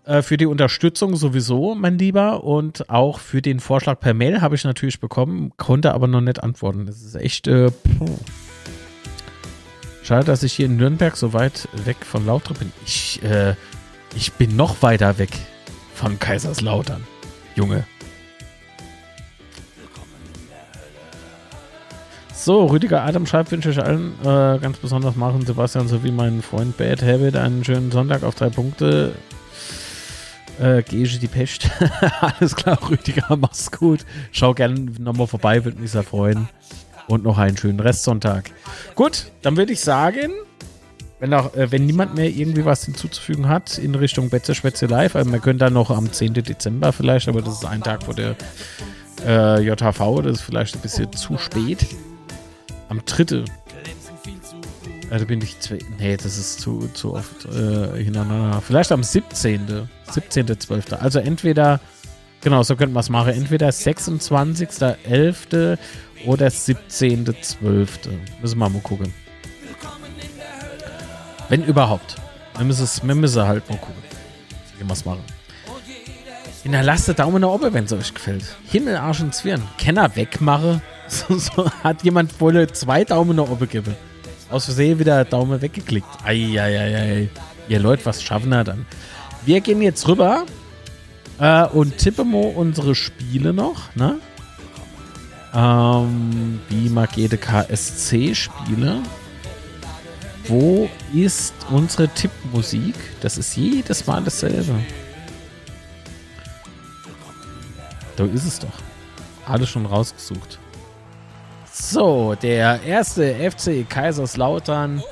Äh, 0.04 0.22
für 0.22 0.36
die 0.36 0.46
Unterstützung 0.46 1.14
sowieso, 1.14 1.76
mein 1.76 1.98
Lieber. 1.98 2.42
Und 2.42 2.90
auch 2.90 3.20
für 3.20 3.40
den 3.40 3.60
Vorschlag 3.60 4.00
per 4.00 4.12
Mail 4.12 4.40
habe 4.40 4.56
ich 4.56 4.64
natürlich 4.64 4.98
bekommen, 4.98 5.52
konnte 5.56 5.94
aber 5.94 6.08
noch 6.08 6.20
nicht 6.20 6.42
antworten. 6.42 6.86
Das 6.86 7.00
ist 7.00 7.14
echt. 7.14 7.46
Äh, 7.46 7.70
Schade, 10.02 10.24
dass 10.24 10.42
ich 10.42 10.54
hier 10.54 10.66
in 10.66 10.78
Nürnberg 10.78 11.16
so 11.16 11.32
weit 11.32 11.68
weg 11.84 11.98
von 12.00 12.26
Lauter 12.26 12.54
bin. 12.54 12.72
Ich, 12.84 13.22
äh, 13.22 13.54
ich 14.16 14.32
bin 14.32 14.56
noch 14.56 14.82
weiter 14.82 15.16
weg 15.18 15.30
von 15.94 16.18
Kaiserslautern. 16.18 17.06
Junge. 17.54 17.84
So, 22.34 22.66
Rüdiger 22.66 23.04
Adam 23.04 23.24
schreibt, 23.24 23.52
wünsche 23.52 23.70
ich 23.70 23.80
allen, 23.80 24.14
äh, 24.22 24.58
ganz 24.58 24.78
besonders 24.78 25.14
Maren 25.14 25.46
Sebastian 25.46 25.86
sowie 25.86 26.10
meinen 26.10 26.42
Freund 26.42 26.76
Bad 26.76 27.00
Habit 27.00 27.36
einen 27.36 27.64
schönen 27.64 27.92
Sonntag 27.92 28.24
auf 28.24 28.34
drei 28.34 28.48
Punkte. 28.48 29.14
Äh, 30.60 30.82
Gege 30.82 31.18
die 31.20 31.28
Pest. 31.28 31.70
Alles 32.20 32.56
klar, 32.56 32.78
Rüdiger, 32.90 33.36
mach's 33.36 33.70
gut. 33.70 34.04
Schau 34.32 34.54
gerne 34.54 34.74
nochmal 34.98 35.28
vorbei, 35.28 35.64
würde 35.64 35.80
mich 35.80 35.92
sehr 35.92 36.02
freuen. 36.02 36.48
Und 37.06 37.22
noch 37.22 37.38
einen 37.38 37.56
schönen 37.56 37.78
Restsonntag. 37.78 38.50
Gut, 38.96 39.30
dann 39.42 39.56
würde 39.56 39.72
ich 39.72 39.80
sagen, 39.80 40.32
wenn, 41.22 41.32
auch, 41.34 41.54
äh, 41.54 41.70
wenn 41.70 41.86
niemand 41.86 42.16
mehr 42.16 42.28
irgendwie 42.28 42.64
was 42.64 42.84
hinzuzufügen 42.84 43.48
hat 43.48 43.78
in 43.78 43.94
Richtung 43.94 44.28
Betze 44.28 44.56
Schwätze 44.56 44.86
Live, 44.86 45.14
also 45.14 45.30
man 45.30 45.40
könnte 45.40 45.66
dann 45.66 45.74
noch 45.74 45.90
am 45.90 46.12
10. 46.12 46.34
Dezember 46.34 46.92
vielleicht, 46.92 47.28
aber 47.28 47.42
das 47.42 47.58
ist 47.58 47.64
ein 47.64 47.80
Tag 47.80 48.02
vor 48.02 48.14
der 48.14 48.34
äh, 49.24 49.62
JHV, 49.62 50.22
das 50.22 50.38
ist 50.38 50.42
vielleicht 50.42 50.74
ein 50.74 50.80
bisschen 50.80 51.12
zu 51.12 51.38
spät. 51.38 51.86
Am 52.88 53.02
3. 53.06 53.44
Also 55.10 55.26
bin 55.26 55.40
ich 55.42 55.60
zwei. 55.60 55.78
Nee, 55.96 56.16
das 56.16 56.36
ist 56.36 56.60
zu, 56.60 56.90
zu 56.92 57.14
oft 57.14 57.44
äh, 57.44 58.02
hintereinander. 58.02 58.60
Vielleicht 58.60 58.90
am 58.90 59.04
17. 59.04 59.88
17.12. 60.08 60.94
Also 60.94 61.20
entweder, 61.20 61.78
genau, 62.40 62.64
so 62.64 62.74
könnten 62.74 62.96
wir 62.96 63.00
es 63.00 63.10
machen. 63.10 63.32
Entweder 63.32 63.68
26.11. 63.68 65.78
oder 66.26 66.48
17.12. 66.48 67.86
Müssen 68.40 68.58
wir 68.58 68.68
mal 68.68 68.80
gucken. 68.80 69.14
Wenn 71.52 71.64
überhaupt. 71.64 72.16
Wir 72.56 72.64
müssen, 72.64 72.84
es, 72.84 73.06
wir 73.06 73.14
müssen 73.14 73.42
halt 73.42 73.68
mal 73.68 73.76
gucken. 73.76 74.02
Wie 74.78 74.86
wir 74.86 74.90
es 74.90 75.04
machen. 75.04 75.20
Hinterlasst 76.62 77.08
den 77.08 77.16
Daumen 77.16 77.42
nach 77.42 77.50
oben, 77.50 77.74
wenn 77.74 77.84
es 77.84 77.92
euch 77.92 78.14
gefällt. 78.14 78.56
Himmel, 78.70 78.96
Arsch 78.96 79.20
und 79.20 79.34
Zwirn. 79.34 79.62
Kenner 79.76 80.16
wegmache. 80.16 80.80
So, 81.08 81.36
so, 81.36 81.70
hat 81.84 82.02
jemand 82.04 82.40
wohl 82.40 82.66
zwei 82.68 83.04
Daumen 83.04 83.36
nach 83.36 83.50
oben 83.50 83.58
gegeben. 83.58 83.94
Aus 84.48 84.64
Versehen 84.64 84.98
wieder 84.98 85.26
Daumen 85.26 85.60
weggeklickt. 85.60 86.08
Eieiei. 86.24 87.28
Ihr 87.68 87.80
Leute, 87.80 88.06
was 88.06 88.22
schaffen 88.22 88.48
wir 88.48 88.64
dann? 88.64 88.86
Wir 89.44 89.60
gehen 89.60 89.82
jetzt 89.82 90.08
rüber 90.08 90.46
äh, 91.38 91.66
und 91.66 91.98
tippen 91.98 92.30
mal 92.30 92.50
unsere 92.56 92.94
Spiele 92.94 93.52
noch, 93.52 93.94
ne? 93.94 94.20
Ähm, 95.52 96.60
wie 96.70 96.88
mag 96.88 97.14
jede 97.18 97.36
KSC-Spiele? 97.36 99.02
Wo 100.48 100.88
ist 101.14 101.54
unsere 101.70 102.08
Tippmusik? 102.08 102.94
Das 103.20 103.38
ist 103.38 103.56
jedes 103.56 104.06
Mal 104.06 104.22
dasselbe. 104.22 104.74
Da 108.16 108.24
ist 108.24 108.44
es 108.44 108.58
doch. 108.58 108.68
Alles 109.46 109.68
schon 109.68 109.86
rausgesucht. 109.86 110.58
So, 111.72 112.34
der 112.34 112.82
erste 112.82 113.34
FC 113.50 113.88
Kaiserslautern 113.88 115.02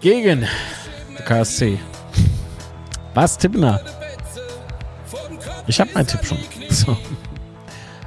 gegen 0.00 0.46
KSC. 1.24 1.78
Was 3.14 3.36
tippen 3.36 3.60
wir? 3.60 3.80
Ich 5.66 5.80
habe 5.80 5.90
meinen 5.92 6.06
Tipp 6.06 6.24
schon. 6.24 6.38
So. 6.70 6.96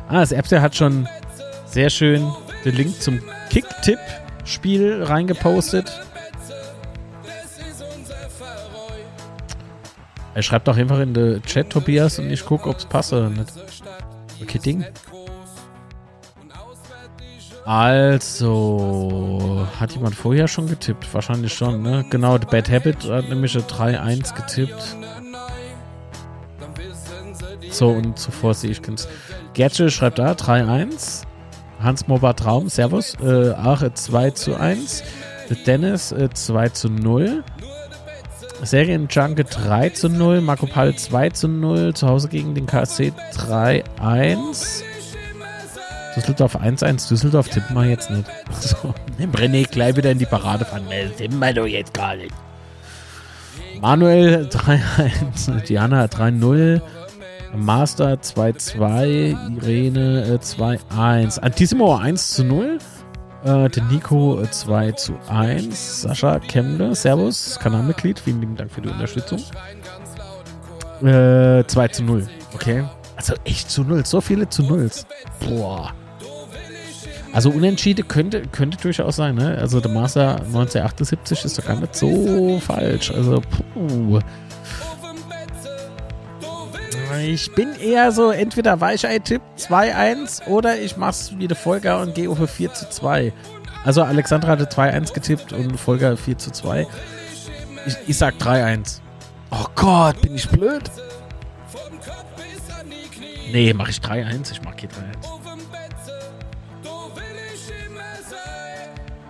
Ah, 0.08 0.26
das 0.26 0.34
FC 0.34 0.60
hat 0.60 0.76
schon 0.76 1.08
sehr 1.66 1.90
schön 1.90 2.32
den 2.64 2.76
Link 2.76 3.02
zum 3.02 3.22
Kick-Tipp-Spiel 4.42 5.04
reingepostet. 5.04 5.92
Er 10.34 10.42
schreibt 10.42 10.68
doch 10.68 10.78
einfach 10.78 11.00
in 11.00 11.14
den 11.14 11.42
Chat, 11.44 11.70
Tobias, 11.70 12.20
und 12.20 12.32
ich 12.32 12.46
gucke, 12.46 12.70
ob 12.70 12.78
es 12.78 12.86
passt 12.86 13.12
oder 13.12 13.30
nicht. 13.30 13.52
Okay, 14.42 14.60
Ding. 14.60 14.86
Also, 17.66 19.68
hat 19.80 19.92
jemand 19.92 20.16
vorher 20.16 20.48
schon 20.48 20.68
getippt? 20.68 21.14
Wahrscheinlich 21.14 21.54
schon, 21.54 21.82
ne? 21.82 22.06
Genau, 22.10 22.38
The 22.38 22.46
Bad 22.50 22.70
Habit 22.70 23.10
hat 23.10 23.30
nämlich 23.30 23.56
eine 23.56 23.66
3-1 23.66 24.36
getippt. 24.36 24.96
So, 27.70 27.90
und 27.90 28.18
zuvor 28.18 28.54
sehe 28.54 28.72
ich 28.72 28.82
ganz. 28.82 29.08
Gertsche 29.54 29.92
schreibt 29.92 30.20
da 30.20 30.32
3-1. 30.32 31.24
Hans 31.84 32.08
Mober 32.08 32.36
Traum, 32.36 32.70
Servus. 32.70 33.16
Äh, 33.22 33.52
Ache 33.52 33.94
2 33.94 34.32
zu 34.32 34.56
1. 34.56 35.04
The 35.50 35.56
Dennis 35.64 36.12
äh, 36.12 36.30
2 36.32 36.70
zu 36.70 36.90
0. 36.90 37.44
Serienjunke 38.64 39.44
3 39.44 39.90
zu 39.90 40.10
0. 40.10 40.42
Marco 40.42 40.66
Pall 40.66 40.96
2 40.96 41.30
zu 41.32 41.48
0. 41.48 41.94
Zu 41.94 42.08
Hause 42.08 42.30
gegen 42.30 42.54
den 42.54 42.68
KSC 42.68 43.12
3-1. 43.36 44.84
Düsseldorf 46.16 46.56
1-1. 46.58 47.10
Düsseldorf 47.10 47.50
tippen 47.50 47.76
wir 47.76 47.86
jetzt 47.86 48.10
nicht. 48.10 48.26
So. 48.60 48.94
René 49.20 49.68
gleich 49.70 49.96
wieder 49.96 50.12
in 50.12 50.20
die 50.20 50.26
Parade 50.26 50.66
fahren. 50.66 50.84
Das 50.90 51.18
tippen 51.18 51.40
wir 51.40 51.54
doch 51.54 51.66
jetzt 51.66 51.94
gar 51.94 52.16
nicht. 52.16 52.34
Manuel 53.82 54.48
3-1. 54.48 55.66
Diana 55.68 56.06
3-0. 56.06 56.82
Master 57.56 58.14
2-2. 58.16 59.58
Irene 59.58 60.40
2-1. 60.42 61.40
Antissimo 61.40 61.96
1 61.96 62.32
zu 62.32 62.44
0. 62.44 62.78
Äh, 63.44 63.70
der 63.70 63.84
Nico 63.86 64.42
2 64.50 64.92
zu 64.94 65.14
1. 65.30 66.02
Sascha 66.02 66.40
Kemble, 66.40 66.96
Servus, 66.96 67.60
Kanalmitglied. 67.60 68.20
Vielen 68.20 68.42
lieben 68.42 68.56
Dank 68.56 68.72
für 68.72 68.82
die 68.82 68.90
Unterstützung. 68.90 69.40
Äh, 71.02 71.66
2 71.66 71.88
zu 71.90 72.04
0. 72.04 72.28
Okay. 72.54 72.84
Also 73.16 73.34
echt 73.44 73.70
zu 73.70 73.84
Null. 73.84 74.06
So 74.06 74.22
viele 74.22 74.48
zu 74.50 74.64
Nulls. 74.64 75.06
Boah. 75.40 75.94
Also 77.34 77.50
Unentschieden 77.50 78.08
könnte, 78.08 78.42
könnte 78.52 78.78
durchaus 78.78 79.16
sein, 79.16 79.36
ne? 79.36 79.58
Also 79.58 79.80
der 79.80 79.92
Master 79.92 80.36
1978 80.42 81.46
ist 81.46 81.58
doch 81.58 81.66
gar 81.66 81.80
nicht 81.80 81.96
so 81.96 82.60
falsch. 82.60 83.12
Also, 83.12 83.42
puh. 83.42 84.20
Ich 87.20 87.54
bin 87.54 87.76
eher 87.76 88.12
so, 88.12 88.32
entweder 88.32 88.80
Weichei-Tipp 88.80 89.42
2-1 89.58 90.48
oder 90.48 90.80
ich 90.80 90.98
mach's 90.98 91.34
wie 91.38 91.48
der 91.48 91.58
Volker 91.58 92.02
und 92.02 92.16
gehe 92.16 92.30
auf 92.30 92.38
4 92.50 92.74
zu 92.74 92.90
2. 92.90 93.34
Also 93.84 94.04
Alexandra 94.04 94.50
hatte 94.50 94.66
2-1 94.66 95.14
getippt 95.14 95.54
und 95.54 95.78
Volker 95.78 96.16
4 96.16 96.38
zu 96.38 96.52
2. 96.52 96.88
Ich, 97.86 97.98
ich 98.08 98.18
sag 98.18 98.36
3-1. 98.36 99.00
Oh 99.50 99.66
Gott, 99.76 100.22
bin 100.22 100.36
ich 100.36 100.48
blöd? 100.50 100.84
Nee, 103.52 103.74
mach 103.74 103.90
ich 103.90 103.98
3-1. 103.98 104.52
Ich 104.52 104.62
mach 104.62 104.74
hier 104.80 104.90
3-1. 104.90 105.02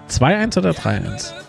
2-1 0.10 0.58
oder 0.58 0.72
3-1? 0.72 1.41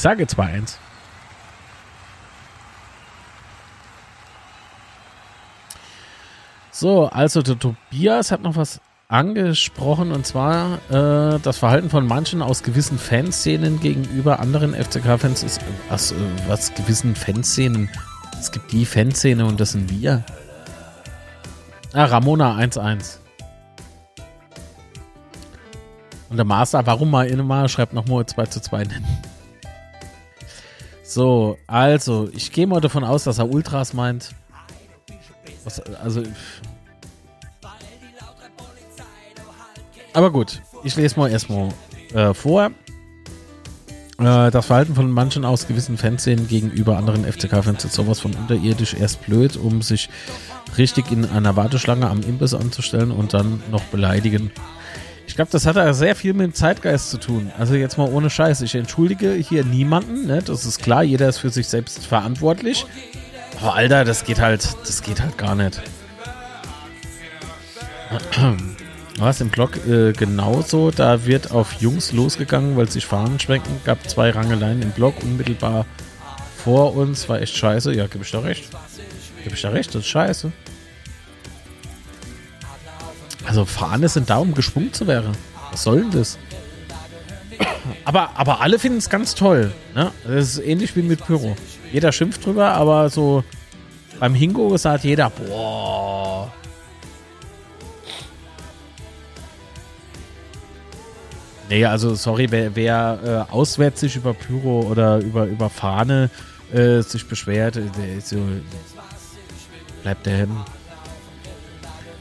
Ich 0.00 0.02
sage 0.02 0.24
2-1. 0.24 0.76
So, 6.70 7.08
also 7.08 7.42
der 7.42 7.58
Tobias 7.58 8.32
hat 8.32 8.40
noch 8.40 8.56
was 8.56 8.80
angesprochen 9.08 10.12
und 10.12 10.26
zwar 10.26 10.78
äh, 10.88 11.38
das 11.40 11.58
Verhalten 11.58 11.90
von 11.90 12.06
manchen 12.06 12.40
aus 12.40 12.62
gewissen 12.62 12.98
Fanszenen 12.98 13.78
gegenüber 13.78 14.40
anderen 14.40 14.72
FCK-Fans 14.72 15.42
ist 15.42 15.60
was, 15.90 16.12
äh, 16.12 16.14
was 16.46 16.72
gewissen 16.72 17.14
Fanszenen. 17.14 17.90
Es 18.40 18.50
gibt 18.52 18.72
die 18.72 18.86
Fanszene 18.86 19.44
und 19.44 19.60
das 19.60 19.72
sind 19.72 19.90
wir. 19.90 20.24
Ah, 21.92 22.06
Ramona 22.06 22.56
1-1. 22.56 23.18
Und 26.30 26.38
der 26.38 26.46
Master, 26.46 26.86
warum 26.86 27.10
mal 27.10 27.26
immer, 27.26 27.68
schreibt 27.68 27.92
nochmal 27.92 28.24
2 28.24 28.46
zu 28.46 28.62
2 28.62 28.84
nennen. 28.84 29.29
So, 31.10 31.58
also, 31.66 32.28
ich 32.32 32.52
gehe 32.52 32.68
mal 32.68 32.80
davon 32.80 33.02
aus, 33.02 33.24
dass 33.24 33.40
er 33.40 33.50
Ultras 33.50 33.94
meint. 33.94 34.30
Was, 35.64 35.80
also. 35.80 36.22
Aber 40.12 40.30
gut, 40.30 40.62
ich 40.84 40.94
lese 40.94 41.18
mal 41.18 41.28
erstmal 41.28 41.70
äh, 42.14 42.32
vor. 42.32 42.66
Äh, 44.18 44.52
das 44.52 44.66
Verhalten 44.66 44.94
von 44.94 45.10
manchen 45.10 45.44
aus 45.44 45.66
gewissen 45.66 45.98
Fanszenen 45.98 46.46
gegenüber 46.46 46.96
anderen 46.96 47.24
FCK-Fans 47.24 47.84
ist 47.86 47.94
sowas 47.94 48.20
von 48.20 48.32
unterirdisch 48.32 48.94
erst 48.94 49.26
blöd, 49.26 49.56
um 49.56 49.82
sich 49.82 50.10
richtig 50.78 51.10
in 51.10 51.24
einer 51.24 51.56
Warteschlange 51.56 52.08
am 52.08 52.20
Imbiss 52.22 52.54
anzustellen 52.54 53.10
und 53.10 53.34
dann 53.34 53.64
noch 53.72 53.82
beleidigen. 53.86 54.52
Ich 55.30 55.36
glaube, 55.36 55.52
das 55.52 55.64
hat 55.64 55.76
ja 55.76 55.92
sehr 55.94 56.16
viel 56.16 56.34
mit 56.34 56.44
dem 56.44 56.54
Zeitgeist 56.54 57.08
zu 57.08 57.16
tun. 57.16 57.52
Also 57.56 57.76
jetzt 57.76 57.96
mal 57.96 58.08
ohne 58.08 58.30
Scheiß. 58.30 58.62
Ich 58.62 58.74
entschuldige 58.74 59.30
hier 59.34 59.64
niemanden, 59.64 60.26
ne? 60.26 60.42
Das 60.44 60.66
ist 60.66 60.82
klar, 60.82 61.04
jeder 61.04 61.28
ist 61.28 61.38
für 61.38 61.50
sich 61.50 61.68
selbst 61.68 62.04
verantwortlich. 62.04 62.84
Aber 63.60 63.76
Alter, 63.76 64.04
das 64.04 64.24
geht 64.24 64.40
halt, 64.40 64.68
das 64.82 65.02
geht 65.02 65.22
halt 65.22 65.38
gar 65.38 65.54
nicht. 65.54 65.80
Was 69.20 69.40
im 69.40 69.50
Block 69.50 69.76
äh, 69.86 70.12
genauso, 70.12 70.90
da 70.90 71.24
wird 71.24 71.52
auf 71.52 71.74
Jungs 71.74 72.10
losgegangen, 72.10 72.76
weil 72.76 72.90
sich 72.90 73.06
Fahnen 73.06 73.38
schwenken. 73.38 73.80
Gab 73.84 74.10
zwei 74.10 74.30
Rangeleien 74.30 74.82
im 74.82 74.90
Block 74.90 75.22
unmittelbar 75.22 75.86
vor 76.56 76.96
uns. 76.96 77.28
War 77.28 77.40
echt 77.40 77.56
scheiße. 77.56 77.94
Ja, 77.94 78.08
gebe 78.08 78.24
ich 78.24 78.32
da 78.32 78.40
recht. 78.40 78.68
Gebe 79.44 79.54
ich 79.54 79.62
da 79.62 79.68
recht, 79.68 79.94
das 79.94 80.02
ist 80.02 80.08
scheiße. 80.08 80.50
Also 83.50 83.64
Fahne 83.64 84.08
sind 84.08 84.30
da, 84.30 84.36
um 84.36 84.54
geschwungen 84.54 84.92
zu 84.92 85.08
werden. 85.08 85.32
Was 85.72 85.82
soll 85.82 86.02
denn 86.02 86.12
das? 86.12 86.38
Aber, 88.04 88.30
aber 88.36 88.60
alle 88.60 88.78
finden 88.78 88.98
es 88.98 89.10
ganz 89.10 89.34
toll. 89.34 89.72
Ne? 89.92 90.12
Das 90.22 90.56
ist 90.56 90.58
ähnlich 90.64 90.94
wie 90.94 91.02
mit 91.02 91.26
Pyro. 91.26 91.56
Jeder 91.92 92.12
schimpft 92.12 92.46
drüber, 92.46 92.68
aber 92.74 93.10
so 93.10 93.42
beim 94.20 94.34
Hingo 94.34 94.76
sagt 94.76 95.02
jeder, 95.02 95.30
boah. 95.30 96.52
Nee, 101.68 101.84
also 101.86 102.14
sorry, 102.14 102.46
wer, 102.50 102.76
wer 102.76 103.46
äh, 103.50 103.52
auswärts 103.52 103.98
sich 103.98 104.14
über 104.14 104.32
Pyro 104.32 104.82
oder 104.82 105.18
über, 105.18 105.46
über 105.46 105.68
Fahne 105.70 106.30
äh, 106.72 107.00
sich 107.00 107.26
beschwert, 107.26 107.74
der 107.74 108.16
ist 108.16 108.28
so, 108.28 108.38
bleibt 110.04 110.24
der 110.26 110.36
hin. 110.36 110.56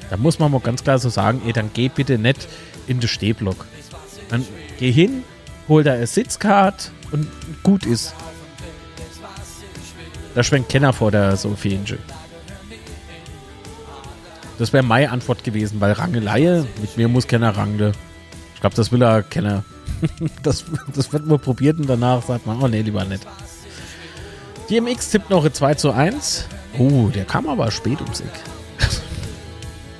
Da 0.10 0.18
muss 0.18 0.40
man 0.40 0.52
mal 0.52 0.60
ganz 0.60 0.84
klar 0.84 1.00
so 1.00 1.10
sagen, 1.10 1.42
ey, 1.46 1.54
dann 1.54 1.72
geh 1.74 1.90
bitte 1.90 2.18
nicht 2.18 2.48
in 2.88 3.00
den 3.00 3.08
Stehblock. 3.08 3.66
Dann 4.30 4.46
geh 4.78 4.92
hin, 4.92 5.24
hol 5.68 5.84
da 5.84 5.94
eine 5.94 6.08
Sitzcard 6.08 6.92
und 7.12 7.28
gut 7.64 7.86
ist. 7.86 8.14
Da 10.36 10.44
schwenkt 10.44 10.70
Kenner 10.70 10.94
vor 10.94 11.12
der 11.12 11.36
Sophie 11.38 11.80
Das 14.58 14.74
wäre 14.74 14.84
meine 14.84 15.12
Antwort 15.12 15.44
gewesen, 15.44 15.82
weil 15.82 15.92
Rangelei, 15.94 16.64
mit 16.82 16.98
mir 16.98 17.08
muss 17.08 17.28
Kenner 17.28 17.56
rangle. 17.56 17.94
Ich 18.54 18.62
glaube, 18.62 18.76
das 18.76 18.92
will 18.92 19.02
er 19.02 19.24
Kenner. 19.24 19.64
das, 20.44 20.66
das 20.94 21.12
wird 21.12 21.26
nur 21.26 21.40
probiert 21.40 21.80
und 21.80 21.88
danach 21.88 22.24
sagt 22.24 22.46
man, 22.46 22.62
oh 22.62 22.68
nee, 22.68 22.82
lieber 22.82 23.04
nicht. 23.06 23.26
DMX 24.70 25.10
tippt 25.10 25.30
noch 25.30 25.50
2 25.50 25.74
zu 25.76 25.92
1. 25.92 26.46
Oh, 26.78 27.10
der 27.10 27.26
kam 27.26 27.48
aber 27.50 27.72
spät 27.72 28.02
ums 28.02 28.22
Eck. 28.22 28.32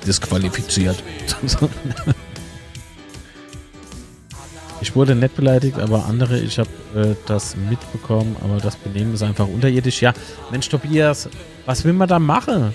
Disqualifiziert. 0.06 1.02
Ich 4.82 4.96
wurde 4.96 5.14
nett 5.14 5.36
beleidigt, 5.36 5.78
aber 5.78 6.06
andere, 6.06 6.38
ich 6.38 6.58
habe 6.58 6.70
äh, 6.94 7.14
das 7.26 7.54
mitbekommen, 7.54 8.34
aber 8.42 8.58
das 8.58 8.76
Benehmen 8.76 9.12
ist 9.12 9.22
einfach 9.22 9.46
unterirdisch. 9.46 10.00
Ja, 10.00 10.14
Mensch, 10.50 10.68
Tobias, 10.68 11.28
was 11.66 11.84
will 11.84 11.92
man 11.92 12.08
da 12.08 12.18
machen? 12.18 12.72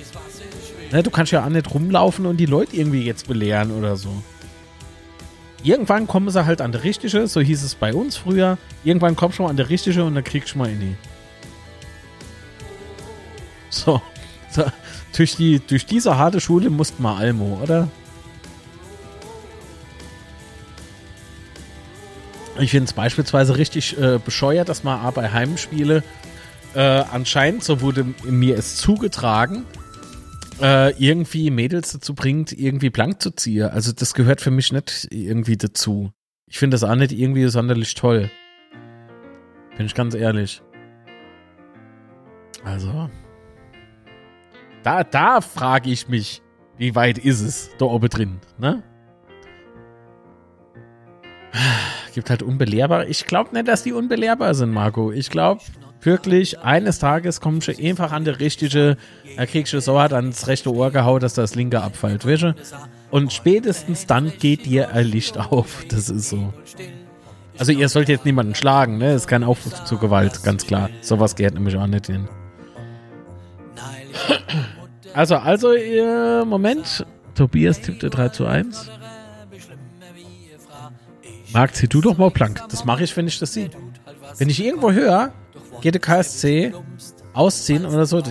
Ne, 0.92 1.02
du 1.02 1.10
kannst 1.10 1.32
ja 1.32 1.44
auch 1.44 1.50
nicht 1.50 1.74
rumlaufen 1.74 2.28
und 2.28 2.38
die 2.38 2.46
Leute 2.46 2.76
irgendwie 2.76 3.04
jetzt 3.04 3.28
belehren 3.28 3.72
oder 3.72 3.96
so. 3.96 4.22
Irgendwann 5.64 6.06
kommen 6.06 6.30
sie 6.30 6.46
halt 6.46 6.62
an 6.62 6.72
der 6.72 6.84
richtige, 6.84 7.26
so 7.26 7.42
hieß 7.42 7.64
es 7.64 7.74
bei 7.74 7.92
uns 7.92 8.18
früher. 8.18 8.60
Irgendwann 8.84 9.16
kommst 9.16 9.40
du 9.40 9.44
mal 9.44 9.50
an 9.50 9.58
der 9.58 9.70
richtige 9.70 10.04
und 10.04 10.14
dann 10.14 10.24
kriegst 10.24 10.54
du 10.54 10.60
mal 10.60 10.70
in 10.70 10.80
die. 10.80 10.96
So. 13.72 14.00
so. 14.52 14.64
Durch, 15.16 15.36
die, 15.36 15.60
durch 15.60 15.86
diese 15.86 16.18
harte 16.18 16.42
Schule 16.42 16.70
musst 16.70 17.00
mal 17.00 17.16
Almo, 17.16 17.60
oder? 17.64 17.90
Ich 22.60 22.72
finde 22.72 22.86
es 22.86 22.94
beispielsweise 22.94 23.58
richtig 23.58 23.98
äh, 23.98 24.20
bescheuert, 24.24 24.70
dass 24.70 24.84
man 24.84 25.14
bei 25.14 25.32
Heimspiele 25.32 26.04
äh, 26.74 26.80
anscheinend, 26.80 27.64
so 27.64 27.82
wurde 27.82 28.06
mir 28.24 28.58
es 28.58 28.78
zugetragen, 28.78 29.66
äh, 30.62 30.92
irgendwie 30.98 31.50
Mädels 31.50 31.92
dazu 31.94 32.14
bringt, 32.14 32.52
irgendwie 32.52 32.90
blank 32.90 33.22
zu 33.22 33.32
ziehen. 33.32 33.70
Also 33.70 33.92
das 33.92 34.14
gehört 34.14 34.42
für 34.42 34.52
mich 34.52 34.72
nicht 34.72 35.08
irgendwie 35.12 35.58
dazu. 35.58 36.12
Ich 36.48 36.58
finde 36.58 36.76
das 36.76 36.84
auch 36.84 36.96
nicht 36.96 37.12
irgendwie 37.12 37.48
sonderlich 37.48 37.94
toll. 37.96 38.32
Bin 39.78 39.86
ich 39.86 39.96
ganz 39.96 40.14
ehrlich. 40.14 40.62
Also. 42.64 43.10
Da, 44.86 45.04
da 45.04 45.42
frage 45.42 45.90
ich 45.90 46.08
mich, 46.10 46.44
wie 46.78 46.94
weit 46.94 47.18
ist 47.18 47.42
es 47.42 47.72
da 47.80 47.86
oben 47.86 48.08
drin, 48.08 48.40
ne? 48.60 48.84
Gibt 52.14 52.30
halt 52.30 52.44
unbelehrbar. 52.44 53.08
Ich 53.08 53.26
glaube 53.26 53.52
nicht, 53.54 53.68
dass 53.68 53.82
die 53.82 53.94
unbelehrbar 53.94 54.54
sind, 54.54 54.72
Marco. 54.72 55.12
Ich 55.12 55.32
glaube 55.32 55.62
wirklich, 56.02 56.60
eines 56.60 57.00
Tages 57.00 57.42
kommst 57.42 57.68
du 57.68 57.72
einfach 57.72 58.12
an 58.12 58.26
der 58.26 58.40
richtige, 58.40 58.98
da 59.36 59.48
kriegst 59.48 59.74
du 59.74 59.82
so 59.82 60.00
hart 60.00 60.14
ans 60.14 60.46
rechte 60.46 60.72
Ohr 60.72 60.92
gehauen, 60.92 61.20
dass 61.20 61.34
das 61.34 61.56
linke 61.56 61.82
abfällt, 61.82 62.24
weißt 62.24 62.44
du? 62.44 62.56
Und 63.10 63.34
spätestens 63.34 64.06
dann 64.06 64.34
geht 64.38 64.68
dir 64.68 64.92
ein 64.92 65.08
Licht 65.08 65.36
auf. 65.40 65.84
Das 65.90 66.10
ist 66.10 66.30
so. 66.30 66.54
Also 67.58 67.72
ihr 67.72 67.90
sollt 67.90 68.08
jetzt 68.08 68.24
niemanden 68.24 68.54
schlagen, 68.54 69.00
ne? 69.00 69.14
Das 69.14 69.24
ist 69.24 69.28
kein 69.28 69.44
Aufruf 69.44 69.84
zur 69.86 70.00
Gewalt, 70.00 70.44
ganz 70.44 70.68
klar. 70.68 70.92
Sowas 71.02 71.36
geht 71.36 71.56
nämlich 71.56 71.76
auch 71.76 71.88
nicht 71.88 72.06
hin. 72.06 72.30
Also, 75.14 75.36
also, 75.36 75.74
äh, 75.74 76.44
Moment. 76.44 77.06
Tobias 77.36 77.82
tippte 77.82 78.10
3 78.10 78.30
zu 78.30 78.46
1. 78.46 78.90
Marc, 81.54 81.76
zieh 81.76 81.88
du 81.88 82.02
doch 82.02 82.18
mal 82.18 82.30
blank. 82.32 82.62
Das 82.70 82.84
mache 82.86 83.04
ich, 83.04 83.16
wenn 83.16 83.28
ich 83.28 83.40
das 83.40 83.54
sehe. 83.54 83.70
Wenn 84.38 84.50
ich 84.50 84.62
irgendwo 84.64 84.92
höre, 84.92 85.32
geht 85.82 85.94
der 85.94 86.02
KSC 86.02 86.74
ausziehen 87.34 87.86
oder 87.86 88.06
so, 88.06 88.22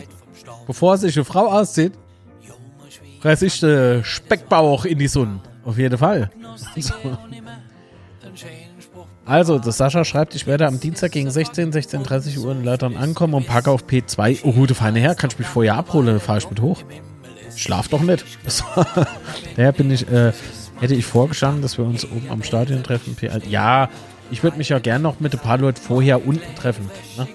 bevor 0.67 0.99
sich 0.99 1.17
eine 1.17 1.25
Frau 1.25 1.47
auszieht, 1.47 1.93
reiß 3.23 3.43
ich 3.43 3.61
den 3.61 4.05
Speckbauch 4.05 4.85
in 4.85 4.99
die 4.99 5.09
Sonne. 5.09 5.41
Auf 5.65 5.79
jeden 5.79 5.99
Fall. 5.99 6.31
So. 6.77 6.93
Also, 9.27 9.59
das 9.59 9.79
Sascha 9.79 10.05
schreibt, 10.05 10.35
ich 10.35 10.47
werde 10.47 10.67
am 10.67 10.79
Dienstag 10.79 11.13
gegen 11.13 11.31
16, 11.31 11.73
16.30 11.73 12.39
Uhr 12.41 12.53
in 12.53 12.63
Leitern 12.63 12.97
ankommen 12.97 13.35
und 13.35 13.47
parke 13.47 13.71
auf 13.71 13.85
P2. 13.87 14.41
Oh, 14.43 14.53
gute 14.53 14.75
Feine 14.75 14.99
her, 14.99 15.15
kann 15.15 15.31
ich 15.31 15.39
mich 15.39 15.49
vorher 15.49 15.77
abholen, 15.77 16.21
fahre 16.21 16.39
ich 16.39 16.51
mit 16.51 16.61
hoch. 16.61 16.83
Schlaf 17.57 17.89
doch 17.89 18.03
nicht. 18.03 18.25
Daher 19.57 19.73
bin 19.73 19.91
ich, 19.91 20.07
äh, 20.11 20.33
hätte 20.81 20.95
ich 20.95 21.07
vorgeschlagen, 21.07 21.63
dass 21.63 21.79
wir 21.79 21.87
uns 21.87 22.05
oben 22.05 22.29
am 22.29 22.43
Stadion 22.43 22.83
treffen. 22.83 23.17
P1. 23.19 23.49
Ja, 23.49 23.89
ich 24.31 24.43
würde 24.43 24.59
mich 24.59 24.69
ja 24.69 24.79
gern 24.79 25.01
noch 25.01 25.21
mit 25.21 25.33
ein 25.33 25.39
paar 25.39 25.57
Leuten 25.57 25.81
vorher 25.81 26.27
unten 26.27 26.55
treffen. 26.55 26.91
Ne? 27.17 27.29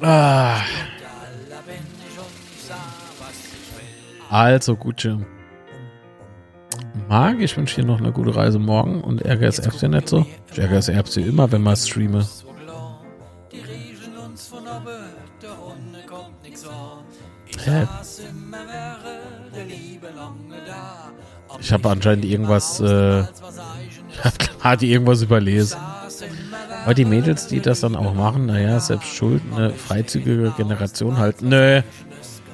Ah. 0.00 0.60
Also, 4.28 4.76
gute. 4.76 5.26
Mag, 7.08 7.40
ich 7.40 7.56
wünsche 7.56 7.80
dir 7.80 7.86
noch 7.86 7.98
eine 7.98 8.12
gute 8.12 8.34
Reise 8.34 8.58
morgen 8.58 9.00
und 9.00 9.22
ärgere 9.22 9.48
es 9.48 9.58
FC 9.60 9.84
nicht 9.84 10.08
so. 10.08 10.26
Ich 10.52 10.58
ärgere 10.58 10.78
es 10.78 10.88
FC 10.88 11.18
immer, 11.18 11.50
wenn 11.50 11.62
man 11.62 11.76
streame. 11.76 12.26
Hä? 17.64 17.86
Ich 21.60 21.72
habe 21.72 21.90
anscheinend 21.90 22.24
irgendwas, 22.24 22.80
äh, 22.80 23.20
ich 24.10 24.24
habe 24.24 24.36
gerade 24.38 24.86
irgendwas 24.86 25.22
überlesen. 25.22 25.78
Aber 26.84 26.94
die 26.94 27.04
Mädels, 27.04 27.46
die 27.46 27.60
das 27.60 27.80
dann 27.80 27.94
auch 27.96 28.14
machen, 28.14 28.46
naja, 28.46 28.80
selbst 28.80 29.14
schuld, 29.14 29.42
eine 29.54 29.70
freizügige 29.70 30.52
Generation 30.56 31.18
halt. 31.18 31.42
Nö. 31.42 31.80
Nee, 31.80 31.82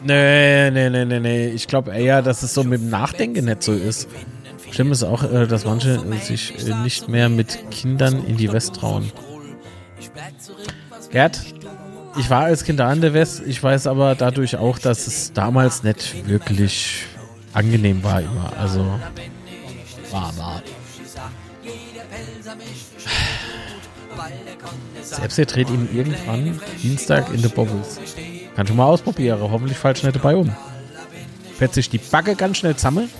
nee, 0.06 0.90
nee, 0.90 1.04
nee, 1.04 1.20
nee. 1.20 1.48
Ich 1.48 1.66
glaube 1.66 1.92
eher, 1.92 2.22
dass 2.22 2.42
es 2.42 2.54
so 2.54 2.64
mit 2.64 2.80
dem 2.80 2.90
Nachdenken 2.90 3.44
nicht 3.44 3.62
so 3.62 3.72
ist. 3.72 4.08
Schlimm 4.70 4.92
ist 4.92 5.02
auch, 5.02 5.22
äh, 5.22 5.46
dass 5.46 5.64
manche 5.64 6.00
sich 6.22 6.66
äh, 6.66 6.74
nicht 6.82 7.08
mehr 7.08 7.28
mit 7.28 7.70
Kindern 7.70 8.24
in 8.26 8.36
die 8.36 8.52
West 8.52 8.76
trauen. 8.76 9.10
Gerd, 11.10 11.40
ich 12.18 12.30
war 12.30 12.44
als 12.44 12.64
Kind 12.64 12.80
da 12.80 12.92
in 12.92 13.00
der 13.00 13.14
West. 13.14 13.42
Ich 13.46 13.62
weiß 13.62 13.86
aber 13.86 14.14
dadurch 14.14 14.56
auch, 14.56 14.78
dass 14.78 15.06
es 15.06 15.32
damals 15.32 15.82
nicht 15.82 16.28
wirklich 16.28 17.04
angenehm 17.52 18.02
war 18.02 18.20
immer. 18.20 18.52
Also 18.58 18.84
war, 20.10 20.36
war. 20.36 20.62
Selbst 25.02 25.38
er 25.38 25.46
dreht 25.46 25.70
ihn 25.70 25.88
irgendwann 25.94 26.60
Dienstag 26.82 27.32
in 27.32 27.42
der 27.42 27.48
Bobbles. 27.48 27.98
Kann 28.56 28.66
schon 28.66 28.76
mal 28.78 28.86
ausprobieren. 28.86 29.38
Hoffentlich 29.38 29.76
falsch 29.76 30.02
nicht 30.02 30.16
dabei 30.16 30.34
um. 30.34 30.50
Fährt 31.58 31.74
sich 31.74 31.90
die 31.90 31.98
Backe 31.98 32.34
ganz 32.34 32.56
schnell 32.56 32.74
zusammen. 32.74 33.10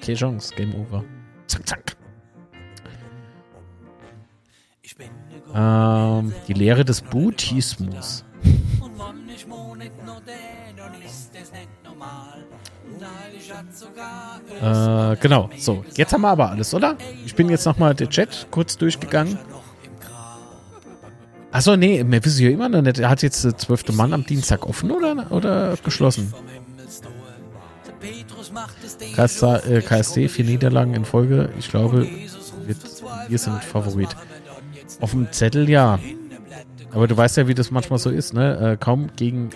Keine 0.00 0.16
Chance. 0.16 0.52
Game 0.56 0.74
over. 0.74 1.04
Zack, 1.46 1.68
zack. 1.68 1.96
Ähm, 5.54 6.32
die 6.48 6.54
Lehre 6.54 6.84
des 6.84 7.02
Buddhismus. 7.02 8.24
Äh, 14.60 15.16
genau, 15.20 15.50
so. 15.56 15.84
Jetzt 15.94 16.12
haben 16.12 16.22
wir 16.22 16.28
aber 16.30 16.50
alles, 16.50 16.74
oder? 16.74 16.96
Ich 17.24 17.36
bin 17.36 17.48
jetzt 17.48 17.64
nochmal 17.64 17.94
den 17.94 18.10
Chat 18.10 18.48
kurz 18.50 18.76
durchgegangen. 18.76 19.38
Achso, 21.52 21.76
nee, 21.76 22.02
wir 22.06 22.24
wissen 22.24 22.42
ja 22.42 22.50
immer 22.50 22.70
noch 22.70 22.80
nicht. 22.80 22.98
Er 22.98 23.10
hat 23.10 23.22
jetzt 23.22 23.44
der 23.44 23.56
zwölfte 23.58 23.92
Mann 23.92 24.14
am 24.14 24.24
Dienstag 24.24 24.66
offen 24.66 24.90
oder, 24.90 25.30
oder 25.30 25.76
geschlossen? 25.84 26.32
KSA, 29.14 29.58
äh, 29.58 29.82
KSD, 29.82 30.28
vier 30.28 30.46
Niederlagen 30.46 30.94
in 30.94 31.04
Folge. 31.04 31.50
Ich 31.58 31.70
glaube, 31.70 32.08
wir, 32.66 32.76
wir 33.28 33.38
sind 33.38 33.62
Favorit. 33.62 34.16
Auf 35.00 35.10
dem 35.10 35.30
Zettel 35.30 35.68
ja. 35.68 35.98
Aber 36.90 37.06
du 37.06 37.16
weißt 37.16 37.36
ja, 37.36 37.46
wie 37.48 37.54
das 37.54 37.70
manchmal 37.70 37.98
so 37.98 38.08
ist, 38.08 38.32
ne? 38.32 38.72
Äh, 38.72 38.76
kaum 38.78 39.10
gegen. 39.16 39.50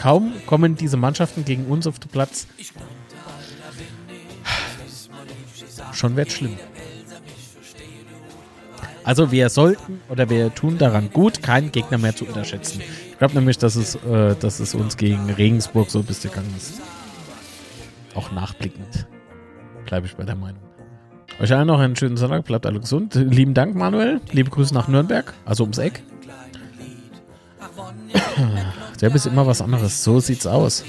Kaum 0.00 0.32
kommen 0.46 0.76
diese 0.76 0.96
Mannschaften 0.96 1.44
gegen 1.44 1.66
uns 1.66 1.86
auf 1.86 1.98
den 1.98 2.08
Platz. 2.08 2.46
Schon 5.92 6.16
wird 6.16 6.32
schlimm. 6.32 6.56
Also 9.08 9.32
wir 9.32 9.48
sollten 9.48 10.02
oder 10.10 10.28
wir 10.28 10.54
tun 10.54 10.76
daran 10.76 11.08
gut, 11.10 11.42
keinen 11.42 11.72
Gegner 11.72 11.96
mehr 11.96 12.14
zu 12.14 12.26
unterschätzen. 12.26 12.82
Ich 12.82 13.16
glaube 13.16 13.32
nämlich, 13.32 13.56
dass 13.56 13.74
es, 13.74 13.94
äh, 13.94 14.36
dass 14.38 14.60
es 14.60 14.74
uns 14.74 14.98
gegen 14.98 15.30
Regensburg 15.30 15.88
so 15.88 16.02
bis 16.02 16.20
gegangen 16.20 16.52
ist. 16.54 16.74
Auch 18.14 18.32
nachblickend. 18.32 19.06
Bleibe 19.86 20.04
ich 20.04 20.14
bei 20.14 20.24
der 20.24 20.34
Meinung. 20.34 20.60
Euch 21.40 21.50
allen 21.54 21.68
noch 21.68 21.80
einen 21.80 21.96
schönen 21.96 22.18
Sonntag, 22.18 22.44
bleibt 22.44 22.66
alle 22.66 22.80
gesund. 22.80 23.14
Lieben 23.14 23.54
Dank, 23.54 23.74
Manuel. 23.74 24.20
Liebe 24.30 24.50
Grüße 24.50 24.74
nach 24.74 24.88
Nürnberg, 24.88 25.32
also 25.46 25.62
ums 25.62 25.78
Eck. 25.78 26.02
Der 29.00 29.14
ist 29.14 29.24
immer 29.24 29.46
was 29.46 29.62
anderes. 29.62 30.04
So 30.04 30.20
sieht's 30.20 30.46
aus. 30.46 30.84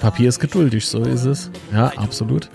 Papier 0.00 0.28
ist 0.28 0.38
geduldig, 0.38 0.86
so 0.86 1.02
ist 1.02 1.24
es. 1.24 1.50
Ja, 1.72 1.88
absolut. 1.96 2.48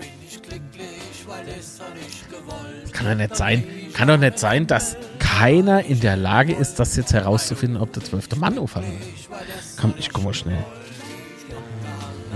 Kann 3.00 3.08
doch 3.08 3.16
nicht 3.16 3.36
sein. 3.36 3.64
Kann 3.94 4.08
doch 4.08 4.18
nicht 4.18 4.38
sein, 4.38 4.66
dass 4.66 4.94
keiner 5.18 5.82
in 5.86 6.00
der 6.00 6.18
Lage 6.18 6.52
ist, 6.52 6.78
das 6.78 6.96
jetzt 6.96 7.14
herauszufinden, 7.14 7.80
ob 7.80 7.94
der 7.94 8.04
zwölfte 8.04 8.36
Mann 8.36 8.58
aufhört. 8.58 8.84
Komm, 9.80 9.94
ich 9.96 10.12
komm 10.12 10.24
mal 10.24 10.34
schnell. 10.34 10.62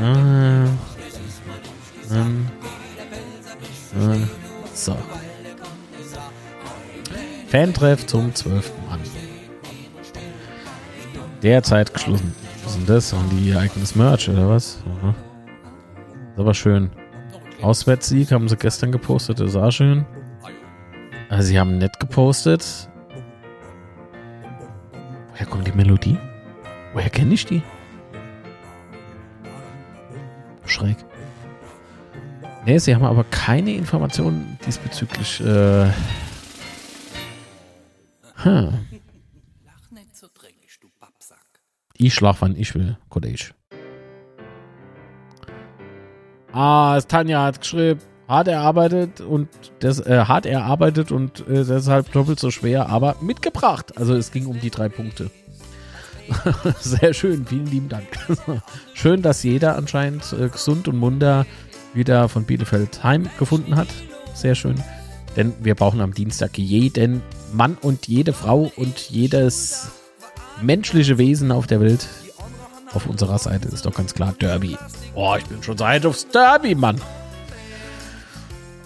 Äh, 0.00 0.64
ähm, 2.14 2.46
äh, 3.92 4.26
so. 4.72 4.96
Fantreff 7.48 8.06
zum 8.06 8.34
12. 8.34 8.72
Mann. 8.88 9.00
Derzeit 11.42 11.92
geschlossen. 11.92 12.34
Was 12.64 12.76
ist 12.76 12.88
das? 12.88 13.12
Haben 13.12 13.28
die 13.28 13.50
ihr 13.50 13.60
eigenes 13.60 13.94
Merch 13.94 14.30
oder 14.30 14.48
was? 14.48 14.76
Ist 14.76 16.38
aber 16.38 16.54
schön. 16.54 16.90
Auswärtssieg 17.60 18.32
haben 18.32 18.48
sie 18.48 18.56
gestern 18.56 18.92
gepostet, 18.92 19.40
das 19.40 19.50
ist 19.50 19.56
auch 19.56 19.70
schön. 19.70 20.06
Also 21.28 21.48
sie 21.48 21.58
haben 21.58 21.78
nett 21.78 21.98
gepostet. 21.98 22.88
Woher 25.30 25.46
kommt 25.46 25.66
die 25.66 25.72
Melodie? 25.72 26.18
Woher 26.92 27.10
kenne 27.10 27.34
ich 27.34 27.46
die? 27.46 27.62
Schräg. 30.66 30.96
Nee, 32.66 32.78
sie 32.78 32.94
haben 32.94 33.04
aber 33.04 33.24
keine 33.24 33.74
Informationen 33.74 34.58
diesbezüglich. 34.64 35.40
Äh, 35.40 35.90
hm. 38.36 38.86
Ich 41.96 42.14
schlaf, 42.14 42.40
wann 42.40 42.56
ich 42.56 42.74
will, 42.74 42.96
Kollege. 43.08 43.54
Ah, 46.52 47.00
Tanja 47.00 47.44
hat 47.44 47.60
geschrieben, 47.60 48.00
hart 48.28 48.48
erarbeitet 48.48 49.20
und 49.20 49.48
das 49.80 50.00
äh, 50.00 50.24
hart 50.26 50.46
erarbeitet 50.46 51.12
und 51.12 51.40
äh, 51.48 51.64
deshalb 51.64 52.10
doppelt 52.12 52.40
so 52.40 52.50
schwer, 52.50 52.88
aber 52.88 53.16
mitgebracht. 53.20 53.96
Also 53.96 54.14
es 54.14 54.32
ging 54.32 54.46
um 54.46 54.60
die 54.60 54.70
drei 54.70 54.88
Punkte. 54.88 55.30
Sehr 56.80 57.12
schön, 57.12 57.46
vielen 57.46 57.66
lieben 57.66 57.88
Dank. 57.88 58.06
schön, 58.94 59.22
dass 59.22 59.42
jeder 59.42 59.76
anscheinend 59.76 60.32
äh, 60.32 60.48
gesund 60.48 60.88
und 60.88 60.96
munter 60.96 61.46
wieder 61.92 62.28
von 62.28 62.44
Bielefeld 62.44 63.04
heim 63.04 63.28
gefunden 63.38 63.76
hat. 63.76 63.88
Sehr 64.34 64.54
schön. 64.54 64.82
Denn 65.36 65.52
wir 65.60 65.74
brauchen 65.74 66.00
am 66.00 66.14
Dienstag 66.14 66.58
jeden 66.58 67.22
Mann 67.52 67.76
und 67.80 68.08
jede 68.08 68.32
Frau 68.32 68.72
und 68.76 68.98
jedes 69.10 69.88
menschliche 70.62 71.18
Wesen 71.18 71.52
auf 71.52 71.66
der 71.66 71.80
Welt. 71.80 72.06
Auf 72.92 73.06
unserer 73.06 73.38
Seite 73.38 73.68
ist 73.68 73.86
doch 73.86 73.94
ganz 73.94 74.14
klar 74.14 74.34
Derby. 74.40 74.76
Oh, 75.14 75.34
ich 75.36 75.44
bin 75.46 75.62
schon 75.62 75.76
seit 75.76 76.06
aufs 76.06 76.28
Derby, 76.28 76.74
Mann. 76.74 77.00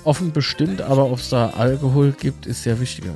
Offen 0.09 0.33
bestimmt, 0.33 0.81
aber 0.81 1.11
ob 1.11 1.19
es 1.19 1.29
da 1.29 1.51
Alkohol 1.51 2.13
gibt, 2.19 2.47
ist 2.47 2.65
ja 2.65 2.81
wichtiger. 2.81 3.15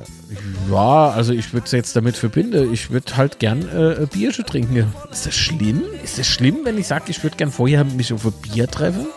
Ja, 0.69 1.09
also 1.09 1.33
ich 1.33 1.51
würde 1.51 1.65
es 1.65 1.71
jetzt 1.71 1.95
damit 1.95 2.15
verbinden. 2.15 2.71
Ich 2.71 2.91
würde 2.91 3.17
halt 3.17 3.39
gern 3.39 3.67
äh, 3.67 4.05
Bierchen 4.05 4.45
trinken. 4.45 4.93
Ist 5.11 5.25
das 5.25 5.33
schlimm? 5.33 5.81
Ist 6.03 6.19
das 6.19 6.27
schlimm, 6.27 6.57
wenn 6.65 6.77
ich 6.77 6.85
sage, 6.85 7.05
ich 7.07 7.23
würde 7.23 7.35
gern 7.35 7.49
vorher 7.49 7.83
mich 7.83 8.13
auf 8.13 8.23
ein 8.27 8.33
Bier 8.43 8.67
treffen? 8.67 9.07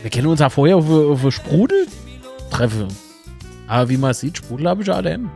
Wir 0.00 0.10
kennen 0.10 0.28
uns 0.28 0.40
ja 0.40 0.48
vorher 0.48 0.78
auf, 0.78 0.88
auf 0.88 1.26
ein 1.26 1.30
Sprudel 1.30 1.88
treffen. 2.50 2.88
Aber 3.68 3.90
wie 3.90 3.98
man 3.98 4.14
sieht, 4.14 4.38
Sprudel 4.38 4.66
habe 4.66 4.82
ich 4.82 4.90
alle 4.90 5.12
im. 5.12 5.28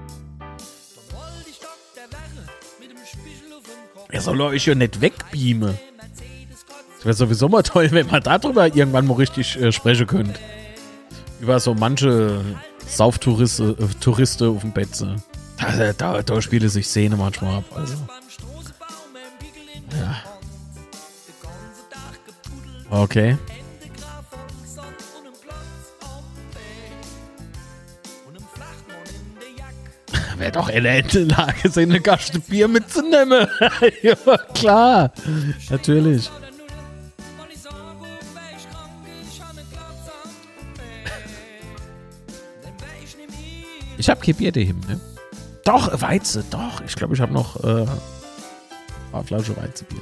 Er 4.09 4.23
soll 4.23 4.41
euch 4.41 4.65
ja 4.65 4.75
nicht 4.75 5.03
wegbeamen. 5.03 5.79
Das 6.97 7.05
wäre 7.05 7.15
sowieso 7.15 7.51
mal 7.51 7.63
toll, 7.63 7.91
wenn 7.91 8.07
man 8.07 8.23
darüber 8.23 8.75
irgendwann 8.75 9.07
mal 9.07 9.17
richtig 9.17 9.61
äh, 9.61 9.71
sprechen 9.71 10.07
könnt 10.07 10.41
über 11.41 11.59
so 11.59 11.75
manche 11.75 12.45
Sauftouristen 12.87 13.77
äh, 13.79 14.49
auf 14.49 14.61
dem 14.61 14.73
Bett. 14.73 14.89
Da, 15.59 15.93
da, 15.93 16.23
da 16.23 16.43
spiele 16.43 16.69
sich 16.69 16.87
Szene 16.87 17.17
manchmal 17.17 17.57
ab. 17.59 17.65
Also. 17.75 17.95
Ja. 19.99 20.23
Okay. 22.91 23.37
Wäre 30.39 30.53
doch 30.53 30.69
in 30.69 30.85
der 30.85 31.03
Lage, 31.13 31.69
seine 31.69 32.01
Gaste 32.01 32.41
Bier 32.41 32.69
mitzunehmen. 32.69 33.47
ja, 34.03 34.15
klar. 34.55 35.13
Natürlich. 35.69 36.31
Ich 44.01 44.09
habe 44.09 44.25
kein 44.25 44.35
Bier 44.35 44.51
daheim, 44.51 44.81
ne? 44.89 44.99
Doch, 45.63 46.01
Weize, 46.01 46.43
doch. 46.51 46.81
Ich 46.87 46.97
glaube, 46.97 47.15
ich 47.15 47.21
habe 47.21 47.35
noch 47.35 47.63
äh, 47.63 47.85
eine 49.13 49.25
Flasche 49.25 49.55
Weizebier. 49.59 50.01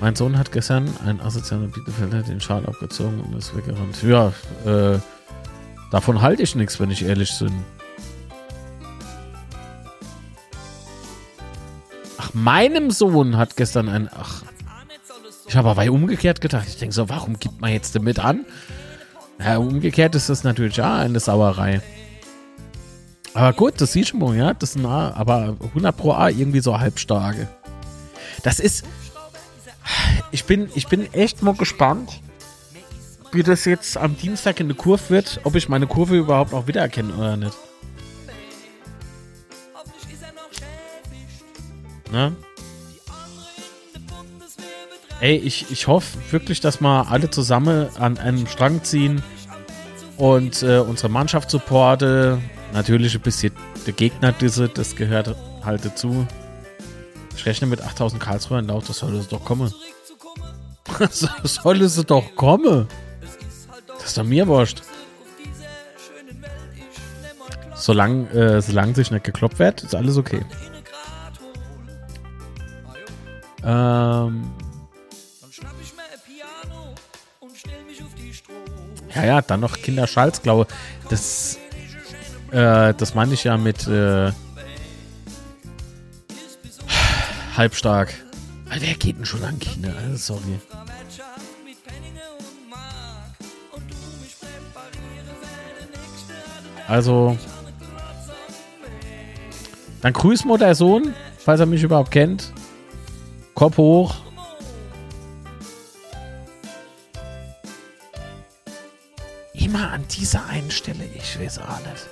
Mein 0.00 0.16
Sohn 0.16 0.36
hat 0.36 0.50
gestern 0.50 0.90
einen 1.04 1.20
asozialen 1.20 1.70
Bielefelder 1.70 2.22
den 2.22 2.40
Schal 2.40 2.66
abgezogen 2.66 3.20
und 3.20 3.38
ist 3.38 3.56
weggerannt. 3.56 4.02
Ja, 4.02 4.32
äh, 4.66 4.98
davon 5.92 6.20
halte 6.20 6.42
ich 6.42 6.56
nichts, 6.56 6.80
wenn 6.80 6.90
ich 6.90 7.04
ehrlich 7.04 7.32
bin. 7.38 7.52
Ach, 12.18 12.34
meinem 12.34 12.90
Sohn 12.90 13.36
hat 13.36 13.56
gestern 13.56 13.88
ein. 13.88 14.10
Ach, 14.12 14.42
ich 15.46 15.54
habe 15.54 15.70
aber 15.70 15.88
umgekehrt 15.92 16.40
gedacht. 16.40 16.66
Ich 16.66 16.78
denke 16.78 16.92
so, 16.92 17.08
warum 17.08 17.38
gibt 17.38 17.60
man 17.60 17.70
jetzt 17.70 17.94
damit 17.94 18.18
an? 18.18 18.44
Ja, 19.38 19.58
umgekehrt 19.58 20.16
ist 20.16 20.28
das 20.28 20.42
natürlich 20.42 20.78
ja 20.78 20.96
eine 20.96 21.20
Sauerei. 21.20 21.80
Aber 23.34 23.52
gut, 23.52 23.80
das 23.80 23.92
sieht 23.92 24.08
schon 24.08 24.20
mal, 24.20 24.36
ja. 24.36 24.54
Das 24.54 24.72
sind 24.72 24.84
A, 24.84 25.12
aber 25.12 25.56
100 25.60 25.96
pro 25.96 26.12
A 26.12 26.28
irgendwie 26.28 26.60
so 26.60 26.78
halbstarke. 26.78 27.48
Das 28.42 28.60
ist. 28.60 28.84
Ich 30.30 30.44
bin, 30.44 30.70
ich 30.74 30.86
bin 30.86 31.12
echt 31.12 31.42
mal 31.42 31.54
gespannt, 31.54 32.20
wie 33.32 33.42
das 33.42 33.64
jetzt 33.64 33.96
am 33.96 34.16
Dienstag 34.16 34.60
in 34.60 34.68
der 34.68 34.76
Kurve 34.76 35.10
wird, 35.10 35.40
ob 35.44 35.56
ich 35.56 35.68
meine 35.68 35.86
Kurve 35.86 36.16
überhaupt 36.16 36.54
auch 36.54 36.66
wiedererkenne 36.66 37.14
oder 37.14 37.36
nicht. 37.36 37.56
Ne? 42.12 42.36
Ey, 45.20 45.36
ich, 45.36 45.70
ich 45.70 45.86
hoffe 45.86 46.18
wirklich, 46.30 46.60
dass 46.60 46.80
wir 46.80 47.08
alle 47.10 47.30
zusammen 47.30 47.88
an 47.96 48.18
einem 48.18 48.46
Strang 48.46 48.82
ziehen 48.84 49.22
und 50.16 50.62
äh, 50.62 50.78
unsere 50.78 51.08
Mannschaft 51.08 51.50
supporte. 51.50 52.38
Natürlich 52.72 53.14
ein 53.14 53.20
bisschen 53.20 53.52
der 53.86 53.92
Gegner, 53.92 54.32
diese, 54.32 54.68
das 54.68 54.96
gehört 54.96 55.34
halt 55.62 55.84
dazu. 55.84 56.26
Ich 57.36 57.44
rechne 57.44 57.66
mit 57.66 57.82
8000 57.82 58.20
Karlsruhe 58.20 58.58
in 58.58 58.66
Laut, 58.66 58.88
das 58.88 58.98
soll 58.98 59.14
es 59.16 59.28
doch 59.28 59.44
kommen. 59.44 59.72
das 60.98 61.20
soll 61.42 61.82
es 61.82 61.96
doch 62.06 62.34
kommen. 62.34 62.88
Das 63.86 64.06
ist 64.06 64.18
doch 64.18 64.24
mir 64.24 64.46
wurscht. 64.46 64.82
Solange, 67.74 68.30
äh, 68.30 68.62
solange 68.62 68.94
sich 68.94 69.10
nicht 69.10 69.24
gekloppt 69.24 69.58
wird, 69.58 69.82
ist 69.82 69.94
alles 69.94 70.16
okay. 70.16 70.44
Ähm. 73.64 74.44
Ja, 79.14 79.24
ja, 79.24 79.42
dann 79.42 79.60
noch 79.60 79.76
Kinder 79.76 80.06
Schalz, 80.06 80.40
glaube 80.42 80.66
Das, 81.10 81.58
äh, 82.52 82.94
das 82.94 83.14
meine 83.14 83.34
ich 83.34 83.44
ja 83.44 83.56
mit 83.56 83.86
äh, 83.88 84.30
halbstark. 87.56 88.14
Wer 88.66 88.94
geht 88.94 89.18
denn 89.18 89.24
schon 89.24 89.44
an 89.44 89.58
Kinder? 89.58 89.94
Also, 89.96 90.34
sorry. 90.34 90.58
Also, 96.88 97.38
dann 100.02 100.12
grüß 100.12 100.44
mal 100.44 100.58
der 100.58 100.74
Sohn, 100.74 101.14
falls 101.38 101.60
er 101.60 101.66
mich 101.66 101.82
überhaupt 101.82 102.10
kennt. 102.10 102.52
Kopf 103.54 103.78
hoch. 103.78 104.16
Immer 109.54 109.90
an 109.92 110.06
dieser 110.08 110.44
einen 110.46 110.70
Stelle, 110.70 111.04
ich 111.14 111.40
weiß 111.40 111.58
auch 111.58 111.78
nicht. 111.78 112.11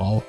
Wow. 0.00 0.22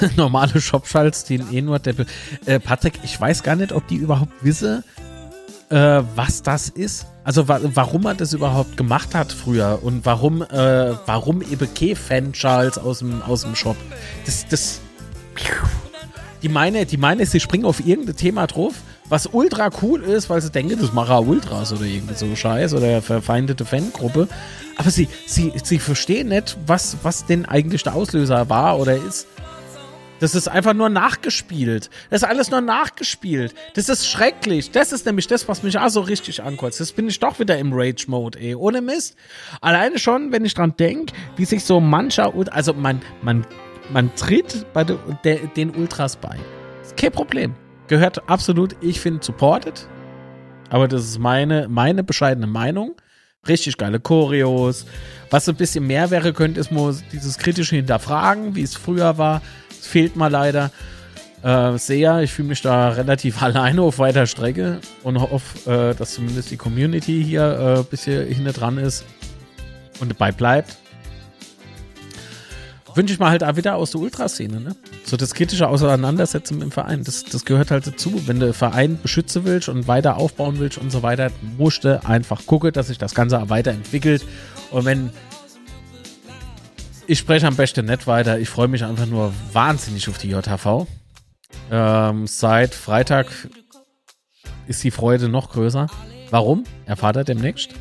Normale 0.16 0.60
Shopschalts, 0.60 1.24
die 1.24 1.36
eh 1.36 1.62
nur 1.62 1.78
der. 1.78 1.94
Äh, 2.44 2.60
Patrick, 2.60 3.00
ich 3.04 3.18
weiß 3.18 3.42
gar 3.42 3.56
nicht, 3.56 3.72
ob 3.72 3.88
die 3.88 3.94
überhaupt 3.94 4.32
wissen, 4.42 4.84
äh, 5.70 6.02
was 6.14 6.42
das 6.42 6.68
ist. 6.68 7.06
Also 7.24 7.48
wa 7.48 7.58
warum 7.62 8.04
er 8.04 8.14
das 8.14 8.34
überhaupt 8.34 8.76
gemacht 8.76 9.14
hat 9.14 9.32
früher 9.32 9.78
und 9.82 10.04
warum, 10.04 10.42
äh, 10.42 10.92
warum 11.06 11.42
kein 11.74 11.96
Fan 11.96 12.32
Charles 12.34 12.76
aus 12.76 12.98
dem, 12.98 13.22
aus 13.22 13.42
dem 13.42 13.54
Shop. 13.54 13.76
Das, 14.26 14.46
das. 14.46 14.80
Die 16.42 16.50
meine, 16.50 16.84
die 16.84 16.98
meine, 16.98 17.24
sie 17.24 17.40
springen 17.40 17.64
auf 17.64 17.80
irgendein 17.86 18.16
Thema 18.16 18.46
drauf, 18.46 18.74
was 19.08 19.26
ultra 19.26 19.70
cool 19.82 20.02
ist, 20.02 20.28
weil 20.30 20.40
sie 20.40 20.50
denken, 20.50 20.78
das 20.80 20.92
mache 20.92 21.20
Ultras 21.20 21.72
oder 21.72 21.84
irgendwie 21.84 22.14
so 22.14 22.34
Scheiß 22.34 22.74
oder 22.74 23.02
verfeindete 23.02 23.64
Fangruppe. 23.64 24.28
Aber 24.76 24.90
sie, 24.90 25.08
sie, 25.26 25.52
sie 25.62 25.78
verstehen 25.78 26.28
nicht, 26.28 26.56
was, 26.66 26.98
was 27.02 27.26
denn 27.26 27.46
eigentlich 27.46 27.82
der 27.82 27.94
Auslöser 27.94 28.48
war 28.48 28.78
oder 28.78 28.96
ist. 28.96 29.26
Das 30.18 30.34
ist 30.34 30.48
einfach 30.48 30.72
nur 30.72 30.88
nachgespielt. 30.88 31.90
Das 32.08 32.22
ist 32.22 32.28
alles 32.28 32.50
nur 32.50 32.62
nachgespielt. 32.62 33.54
Das 33.74 33.90
ist 33.90 34.08
schrecklich. 34.08 34.70
Das 34.70 34.92
ist 34.92 35.04
nämlich 35.04 35.26
das, 35.26 35.46
was 35.46 35.62
mich 35.62 35.78
auch 35.78 35.90
so 35.90 36.00
richtig 36.00 36.42
ankotzt. 36.42 36.80
Das 36.80 36.92
bin 36.92 37.08
ich 37.08 37.20
doch 37.20 37.38
wieder 37.38 37.58
im 37.58 37.72
Rage-Mode, 37.74 38.38
ey. 38.38 38.54
Ohne 38.54 38.80
Mist. 38.80 39.14
Alleine 39.60 39.98
schon, 39.98 40.32
wenn 40.32 40.44
ich 40.44 40.54
dran 40.54 40.74
denke, 40.78 41.12
wie 41.36 41.44
sich 41.44 41.64
so 41.64 41.80
mancher, 41.80 42.32
also 42.50 42.72
man, 42.72 43.02
man, 43.20 43.46
man 43.90 44.14
tritt 44.14 44.64
bei 44.72 44.84
de, 44.84 44.96
de, 45.22 45.48
den 45.54 45.76
Ultras 45.76 46.16
bei. 46.16 46.38
Kein 46.96 47.12
Problem. 47.12 47.54
Gehört 47.88 48.28
absolut, 48.28 48.76
ich 48.80 49.00
finde, 49.00 49.24
supported. 49.24 49.88
Aber 50.70 50.88
das 50.88 51.04
ist 51.04 51.18
meine, 51.18 51.68
meine 51.68 52.02
bescheidene 52.02 52.46
Meinung. 52.46 52.96
Richtig 53.46 53.76
geile 53.76 54.00
Choreos. 54.00 54.86
Was 55.30 55.44
so 55.44 55.52
ein 55.52 55.56
bisschen 55.56 55.86
mehr 55.86 56.10
wäre, 56.10 56.32
könnte, 56.32 56.58
ist 56.58 56.72
mal 56.72 56.94
dieses 57.12 57.38
kritische 57.38 57.76
Hinterfragen, 57.76 58.56
wie 58.56 58.62
es 58.62 58.74
früher 58.74 59.18
war 59.18 59.40
fehlt 59.86 60.16
mal 60.16 60.30
leider 60.30 60.70
äh, 61.42 61.78
sehr. 61.78 62.20
Ich 62.20 62.32
fühle 62.32 62.48
mich 62.48 62.62
da 62.62 62.90
relativ 62.90 63.42
alleine 63.42 63.82
auf 63.82 63.98
weiter 63.98 64.26
Strecke 64.26 64.80
und 65.02 65.18
hoffe, 65.18 65.70
äh, 65.70 65.94
dass 65.94 66.14
zumindest 66.14 66.50
die 66.50 66.56
Community 66.56 67.24
hier 67.24 67.42
äh, 67.42 67.78
ein 67.78 67.84
bisschen 67.86 68.26
hinter 68.26 68.52
dran 68.52 68.78
ist 68.78 69.04
und 70.00 70.10
dabei 70.10 70.32
bleibt. 70.32 70.76
Wünsche 72.96 73.12
ich 73.12 73.20
mal 73.20 73.30
halt 73.30 73.44
auch 73.44 73.56
wieder 73.56 73.76
aus 73.76 73.90
der 73.90 74.00
Ultraszene, 74.00 74.58
ne? 74.58 74.74
So 75.04 75.18
das 75.18 75.34
kritische 75.34 75.68
Auseinandersetzen 75.68 76.62
im 76.62 76.70
Verein. 76.70 77.04
Das, 77.04 77.24
das 77.24 77.44
gehört 77.44 77.70
halt 77.70 77.86
dazu. 77.86 78.22
Wenn 78.26 78.40
du 78.40 78.54
Verein 78.54 78.98
beschützen 79.00 79.44
willst 79.44 79.68
und 79.68 79.86
weiter 79.86 80.16
aufbauen 80.16 80.58
willst 80.58 80.78
und 80.78 80.90
so 80.90 81.02
weiter, 81.02 81.30
musst 81.58 81.84
du 81.84 82.02
einfach 82.04 82.46
gucken, 82.46 82.72
dass 82.72 82.88
sich 82.88 82.96
das 82.96 83.14
Ganze 83.14 83.50
weiterentwickelt. 83.50 84.24
Und 84.70 84.86
wenn 84.86 85.10
ich 87.06 87.18
spreche 87.18 87.46
am 87.46 87.54
besten 87.54 87.86
nicht 87.86 88.06
weiter. 88.06 88.38
Ich 88.38 88.48
freue 88.48 88.68
mich 88.68 88.82
einfach 88.82 89.06
nur 89.06 89.32
wahnsinnig 89.52 90.08
auf 90.08 90.18
die 90.18 90.30
JHV. 90.30 90.86
Ähm, 91.70 92.26
seit 92.26 92.74
Freitag 92.74 93.26
ist 94.66 94.82
die 94.82 94.90
Freude 94.90 95.28
noch 95.28 95.50
größer. 95.50 95.86
Warum? 96.30 96.64
Erfahrt 96.86 97.16
er 97.16 97.24
demnächst. 97.24 97.74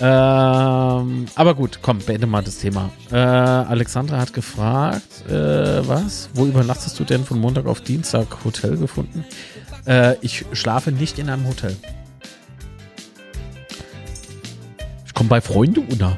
Ähm, 0.00 1.26
aber 1.34 1.54
gut, 1.54 1.80
komm, 1.82 1.98
beende 1.98 2.26
mal 2.26 2.42
das 2.42 2.58
Thema. 2.58 2.90
Äh, 3.10 3.16
Alexandra 3.16 4.18
hat 4.18 4.32
gefragt, 4.32 5.28
äh, 5.28 5.86
was? 5.86 6.30
Wo 6.34 6.46
übernachtest 6.46 6.98
du 7.00 7.04
denn 7.04 7.24
von 7.24 7.40
Montag 7.40 7.66
auf 7.66 7.80
Dienstag 7.80 8.44
Hotel 8.44 8.76
gefunden? 8.76 9.24
Äh, 9.86 10.16
ich 10.20 10.44
schlafe 10.52 10.92
nicht 10.92 11.18
in 11.18 11.28
einem 11.28 11.48
Hotel. 11.48 11.76
Ich 15.04 15.14
komme 15.14 15.28
bei 15.28 15.40
Freunden 15.40 15.84
unter. 15.90 16.16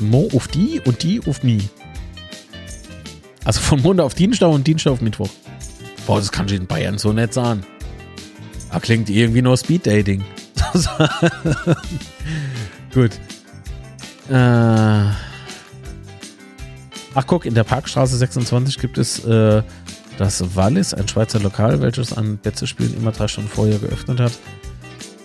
Mo 0.00 0.28
auf 0.34 0.48
die 0.48 0.80
und 0.84 1.02
die 1.04 1.20
auf 1.26 1.44
mi. 1.44 1.68
Also 3.44 3.60
von 3.60 3.80
Montag 3.82 4.06
auf 4.06 4.14
Dienstag 4.14 4.48
und 4.48 4.66
Dienstag 4.66 4.90
auf 4.90 5.00
Mittwoch. 5.00 5.30
Boah, 6.06 6.18
das 6.18 6.32
kann 6.32 6.46
ich 6.46 6.54
in 6.54 6.66
Bayern 6.66 6.98
so 6.98 7.12
nett 7.12 7.32
sagen. 7.32 7.64
Da 8.72 8.80
klingt 8.80 9.08
irgendwie 9.08 9.42
nur 9.42 9.56
Speed 9.56 9.86
Dating. 9.86 10.24
Gut. 12.94 13.10
Äh. 14.30 15.10
Ach 17.16 17.26
guck, 17.26 17.44
in 17.44 17.54
der 17.54 17.64
Parkstraße 17.64 18.16
26 18.16 18.78
gibt 18.78 18.98
es 18.98 19.24
äh, 19.24 19.62
das 20.18 20.56
Wallis, 20.56 20.94
ein 20.94 21.06
Schweizer 21.06 21.40
Lokal, 21.40 21.80
welches 21.80 22.12
an 22.12 22.38
Betze-Spielen 22.38 22.96
immer 22.96 23.12
drei 23.12 23.28
Stunden 23.28 23.50
vorher 23.50 23.78
geöffnet 23.78 24.20
hat. 24.20 24.32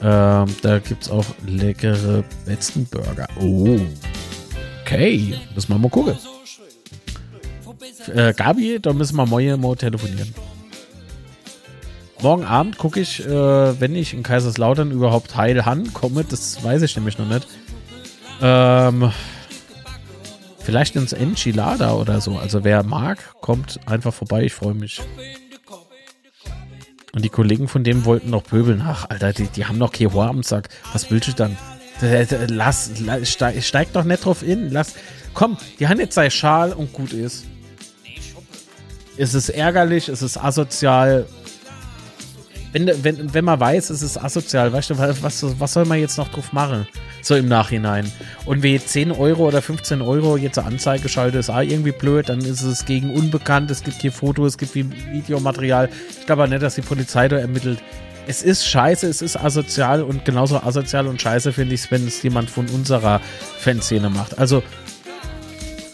Ähm, 0.02 0.56
da 0.62 0.80
gibt 0.80 1.04
es 1.04 1.10
auch 1.10 1.26
leckere 1.46 2.24
Betzenburger. 2.46 3.28
Oh. 3.40 3.80
Okay, 4.82 5.36
müssen 5.54 5.70
wir 5.70 5.78
mal 5.78 5.90
gucken. 5.90 6.16
Äh, 8.14 8.34
Gabi, 8.34 8.80
da 8.80 8.94
müssen 8.94 9.16
wir 9.16 9.26
morgen 9.26 9.62
mal 9.62 9.76
telefonieren. 9.76 10.34
Morgen 12.22 12.46
Abend 12.46 12.78
gucke 12.78 13.00
ich, 13.00 13.26
äh, 13.26 13.80
wenn 13.80 13.96
ich 13.96 14.14
in 14.14 14.24
Kaiserslautern 14.24 14.92
überhaupt 14.92 15.36
heil 15.36 15.64
komme, 15.94 16.24
das 16.24 16.64
weiß 16.64 16.82
ich 16.82 16.96
nämlich 16.96 17.18
noch 17.18 17.28
nicht. 17.28 17.48
Ähm, 18.42 19.12
vielleicht 20.60 20.96
ins 20.96 21.14
Enchilada 21.14 21.94
oder 21.94 22.22
so. 22.22 22.38
Also 22.38 22.64
wer 22.64 22.84
mag, 22.84 23.18
kommt 23.42 23.80
einfach 23.86 24.14
vorbei. 24.14 24.44
Ich 24.44 24.54
freue 24.54 24.74
mich. 24.74 25.02
Und 27.14 27.26
die 27.26 27.30
Kollegen 27.30 27.68
von 27.68 27.84
dem 27.84 28.06
wollten 28.06 28.30
noch 28.30 28.44
pöbeln. 28.44 28.84
Ach, 28.86 29.10
Alter, 29.10 29.34
die, 29.34 29.48
die 29.48 29.66
haben 29.66 29.78
noch 29.78 29.92
Kehor 29.92 30.28
am 30.28 30.44
Sack. 30.44 30.70
Was 30.94 31.10
willst 31.10 31.28
du 31.30 31.34
dann? 31.34 31.58
Lass, 32.48 32.92
lass 33.00 33.30
steig, 33.30 33.62
steig 33.64 33.92
doch 33.94 34.04
nicht 34.04 34.24
drauf 34.24 34.44
in. 34.44 34.72
Lass, 34.72 34.94
komm, 35.34 35.58
die 35.80 35.88
haben 35.88 36.00
jetzt 36.00 36.16
sei 36.16 36.30
Schal 36.30 36.72
und 36.72 36.94
gut 36.94 37.12
ist. 37.12 37.46
Es 39.18 39.34
ist 39.34 39.50
ärgerlich, 39.50 40.08
es 40.08 40.22
ist 40.22 40.38
asozial. 40.38 41.26
Wenn, 42.72 43.04
wenn, 43.04 43.34
wenn 43.34 43.46
man 43.46 43.60
weiß, 43.60 43.90
es 43.90 44.04
ist 44.04 44.18
asozial, 44.18 44.72
weißt 44.72 44.92
du, 44.92 44.98
was, 45.00 45.60
was 45.60 45.74
soll 45.74 45.86
man 45.86 46.00
jetzt 46.00 46.18
noch 46.18 46.30
drauf 46.30 46.54
machen? 46.54 46.88
So 47.22 47.36
im 47.36 47.48
Nachhinein. 47.48 48.12
Und 48.46 48.62
wie 48.62 48.80
10 48.80 49.12
Euro 49.12 49.48
oder 49.48 49.62
15 49.62 50.02
Euro 50.02 50.38
jetzt 50.38 50.60
eine 50.60 50.68
Anzeige 50.68 51.10
schalte, 51.10 51.40
ist 51.40 51.50
auch 51.50 51.62
irgendwie 51.62 51.92
blöd. 51.92 52.30
Dann 52.30 52.40
ist 52.40 52.62
es 52.62 52.86
gegen 52.86 53.12
Unbekannt. 53.14 53.72
Es 53.72 53.84
gibt 53.84 54.02
hier 54.02 54.12
Fotos, 54.12 54.54
es 54.54 54.58
gibt 54.58 54.76
Videomaterial. 54.76 55.90
Ich 56.20 56.28
glaube 56.28 56.44
auch 56.44 56.48
nicht, 56.48 56.62
dass 56.62 56.76
die 56.76 56.82
Polizei 56.82 57.28
da 57.28 57.38
ermittelt. 57.38 57.80
Es 58.28 58.44
ist 58.44 58.68
scheiße, 58.68 59.08
es 59.08 59.24
ist 59.24 59.38
asozial 59.38 60.04
und 60.04 60.24
genauso 60.24 60.58
asozial 60.58 61.08
und 61.08 61.20
scheiße 61.20 61.52
finde 61.52 61.74
ich 61.74 61.82
es, 61.82 61.92
wenn 61.92 62.06
es 62.06 62.22
jemand 62.22 62.52
von 62.52 62.68
unserer 62.70 63.22
Fanszene 63.58 64.12
macht. 64.12 64.38
Also, 64.38 64.62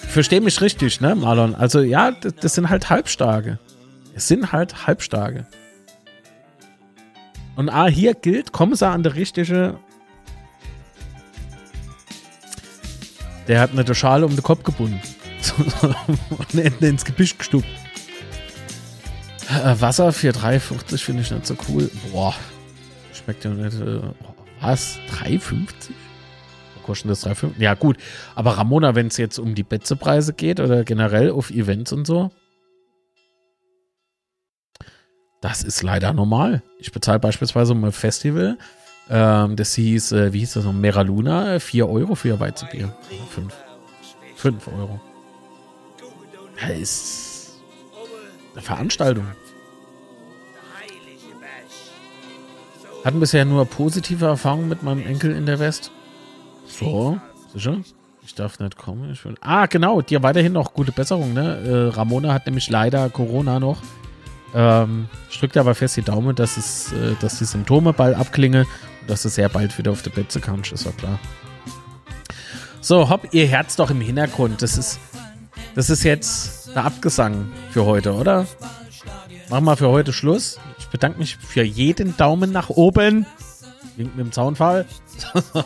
versteh 0.09 0.41
mich 0.41 0.59
richtig, 0.59 0.99
ne, 0.99 1.15
Marlon? 1.15 1.55
Also, 1.55 1.79
ja, 1.79 2.11
das, 2.11 2.35
das 2.35 2.55
sind 2.55 2.69
halt 2.69 2.89
Halbstarke. 2.89 3.57
Es 4.15 4.27
sind 4.27 4.51
halt 4.51 4.85
Halbstarke. 4.85 5.47
Und 7.55 7.69
ah, 7.69 7.87
hier 7.87 8.13
gilt, 8.13 8.51
kommen 8.51 8.75
sie 8.75 8.87
an 8.87 9.03
der 9.03 9.15
richtige 9.15 9.79
Der 13.47 13.59
hat 13.59 13.71
eine 13.71 13.95
Schale 13.95 14.25
um 14.25 14.35
den 14.35 14.43
Kopf 14.43 14.63
gebunden. 14.63 14.99
und 16.31 16.81
ins 16.81 17.05
Gebüsch 17.05 17.37
gestuckt. 17.37 17.67
Äh, 19.49 19.79
Wasser 19.79 20.11
für 20.11 20.31
3,50 20.31 20.97
finde 20.97 21.21
ich 21.21 21.31
nicht 21.31 21.45
so 21.45 21.55
cool. 21.69 21.89
Boah. 22.11 22.33
Schmeckt 23.13 23.45
ja 23.45 23.51
nicht. 23.51 23.79
Äh, 23.79 24.01
was? 24.59 24.99
3,50? 25.11 25.65
Kostet 26.83 27.11
das 27.11 27.25
3,50? 27.25 27.59
Ja, 27.59 27.75
gut. 27.75 27.97
Aber 28.33 28.57
Ramona, 28.57 28.95
wenn 28.95 29.07
es 29.07 29.17
jetzt 29.17 29.37
um 29.37 29.53
die 29.53 29.63
Betzepreise 29.63 30.33
geht 30.33 30.59
oder 30.59 30.83
generell 30.83 31.29
auf 31.29 31.51
Events 31.51 31.93
und 31.93 32.05
so, 32.07 32.31
das 35.41 35.63
ist 35.63 35.83
leider 35.83 36.13
normal. 36.13 36.63
Ich 36.79 36.91
bezahle 36.91 37.19
beispielsweise 37.19 37.73
um 37.73 37.83
ein 37.83 37.91
Festival 37.91 38.57
ähm, 39.09 39.55
das 39.55 39.75
hieß, 39.75 40.13
äh, 40.13 40.33
wie 40.33 40.39
hieß 40.39 40.53
das 40.53 40.65
noch? 40.65 40.73
Meraluna, 40.73 41.59
4 41.59 41.87
Euro 41.87 42.15
für 42.15 42.29
ihr 42.29 42.39
Weizenbier. 42.39 42.95
5. 43.29 43.53
5 44.35 44.67
Euro. 44.67 44.99
Das 46.59 46.79
ist 46.79 47.61
eine 48.53 48.61
Veranstaltung. 48.61 49.25
Hatten 53.03 53.19
bisher 53.19 53.45
nur 53.45 53.65
positive 53.65 54.25
Erfahrungen 54.25 54.67
mit 54.67 54.81
meinem 54.81 55.05
Enkel 55.05 55.35
in 55.35 55.45
der 55.45 55.59
West. 55.59 55.91
So, 56.67 57.19
sicher? 57.53 57.77
Ich 58.25 58.33
darf 58.33 58.59
nicht 58.59 58.75
kommen. 58.75 59.15
Will 59.23 59.35
ah, 59.41 59.67
genau, 59.67 60.01
dir 60.01 60.23
weiterhin 60.23 60.53
noch 60.53 60.73
gute 60.73 60.91
Besserung, 60.91 61.33
ne? 61.33 61.57
Äh, 61.91 61.95
Ramona 61.95 62.33
hat 62.33 62.47
nämlich 62.47 62.67
leider 62.71 63.07
Corona 63.11 63.59
noch. 63.59 63.83
Ähm, 64.55 65.09
ich 65.29 65.39
drücke 65.39 65.59
aber 65.59 65.75
fest 65.75 65.97
die 65.97 66.01
Daumen, 66.01 66.35
dass, 66.35 66.57
es, 66.57 66.91
äh, 66.93 67.15
dass 67.19 67.37
die 67.39 67.45
Symptome 67.45 67.93
bald 67.93 68.15
abklingen 68.15 68.65
dass 69.07 69.23
du 69.23 69.29
sehr 69.29 69.49
bald 69.49 69.77
wieder 69.77 69.91
auf 69.91 70.01
der 70.01 70.11
Betze 70.11 70.39
kannst, 70.39 70.71
ist 70.71 70.85
ja 70.85 70.91
klar. 70.91 71.19
So, 72.81 73.09
hopp, 73.09 73.33
ihr 73.33 73.47
Herz 73.47 73.75
doch 73.75 73.89
im 73.89 74.01
Hintergrund. 74.01 74.61
Das 74.61 74.77
ist, 74.77 74.99
das 75.73 75.89
ist 75.89 76.03
jetzt 76.03 76.75
der 76.75 76.85
Abgesang 76.85 77.51
für 77.71 77.85
heute, 77.85 78.13
oder? 78.13 78.45
Machen 79.49 79.65
wir 79.65 79.77
für 79.77 79.89
heute 79.89 80.13
Schluss. 80.13 80.59
Ich 80.79 80.87
bedanke 80.87 81.19
mich 81.19 81.37
für 81.37 81.63
jeden 81.63 82.15
Daumen 82.17 82.51
nach 82.51 82.69
oben. 82.69 83.25
Wink 83.95 84.15
mit 84.15 84.25
dem 84.25 84.31
Zaunfall. 84.31 84.85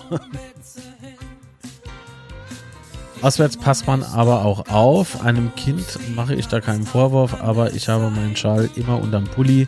Auswärts 3.21 3.57
passt 3.57 3.85
man 3.85 4.01
aber 4.03 4.45
auch 4.45 4.69
auf. 4.69 5.21
Einem 5.23 5.53
Kind 5.55 5.85
mache 6.15 6.35
ich 6.35 6.47
da 6.47 6.61
keinen 6.61 6.85
Vorwurf, 6.85 7.41
aber 7.41 7.73
ich 7.73 7.89
habe 7.89 8.09
meinen 8.09 8.35
Schal 8.35 8.69
immer 8.75 9.01
unterm 9.01 9.25
Pulli 9.25 9.67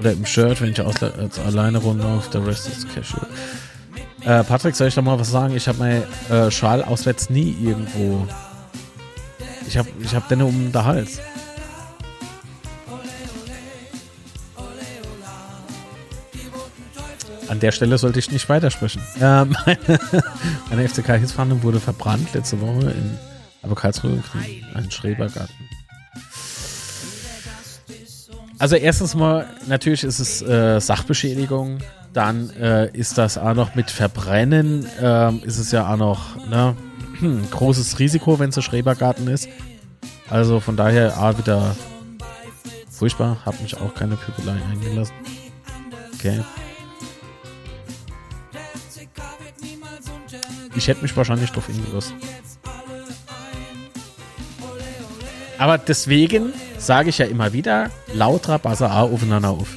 oder 0.00 0.12
im 0.12 0.26
Shirt, 0.26 0.60
wenn 0.60 0.72
ich 0.72 0.80
aus, 0.80 1.00
also 1.02 1.42
alleine 1.42 1.78
rumlaufe. 1.78 2.30
Der 2.30 2.46
Rest 2.46 2.68
ist 2.68 2.92
casual. 2.92 3.26
Äh, 4.22 4.44
Patrick, 4.44 4.74
soll 4.74 4.88
ich 4.88 4.94
da 4.94 5.02
mal 5.02 5.18
was 5.18 5.30
sagen? 5.30 5.54
Ich 5.54 5.68
habe 5.68 5.78
meinen 5.78 6.02
äh, 6.30 6.50
Schal 6.50 6.82
auswärts 6.82 7.30
nie 7.30 7.56
irgendwo. 7.62 8.26
Ich 9.68 9.78
habe 9.78 9.88
ich 10.02 10.14
hab 10.14 10.28
den 10.28 10.42
um 10.42 10.72
den 10.72 10.84
Hals. 10.84 11.20
An 17.50 17.58
der 17.58 17.72
Stelle 17.72 17.98
sollte 17.98 18.20
ich 18.20 18.30
nicht 18.30 18.48
weitersprechen. 18.48 19.02
Äh, 19.16 19.44
meine, 19.44 19.78
meine 20.70 20.88
FCK-Hilfsfahne 20.88 21.64
wurde 21.64 21.80
verbrannt 21.80 22.32
letzte 22.32 22.60
Woche 22.60 22.92
in 22.92 23.18
aber 23.62 23.74
Karlsruhe, 23.74 24.22
ein 24.74 24.90
Schrebergarten. 24.90 25.54
Also 28.58 28.76
erstens 28.76 29.16
mal, 29.16 29.46
natürlich 29.66 30.04
ist 30.04 30.20
es 30.20 30.42
äh, 30.42 30.80
Sachbeschädigung. 30.80 31.78
Dann 32.12 32.50
äh, 32.50 32.88
ist 32.96 33.18
das 33.18 33.36
auch 33.36 33.54
noch 33.54 33.74
mit 33.74 33.90
Verbrennen, 33.90 34.86
äh, 35.00 35.34
ist 35.38 35.58
es 35.58 35.72
ja 35.72 35.92
auch 35.92 35.96
noch 35.96 36.46
ne, 36.48 36.76
großes 37.50 37.98
Risiko, 37.98 38.38
wenn 38.38 38.50
es 38.50 38.56
ein 38.58 38.62
Schrebergarten 38.62 39.26
ist. 39.26 39.48
Also 40.28 40.60
von 40.60 40.76
daher 40.76 41.20
auch 41.20 41.36
wieder 41.36 41.74
furchtbar. 42.88 43.38
Hab 43.44 43.60
mich 43.60 43.76
auch 43.76 43.92
keine 43.94 44.16
Püppelei 44.16 44.56
eingelassen. 44.70 45.14
Okay. 46.14 46.40
Ich 50.74 50.88
hätte 50.88 51.02
mich 51.02 51.16
wahrscheinlich 51.16 51.50
drauf 51.50 51.66
hingelassen. 51.66 52.16
Aber 55.58 55.76
deswegen 55.76 56.54
sage 56.78 57.10
ich 57.10 57.18
ja 57.18 57.26
immer 57.26 57.52
wieder, 57.52 57.90
lauter 58.14 58.58
Buzzer 58.58 58.90
A 58.90 59.02
aufeinander 59.02 59.50
auf. 59.50 59.68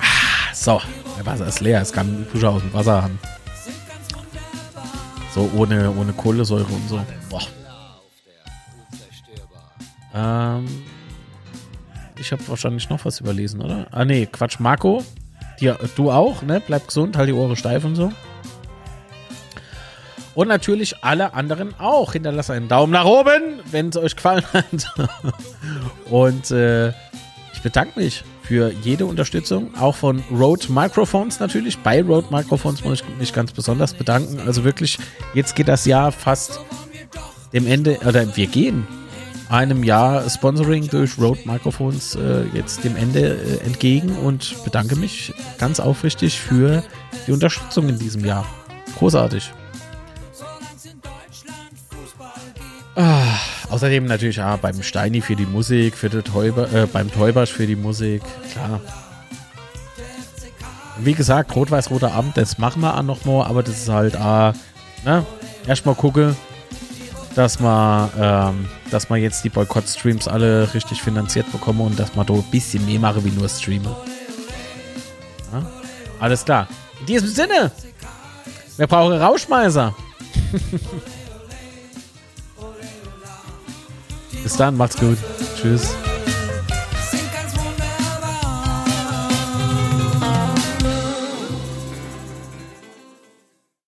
Ah, 0.00 0.52
so, 0.52 0.82
der 1.16 1.24
Wasser 1.24 1.46
ist 1.46 1.60
leer. 1.60 1.80
Es 1.80 1.92
kann 1.92 2.26
Pusher 2.30 2.50
aus 2.50 2.60
dem 2.60 2.72
Wasser 2.74 3.02
haben. 3.02 3.18
So 5.34 5.50
ohne, 5.56 5.90
ohne 5.92 6.12
Kohlensäure 6.12 6.64
und 6.64 6.88
so. 6.88 7.00
Boah. 7.30 7.42
Ähm, 10.12 10.66
ich 12.18 12.32
habe 12.32 12.46
wahrscheinlich 12.48 12.90
noch 12.90 13.04
was 13.04 13.20
überlesen, 13.20 13.62
oder? 13.62 13.86
Ah, 13.92 14.04
nee, 14.04 14.26
Quatsch. 14.26 14.58
Marco, 14.58 15.02
dir, 15.60 15.78
du 15.96 16.10
auch, 16.10 16.42
ne? 16.42 16.62
Bleib 16.64 16.88
gesund, 16.88 17.16
halt 17.16 17.28
die 17.28 17.32
Ohren 17.32 17.56
steif 17.56 17.84
und 17.84 17.94
so. 17.94 18.12
Und 20.34 20.48
natürlich 20.48 21.02
alle 21.02 21.34
anderen 21.34 21.78
auch. 21.78 22.12
Hinterlasst 22.12 22.50
einen 22.50 22.68
Daumen 22.68 22.92
nach 22.92 23.04
oben, 23.04 23.60
wenn 23.70 23.88
es 23.88 23.96
euch 23.96 24.16
gefallen 24.16 24.44
hat. 24.52 24.64
Und 26.10 26.50
äh, 26.50 26.88
ich 27.52 27.62
bedanke 27.62 28.00
mich 28.00 28.24
für 28.42 28.72
jede 28.82 29.06
Unterstützung, 29.06 29.74
auch 29.78 29.94
von 29.94 30.24
Rode 30.30 30.72
Microphones 30.72 31.40
natürlich. 31.40 31.78
Bei 31.78 32.02
Rode 32.02 32.28
Microphones 32.30 32.82
muss 32.84 33.02
ich 33.02 33.18
mich 33.18 33.32
ganz 33.32 33.52
besonders 33.52 33.92
bedanken. 33.92 34.40
Also 34.46 34.64
wirklich, 34.64 34.98
jetzt 35.34 35.56
geht 35.56 35.68
das 35.68 35.84
Jahr 35.84 36.10
fast 36.10 36.60
dem 37.52 37.66
Ende, 37.66 37.98
oder 38.06 38.36
wir 38.36 38.46
gehen 38.46 38.86
einem 39.50 39.82
Jahr 39.82 40.30
Sponsoring 40.30 40.88
durch 40.88 41.18
Rode 41.18 41.40
Microphones 41.44 42.14
äh, 42.14 42.44
jetzt 42.54 42.84
dem 42.84 42.96
Ende 42.96 43.36
äh, 43.36 43.66
entgegen 43.66 44.16
und 44.16 44.62
bedanke 44.64 44.96
mich 44.96 45.34
ganz 45.58 45.80
aufrichtig 45.80 46.38
für 46.38 46.84
die 47.26 47.32
Unterstützung 47.32 47.88
in 47.88 47.98
diesem 47.98 48.24
Jahr. 48.24 48.46
Großartig. 48.98 49.52
Ah, 52.94 53.38
außerdem 53.70 54.04
natürlich 54.04 54.40
ah, 54.40 54.56
beim 54.56 54.82
Steini 54.82 55.20
für 55.20 55.36
die 55.36 55.46
Musik, 55.46 55.96
für 55.96 56.08
den 56.08 56.22
Täuber, 56.22 56.72
äh, 56.72 56.86
beim 56.86 57.10
Täubersch 57.10 57.52
für 57.52 57.66
die 57.66 57.76
Musik, 57.76 58.22
klar. 58.52 58.80
Wie 60.98 61.14
gesagt, 61.14 61.56
Rot-Weiß-Roter 61.56 62.12
Abend, 62.12 62.36
das 62.36 62.58
machen 62.58 62.82
wir 62.82 62.96
auch 62.96 63.02
noch 63.02 63.24
mal, 63.24 63.46
aber 63.46 63.62
das 63.62 63.78
ist 63.78 63.88
halt, 63.88 64.16
ah, 64.16 64.52
ne, 65.04 65.24
erstmal 65.66 65.94
gucke, 65.94 66.36
dass 67.34 67.60
man, 67.60 68.10
ähm, 68.18 68.68
dass 68.90 69.08
man 69.08 69.20
jetzt 69.20 69.44
die 69.44 69.48
Boykott-Streams 69.48 70.26
alle 70.28 70.72
richtig 70.74 71.02
finanziert 71.02 71.50
bekommen 71.52 71.80
und 71.80 71.98
dass 71.98 72.14
man 72.14 72.26
da 72.26 72.34
ein 72.34 72.42
bisschen 72.50 72.84
mehr 72.86 73.00
mache 73.00 73.24
wie 73.24 73.30
nur 73.30 73.48
streamen. 73.48 73.94
Ja? 75.52 75.64
Alles 76.18 76.44
klar. 76.44 76.66
In 77.00 77.06
diesem 77.06 77.28
Sinne, 77.28 77.70
wir 78.76 78.86
brauchen 78.86 79.14
Rauschmeißer. 79.14 79.94
Bis 84.42 84.56
dann, 84.56 84.76
macht's 84.76 84.96
gut. 84.96 85.18
Tschüss. 85.60 85.94